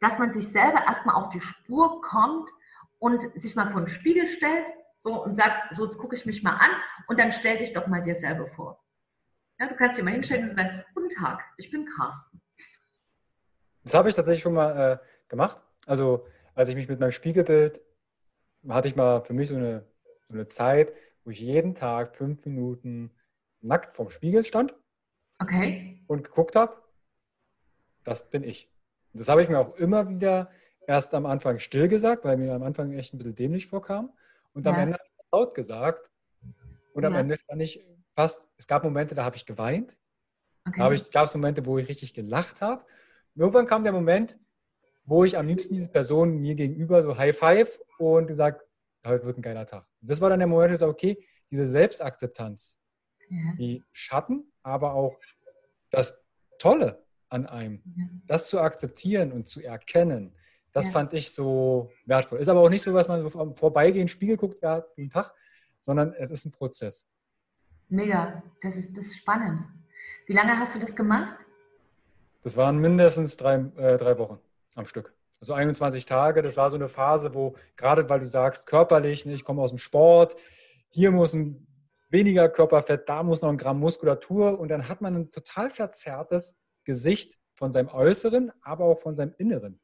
dass 0.00 0.18
man 0.18 0.32
sich 0.32 0.48
selber 0.48 0.84
erstmal 0.86 1.14
auf 1.14 1.30
die 1.30 1.40
Spur 1.40 2.00
kommt 2.00 2.50
und 2.98 3.22
sich 3.40 3.56
mal 3.56 3.68
vor 3.68 3.80
den 3.80 3.88
Spiegel 3.88 4.26
stellt 4.26 4.66
so, 5.00 5.22
und 5.22 5.34
sagt, 5.34 5.74
so 5.74 5.84
jetzt 5.84 5.98
gucke 5.98 6.16
ich 6.16 6.26
mich 6.26 6.42
mal 6.42 6.54
an 6.54 6.70
und 7.08 7.18
dann 7.18 7.32
stell 7.32 7.58
dich 7.58 7.72
doch 7.72 7.86
mal 7.86 8.02
dir 8.02 8.14
selber 8.14 8.46
vor. 8.46 8.82
Ja, 9.58 9.68
du 9.68 9.76
kannst 9.76 9.98
dir 9.98 10.02
mal 10.02 10.12
hinstellen 10.12 10.48
und 10.48 10.54
sagen, 10.54 10.82
guten 10.94 11.10
Tag, 11.10 11.44
ich 11.56 11.70
bin 11.70 11.86
Carsten. 11.86 12.40
Das 13.82 13.94
habe 13.94 14.08
ich 14.08 14.14
tatsächlich 14.14 14.42
schon 14.42 14.54
mal 14.54 14.92
äh, 14.94 14.98
gemacht. 15.28 15.60
Also 15.86 16.26
als 16.54 16.68
ich 16.68 16.74
mich 16.74 16.88
mit 16.88 17.00
meinem 17.00 17.12
Spiegelbild, 17.12 17.80
hatte 18.68 18.88
ich 18.88 18.96
mal 18.96 19.22
für 19.22 19.34
mich 19.34 19.48
so 19.48 19.56
eine, 19.56 19.84
so 20.26 20.34
eine 20.34 20.46
Zeit, 20.46 20.92
wo 21.24 21.30
ich 21.30 21.40
jeden 21.40 21.74
Tag 21.74 22.16
fünf 22.16 22.44
Minuten 22.44 23.10
nackt 23.60 23.96
vorm 23.96 24.10
Spiegel 24.10 24.44
stand. 24.44 24.74
Okay. 25.38 26.02
Und 26.06 26.24
geguckt 26.24 26.56
habe, 26.56 26.76
das 28.04 28.30
bin 28.30 28.44
ich. 28.44 28.70
Das 29.12 29.28
habe 29.28 29.42
ich 29.42 29.48
mir 29.48 29.58
auch 29.58 29.76
immer 29.76 30.08
wieder 30.08 30.50
erst 30.86 31.14
am 31.14 31.26
Anfang 31.26 31.58
still 31.58 31.88
gesagt, 31.88 32.24
weil 32.24 32.36
mir 32.36 32.54
am 32.54 32.62
Anfang 32.62 32.92
echt 32.92 33.14
ein 33.14 33.18
bisschen 33.18 33.34
dämlich 33.34 33.68
vorkam. 33.68 34.12
Und 34.52 34.66
am 34.66 34.74
Ende 34.74 34.94
habe 34.94 35.04
ich 35.04 35.32
laut 35.32 35.54
gesagt. 35.54 36.10
Und 36.92 37.04
am 37.04 37.14
ja. 37.14 37.20
Ende 37.20 37.36
stand 37.36 37.62
ich 37.62 37.84
fast, 38.14 38.48
es 38.56 38.66
gab 38.66 38.84
Momente, 38.84 39.14
da 39.14 39.24
habe 39.24 39.36
ich 39.36 39.46
geweint. 39.46 39.96
Okay. 40.66 40.78
Da 40.78 41.10
gab 41.12 41.26
es 41.26 41.34
Momente, 41.34 41.66
wo 41.66 41.78
ich 41.78 41.88
richtig 41.88 42.14
gelacht 42.14 42.60
habe. 42.60 42.84
Irgendwann 43.34 43.66
kam 43.66 43.82
der 43.82 43.92
Moment, 43.92 44.38
wo 45.04 45.24
ich 45.24 45.36
am 45.36 45.46
liebsten 45.46 45.74
diese 45.74 45.90
Person 45.90 46.38
mir 46.38 46.54
gegenüber 46.54 47.02
so 47.02 47.18
High 47.18 47.36
Five 47.36 47.80
und 47.98 48.26
gesagt, 48.26 48.64
heute 49.04 49.26
wird 49.26 49.38
ein 49.38 49.42
geiler 49.42 49.66
Tag. 49.66 49.86
Und 50.00 50.10
das 50.10 50.20
war 50.20 50.30
dann 50.30 50.38
der 50.38 50.48
Moment, 50.48 50.70
wo 50.70 50.74
ich 50.74 50.80
sage, 50.80 50.92
okay, 50.92 51.26
diese 51.50 51.66
Selbstakzeptanz, 51.66 52.80
ja. 53.28 53.54
die 53.58 53.84
Schatten, 53.92 54.52
aber 54.62 54.94
auch 54.94 55.18
das 55.90 56.18
Tolle 56.58 57.03
an 57.34 57.46
einem, 57.46 57.82
ja. 57.96 58.04
das 58.26 58.48
zu 58.48 58.60
akzeptieren 58.60 59.32
und 59.32 59.48
zu 59.48 59.60
erkennen, 59.60 60.32
Das 60.72 60.86
ja. 60.86 60.92
fand 60.92 61.12
ich 61.12 61.32
so 61.32 61.90
wertvoll. 62.06 62.38
Ist 62.38 62.48
aber 62.48 62.60
auch 62.60 62.70
nicht 62.70 62.82
so, 62.82 62.94
was 62.94 63.08
man 63.08 63.24
am 63.34 63.54
Vorbeigehen 63.54 64.08
Spiegel 64.08 64.36
guckt, 64.36 64.62
ja, 64.62 64.80
den 64.96 65.10
Tag, 65.10 65.32
sondern 65.80 66.14
es 66.14 66.30
ist 66.30 66.44
ein 66.46 66.52
Prozess. 66.52 67.06
Mega, 67.88 68.42
das 68.62 68.76
ist, 68.76 68.96
das 68.96 69.06
ist 69.06 69.18
spannend. 69.18 69.62
Wie 70.26 70.32
lange 70.32 70.58
hast 70.58 70.74
du 70.74 70.80
das 70.80 70.96
gemacht? 70.96 71.36
Das 72.42 72.56
waren 72.56 72.78
mindestens 72.78 73.36
drei, 73.36 73.56
äh, 73.76 73.98
drei 73.98 74.18
Wochen 74.18 74.38
am 74.74 74.86
Stück. 74.86 75.12
Also 75.40 75.52
21 75.54 76.06
Tage, 76.06 76.40
das 76.42 76.56
war 76.56 76.70
so 76.70 76.76
eine 76.76 76.88
Phase, 76.88 77.34
wo 77.34 77.54
gerade 77.76 78.08
weil 78.08 78.20
du 78.20 78.26
sagst, 78.26 78.66
körperlich, 78.66 79.26
ne, 79.26 79.34
ich 79.34 79.44
komme 79.44 79.60
aus 79.60 79.70
dem 79.70 79.78
Sport, 79.78 80.36
hier 80.88 81.10
muss 81.10 81.34
ein 81.34 81.66
weniger 82.10 82.48
Körperfett, 82.48 83.08
da 83.08 83.22
muss 83.22 83.42
noch 83.42 83.50
ein 83.50 83.58
Gramm 83.58 83.80
Muskulatur 83.80 84.58
und 84.58 84.68
dann 84.68 84.88
hat 84.88 85.00
man 85.00 85.14
ein 85.16 85.30
total 85.30 85.70
verzerrtes 85.70 86.56
Gesicht 86.84 87.38
von 87.54 87.72
seinem 87.72 87.88
Äußeren, 87.88 88.52
aber 88.62 88.84
auch 88.84 89.00
von 89.00 89.16
seinem 89.16 89.34
Inneren. 89.38 89.80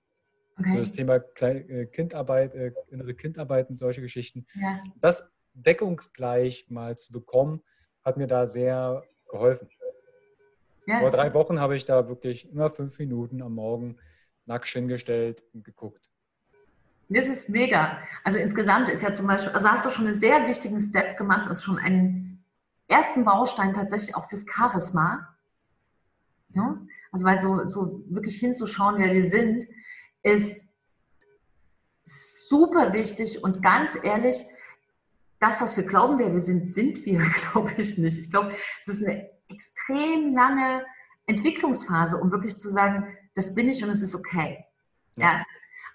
Okay. 0.58 0.72
So 0.74 0.78
das 0.80 0.92
Thema 0.92 1.20
äh, 1.40 1.86
Kindarbeit, 1.86 2.54
äh, 2.54 2.72
innere 2.90 3.14
Kindarbeit 3.14 3.70
und 3.70 3.78
solche 3.78 4.00
Geschichten. 4.00 4.46
Ja. 4.54 4.82
Das 5.00 5.28
deckungsgleich 5.54 6.66
mal 6.68 6.96
zu 6.96 7.12
bekommen, 7.12 7.62
hat 8.04 8.16
mir 8.16 8.26
da 8.26 8.46
sehr 8.46 9.02
geholfen. 9.30 9.68
Ja. 10.86 11.00
Vor 11.00 11.10
drei 11.10 11.32
Wochen 11.34 11.60
habe 11.60 11.76
ich 11.76 11.84
da 11.84 12.08
wirklich 12.08 12.50
immer 12.50 12.70
fünf 12.70 12.98
Minuten 12.98 13.42
am 13.42 13.54
Morgen 13.54 13.98
nackt 14.46 14.66
hingestellt 14.66 15.44
und 15.54 15.64
geguckt. 15.64 16.10
Das 17.08 17.26
ist 17.26 17.48
mega. 17.48 17.98
Also 18.24 18.38
insgesamt 18.38 18.88
ist 18.88 19.02
ja 19.02 19.14
zum 19.14 19.26
Beispiel, 19.26 19.52
also 19.52 19.68
hast 19.68 19.84
du 19.84 19.90
schon 19.90 20.06
einen 20.06 20.20
sehr 20.20 20.46
wichtigen 20.46 20.80
Step 20.80 21.16
gemacht, 21.16 21.50
ist 21.50 21.64
schon 21.64 21.78
einen 21.78 22.44
ersten 22.86 23.24
Baustein 23.24 23.72
tatsächlich 23.74 24.14
auch 24.14 24.28
fürs 24.28 24.44
Charisma. 24.46 25.36
Ja? 26.54 26.80
Also 27.12 27.26
weil 27.26 27.40
so, 27.40 27.66
so 27.66 28.04
wirklich 28.08 28.36
hinzuschauen, 28.36 28.98
wer 28.98 29.12
wir 29.12 29.30
sind, 29.30 29.66
ist 30.22 30.68
super 32.48 32.92
wichtig 32.92 33.42
und 33.42 33.62
ganz 33.62 33.98
ehrlich, 34.02 34.44
das, 35.38 35.62
was 35.62 35.76
wir 35.76 35.84
glauben, 35.84 36.18
wer 36.18 36.32
wir 36.32 36.40
sind, 36.40 36.72
sind 36.72 37.04
wir, 37.06 37.20
glaube 37.52 37.72
ich 37.78 37.96
nicht. 37.98 38.18
Ich 38.18 38.30
glaube, 38.30 38.54
es 38.82 38.88
ist 38.88 39.04
eine 39.04 39.30
extrem 39.48 40.34
lange 40.34 40.84
Entwicklungsphase, 41.26 42.18
um 42.18 42.30
wirklich 42.30 42.58
zu 42.58 42.70
sagen, 42.70 43.16
das 43.34 43.54
bin 43.54 43.68
ich 43.68 43.82
und 43.82 43.90
es 43.90 44.02
ist 44.02 44.14
okay. 44.14 44.64
Ja. 45.16 45.32
ja. 45.32 45.44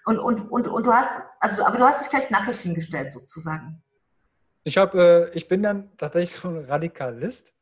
Und, 0.04 0.18
und, 0.18 0.50
und, 0.50 0.68
und 0.68 0.86
du 0.86 0.92
hast, 0.92 1.10
also, 1.40 1.64
aber 1.64 1.78
du 1.78 1.84
hast 1.84 2.02
dich 2.02 2.10
gleich 2.10 2.30
nackig 2.30 2.60
hingestellt, 2.60 3.12
sozusagen. 3.12 3.82
Ich, 4.66 4.78
hab, 4.78 4.96
äh, 4.96 5.30
ich 5.30 5.46
bin 5.46 5.62
dann 5.62 5.96
tatsächlich 5.96 6.32
so 6.32 6.48
ein 6.48 6.64
Radikalist. 6.64 7.54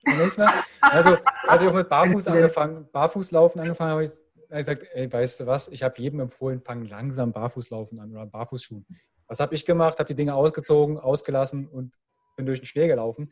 Also, 0.80 1.18
als 1.42 1.60
ich 1.60 1.68
auch 1.68 1.74
mit 1.74 1.90
Barfuß 1.90 2.28
angefangen, 2.28 2.88
Barfußlaufen 2.90 3.60
angefangen 3.60 3.90
habe, 3.90 4.00
habe 4.00 4.04
ich 4.04 4.66
gesagt, 4.66 4.86
ey, 4.94 5.12
weißt 5.12 5.40
du 5.40 5.46
was, 5.46 5.68
ich 5.68 5.82
habe 5.82 6.00
jedem 6.00 6.20
empfohlen, 6.20 6.62
fang 6.62 6.86
langsam 6.86 7.30
Barfußlaufen 7.30 8.00
an 8.00 8.10
oder 8.10 8.24
Barfußschuhen. 8.24 8.86
Was 9.26 9.38
habe 9.38 9.54
ich 9.54 9.66
gemacht? 9.66 9.98
Habe 9.98 10.06
die 10.06 10.14
Dinge 10.14 10.34
ausgezogen, 10.34 10.98
ausgelassen 10.98 11.68
und 11.68 11.92
bin 12.36 12.46
durch 12.46 12.60
den 12.60 12.66
Schnee 12.66 12.86
gelaufen. 12.86 13.30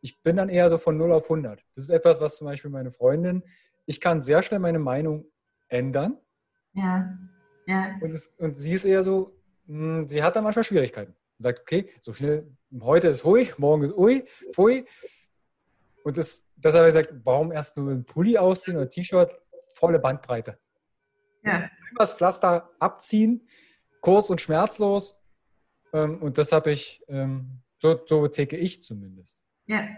Ich 0.00 0.22
bin 0.22 0.36
dann 0.36 0.48
eher 0.48 0.68
so 0.68 0.78
von 0.78 0.96
0 0.96 1.10
auf 1.10 1.24
100. 1.24 1.60
Das 1.74 1.84
ist 1.84 1.90
etwas, 1.90 2.20
was 2.20 2.36
zum 2.36 2.46
Beispiel 2.46 2.70
meine 2.70 2.92
Freundin, 2.92 3.42
ich 3.86 4.00
kann 4.00 4.22
sehr 4.22 4.44
schnell 4.44 4.60
meine 4.60 4.78
Meinung 4.78 5.24
ändern. 5.66 6.18
Ja, 6.72 7.18
ja. 7.66 7.96
Und, 8.00 8.12
es, 8.12 8.28
und 8.38 8.56
sie 8.56 8.74
ist 8.74 8.84
eher 8.84 9.02
so, 9.02 9.32
mh, 9.66 9.98
hm, 9.98 10.06
sie 10.06 10.22
hat 10.22 10.36
dann 10.36 10.44
manchmal 10.44 10.62
Schwierigkeiten. 10.62 11.16
Und 11.38 11.42
sagt, 11.42 11.60
okay, 11.60 11.90
so 12.00 12.12
schnell, 12.12 12.46
heute 12.80 13.08
ist 13.08 13.24
hui, 13.24 13.52
morgen 13.58 13.84
ist 13.84 13.96
ui, 13.96 14.24
pfui. 14.52 14.84
Und 16.02 16.16
das, 16.16 16.44
deshalb 16.56 16.80
habe 16.82 16.88
ich 16.88 16.94
gesagt, 16.94 17.20
warum 17.24 17.52
erst 17.52 17.76
nur 17.76 17.90
ein 17.92 18.04
Pulli 18.04 18.36
ausziehen 18.36 18.76
oder 18.76 18.88
T-Shirt, 18.88 19.38
volle 19.74 19.98
Bandbreite. 19.98 20.58
Ja. 21.44 21.70
Das 21.96 22.14
Pflaster 22.14 22.70
abziehen, 22.80 23.46
kurz 24.00 24.30
und 24.30 24.40
schmerzlos. 24.40 25.20
Ähm, 25.92 26.20
und 26.20 26.38
das 26.38 26.50
habe 26.50 26.72
ich, 26.72 27.02
ähm, 27.08 27.62
so, 27.78 28.00
so 28.06 28.26
ticke 28.26 28.56
ich 28.56 28.82
zumindest. 28.82 29.40
Ja. 29.66 29.88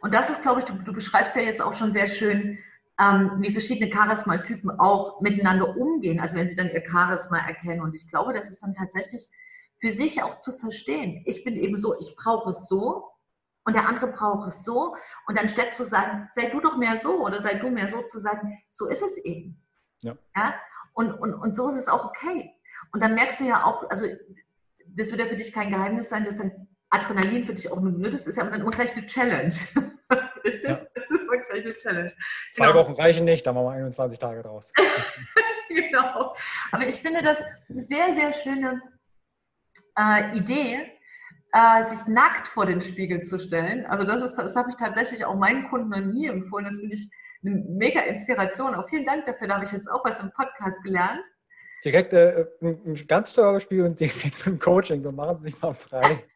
Und 0.00 0.12
das 0.12 0.30
ist, 0.30 0.42
glaube 0.42 0.60
ich, 0.60 0.66
du, 0.66 0.74
du 0.74 0.92
beschreibst 0.92 1.36
ja 1.36 1.42
jetzt 1.42 1.62
auch 1.62 1.74
schon 1.74 1.92
sehr 1.92 2.08
schön, 2.08 2.58
ähm, 2.98 3.38
wie 3.38 3.52
verschiedene 3.52 3.92
Charisma-Typen 3.92 4.70
auch 4.78 5.20
miteinander 5.20 5.76
umgehen, 5.76 6.20
also 6.20 6.36
wenn 6.36 6.48
sie 6.48 6.56
dann 6.56 6.70
ihr 6.70 6.82
Charisma 6.86 7.38
erkennen. 7.38 7.80
Und 7.80 7.94
ich 7.94 8.08
glaube, 8.08 8.32
das 8.32 8.50
ist 8.50 8.60
dann 8.62 8.74
tatsächlich 8.74 9.28
für 9.82 9.92
sich 9.92 10.22
auch 10.22 10.38
zu 10.38 10.52
verstehen. 10.52 11.22
Ich 11.26 11.44
bin 11.44 11.56
eben 11.56 11.78
so, 11.78 11.98
ich 11.98 12.14
brauche 12.16 12.50
es 12.50 12.68
so 12.68 13.10
und 13.64 13.74
der 13.74 13.88
andere 13.88 14.08
braucht 14.08 14.48
es 14.48 14.64
so. 14.64 14.94
Und 15.26 15.36
dann 15.36 15.48
statt 15.48 15.74
zu 15.74 15.84
sagen, 15.84 16.28
sei 16.32 16.50
du 16.50 16.60
doch 16.60 16.76
mehr 16.76 16.96
so 16.96 17.24
oder 17.24 17.40
sei 17.40 17.54
du 17.54 17.68
mehr 17.68 17.88
so, 17.88 18.02
zu 18.02 18.20
sagen, 18.20 18.62
so 18.70 18.86
ist 18.86 19.02
es 19.02 19.18
eben. 19.18 19.60
Ja. 20.00 20.16
ja? 20.36 20.54
Und, 20.94 21.12
und, 21.12 21.34
und 21.34 21.56
so 21.56 21.68
ist 21.68 21.76
es 21.76 21.88
auch 21.88 22.04
okay. 22.04 22.52
Und 22.92 23.02
dann 23.02 23.14
merkst 23.14 23.40
du 23.40 23.44
ja 23.44 23.64
auch, 23.64 23.88
also 23.90 24.06
das 24.86 25.10
wird 25.10 25.20
ja 25.20 25.26
für 25.26 25.36
dich 25.36 25.52
kein 25.52 25.70
Geheimnis 25.70 26.08
sein, 26.08 26.24
dass 26.24 26.36
dann 26.36 26.68
Adrenalin 26.90 27.44
für 27.44 27.54
dich 27.54 27.70
auch 27.70 27.80
nur, 27.80 28.10
das 28.10 28.26
ist 28.26 28.36
ja 28.36 28.44
dann 28.44 28.60
immer 28.60 28.70
gleich 28.70 28.92
eine 28.92 29.06
Challenge. 29.06 29.54
Richtig? 30.44 30.68
Ja. 30.68 30.86
Das 30.94 31.10
ist 31.10 31.22
immer 31.22 31.38
gleich 31.38 31.64
eine 31.64 31.74
Challenge. 31.74 32.12
Zwei 32.52 32.66
genau. 32.66 32.78
Wochen 32.78 32.92
reichen 32.92 33.24
nicht, 33.24 33.46
da 33.46 33.52
machen 33.52 33.66
wir 33.66 33.72
21 33.72 34.18
Tage 34.18 34.42
draus. 34.42 34.70
genau. 35.68 36.36
Aber 36.70 36.86
ich 36.86 37.00
finde 37.00 37.22
das 37.22 37.42
sehr, 37.68 38.14
sehr 38.14 38.32
schöne 38.32 38.80
äh, 39.98 40.36
Idee, 40.36 40.92
äh, 41.52 41.84
sich 41.84 42.06
nackt 42.06 42.48
vor 42.48 42.66
den 42.66 42.80
Spiegel 42.80 43.22
zu 43.22 43.38
stellen. 43.38 43.86
Also 43.86 44.06
das 44.06 44.22
ist, 44.22 44.36
das 44.36 44.56
habe 44.56 44.70
ich 44.70 44.76
tatsächlich 44.76 45.24
auch 45.24 45.36
meinen 45.36 45.68
Kunden 45.68 45.90
noch 45.90 46.00
nie 46.00 46.26
empfohlen. 46.26 46.64
Das 46.64 46.78
finde 46.78 46.94
ich 46.94 47.10
eine 47.44 47.56
mega 47.68 48.00
Inspiration. 48.00 48.74
Auch 48.74 48.88
vielen 48.88 49.04
Dank 49.04 49.26
dafür. 49.26 49.48
Da 49.48 49.54
habe 49.56 49.64
ich 49.64 49.72
jetzt 49.72 49.90
auch 49.90 50.04
was 50.04 50.20
im 50.20 50.30
Podcast 50.32 50.82
gelernt. 50.82 51.20
Direkt 51.84 52.12
äh, 52.12 52.46
ein 52.62 52.94
ganz 53.06 53.34
teures 53.34 53.64
Spiel 53.64 53.84
und 53.84 53.98
direkt 54.00 54.46
ein 54.46 54.58
Coaching. 54.58 55.02
So 55.02 55.12
machen 55.12 55.38
Sie 55.38 55.50
sich 55.50 55.60
mal 55.60 55.74
frei. 55.74 56.24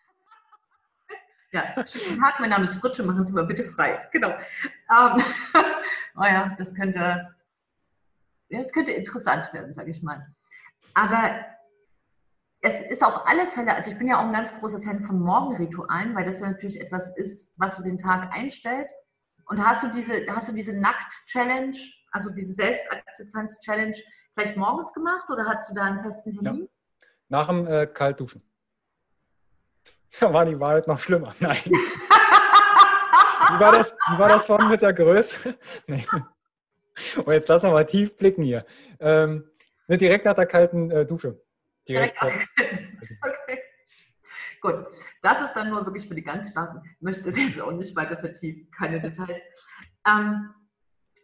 Ja, 1.53 1.87
schönen 1.87 2.21
Tag, 2.21 2.39
mein 2.39 2.51
Name 2.51 2.65
ist 2.65 2.77
Fritsche, 2.77 3.03
machen 3.03 3.25
Sie 3.25 3.33
mal 3.33 3.47
bitte 3.47 3.65
frei. 3.65 4.07
Genau. 4.13 4.29
Ähm, 4.29 5.23
oh 6.17 6.25
ja, 6.25 6.55
das 6.59 6.75
könnte, 6.75 6.99
ja, 8.49 8.59
das 8.59 8.73
könnte 8.73 8.91
interessant 8.91 9.51
werden, 9.55 9.73
sage 9.73 9.91
ich 9.91 10.03
mal. 10.03 10.27
Aber 10.93 11.47
es 12.67 12.83
ist 12.83 13.05
auf 13.05 13.27
alle 13.29 13.47
Fälle, 13.47 13.75
also 13.75 13.93
ich 13.93 13.99
bin 13.99 14.09
ja 14.09 14.19
auch 14.19 14.25
ein 14.25 14.33
ganz 14.33 14.59
großer 14.59 14.83
Fan 14.83 15.01
von 15.05 15.21
Morgenritualen, 15.21 16.17
weil 16.17 16.25
das 16.25 16.41
ja 16.41 16.51
natürlich 16.51 16.81
etwas 16.81 17.17
ist, 17.17 17.53
was 17.57 17.77
du 17.77 17.85
den 17.85 17.97
Tag 17.97 18.33
einstellt. 18.35 18.89
Und 19.47 19.65
hast 19.65 19.85
du 19.85 19.89
diese, 19.89 20.27
hast 20.29 20.49
du 20.49 20.53
diese 20.53 20.77
Nackt-Challenge, 20.77 21.77
also 22.11 22.31
diese 22.31 22.55
Selbstakzeptanz-Challenge 22.55 23.97
gleich 24.35 24.57
morgens 24.57 24.93
gemacht 24.93 25.31
oder 25.31 25.47
hast 25.47 25.71
du 25.71 25.75
da 25.75 25.85
einen 25.85 26.03
festen 26.03 26.35
Termin? 26.35 26.63
Ja. 26.63 26.69
Nach 27.29 27.47
dem 27.47 27.67
äh, 27.69 27.87
Kaltduschen. 27.87 28.43
Da 30.19 30.33
war 30.33 30.47
die 30.47 30.59
Wahrheit 30.59 30.89
noch 30.89 30.99
schlimmer. 30.99 31.35
Nein. 31.41 31.59
wie, 31.67 31.71
war 33.61 33.73
das, 33.73 33.93
wie 33.93 34.19
war 34.19 34.29
das 34.31 34.45
vorhin 34.45 34.71
mit 34.71 34.83
der 34.83 34.93
Größe? 34.93 35.57
Nee. 35.87 36.05
Und 37.17 37.33
jetzt 37.33 37.49
lassen 37.49 37.67
wir 37.69 37.75
mal 37.75 37.85
tief 37.85 38.17
blicken 38.17 38.43
hier. 38.43 38.65
Ähm, 38.99 39.45
direkt 39.89 40.25
nach 40.25 40.35
der 40.35 40.47
kalten 40.47 40.91
äh, 40.91 41.05
Dusche. 41.05 41.39
Direkt. 41.89 42.21
okay. 42.23 43.63
Gut, 44.61 44.87
das 45.23 45.43
ist 45.43 45.53
dann 45.55 45.71
nur 45.71 45.85
wirklich 45.85 46.09
für 46.09 46.15
die 46.15 46.23
ganz 46.23 46.51
Starken. 46.51 46.83
Ich 46.97 47.03
möchte 47.03 47.23
das 47.23 47.37
jetzt 47.37 47.61
auch 47.61 47.73
nicht 47.73 47.95
weiter 47.95 48.19
vertiefen, 48.19 48.71
keine 48.71 49.01
Details. 49.01 49.39
Ähm, 50.07 50.53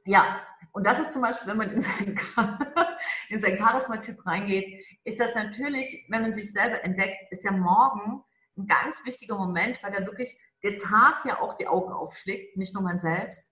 ja, 0.04 0.40
und 0.72 0.86
das 0.86 1.00
ist 1.00 1.12
zum 1.12 1.22
Beispiel, 1.22 1.48
wenn 1.48 1.56
man 1.56 1.70
in 1.70 1.80
seinen, 1.80 2.18
in 3.28 3.40
seinen 3.40 3.58
Charisma-Typ 3.58 4.24
reingeht, 4.26 4.84
ist 5.04 5.20
das 5.20 5.34
natürlich, 5.34 6.06
wenn 6.08 6.22
man 6.22 6.34
sich 6.34 6.52
selber 6.52 6.84
entdeckt, 6.84 7.30
ist 7.30 7.44
der 7.44 7.52
Morgen 7.52 8.22
ein 8.56 8.66
ganz 8.66 9.04
wichtiger 9.04 9.36
Moment, 9.36 9.82
weil 9.82 9.92
da 9.92 10.06
wirklich 10.06 10.38
der 10.62 10.78
Tag 10.78 11.24
ja 11.24 11.40
auch 11.40 11.56
die 11.56 11.66
Augen 11.66 11.92
aufschlägt, 11.92 12.56
nicht 12.56 12.74
nur 12.74 12.82
man 12.82 12.98
selbst. 12.98 13.50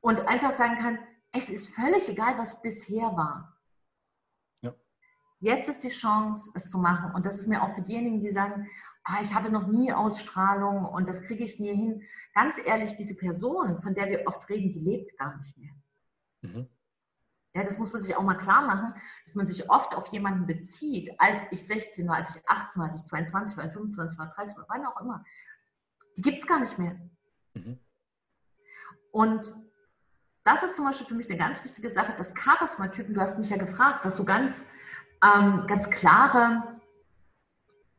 Und 0.00 0.20
einfach 0.28 0.52
sagen 0.52 0.78
kann, 0.78 0.98
es 1.32 1.50
ist 1.50 1.74
völlig 1.74 2.08
egal, 2.08 2.38
was 2.38 2.62
bisher 2.62 3.16
war. 3.16 3.59
Jetzt 5.40 5.70
ist 5.70 5.82
die 5.82 5.88
Chance, 5.88 6.50
es 6.54 6.68
zu 6.68 6.78
machen. 6.78 7.12
Und 7.14 7.24
das 7.26 7.38
ist 7.38 7.48
mir 7.48 7.62
auch 7.62 7.74
für 7.74 7.82
diejenigen, 7.82 8.20
die 8.20 8.30
sagen, 8.30 8.68
ah, 9.04 9.18
ich 9.22 9.34
hatte 9.34 9.50
noch 9.50 9.66
nie 9.66 9.92
Ausstrahlung 9.92 10.84
und 10.84 11.08
das 11.08 11.22
kriege 11.22 11.44
ich 11.44 11.58
nie 11.58 11.74
hin. 11.74 12.02
Ganz 12.34 12.60
ehrlich, 12.64 12.94
diese 12.94 13.16
Person, 13.16 13.78
von 13.80 13.94
der 13.94 14.10
wir 14.10 14.26
oft 14.26 14.48
reden, 14.50 14.72
die 14.72 14.78
lebt 14.78 15.18
gar 15.18 15.36
nicht 15.38 15.56
mehr. 15.56 15.72
Mhm. 16.42 16.68
Ja, 17.54 17.64
das 17.64 17.78
muss 17.78 17.92
man 17.92 18.02
sich 18.02 18.14
auch 18.14 18.22
mal 18.22 18.36
klar 18.36 18.66
machen, 18.66 18.94
dass 19.24 19.34
man 19.34 19.46
sich 19.46 19.68
oft 19.68 19.94
auf 19.96 20.12
jemanden 20.12 20.46
bezieht, 20.46 21.10
als 21.18 21.46
ich 21.50 21.66
16 21.66 22.06
war, 22.06 22.16
als 22.16 22.36
ich 22.36 22.48
18 22.48 22.80
war, 22.80 22.90
als 22.90 23.00
ich 23.00 23.08
22 23.08 23.56
war, 23.56 23.70
25 23.70 24.18
war, 24.18 24.28
30 24.28 24.56
war, 24.58 24.66
wann 24.68 24.86
auch 24.86 25.00
immer. 25.00 25.24
Die 26.16 26.22
gibt 26.22 26.38
es 26.38 26.46
gar 26.46 26.60
nicht 26.60 26.78
mehr. 26.78 27.00
Mhm. 27.54 27.80
Und 29.10 29.54
das 30.44 30.62
ist 30.62 30.76
zum 30.76 30.84
Beispiel 30.84 31.06
für 31.06 31.14
mich 31.14 31.28
eine 31.28 31.38
ganz 31.38 31.64
wichtige 31.64 31.90
Sache, 31.90 32.14
dass 32.16 32.34
Charisma-Typen, 32.36 33.14
du 33.14 33.20
hast 33.20 33.38
mich 33.38 33.50
ja 33.50 33.56
gefragt, 33.56 34.04
was 34.04 34.16
so 34.16 34.24
ganz, 34.24 34.66
ähm, 35.22 35.66
ganz 35.66 35.90
klare 35.90 36.80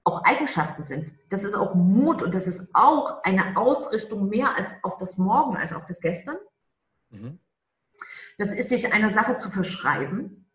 auch 0.03 0.23
Eigenschaften 0.23 0.83
sind. 0.83 1.11
Das 1.29 1.43
ist 1.43 1.53
auch 1.53 1.75
Mut 1.75 2.23
und 2.23 2.33
das 2.33 2.47
ist 2.47 2.69
auch 2.73 3.23
eine 3.23 3.55
Ausrichtung 3.55 4.29
mehr 4.29 4.55
als 4.55 4.73
auf 4.81 4.97
das 4.97 5.17
Morgen, 5.17 5.55
als 5.55 5.73
auf 5.73 5.85
das 5.85 5.99
Gestern. 5.99 6.37
Mhm. 7.11 7.39
Das 8.37 8.51
ist 8.51 8.69
sich 8.69 8.91
einer 8.93 9.11
Sache 9.11 9.37
zu 9.37 9.51
verschreiben. 9.51 10.47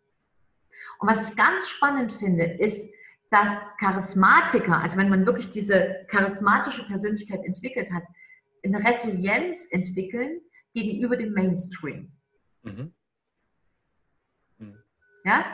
Und 0.99 1.09
was 1.09 1.29
ich 1.29 1.37
ganz 1.37 1.69
spannend 1.69 2.13
finde, 2.13 2.45
ist, 2.45 2.91
dass 3.31 3.69
Charismatiker, 3.79 4.79
also 4.79 4.97
wenn 4.97 5.09
man 5.09 5.27
wirklich 5.27 5.51
diese 5.51 6.07
charismatische 6.09 6.87
Persönlichkeit 6.87 7.45
entwickelt 7.45 7.93
hat, 7.93 8.05
eine 8.65 8.85
Resilienz 8.85 9.67
entwickeln 9.71 10.41
gegenüber 10.75 11.17
dem 11.17 11.33
Mainstream. 11.33 12.13
Mhm. 12.63 12.93
Mhm. 14.59 14.79
Ja? 15.25 15.45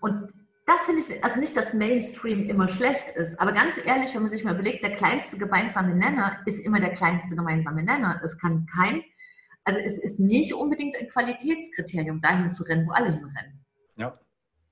Und 0.00 0.32
das 0.68 0.84
finde 0.84 1.00
ich, 1.00 1.24
also 1.24 1.40
nicht, 1.40 1.56
dass 1.56 1.72
Mainstream 1.72 2.46
immer 2.48 2.68
schlecht 2.68 3.08
ist, 3.16 3.40
aber 3.40 3.52
ganz 3.52 3.78
ehrlich, 3.82 4.14
wenn 4.14 4.20
man 4.20 4.30
sich 4.30 4.44
mal 4.44 4.54
überlegt, 4.54 4.84
der 4.84 4.94
kleinste 4.94 5.38
gemeinsame 5.38 5.94
Nenner 5.94 6.42
ist 6.44 6.60
immer 6.60 6.78
der 6.78 6.92
kleinste 6.92 7.34
gemeinsame 7.34 7.82
Nenner. 7.82 8.20
Es 8.22 8.38
kann 8.38 8.66
kein, 8.66 9.02
also 9.64 9.80
es 9.80 9.98
ist 9.98 10.20
nicht 10.20 10.52
unbedingt 10.52 10.94
ein 10.96 11.08
Qualitätskriterium, 11.08 12.20
dahin 12.20 12.52
zu 12.52 12.64
rennen, 12.64 12.86
wo 12.86 12.92
alle 12.92 13.06
hinrennen. 13.06 13.64
Ja. 13.96 14.20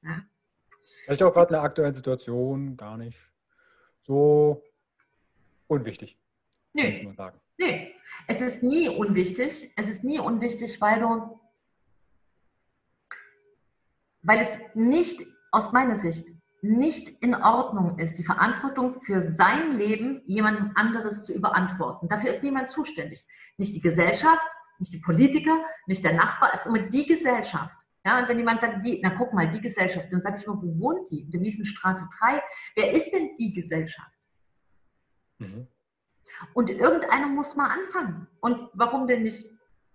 ja. 0.02 0.22
Vielleicht 1.04 1.22
auch 1.22 1.32
gerade 1.32 1.48
in 1.48 1.54
der 1.54 1.62
aktuellen 1.62 1.94
Situation 1.94 2.76
gar 2.76 2.98
nicht 2.98 3.18
so 4.02 4.62
unwichtig. 5.66 6.18
Nee. 6.74 6.90
Muss 6.90 7.02
man 7.04 7.14
sagen. 7.14 7.40
Nee, 7.56 7.94
es 8.28 8.42
ist 8.42 8.62
nie 8.62 8.90
unwichtig. 8.90 9.72
Es 9.76 9.88
ist 9.88 10.04
nie 10.04 10.18
unwichtig, 10.18 10.78
weil 10.78 11.00
du, 11.00 11.40
weil 14.20 14.40
es 14.40 14.58
nicht, 14.74 15.26
aus 15.56 15.72
meiner 15.72 15.96
Sicht, 15.96 16.28
nicht 16.60 17.08
in 17.22 17.34
Ordnung 17.34 17.98
ist, 17.98 18.18
die 18.18 18.24
Verantwortung 18.24 19.00
für 19.02 19.22
sein 19.22 19.72
Leben 19.72 20.22
jemandem 20.26 20.72
anderes 20.74 21.24
zu 21.24 21.32
überantworten. 21.32 22.08
Dafür 22.08 22.30
ist 22.30 22.42
niemand 22.42 22.70
zuständig. 22.70 23.24
Nicht 23.56 23.74
die 23.74 23.80
Gesellschaft, 23.80 24.46
nicht 24.78 24.92
die 24.92 24.98
Politiker, 24.98 25.64
nicht 25.86 26.04
der 26.04 26.12
Nachbar, 26.12 26.50
es 26.52 26.60
ist 26.60 26.66
immer 26.66 26.80
die 26.80 27.06
Gesellschaft. 27.06 27.76
Ja, 28.04 28.20
und 28.20 28.28
wenn 28.28 28.38
jemand 28.38 28.60
sagt, 28.60 28.86
die, 28.86 29.00
na 29.02 29.10
guck 29.10 29.32
mal, 29.32 29.48
die 29.48 29.60
Gesellschaft, 29.60 30.08
dann 30.12 30.22
sage 30.22 30.36
ich 30.38 30.46
mal, 30.46 30.60
wo 30.60 30.78
wohnt 30.80 31.10
die? 31.10 31.22
In 31.22 31.30
der 31.30 31.40
Wiesenstraße 31.40 32.06
3. 32.20 32.42
Wer 32.76 32.92
ist 32.92 33.10
denn 33.10 33.30
die 33.38 33.52
Gesellschaft? 33.52 34.12
Mhm. 35.38 35.66
Und 36.54 36.70
irgendeiner 36.70 37.28
muss 37.28 37.56
mal 37.56 37.70
anfangen. 37.70 38.28
Und 38.40 38.68
warum 38.74 39.06
denn 39.06 39.22
nicht 39.22 39.50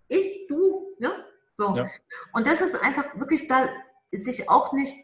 ich, 0.07 0.47
du? 0.47 0.95
Ne? 0.99 1.11
So. 1.55 1.73
Ja. 1.75 1.89
Und 2.33 2.47
das 2.47 2.61
ist 2.61 2.75
einfach 2.81 3.17
wirklich 3.17 3.47
da, 3.47 3.69
sich 4.11 4.49
auch 4.49 4.73
nicht, 4.73 4.95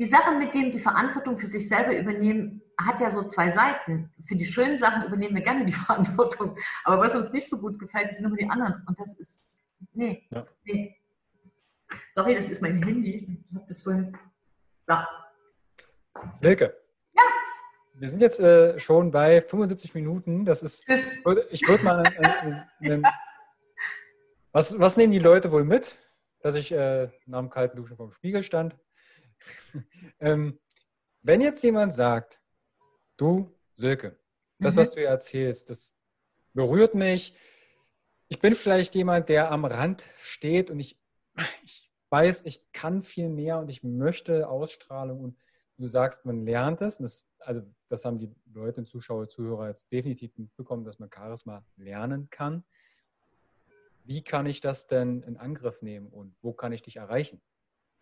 die 0.00 0.06
Sachen, 0.06 0.38
mit 0.38 0.54
denen 0.54 0.72
die 0.72 0.80
Verantwortung 0.80 1.36
für 1.36 1.46
sich 1.46 1.68
selber 1.68 1.94
übernehmen, 1.94 2.62
hat 2.80 3.02
ja 3.02 3.10
so 3.10 3.22
zwei 3.24 3.50
Seiten. 3.50 4.10
Für 4.26 4.34
die 4.34 4.46
schönen 4.46 4.78
Sachen 4.78 5.06
übernehmen 5.06 5.34
wir 5.34 5.42
gerne 5.42 5.66
die 5.66 5.72
Verantwortung. 5.86 6.56
Aber 6.84 7.02
was 7.02 7.14
uns 7.14 7.30
nicht 7.34 7.50
so 7.50 7.58
gut 7.58 7.78
gefällt, 7.78 8.14
sind 8.14 8.24
immer 8.24 8.36
die 8.36 8.48
anderen. 8.48 8.82
Und 8.86 8.98
das 8.98 9.14
ist, 9.18 9.62
nee, 9.92 10.26
ja. 10.30 10.46
nee. 10.64 10.96
Sorry, 12.14 12.34
das 12.34 12.48
ist 12.48 12.62
mein 12.62 12.82
Handy. 12.82 13.44
Ich 13.46 13.54
habe 13.54 13.66
das 13.68 13.82
vorhin. 13.82 14.16
Da. 14.86 15.06
Silke. 16.36 16.74
Ja. 17.12 17.22
Wir 17.94 18.08
sind 18.08 18.22
jetzt 18.22 18.40
äh, 18.40 18.78
schon 18.78 19.10
bei 19.10 19.42
75 19.42 19.94
Minuten. 19.94 20.46
Das 20.46 20.62
ist. 20.62 20.82
Ich 21.50 21.68
würde 21.68 21.84
mal. 21.84 22.04
Äh, 22.80 22.88
äh, 22.88 23.02
was, 24.52 24.80
was 24.80 24.96
nehmen 24.96 25.12
die 25.12 25.18
Leute 25.18 25.52
wohl 25.52 25.64
mit, 25.64 25.98
dass 26.40 26.54
ich 26.54 26.72
äh, 26.72 27.10
nach 27.26 27.40
dem 27.40 27.50
kalten 27.50 27.76
Duschen 27.76 27.98
vom 27.98 28.12
Spiegel 28.12 28.42
stand? 28.42 28.74
ähm, 30.20 30.58
wenn 31.22 31.40
jetzt 31.40 31.62
jemand 31.62 31.94
sagt, 31.94 32.40
du, 33.16 33.54
Silke, 33.74 34.18
das, 34.58 34.74
mhm. 34.74 34.78
was 34.78 34.92
du 34.92 35.04
erzählst, 35.04 35.70
das 35.70 35.96
berührt 36.52 36.94
mich. 36.94 37.34
Ich 38.28 38.40
bin 38.40 38.54
vielleicht 38.54 38.94
jemand, 38.94 39.28
der 39.28 39.50
am 39.50 39.64
Rand 39.64 40.08
steht 40.18 40.70
und 40.70 40.80
ich, 40.80 41.00
ich 41.64 41.90
weiß, 42.10 42.44
ich 42.44 42.64
kann 42.72 43.02
viel 43.02 43.28
mehr 43.28 43.58
und 43.58 43.68
ich 43.68 43.82
möchte 43.82 44.48
Ausstrahlung 44.48 45.20
und 45.20 45.38
du 45.78 45.88
sagst, 45.88 46.24
man 46.26 46.44
lernt 46.44 46.80
es. 46.82 46.98
Das, 46.98 47.28
also 47.38 47.62
das 47.88 48.04
haben 48.04 48.18
die 48.18 48.32
Leute 48.52 48.80
und 48.80 48.86
Zuschauer, 48.86 49.28
Zuhörer 49.28 49.68
jetzt 49.68 49.90
definitiv 49.90 50.36
mitbekommen, 50.36 50.84
dass 50.84 50.98
man 50.98 51.10
Charisma 51.12 51.64
lernen 51.76 52.28
kann. 52.30 52.64
Wie 54.04 54.22
kann 54.22 54.46
ich 54.46 54.60
das 54.60 54.86
denn 54.86 55.22
in 55.22 55.36
Angriff 55.36 55.82
nehmen 55.82 56.08
und 56.08 56.34
wo 56.42 56.52
kann 56.52 56.72
ich 56.72 56.82
dich 56.82 56.96
erreichen? 56.96 57.40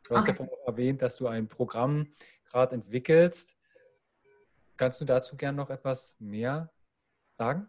Du 0.09 0.14
hast 0.14 0.28
okay. 0.28 0.36
ja 0.40 0.48
erwähnt, 0.66 1.02
dass 1.02 1.16
du 1.16 1.26
ein 1.26 1.48
Programm 1.48 2.09
gerade 2.51 2.74
entwickelst. 2.74 3.56
Kannst 4.76 5.01
du 5.01 5.05
dazu 5.05 5.36
gern 5.36 5.56
noch 5.56 5.70
etwas 5.70 6.16
mehr 6.18 6.70
sagen? 7.36 7.68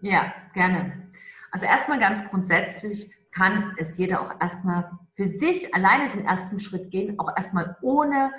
Ja, 0.00 0.34
gerne. 0.52 1.10
Also 1.50 1.66
erstmal 1.66 1.98
ganz 1.98 2.24
grundsätzlich 2.28 3.10
kann 3.32 3.74
es 3.78 3.96
jeder 3.96 4.20
auch 4.20 4.40
erstmal 4.40 4.90
für 5.14 5.26
sich 5.26 5.74
alleine 5.74 6.10
den 6.10 6.26
ersten 6.26 6.60
Schritt 6.60 6.90
gehen, 6.90 7.18
auch 7.18 7.34
erstmal 7.34 7.76
ohne 7.80 8.32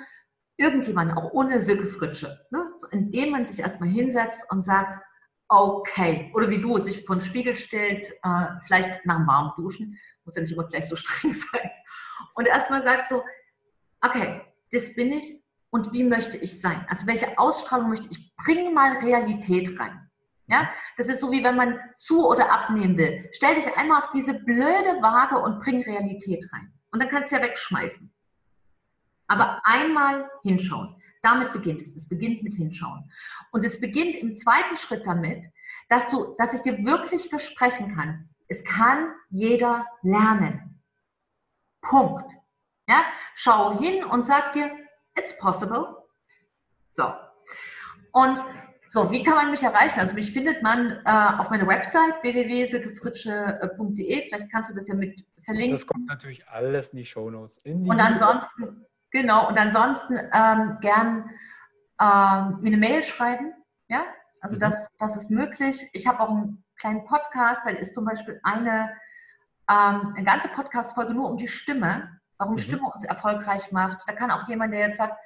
irgendjemanden, 0.56 1.16
auch 1.16 1.32
ohne 1.32 1.60
Silke 1.60 1.86
Fritsche, 1.86 2.46
ne? 2.50 2.72
so, 2.76 2.86
indem 2.88 3.30
man 3.30 3.44
sich 3.44 3.60
erstmal 3.60 3.88
hinsetzt 3.88 4.50
und 4.50 4.64
sagt, 4.64 5.02
okay, 5.48 6.30
oder 6.34 6.50
wie 6.50 6.60
du, 6.60 6.78
sich 6.78 7.04
vor 7.04 7.16
den 7.16 7.22
Spiegel 7.22 7.56
stellt, 7.56 8.10
äh, 8.22 8.46
vielleicht 8.66 9.06
nach 9.06 9.18
dem 9.18 9.26
warmen 9.26 9.52
Duschen, 9.56 9.98
muss 10.24 10.34
ja 10.34 10.42
nicht 10.42 10.52
immer 10.52 10.66
gleich 10.66 10.88
so 10.88 10.96
streng 10.96 11.32
sein, 11.32 11.70
und 12.34 12.46
erstmal 12.46 12.82
sagt 12.82 13.08
so, 13.08 13.22
okay, 14.00 14.42
das 14.72 14.94
bin 14.94 15.12
ich 15.12 15.42
und 15.70 15.92
wie 15.92 16.04
möchte 16.04 16.36
ich 16.36 16.60
sein? 16.60 16.84
Also 16.88 17.06
welche 17.06 17.38
Ausstrahlung 17.38 17.88
möchte 17.88 18.08
ich? 18.10 18.34
Bring 18.36 18.74
mal 18.74 18.98
Realität 18.98 19.78
rein. 19.78 20.10
Ja, 20.48 20.70
das 20.96 21.08
ist 21.08 21.20
so 21.20 21.32
wie 21.32 21.42
wenn 21.42 21.56
man 21.56 21.80
zu 21.96 22.26
oder 22.26 22.52
abnehmen 22.52 22.96
will. 22.96 23.28
Stell 23.32 23.56
dich 23.56 23.66
einmal 23.76 24.00
auf 24.00 24.10
diese 24.10 24.34
blöde 24.34 25.02
Waage 25.02 25.38
und 25.40 25.60
bring 25.60 25.82
Realität 25.82 26.44
rein. 26.52 26.72
Und 26.92 27.02
dann 27.02 27.08
kannst 27.08 27.32
du 27.32 27.36
ja 27.36 27.42
wegschmeißen. 27.42 28.14
Aber 29.26 29.60
einmal 29.64 30.30
hinschauen. 30.42 30.94
Damit 31.26 31.52
beginnt 31.52 31.82
es. 31.82 31.96
Es 31.96 32.08
beginnt 32.08 32.44
mit 32.44 32.54
hinschauen. 32.54 33.10
Und 33.50 33.64
es 33.64 33.80
beginnt 33.80 34.14
im 34.14 34.36
zweiten 34.36 34.76
Schritt 34.76 35.04
damit, 35.04 35.44
dass 35.88 36.08
du, 36.08 36.36
dass 36.38 36.54
ich 36.54 36.60
dir 36.60 36.78
wirklich 36.84 37.28
versprechen 37.28 37.96
kann, 37.96 38.28
es 38.46 38.64
kann 38.64 39.12
jeder 39.28 39.84
lernen. 40.02 40.80
Punkt. 41.82 42.32
Ja, 42.88 43.02
schau 43.34 43.76
hin 43.80 44.04
und 44.04 44.24
sag 44.24 44.52
dir, 44.52 44.70
it's 45.18 45.36
possible. 45.38 45.96
So. 46.92 47.12
Und 48.12 48.44
so, 48.88 49.10
wie 49.10 49.24
kann 49.24 49.34
man 49.34 49.50
mich 49.50 49.64
erreichen? 49.64 49.98
Also 49.98 50.14
mich 50.14 50.32
findet 50.32 50.62
man 50.62 51.00
äh, 51.04 51.38
auf 51.38 51.50
meiner 51.50 51.66
Website 51.66 52.22
www.silkefritsche.de. 52.22 54.28
Vielleicht 54.28 54.52
kannst 54.52 54.70
du 54.70 54.74
das 54.74 54.86
ja 54.86 54.94
mit 54.94 55.26
verlinken. 55.40 55.72
Das 55.72 55.88
kommt 55.88 56.06
natürlich 56.06 56.48
alles 56.48 56.90
in 56.90 56.98
die 56.98 57.04
Shownotes. 57.04 57.58
In 57.58 57.82
die 57.82 57.90
und 57.90 57.98
ansonsten, 57.98 58.86
genau, 59.10 59.48
und 59.48 59.58
ansonsten 59.58 60.18
ähm, 60.32 60.78
gern 60.80 61.30
ähm, 62.00 62.58
mir 62.60 62.68
eine 62.68 62.76
Mail 62.76 63.02
schreiben. 63.02 63.52
Ja, 63.88 64.04
also 64.40 64.56
mhm. 64.56 64.60
das, 64.60 64.88
das 64.98 65.16
ist 65.16 65.30
möglich. 65.30 65.88
Ich 65.92 66.06
habe 66.06 66.20
auch 66.20 66.30
einen 66.30 66.64
kleinen 66.78 67.04
Podcast, 67.04 67.62
da 67.64 67.70
ist 67.70 67.94
zum 67.94 68.04
Beispiel 68.04 68.40
eine, 68.42 68.96
ähm, 69.70 70.14
eine 70.16 70.24
ganze 70.24 70.48
Podcast-Folge 70.48 71.14
nur 71.14 71.30
um 71.30 71.36
die 71.36 71.48
Stimme, 71.48 72.20
warum 72.38 72.54
mhm. 72.54 72.58
Stimme 72.58 72.90
uns 72.92 73.04
erfolgreich 73.04 73.72
macht. 73.72 74.02
Da 74.06 74.12
kann 74.12 74.30
auch 74.30 74.48
jemand, 74.48 74.72
der 74.72 74.88
jetzt 74.88 74.98
sagt, 74.98 75.18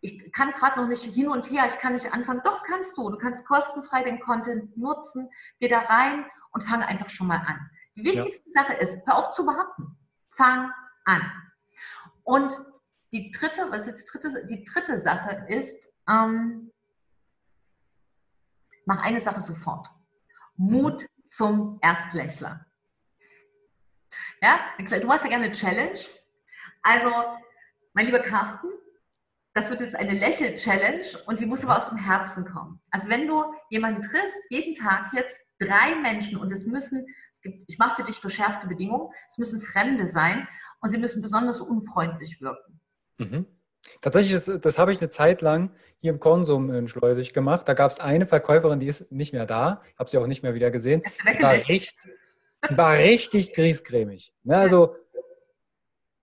ich 0.00 0.32
kann 0.32 0.52
gerade 0.52 0.80
noch 0.80 0.88
nicht 0.88 1.02
hin 1.02 1.28
und 1.28 1.50
her, 1.50 1.64
ich 1.66 1.78
kann 1.78 1.94
nicht 1.94 2.12
anfangen. 2.12 2.42
Doch 2.44 2.62
kannst 2.62 2.96
du. 2.98 3.08
Du 3.08 3.16
kannst 3.16 3.46
kostenfrei 3.46 4.02
den 4.02 4.20
Content 4.20 4.76
nutzen, 4.76 5.30
geh 5.60 5.68
da 5.68 5.78
rein 5.78 6.26
und 6.52 6.62
fang 6.62 6.82
einfach 6.82 7.08
schon 7.08 7.26
mal 7.26 7.38
an. 7.38 7.70
Die 7.96 8.04
wichtigste 8.04 8.44
ja. 8.54 8.62
Sache 8.62 8.74
ist, 8.74 8.98
hör 9.06 9.16
auf 9.16 9.30
zu 9.30 9.46
warten. 9.46 9.96
Fang 10.28 10.70
an. 11.06 11.22
Und 12.24 12.58
die 13.12 13.30
dritte, 13.30 13.70
was 13.70 13.86
jetzt 13.86 14.06
dritte, 14.06 14.46
die 14.46 14.64
dritte 14.64 14.98
Sache 14.98 15.46
ist, 15.48 15.88
ähm, 16.08 16.72
mach 18.86 19.02
eine 19.02 19.20
Sache 19.20 19.40
sofort. 19.40 19.88
Mut 20.56 21.06
zum 21.28 21.78
Erstlächler. 21.80 22.66
Ja, 24.42 24.60
du 24.78 25.10
hast 25.10 25.24
ja 25.24 25.30
gerne 25.30 25.46
eine 25.46 25.54
Challenge. 25.54 25.98
Also, 26.82 27.10
mein 27.92 28.06
lieber 28.06 28.20
Carsten, 28.20 28.68
das 29.54 29.70
wird 29.70 29.80
jetzt 29.80 29.96
eine 29.96 30.12
Lächel-Challenge 30.12 31.06
und 31.26 31.38
die 31.38 31.46
muss 31.46 31.64
aber 31.64 31.78
aus 31.78 31.88
dem 31.88 31.96
Herzen 31.96 32.44
kommen. 32.44 32.80
Also 32.90 33.08
wenn 33.08 33.28
du 33.28 33.44
jemanden 33.70 34.02
triffst, 34.02 34.38
jeden 34.50 34.74
Tag 34.74 35.12
jetzt 35.12 35.40
drei 35.60 35.94
Menschen 35.94 36.36
und 36.36 36.50
es 36.50 36.66
müssen, 36.66 37.06
ich 37.66 37.78
mache 37.78 37.96
für 37.96 38.06
dich 38.06 38.16
verschärfte 38.16 38.66
Bedingungen, 38.66 39.10
es 39.28 39.38
müssen 39.38 39.60
Fremde 39.60 40.06
sein 40.06 40.48
und 40.80 40.90
sie 40.90 40.98
müssen 40.98 41.22
besonders 41.22 41.60
unfreundlich 41.60 42.40
wirken. 42.40 42.80
Mhm. 43.18 43.46
Tatsächlich, 44.00 44.32
das, 44.32 44.60
das 44.60 44.78
habe 44.78 44.92
ich 44.92 45.00
eine 45.00 45.10
Zeit 45.10 45.42
lang 45.42 45.70
hier 46.00 46.12
im 46.12 46.20
Konsum 46.20 46.72
in 46.72 46.88
Schleusig 46.88 47.32
gemacht. 47.32 47.68
Da 47.68 47.74
gab 47.74 47.90
es 47.90 48.00
eine 48.00 48.26
Verkäuferin, 48.26 48.80
die 48.80 48.86
ist 48.86 49.12
nicht 49.12 49.32
mehr 49.32 49.46
da. 49.46 49.82
Ich 49.92 49.98
habe 49.98 50.10
sie 50.10 50.18
auch 50.18 50.26
nicht 50.26 50.42
mehr 50.42 50.54
wieder 50.54 50.70
gesehen. 50.70 51.02
Die 51.38 51.42
war 51.42 51.52
richtig, 51.52 51.96
war 52.70 52.94
richtig 52.94 53.52
griesgrämig. 53.52 54.32
Ne, 54.42 54.56
also 54.56 54.96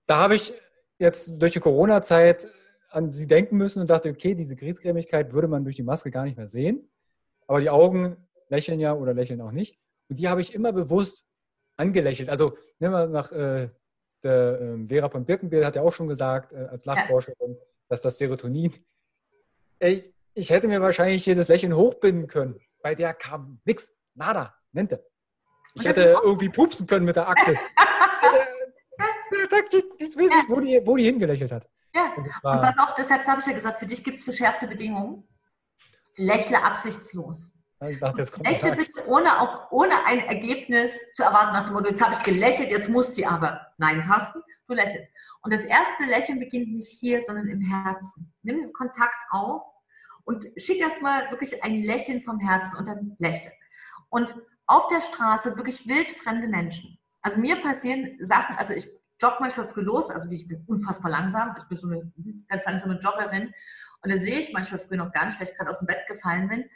da 0.08 0.18
habe 0.18 0.36
ich 0.36 0.54
jetzt 0.98 1.42
durch 1.42 1.54
die 1.54 1.60
Corona-Zeit 1.60 2.48
an 2.90 3.12
sie 3.12 3.28
denken 3.28 3.58
müssen 3.58 3.82
und 3.82 3.90
dachte, 3.90 4.10
okay, 4.10 4.36
diese 4.36 4.56
Griesgrämigkeit 4.56 5.34
würde 5.34 5.48
man 5.48 5.64
durch 5.64 5.76
die 5.76 5.84
Maske 5.84 6.12
gar 6.12 6.26
nicht 6.26 6.38
mehr 6.38 6.48
sehen. 6.48 6.90
Aber 7.48 7.60
die 7.60 7.70
Augen 7.70 8.18
lächeln 8.50 8.80
ja 8.80 8.94
oder 8.94 9.14
lächeln 9.14 9.42
auch 9.42 9.52
nicht. 9.52 9.80
Und 10.12 10.18
die 10.18 10.28
habe 10.28 10.42
ich 10.42 10.54
immer 10.54 10.74
bewusst 10.74 11.26
angelächelt. 11.78 12.28
Also 12.28 12.58
ne, 12.80 13.08
nach 13.08 13.32
äh, 13.32 13.70
der, 14.22 14.62
äh, 14.62 14.88
Vera 14.90 15.08
von 15.08 15.24
Birkenbiel 15.24 15.66
hat 15.66 15.78
ja 15.78 15.84
auch 15.84 15.94
schon 15.94 16.10
gesagt, 16.10 16.52
äh, 16.52 16.66
als 16.66 16.86
Nachforscherin, 16.86 17.54
ja. 17.54 17.66
dass 17.88 18.02
das 18.02 18.18
Serotonin, 18.18 18.74
ich, 19.80 20.14
ich 20.34 20.50
hätte 20.50 20.68
mir 20.68 20.82
wahrscheinlich 20.82 21.24
dieses 21.24 21.48
Lächeln 21.48 21.74
hochbinden 21.74 22.28
können. 22.28 22.60
Bei 22.84 22.94
der 22.94 23.14
kam 23.14 23.62
nichts, 23.64 23.90
nada, 24.14 24.54
nente. 24.74 25.02
Ich 25.76 25.86
hätte 25.86 26.20
irgendwie 26.22 26.50
pupsen 26.50 26.88
können 26.88 27.06
mit 27.06 27.16
der 27.16 27.30
Achsel. 27.30 27.54
ich 29.98 30.18
weiß 30.18 30.18
nicht, 30.18 30.50
wo 30.50 30.60
die, 30.60 30.82
wo 30.84 30.98
die 30.98 31.06
hingelächelt 31.06 31.54
hat. 31.54 31.70
Ja, 31.96 32.14
und, 32.18 32.26
und 32.26 32.42
pass 32.42 32.78
auf, 32.80 32.96
deshalb 32.96 33.26
habe 33.26 33.40
ich 33.40 33.48
ja 33.48 33.54
gesagt, 33.54 33.80
für 33.80 33.86
dich 33.86 34.04
gibt 34.04 34.18
es 34.18 34.26
verschärfte 34.26 34.68
Bedingungen. 34.68 35.26
Lächle 36.18 36.62
absichtslos. 36.62 37.50
Ich 37.90 38.00
dachte, 38.00 38.20
jetzt 38.20 38.32
kommt 38.32 38.48
Lächle 38.48 38.76
bitte 38.76 39.08
ohne, 39.08 39.40
auf, 39.40 39.72
ohne 39.72 40.06
ein 40.06 40.20
Ergebnis 40.20 40.94
zu 41.14 41.24
erwarten, 41.24 41.54
nach 41.54 41.66
dem 41.66 41.74
Motto, 41.74 41.90
jetzt 41.90 42.04
habe 42.04 42.14
ich 42.14 42.22
gelächelt, 42.22 42.70
jetzt 42.70 42.90
muss 42.90 43.16
sie 43.16 43.26
aber. 43.26 43.68
Nein, 43.78 44.04
Carsten, 44.06 44.44
du 44.68 44.76
lächelst. 44.76 45.12
Und 45.42 45.52
das 45.52 45.66
erste 45.66 46.04
Lächeln 46.04 46.40
beginnt 46.40 46.72
nicht 46.72 47.00
hier, 47.00 47.24
sondern 47.24 47.48
im 47.48 47.60
Herzen. 47.60 48.32
Nimm 48.44 48.72
Kontakt 48.74 49.16
auf 49.32 49.64
und 50.26 50.46
schick 50.58 50.80
erstmal 50.80 51.32
wirklich 51.32 51.64
ein 51.64 51.82
Lächeln 51.82 52.22
vom 52.22 52.40
Herzen 52.40 52.78
und 52.78 52.88
dann 52.88 53.16
lächle. 53.18 53.52
Und 54.10 54.36
auf 54.68 54.88
der 54.88 55.02
Straße 55.02 55.58
wirklich 55.58 55.88
wildfremde 55.88 56.48
Menschen. 56.48 57.00
Also 57.24 57.40
mir 57.40 57.56
passieren 57.62 58.18
Sachen, 58.20 58.58
also 58.58 58.76
ich 58.76 58.88
jogge 59.20 59.38
manchmal 59.40 59.68
früh 59.68 59.82
los, 59.82 60.12
also 60.12 60.30
ich 60.30 60.48
bin 60.48 60.64
unfassbar 60.68 61.10
langsam, 61.10 61.56
ich 61.58 61.64
bin 61.64 61.78
so 61.78 61.88
eine 61.88 62.12
ganz 62.48 62.64
langsame 62.66 63.00
Joggerin 63.00 63.54
und 64.04 64.12
dann 64.12 64.24
sehe 64.24 64.40
ich 64.40 64.54
manchmal 64.54 64.80
früh 64.80 64.98
noch 64.98 65.12
gar 65.12 65.26
nicht, 65.26 65.40
weil 65.40 65.48
ich 65.48 65.56
gerade 65.56 65.72
aus 65.72 65.80
dem 65.80 65.88
Bett 65.88 66.08
gefallen 66.08 66.48
bin 66.48 66.70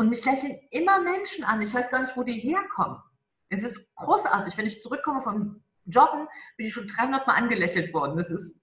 und 0.00 0.08
mich 0.08 0.24
lächeln 0.24 0.58
immer 0.70 0.98
Menschen 0.98 1.44
an. 1.44 1.60
Ich 1.60 1.74
weiß 1.74 1.90
gar 1.90 2.00
nicht, 2.00 2.16
wo 2.16 2.22
die 2.22 2.40
herkommen. 2.40 3.02
Es 3.50 3.62
ist 3.62 3.94
großartig. 3.96 4.56
Wenn 4.56 4.64
ich 4.64 4.80
zurückkomme 4.80 5.20
vom 5.20 5.62
Joggen, 5.84 6.26
bin 6.56 6.66
ich 6.66 6.72
schon 6.72 6.88
300 6.88 7.26
Mal 7.26 7.34
angelächelt 7.34 7.92
worden. 7.92 8.16
Das 8.16 8.30
ist, 8.30 8.56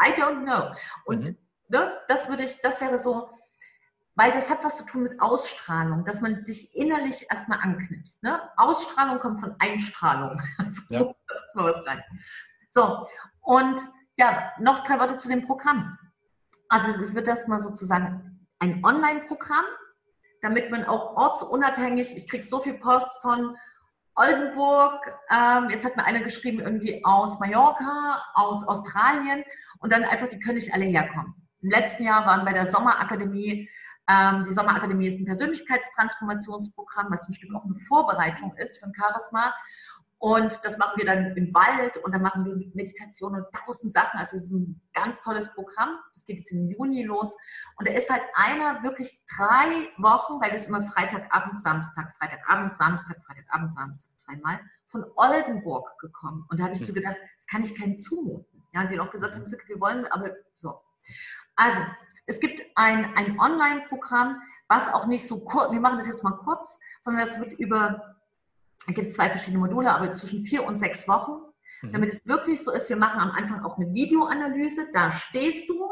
I 0.00 0.14
don't 0.18 0.44
know. 0.44 0.74
Und 1.04 1.28
mhm. 1.28 1.38
ne, 1.68 1.92
das 2.08 2.30
würde 2.30 2.44
ich, 2.44 2.58
das 2.62 2.80
wäre 2.80 2.96
so, 2.96 3.28
weil 4.14 4.32
das 4.32 4.48
hat 4.48 4.64
was 4.64 4.78
zu 4.78 4.86
tun 4.86 5.02
mit 5.02 5.20
Ausstrahlung, 5.20 6.06
dass 6.06 6.22
man 6.22 6.42
sich 6.42 6.74
innerlich 6.74 7.26
erstmal 7.28 7.58
anknipst. 7.58 8.22
Ne? 8.22 8.40
Ausstrahlung 8.56 9.18
kommt 9.18 9.40
von 9.40 9.54
Einstrahlung. 9.58 10.40
Also, 10.56 10.82
ja. 10.88 11.00
mal 11.52 11.70
was 11.70 11.86
rein. 11.86 12.02
So, 12.70 13.06
und 13.42 13.78
ja, 14.16 14.52
noch 14.58 14.84
drei 14.84 14.98
Worte 14.98 15.18
zu 15.18 15.28
dem 15.28 15.46
Programm. 15.46 15.98
Also 16.70 16.98
es 16.98 17.14
wird 17.14 17.28
erstmal 17.28 17.60
sozusagen 17.60 18.48
ein 18.58 18.82
Online-Programm, 18.82 19.66
damit 20.42 20.70
man 20.70 20.84
auch 20.84 21.16
ortsunabhängig, 21.16 22.16
ich 22.16 22.28
kriege 22.28 22.44
so 22.44 22.60
viel 22.60 22.74
Post 22.74 23.08
von 23.22 23.56
Oldenburg, 24.14 25.00
ähm, 25.30 25.70
jetzt 25.70 25.86
hat 25.86 25.96
mir 25.96 26.04
einer 26.04 26.20
geschrieben, 26.20 26.60
irgendwie 26.60 27.02
aus 27.04 27.38
Mallorca, 27.38 28.22
aus 28.34 28.66
Australien 28.66 29.44
und 29.78 29.90
dann 29.92 30.04
einfach, 30.04 30.28
die 30.28 30.38
können 30.38 30.56
nicht 30.56 30.74
alle 30.74 30.84
herkommen. 30.84 31.34
Im 31.62 31.70
letzten 31.70 32.04
Jahr 32.04 32.26
waren 32.26 32.44
bei 32.44 32.52
der 32.52 32.66
Sommerakademie, 32.66 33.70
ähm, 34.08 34.44
die 34.44 34.52
Sommerakademie 34.52 35.06
ist 35.06 35.20
ein 35.20 35.24
Persönlichkeitstransformationsprogramm, 35.24 37.06
was 37.10 37.26
ein 37.28 37.32
Stück 37.32 37.54
auch 37.54 37.64
eine 37.64 37.74
Vorbereitung 37.74 38.54
ist 38.56 38.82
ein 38.82 38.92
Charisma. 38.94 39.54
Und 40.22 40.60
das 40.62 40.78
machen 40.78 40.92
wir 40.98 41.04
dann 41.04 41.36
im 41.36 41.52
Wald 41.52 41.96
und 41.96 42.14
dann 42.14 42.22
machen 42.22 42.44
wir 42.44 42.54
Meditation 42.74 43.34
und 43.34 43.44
tausend 43.66 43.92
Sachen. 43.92 44.20
Also 44.20 44.36
es 44.36 44.44
ist 44.44 44.52
ein 44.52 44.80
ganz 44.94 45.20
tolles 45.20 45.52
Programm. 45.52 45.98
Das 46.14 46.24
geht 46.24 46.38
jetzt 46.38 46.52
im 46.52 46.70
Juni 46.70 47.02
los. 47.02 47.36
Und 47.76 47.88
da 47.88 47.92
ist 47.92 48.08
halt 48.08 48.22
einer 48.34 48.84
wirklich 48.84 49.20
drei 49.36 49.88
Wochen, 49.98 50.40
weil 50.40 50.52
das 50.52 50.68
immer 50.68 50.80
Freitagabend, 50.80 51.60
Samstag, 51.60 52.14
Freitagabend, 52.18 52.76
Samstag, 52.76 53.16
Freitagabend, 53.26 53.74
Samstag, 53.74 54.12
dreimal, 54.24 54.60
von 54.86 55.04
Oldenburg 55.16 55.98
gekommen. 55.98 56.46
Und 56.48 56.60
da 56.60 56.64
habe 56.66 56.74
ich 56.74 56.78
so 56.78 56.86
hm. 56.86 56.94
gedacht, 56.94 57.16
das 57.38 57.48
kann 57.48 57.64
ich 57.64 57.74
keinem 57.74 57.98
zumuten. 57.98 58.64
Ja, 58.72 58.82
und 58.82 58.92
die 58.92 59.00
auch 59.00 59.10
gesagt 59.10 59.34
haben, 59.34 59.44
wir 59.44 59.80
wollen, 59.80 60.06
aber 60.06 60.36
so. 60.54 60.80
Also, 61.56 61.80
es 62.26 62.38
gibt 62.38 62.62
ein, 62.76 63.12
ein 63.16 63.40
Online-Programm, 63.40 64.40
was 64.68 64.88
auch 64.94 65.06
nicht 65.06 65.26
so 65.26 65.40
kurz, 65.40 65.72
wir 65.72 65.80
machen 65.80 65.98
das 65.98 66.06
jetzt 66.06 66.22
mal 66.22 66.38
kurz, 66.44 66.78
sondern 67.00 67.26
das 67.26 67.40
wird 67.40 67.52
über 67.58 68.11
da 68.86 68.92
gibt 68.92 69.08
es 69.08 69.16
zwei 69.16 69.30
verschiedene 69.30 69.60
Module, 69.60 69.90
aber 69.90 70.12
zwischen 70.14 70.44
vier 70.44 70.64
und 70.64 70.78
sechs 70.78 71.06
Wochen, 71.06 71.40
mhm. 71.82 71.92
damit 71.92 72.12
es 72.12 72.26
wirklich 72.26 72.62
so 72.62 72.72
ist. 72.72 72.88
Wir 72.88 72.96
machen 72.96 73.20
am 73.20 73.30
Anfang 73.30 73.64
auch 73.64 73.78
eine 73.78 73.92
Videoanalyse. 73.92 74.88
Da 74.92 75.10
stehst 75.10 75.68
du. 75.68 75.88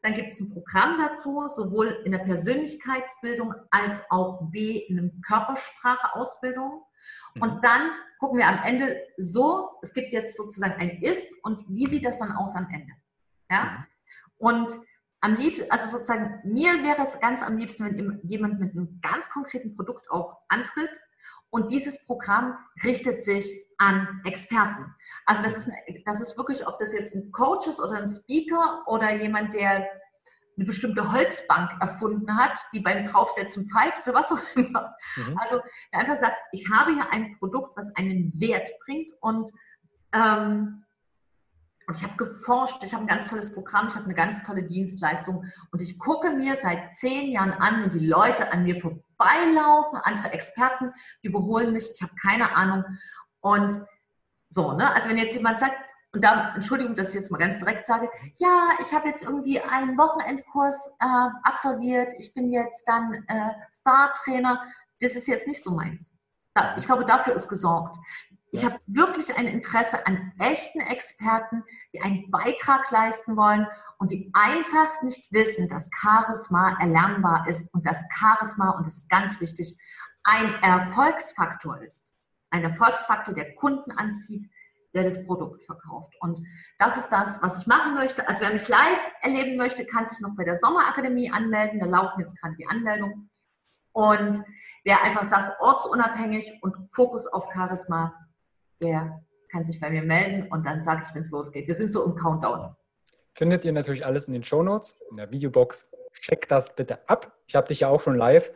Dann 0.00 0.14
gibt 0.14 0.32
es 0.32 0.38
ein 0.38 0.50
Programm 0.50 0.96
dazu, 0.98 1.48
sowohl 1.48 1.88
in 2.04 2.12
der 2.12 2.20
Persönlichkeitsbildung 2.20 3.52
als 3.70 4.00
auch 4.10 4.48
B 4.52 4.78
in 4.88 4.96
der 4.96 5.10
Körpersprache-Ausbildung. 5.26 6.84
Mhm. 7.34 7.42
Und 7.42 7.64
dann 7.64 7.90
gucken 8.20 8.38
wir 8.38 8.46
am 8.46 8.62
Ende 8.62 9.00
so, 9.16 9.70
es 9.82 9.92
gibt 9.92 10.12
jetzt 10.12 10.36
sozusagen 10.36 10.74
ein 10.74 11.02
Ist 11.02 11.34
und 11.42 11.64
wie 11.68 11.86
sieht 11.86 12.04
das 12.04 12.18
dann 12.18 12.30
aus 12.30 12.54
am 12.54 12.68
Ende? 12.72 12.92
Ja? 13.50 13.64
Mhm. 13.64 13.84
Und 14.38 14.80
am 15.20 15.34
liebsten, 15.34 15.68
also 15.68 15.90
sozusagen, 15.90 16.40
mir 16.44 16.84
wäre 16.84 17.02
es 17.02 17.18
ganz 17.18 17.42
am 17.42 17.56
liebsten, 17.56 17.84
wenn 17.84 18.20
jemand 18.22 18.60
mit 18.60 18.70
einem 18.76 19.00
ganz 19.02 19.28
konkreten 19.30 19.74
Produkt 19.74 20.08
auch 20.12 20.38
antritt 20.48 20.90
und 21.50 21.70
dieses 21.70 22.04
Programm 22.04 22.56
richtet 22.84 23.24
sich 23.24 23.64
an 23.78 24.20
Experten. 24.24 24.94
Also 25.24 25.42
das 25.42 25.56
ist, 25.56 25.70
das 26.04 26.20
ist 26.20 26.36
wirklich, 26.36 26.66
ob 26.66 26.78
das 26.78 26.92
jetzt 26.92 27.14
ein 27.14 27.30
Coach 27.32 27.66
ist 27.68 27.80
oder 27.80 27.96
ein 27.96 28.08
Speaker 28.08 28.84
oder 28.86 29.14
jemand, 29.14 29.54
der 29.54 29.88
eine 30.56 30.66
bestimmte 30.66 31.12
Holzbank 31.12 31.70
erfunden 31.80 32.36
hat, 32.36 32.58
die 32.72 32.80
beim 32.80 33.06
Draufsetzen 33.06 33.70
pfeift 33.70 34.06
oder 34.06 34.18
was 34.18 34.32
auch 34.32 34.56
immer. 34.56 34.94
Mhm. 35.16 35.38
Also 35.38 35.60
der 35.92 36.00
einfach 36.00 36.16
sagt, 36.16 36.36
ich 36.52 36.68
habe 36.70 36.92
hier 36.92 37.10
ein 37.12 37.36
Produkt, 37.38 37.76
was 37.76 37.94
einen 37.94 38.32
Wert 38.34 38.68
bringt 38.84 39.12
und 39.20 39.50
ähm, 40.12 40.84
und 41.88 41.96
ich 41.96 42.02
habe 42.02 42.16
geforscht, 42.16 42.84
ich 42.84 42.92
habe 42.92 43.04
ein 43.04 43.08
ganz 43.08 43.28
tolles 43.28 43.50
Programm, 43.50 43.88
ich 43.88 43.94
habe 43.94 44.04
eine 44.04 44.14
ganz 44.14 44.42
tolle 44.42 44.62
Dienstleistung 44.62 45.46
und 45.72 45.80
ich 45.80 45.98
gucke 45.98 46.30
mir 46.32 46.54
seit 46.56 46.94
zehn 46.94 47.32
Jahren 47.32 47.52
an, 47.52 47.82
wenn 47.82 47.98
die 47.98 48.06
Leute 48.06 48.52
an 48.52 48.64
mir 48.64 48.78
vorbeilaufen, 48.78 49.98
andere 50.02 50.30
Experten 50.32 50.92
überholen 51.22 51.72
mich, 51.72 51.90
ich 51.90 52.02
habe 52.02 52.12
keine 52.20 52.54
Ahnung. 52.54 52.84
Und 53.40 53.82
so, 54.50 54.74
ne? 54.74 54.92
Also 54.92 55.08
wenn 55.08 55.16
jetzt 55.16 55.34
jemand 55.34 55.60
sagt, 55.60 55.76
und 56.12 56.22
da, 56.22 56.54
Entschuldigung, 56.54 56.94
dass 56.94 57.08
ich 57.10 57.14
jetzt 57.14 57.30
mal 57.30 57.38
ganz 57.38 57.58
direkt 57.58 57.86
sage, 57.86 58.10
ja, 58.36 58.70
ich 58.82 58.92
habe 58.92 59.08
jetzt 59.08 59.22
irgendwie 59.22 59.58
einen 59.58 59.96
Wochenendkurs 59.96 60.90
äh, 61.00 61.28
absolviert, 61.42 62.12
ich 62.18 62.34
bin 62.34 62.52
jetzt 62.52 62.86
dann 62.86 63.14
äh, 63.28 63.52
Star-Trainer, 63.72 64.62
das 65.00 65.16
ist 65.16 65.26
jetzt 65.26 65.46
nicht 65.46 65.64
so 65.64 65.70
meins. 65.70 66.12
Ich 66.76 66.86
glaube, 66.86 67.04
dafür 67.04 67.34
ist 67.34 67.48
gesorgt. 67.48 67.96
Ich 68.50 68.64
habe 68.64 68.78
wirklich 68.86 69.36
ein 69.36 69.46
Interesse 69.46 70.06
an 70.06 70.32
echten 70.38 70.80
Experten, 70.80 71.64
die 71.92 72.00
einen 72.00 72.30
Beitrag 72.30 72.90
leisten 72.90 73.36
wollen 73.36 73.66
und 73.98 74.10
die 74.10 74.30
einfach 74.32 75.02
nicht 75.02 75.30
wissen, 75.32 75.68
dass 75.68 75.90
Charisma 76.00 76.78
erlernbar 76.80 77.46
ist 77.46 77.72
und 77.74 77.86
dass 77.86 78.02
Charisma, 78.14 78.70
und 78.70 78.86
das 78.86 78.96
ist 78.96 79.10
ganz 79.10 79.40
wichtig, 79.40 79.76
ein 80.24 80.54
Erfolgsfaktor 80.62 81.82
ist. 81.82 82.14
Ein 82.50 82.62
Erfolgsfaktor, 82.62 83.34
der 83.34 83.54
Kunden 83.54 83.90
anzieht, 83.92 84.50
der 84.94 85.04
das 85.04 85.24
Produkt 85.26 85.62
verkauft. 85.64 86.14
Und 86.20 86.40
das 86.78 86.96
ist 86.96 87.10
das, 87.10 87.42
was 87.42 87.60
ich 87.60 87.66
machen 87.66 87.94
möchte. 87.94 88.26
Also 88.26 88.40
wer 88.40 88.52
mich 88.52 88.66
live 88.68 89.00
erleben 89.20 89.58
möchte, 89.58 89.84
kann 89.84 90.08
sich 90.08 90.20
noch 90.20 90.34
bei 90.34 90.44
der 90.44 90.56
Sommerakademie 90.56 91.30
anmelden. 91.30 91.80
Da 91.80 91.86
laufen 91.86 92.20
jetzt 92.20 92.40
gerade 92.40 92.56
die 92.56 92.66
Anmeldungen. 92.66 93.30
Und 93.92 94.42
wer 94.84 95.02
einfach 95.02 95.28
sagt, 95.28 95.60
ortsunabhängig 95.60 96.58
und 96.62 96.74
Fokus 96.90 97.26
auf 97.26 97.48
Charisma, 97.52 98.14
der 98.80 99.24
kann 99.50 99.64
sich 99.64 99.80
bei 99.80 99.90
mir 99.90 100.02
melden 100.02 100.48
und 100.50 100.64
dann 100.64 100.82
sage 100.82 101.02
ich, 101.04 101.14
wenn 101.14 101.22
es 101.22 101.30
losgeht. 101.30 101.66
Wir 101.66 101.74
sind 101.74 101.92
so 101.92 102.04
im 102.04 102.14
Countdown. 102.14 102.74
Findet 103.34 103.64
ihr 103.64 103.72
natürlich 103.72 104.04
alles 104.04 104.26
in 104.26 104.32
den 104.32 104.42
Show 104.42 104.62
Notes, 104.62 104.98
in 105.10 105.16
der 105.16 105.30
Videobox. 105.30 105.88
Check 106.20 106.48
das 106.48 106.74
bitte 106.74 107.08
ab. 107.08 107.32
Ich 107.46 107.54
habe 107.54 107.68
dich 107.68 107.80
ja 107.80 107.88
auch 107.88 108.00
schon 108.00 108.16
live 108.16 108.50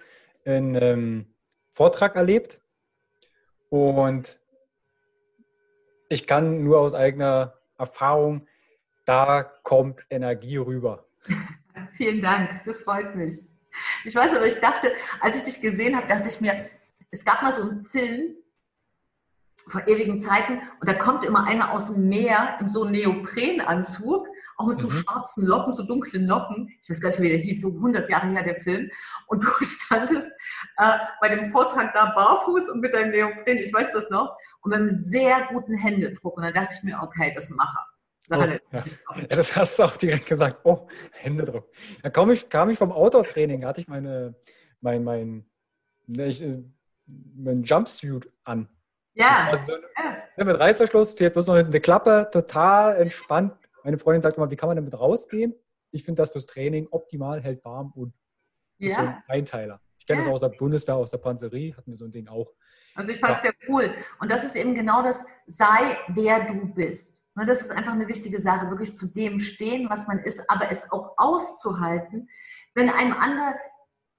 in 0.45 0.77
einem 0.77 1.35
Vortrag 1.73 2.17
erlebt 2.17 2.61
und 3.71 4.39
ich 6.09 6.27
kann 6.27 6.63
nur 6.63 6.81
aus 6.81 6.95
eigener 6.95 7.55
Erfahrung, 7.79 8.47
da 9.07 9.43
kommt 9.43 10.05
Energie 10.11 10.59
rüber. 10.59 11.07
Vielen 11.93 12.21
Dank, 12.21 12.65
das 12.65 12.83
freut 12.83 13.15
mich. 13.15 13.47
Ich 14.05 14.15
weiß 14.15 14.35
aber, 14.35 14.47
ich 14.47 14.61
dachte, 14.61 14.93
als 15.21 15.37
ich 15.37 15.45
dich 15.45 15.61
gesehen 15.61 15.97
habe, 15.97 16.07
dachte 16.07 16.29
ich 16.29 16.41
mir, 16.41 16.67
es 17.11 17.25
gab 17.25 17.43
mal 17.43 17.53
so 17.53 17.63
einen 17.63 17.81
Film, 17.81 18.37
vor 19.69 19.87
ewigen 19.87 20.21
Zeiten. 20.21 20.61
Und 20.81 20.89
da 20.89 20.95
kommt 20.95 21.25
immer 21.25 21.45
einer 21.45 21.73
aus 21.73 21.87
dem 21.87 22.09
Meer 22.09 22.59
in 22.61 22.69
so 22.69 22.83
einem 22.83 22.93
Neoprenanzug, 22.93 24.27
auch 24.57 24.67
mit 24.67 24.79
so 24.79 24.89
mhm. 24.89 24.93
schwarzen 24.93 25.47
Locken, 25.47 25.73
so 25.73 25.85
dunklen 25.85 26.27
Locken. 26.27 26.69
Ich 26.83 26.91
weiß 26.91 27.01
gar 27.01 27.09
nicht, 27.11 27.21
wie 27.21 27.29
der 27.29 27.39
hieß, 27.39 27.63
so 27.63 27.69
100 27.69 28.09
Jahre 28.09 28.29
her 28.29 28.43
der 28.43 28.61
Film. 28.61 28.91
Und 29.27 29.45
du 29.45 29.49
standest 29.65 30.31
äh, 30.79 30.99
bei 31.21 31.29
dem 31.29 31.47
Vortrag 31.47 31.93
da 31.95 32.13
barfuß 32.15 32.69
und 32.71 32.81
mit 32.81 32.95
deinem 32.95 33.11
Neopren, 33.11 33.59
ich 33.59 33.73
weiß 33.73 33.93
das 33.93 34.11
noch, 34.11 34.37
und 34.63 34.71
mit 34.71 34.79
einem 34.79 35.05
sehr 35.05 35.47
guten 35.53 35.75
Händedruck. 35.75 36.37
Und 36.37 36.43
da 36.43 36.51
dachte 36.51 36.75
ich 36.77 36.83
mir, 36.83 36.99
okay, 37.03 37.33
das 37.35 37.51
mache 37.51 37.79
Oh, 38.31 38.35
ja. 38.37 38.59
ja. 38.73 39.27
das 39.29 39.55
hast 39.57 39.79
du 39.79 39.83
auch 39.83 39.97
direkt 39.97 40.27
gesagt. 40.27 40.61
Oh, 40.65 40.87
Händedruck. 41.13 41.69
Da 42.03 42.11
kam 42.11 42.31
ich, 42.31 42.49
kam 42.49 42.71
ich 42.71 42.79
vom 42.79 42.93
Outdoor-Training, 42.93 43.63
da 43.63 43.69
hatte 43.69 43.81
ich 43.81 43.89
meine, 43.89 44.35
mein, 44.81 45.05
mein, 45.05 45.45
mein, 46.07 46.75
mein 47.35 47.63
Jumpsuit 47.63 48.31
an. 48.45 48.69
Ja. 49.15 49.49
Also 49.51 49.65
so 49.65 49.73
ja. 50.39 50.45
Mit 50.45 50.59
Reißverschluss 50.59 51.15
fehlt 51.15 51.35
bloß 51.35 51.49
noch 51.49 51.57
eine 51.57 51.81
Klappe, 51.81 52.29
total 52.33 52.97
entspannt. 52.97 53.55
Meine 53.85 53.99
Freundin 53.99 54.23
sagt 54.23 54.37
immer, 54.37 54.51
wie 54.51 54.57
kann 54.57 54.69
man 54.69 54.77
damit 54.77 54.99
rausgehen? 54.99 55.55
Ich 55.91 56.05
finde 56.05 56.23
das 56.23 56.31
fürs 56.31 56.47
Training 56.47 56.89
optimal, 56.91 57.43
hält 57.43 57.65
warm 57.65 57.93
und 57.95 58.15
ja. 58.79 58.87
ist 58.87 58.97
so 58.97 59.03
ein 59.03 59.23
Einteiler. 59.29 59.81
Ich 59.99 60.07
kenne 60.07 60.21
ja. 60.21 60.27
das 60.27 60.35
aus 60.35 60.41
der 60.41 60.57
Bundeswehr, 60.57 60.97
aus 60.97 61.11
der 61.11 61.19
Panzerie, 61.19 61.75
hatten 61.77 61.91
wir 61.91 61.97
so 61.97 62.07
ein 62.07 62.11
Ding 62.11 62.29
auch. 62.29 62.53
Also 62.95 63.11
ich 63.11 63.21
fand 63.21 63.39
es 63.39 63.45
ja. 63.45 63.51
sehr 63.51 63.69
cool. 63.69 63.95
Und 64.21 64.31
das 64.31 64.45
ist 64.45 64.57
eben 64.57 64.75
genau 64.75 65.03
das, 65.03 65.25
sei 65.47 65.99
wer 66.09 66.47
du 66.47 66.73
bist. 66.75 67.23
Ne, 67.35 67.47
das 67.47 67.63
ist 67.63 67.71
einfach 67.71 67.93
eine 67.93 68.09
wichtige 68.09 68.41
Sache, 68.41 68.69
wirklich 68.69 68.95
zu 68.95 69.07
dem 69.07 69.39
stehen, 69.39 69.89
was 69.89 70.07
man 70.07 70.19
ist, 70.19 70.49
aber 70.51 70.71
es 70.71 70.91
auch 70.93 71.15
auszuhalten, 71.17 72.29
wenn 72.75 72.91
einem 72.91 73.15
andere, 73.15 73.55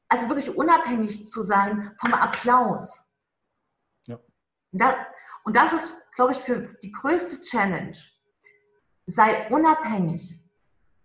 also 0.09 0.29
wirklich 0.29 0.55
unabhängig 0.55 1.29
zu 1.29 1.43
sein 1.43 1.91
vom 1.97 2.13
Applaus. 2.13 3.03
Und 5.43 5.55
das 5.55 5.73
ist, 5.73 5.95
glaube 6.15 6.33
ich, 6.33 6.39
für 6.39 6.67
die 6.81 6.91
größte 6.91 7.41
Challenge. 7.41 7.95
Sei 9.05 9.47
unabhängig 9.49 10.39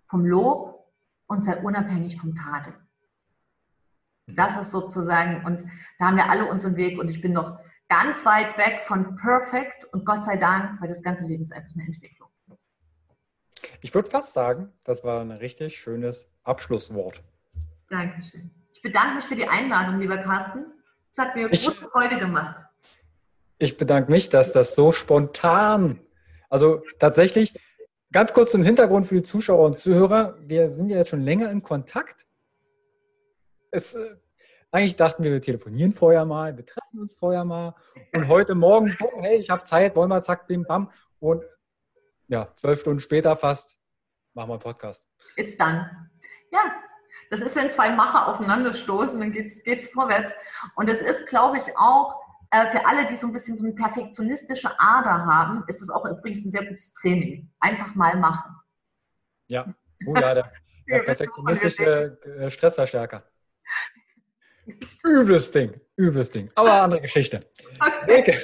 vom 0.08 0.24
Lob 0.24 0.92
und 1.26 1.44
sei 1.44 1.56
unabhängig 1.60 2.18
vom 2.18 2.34
Tadel. 2.34 2.74
Mhm. 4.26 4.36
Das 4.36 4.60
ist 4.60 4.70
sozusagen, 4.70 5.44
und 5.44 5.68
da 5.98 6.06
haben 6.06 6.16
wir 6.16 6.30
alle 6.30 6.48
unseren 6.48 6.76
Weg 6.76 6.98
und 6.98 7.08
ich 7.10 7.20
bin 7.20 7.32
noch 7.32 7.58
ganz 7.88 8.24
weit 8.24 8.56
weg 8.56 8.82
von 8.82 9.16
perfekt 9.16 9.84
und 9.92 10.04
Gott 10.04 10.24
sei 10.24 10.36
Dank, 10.36 10.80
weil 10.80 10.88
das 10.88 11.02
ganze 11.02 11.24
Leben 11.24 11.42
ist 11.42 11.52
einfach 11.52 11.74
eine 11.74 11.86
Entwicklung. 11.86 12.28
Ich 13.80 13.94
würde 13.94 14.10
fast 14.10 14.32
sagen, 14.32 14.72
das 14.84 15.04
war 15.04 15.20
ein 15.20 15.30
richtig 15.30 15.78
schönes 15.78 16.30
Abschlusswort. 16.42 17.22
Dankeschön. 17.88 18.50
Ich 18.72 18.82
bedanke 18.82 19.16
mich 19.16 19.24
für 19.24 19.36
die 19.36 19.48
Einladung, 19.48 19.98
lieber 19.98 20.18
Carsten. 20.18 20.66
Es 21.10 21.18
hat 21.18 21.34
mir 21.34 21.48
große 21.48 21.88
Freude 21.90 22.18
gemacht. 22.18 22.67
Ich 23.58 23.76
bedanke 23.76 24.10
mich, 24.10 24.28
dass 24.28 24.52
das 24.52 24.74
so 24.74 24.92
spontan, 24.92 26.00
also 26.48 26.82
tatsächlich, 27.00 27.58
ganz 28.12 28.32
kurz 28.32 28.52
zum 28.52 28.62
Hintergrund 28.62 29.08
für 29.08 29.16
die 29.16 29.22
Zuschauer 29.22 29.66
und 29.66 29.76
Zuhörer. 29.76 30.36
Wir 30.40 30.68
sind 30.68 30.90
ja 30.90 30.98
jetzt 30.98 31.10
schon 31.10 31.22
länger 31.22 31.50
in 31.50 31.62
Kontakt. 31.62 32.26
Es, 33.72 33.94
äh, 33.94 34.16
eigentlich 34.70 34.96
dachten 34.96 35.24
wir, 35.24 35.32
wir 35.32 35.42
telefonieren 35.42 35.92
vorher 35.92 36.24
mal, 36.24 36.56
wir 36.56 36.64
treffen 36.64 37.00
uns 37.00 37.14
vorher 37.14 37.44
mal. 37.44 37.74
Und 38.12 38.28
heute 38.28 38.54
Morgen, 38.54 38.96
boom, 38.98 39.22
hey, 39.22 39.38
ich 39.38 39.50
habe 39.50 39.64
Zeit, 39.64 39.96
wollen 39.96 40.10
wir, 40.10 40.22
zack, 40.22 40.46
bim, 40.46 40.64
bam. 40.64 40.90
Und 41.18 41.42
ja, 42.28 42.52
zwölf 42.54 42.80
Stunden 42.80 43.00
später 43.00 43.34
fast 43.34 43.80
machen 44.34 44.50
wir 44.50 44.54
einen 44.54 44.62
Podcast. 44.62 45.08
It's 45.36 45.56
done. 45.56 45.90
Ja, 46.52 46.60
das 47.30 47.40
ist, 47.40 47.56
wenn 47.56 47.70
zwei 47.70 47.90
Macher 47.90 48.28
aufeinanderstoßen, 48.28 49.18
dann 49.18 49.32
geht 49.32 49.50
es 49.64 49.88
vorwärts. 49.88 50.34
Und 50.76 50.88
das 50.88 50.98
ist, 50.98 51.26
glaube 51.26 51.58
ich, 51.58 51.76
auch 51.76 52.27
äh, 52.50 52.66
für 52.68 52.86
alle, 52.86 53.06
die 53.06 53.16
so 53.16 53.26
ein 53.26 53.32
bisschen 53.32 53.58
so 53.58 53.64
eine 53.64 53.74
perfektionistische 53.74 54.70
Ader 54.78 55.26
haben, 55.26 55.64
ist 55.66 55.80
das 55.80 55.90
auch 55.90 56.04
übrigens 56.06 56.44
ein 56.44 56.50
sehr 56.50 56.64
gutes 56.64 56.92
Training. 56.94 57.50
Einfach 57.60 57.94
mal 57.94 58.16
machen. 58.16 58.54
Ja, 59.48 59.66
oh 60.06 60.14
ja, 60.14 60.34
der, 60.34 60.52
der 60.88 60.98
perfektionistische 61.00 62.18
äh, 62.38 62.50
Stressverstärker. 62.50 63.22
Übles 65.04 65.50
Ding, 65.50 65.80
übles 65.96 66.30
Ding. 66.30 66.50
Aber 66.54 66.82
andere 66.82 67.00
Geschichte. 67.00 67.40
Okay. 67.80 68.00
Silke, 68.00 68.34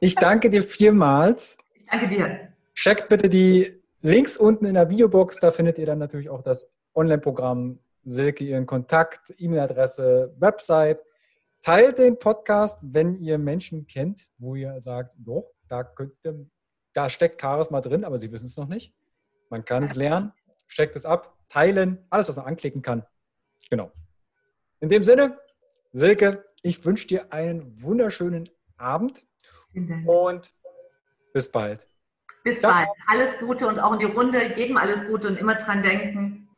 ich 0.00 0.14
danke 0.14 0.50
dir 0.50 0.62
vielmals. 0.62 1.56
Ich 1.74 1.86
danke 1.86 2.08
dir. 2.08 2.48
Checkt 2.74 3.08
bitte 3.08 3.28
die 3.28 3.82
Links 4.02 4.36
unten 4.36 4.64
in 4.64 4.74
der 4.74 4.88
Videobox, 4.88 5.40
da 5.40 5.50
findet 5.50 5.78
ihr 5.78 5.86
dann 5.86 5.98
natürlich 5.98 6.28
auch 6.28 6.42
das 6.42 6.70
Online-Programm 6.94 7.78
Silke, 8.04 8.44
ihren 8.44 8.66
Kontakt, 8.66 9.32
E-Mail-Adresse, 9.38 10.34
Website. 10.38 11.00
Teilt 11.62 11.98
den 11.98 12.18
Podcast, 12.18 12.80
wenn 12.82 13.20
ihr 13.20 13.38
Menschen 13.38 13.86
kennt, 13.86 14.28
wo 14.38 14.56
ihr 14.56 14.80
sagt, 14.80 15.14
doch, 15.16 15.54
da, 15.68 15.84
könnt 15.84 16.12
ihr, 16.24 16.50
da 16.92 17.08
steckt 17.08 17.40
Charisma 17.40 17.80
drin, 17.80 18.04
aber 18.04 18.18
sie 18.18 18.32
wissen 18.32 18.46
es 18.46 18.56
noch 18.56 18.66
nicht. 18.66 18.92
Man 19.48 19.64
kann 19.64 19.84
es 19.84 19.94
lernen, 19.94 20.32
steckt 20.66 20.96
es 20.96 21.04
ab, 21.04 21.38
teilen, 21.48 22.04
alles, 22.10 22.28
was 22.28 22.34
man 22.34 22.46
anklicken 22.46 22.82
kann. 22.82 23.06
Genau. 23.70 23.92
In 24.80 24.88
dem 24.88 25.04
Sinne, 25.04 25.38
Silke, 25.92 26.44
ich 26.62 26.84
wünsche 26.84 27.06
dir 27.06 27.32
einen 27.32 27.80
wunderschönen 27.80 28.48
Abend 28.76 29.24
und 29.72 30.52
bis 31.32 31.48
bald. 31.48 31.86
Bis 32.42 32.58
Ciao. 32.58 32.72
bald. 32.72 32.88
Alles 33.06 33.38
Gute 33.38 33.68
und 33.68 33.78
auch 33.78 33.92
in 33.92 34.00
die 34.00 34.06
Runde. 34.06 34.56
Jedem 34.56 34.78
alles 34.78 35.06
Gute 35.06 35.28
und 35.28 35.36
immer 35.36 35.54
dran 35.54 35.84
denken. 35.84 36.48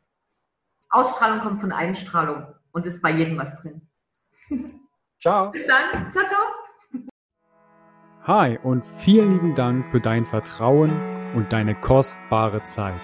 Ausstrahlung 0.89 1.41
kommt 1.41 1.61
von 1.61 1.73
Einstrahlung 1.73 2.55
und 2.73 2.87
ist 2.87 3.03
bei 3.03 3.11
jedem 3.11 3.37
was 3.37 3.61
drin. 3.61 3.87
Ciao. 5.25 5.51
Bis 5.53 5.67
dann. 5.67 6.13
Ciao, 6.13 6.27
ciao. 6.27 6.39
Hi 8.27 8.59
und 8.63 8.85
vielen 8.85 9.33
lieben 9.33 9.55
Dank 9.55 9.89
für 9.89 9.99
dein 9.99 10.27
Vertrauen 10.27 10.93
und 11.35 11.51
deine 11.51 11.75
kostbare 11.75 12.63
Zeit. 12.65 13.01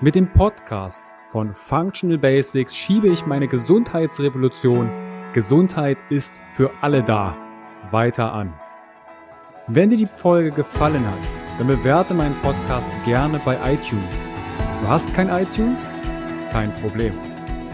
Mit 0.00 0.14
dem 0.14 0.32
Podcast 0.32 1.02
von 1.30 1.52
Functional 1.52 2.18
Basics 2.18 2.76
schiebe 2.76 3.08
ich 3.08 3.26
meine 3.26 3.48
Gesundheitsrevolution 3.48 4.88
Gesundheit 5.32 5.98
ist 6.10 6.40
für 6.52 6.70
alle 6.80 7.02
da 7.02 7.36
weiter 7.90 8.32
an. 8.32 8.54
Wenn 9.66 9.90
dir 9.90 9.96
die 9.96 10.08
Folge 10.14 10.52
gefallen 10.52 11.04
hat, 11.04 11.58
dann 11.58 11.66
bewerte 11.66 12.14
meinen 12.14 12.36
Podcast 12.36 12.90
gerne 13.04 13.40
bei 13.44 13.56
iTunes. 13.72 14.14
Du 14.80 14.86
hast 14.86 15.12
kein 15.12 15.28
iTunes? 15.28 15.90
Kein 16.52 16.72
Problem. 16.76 17.31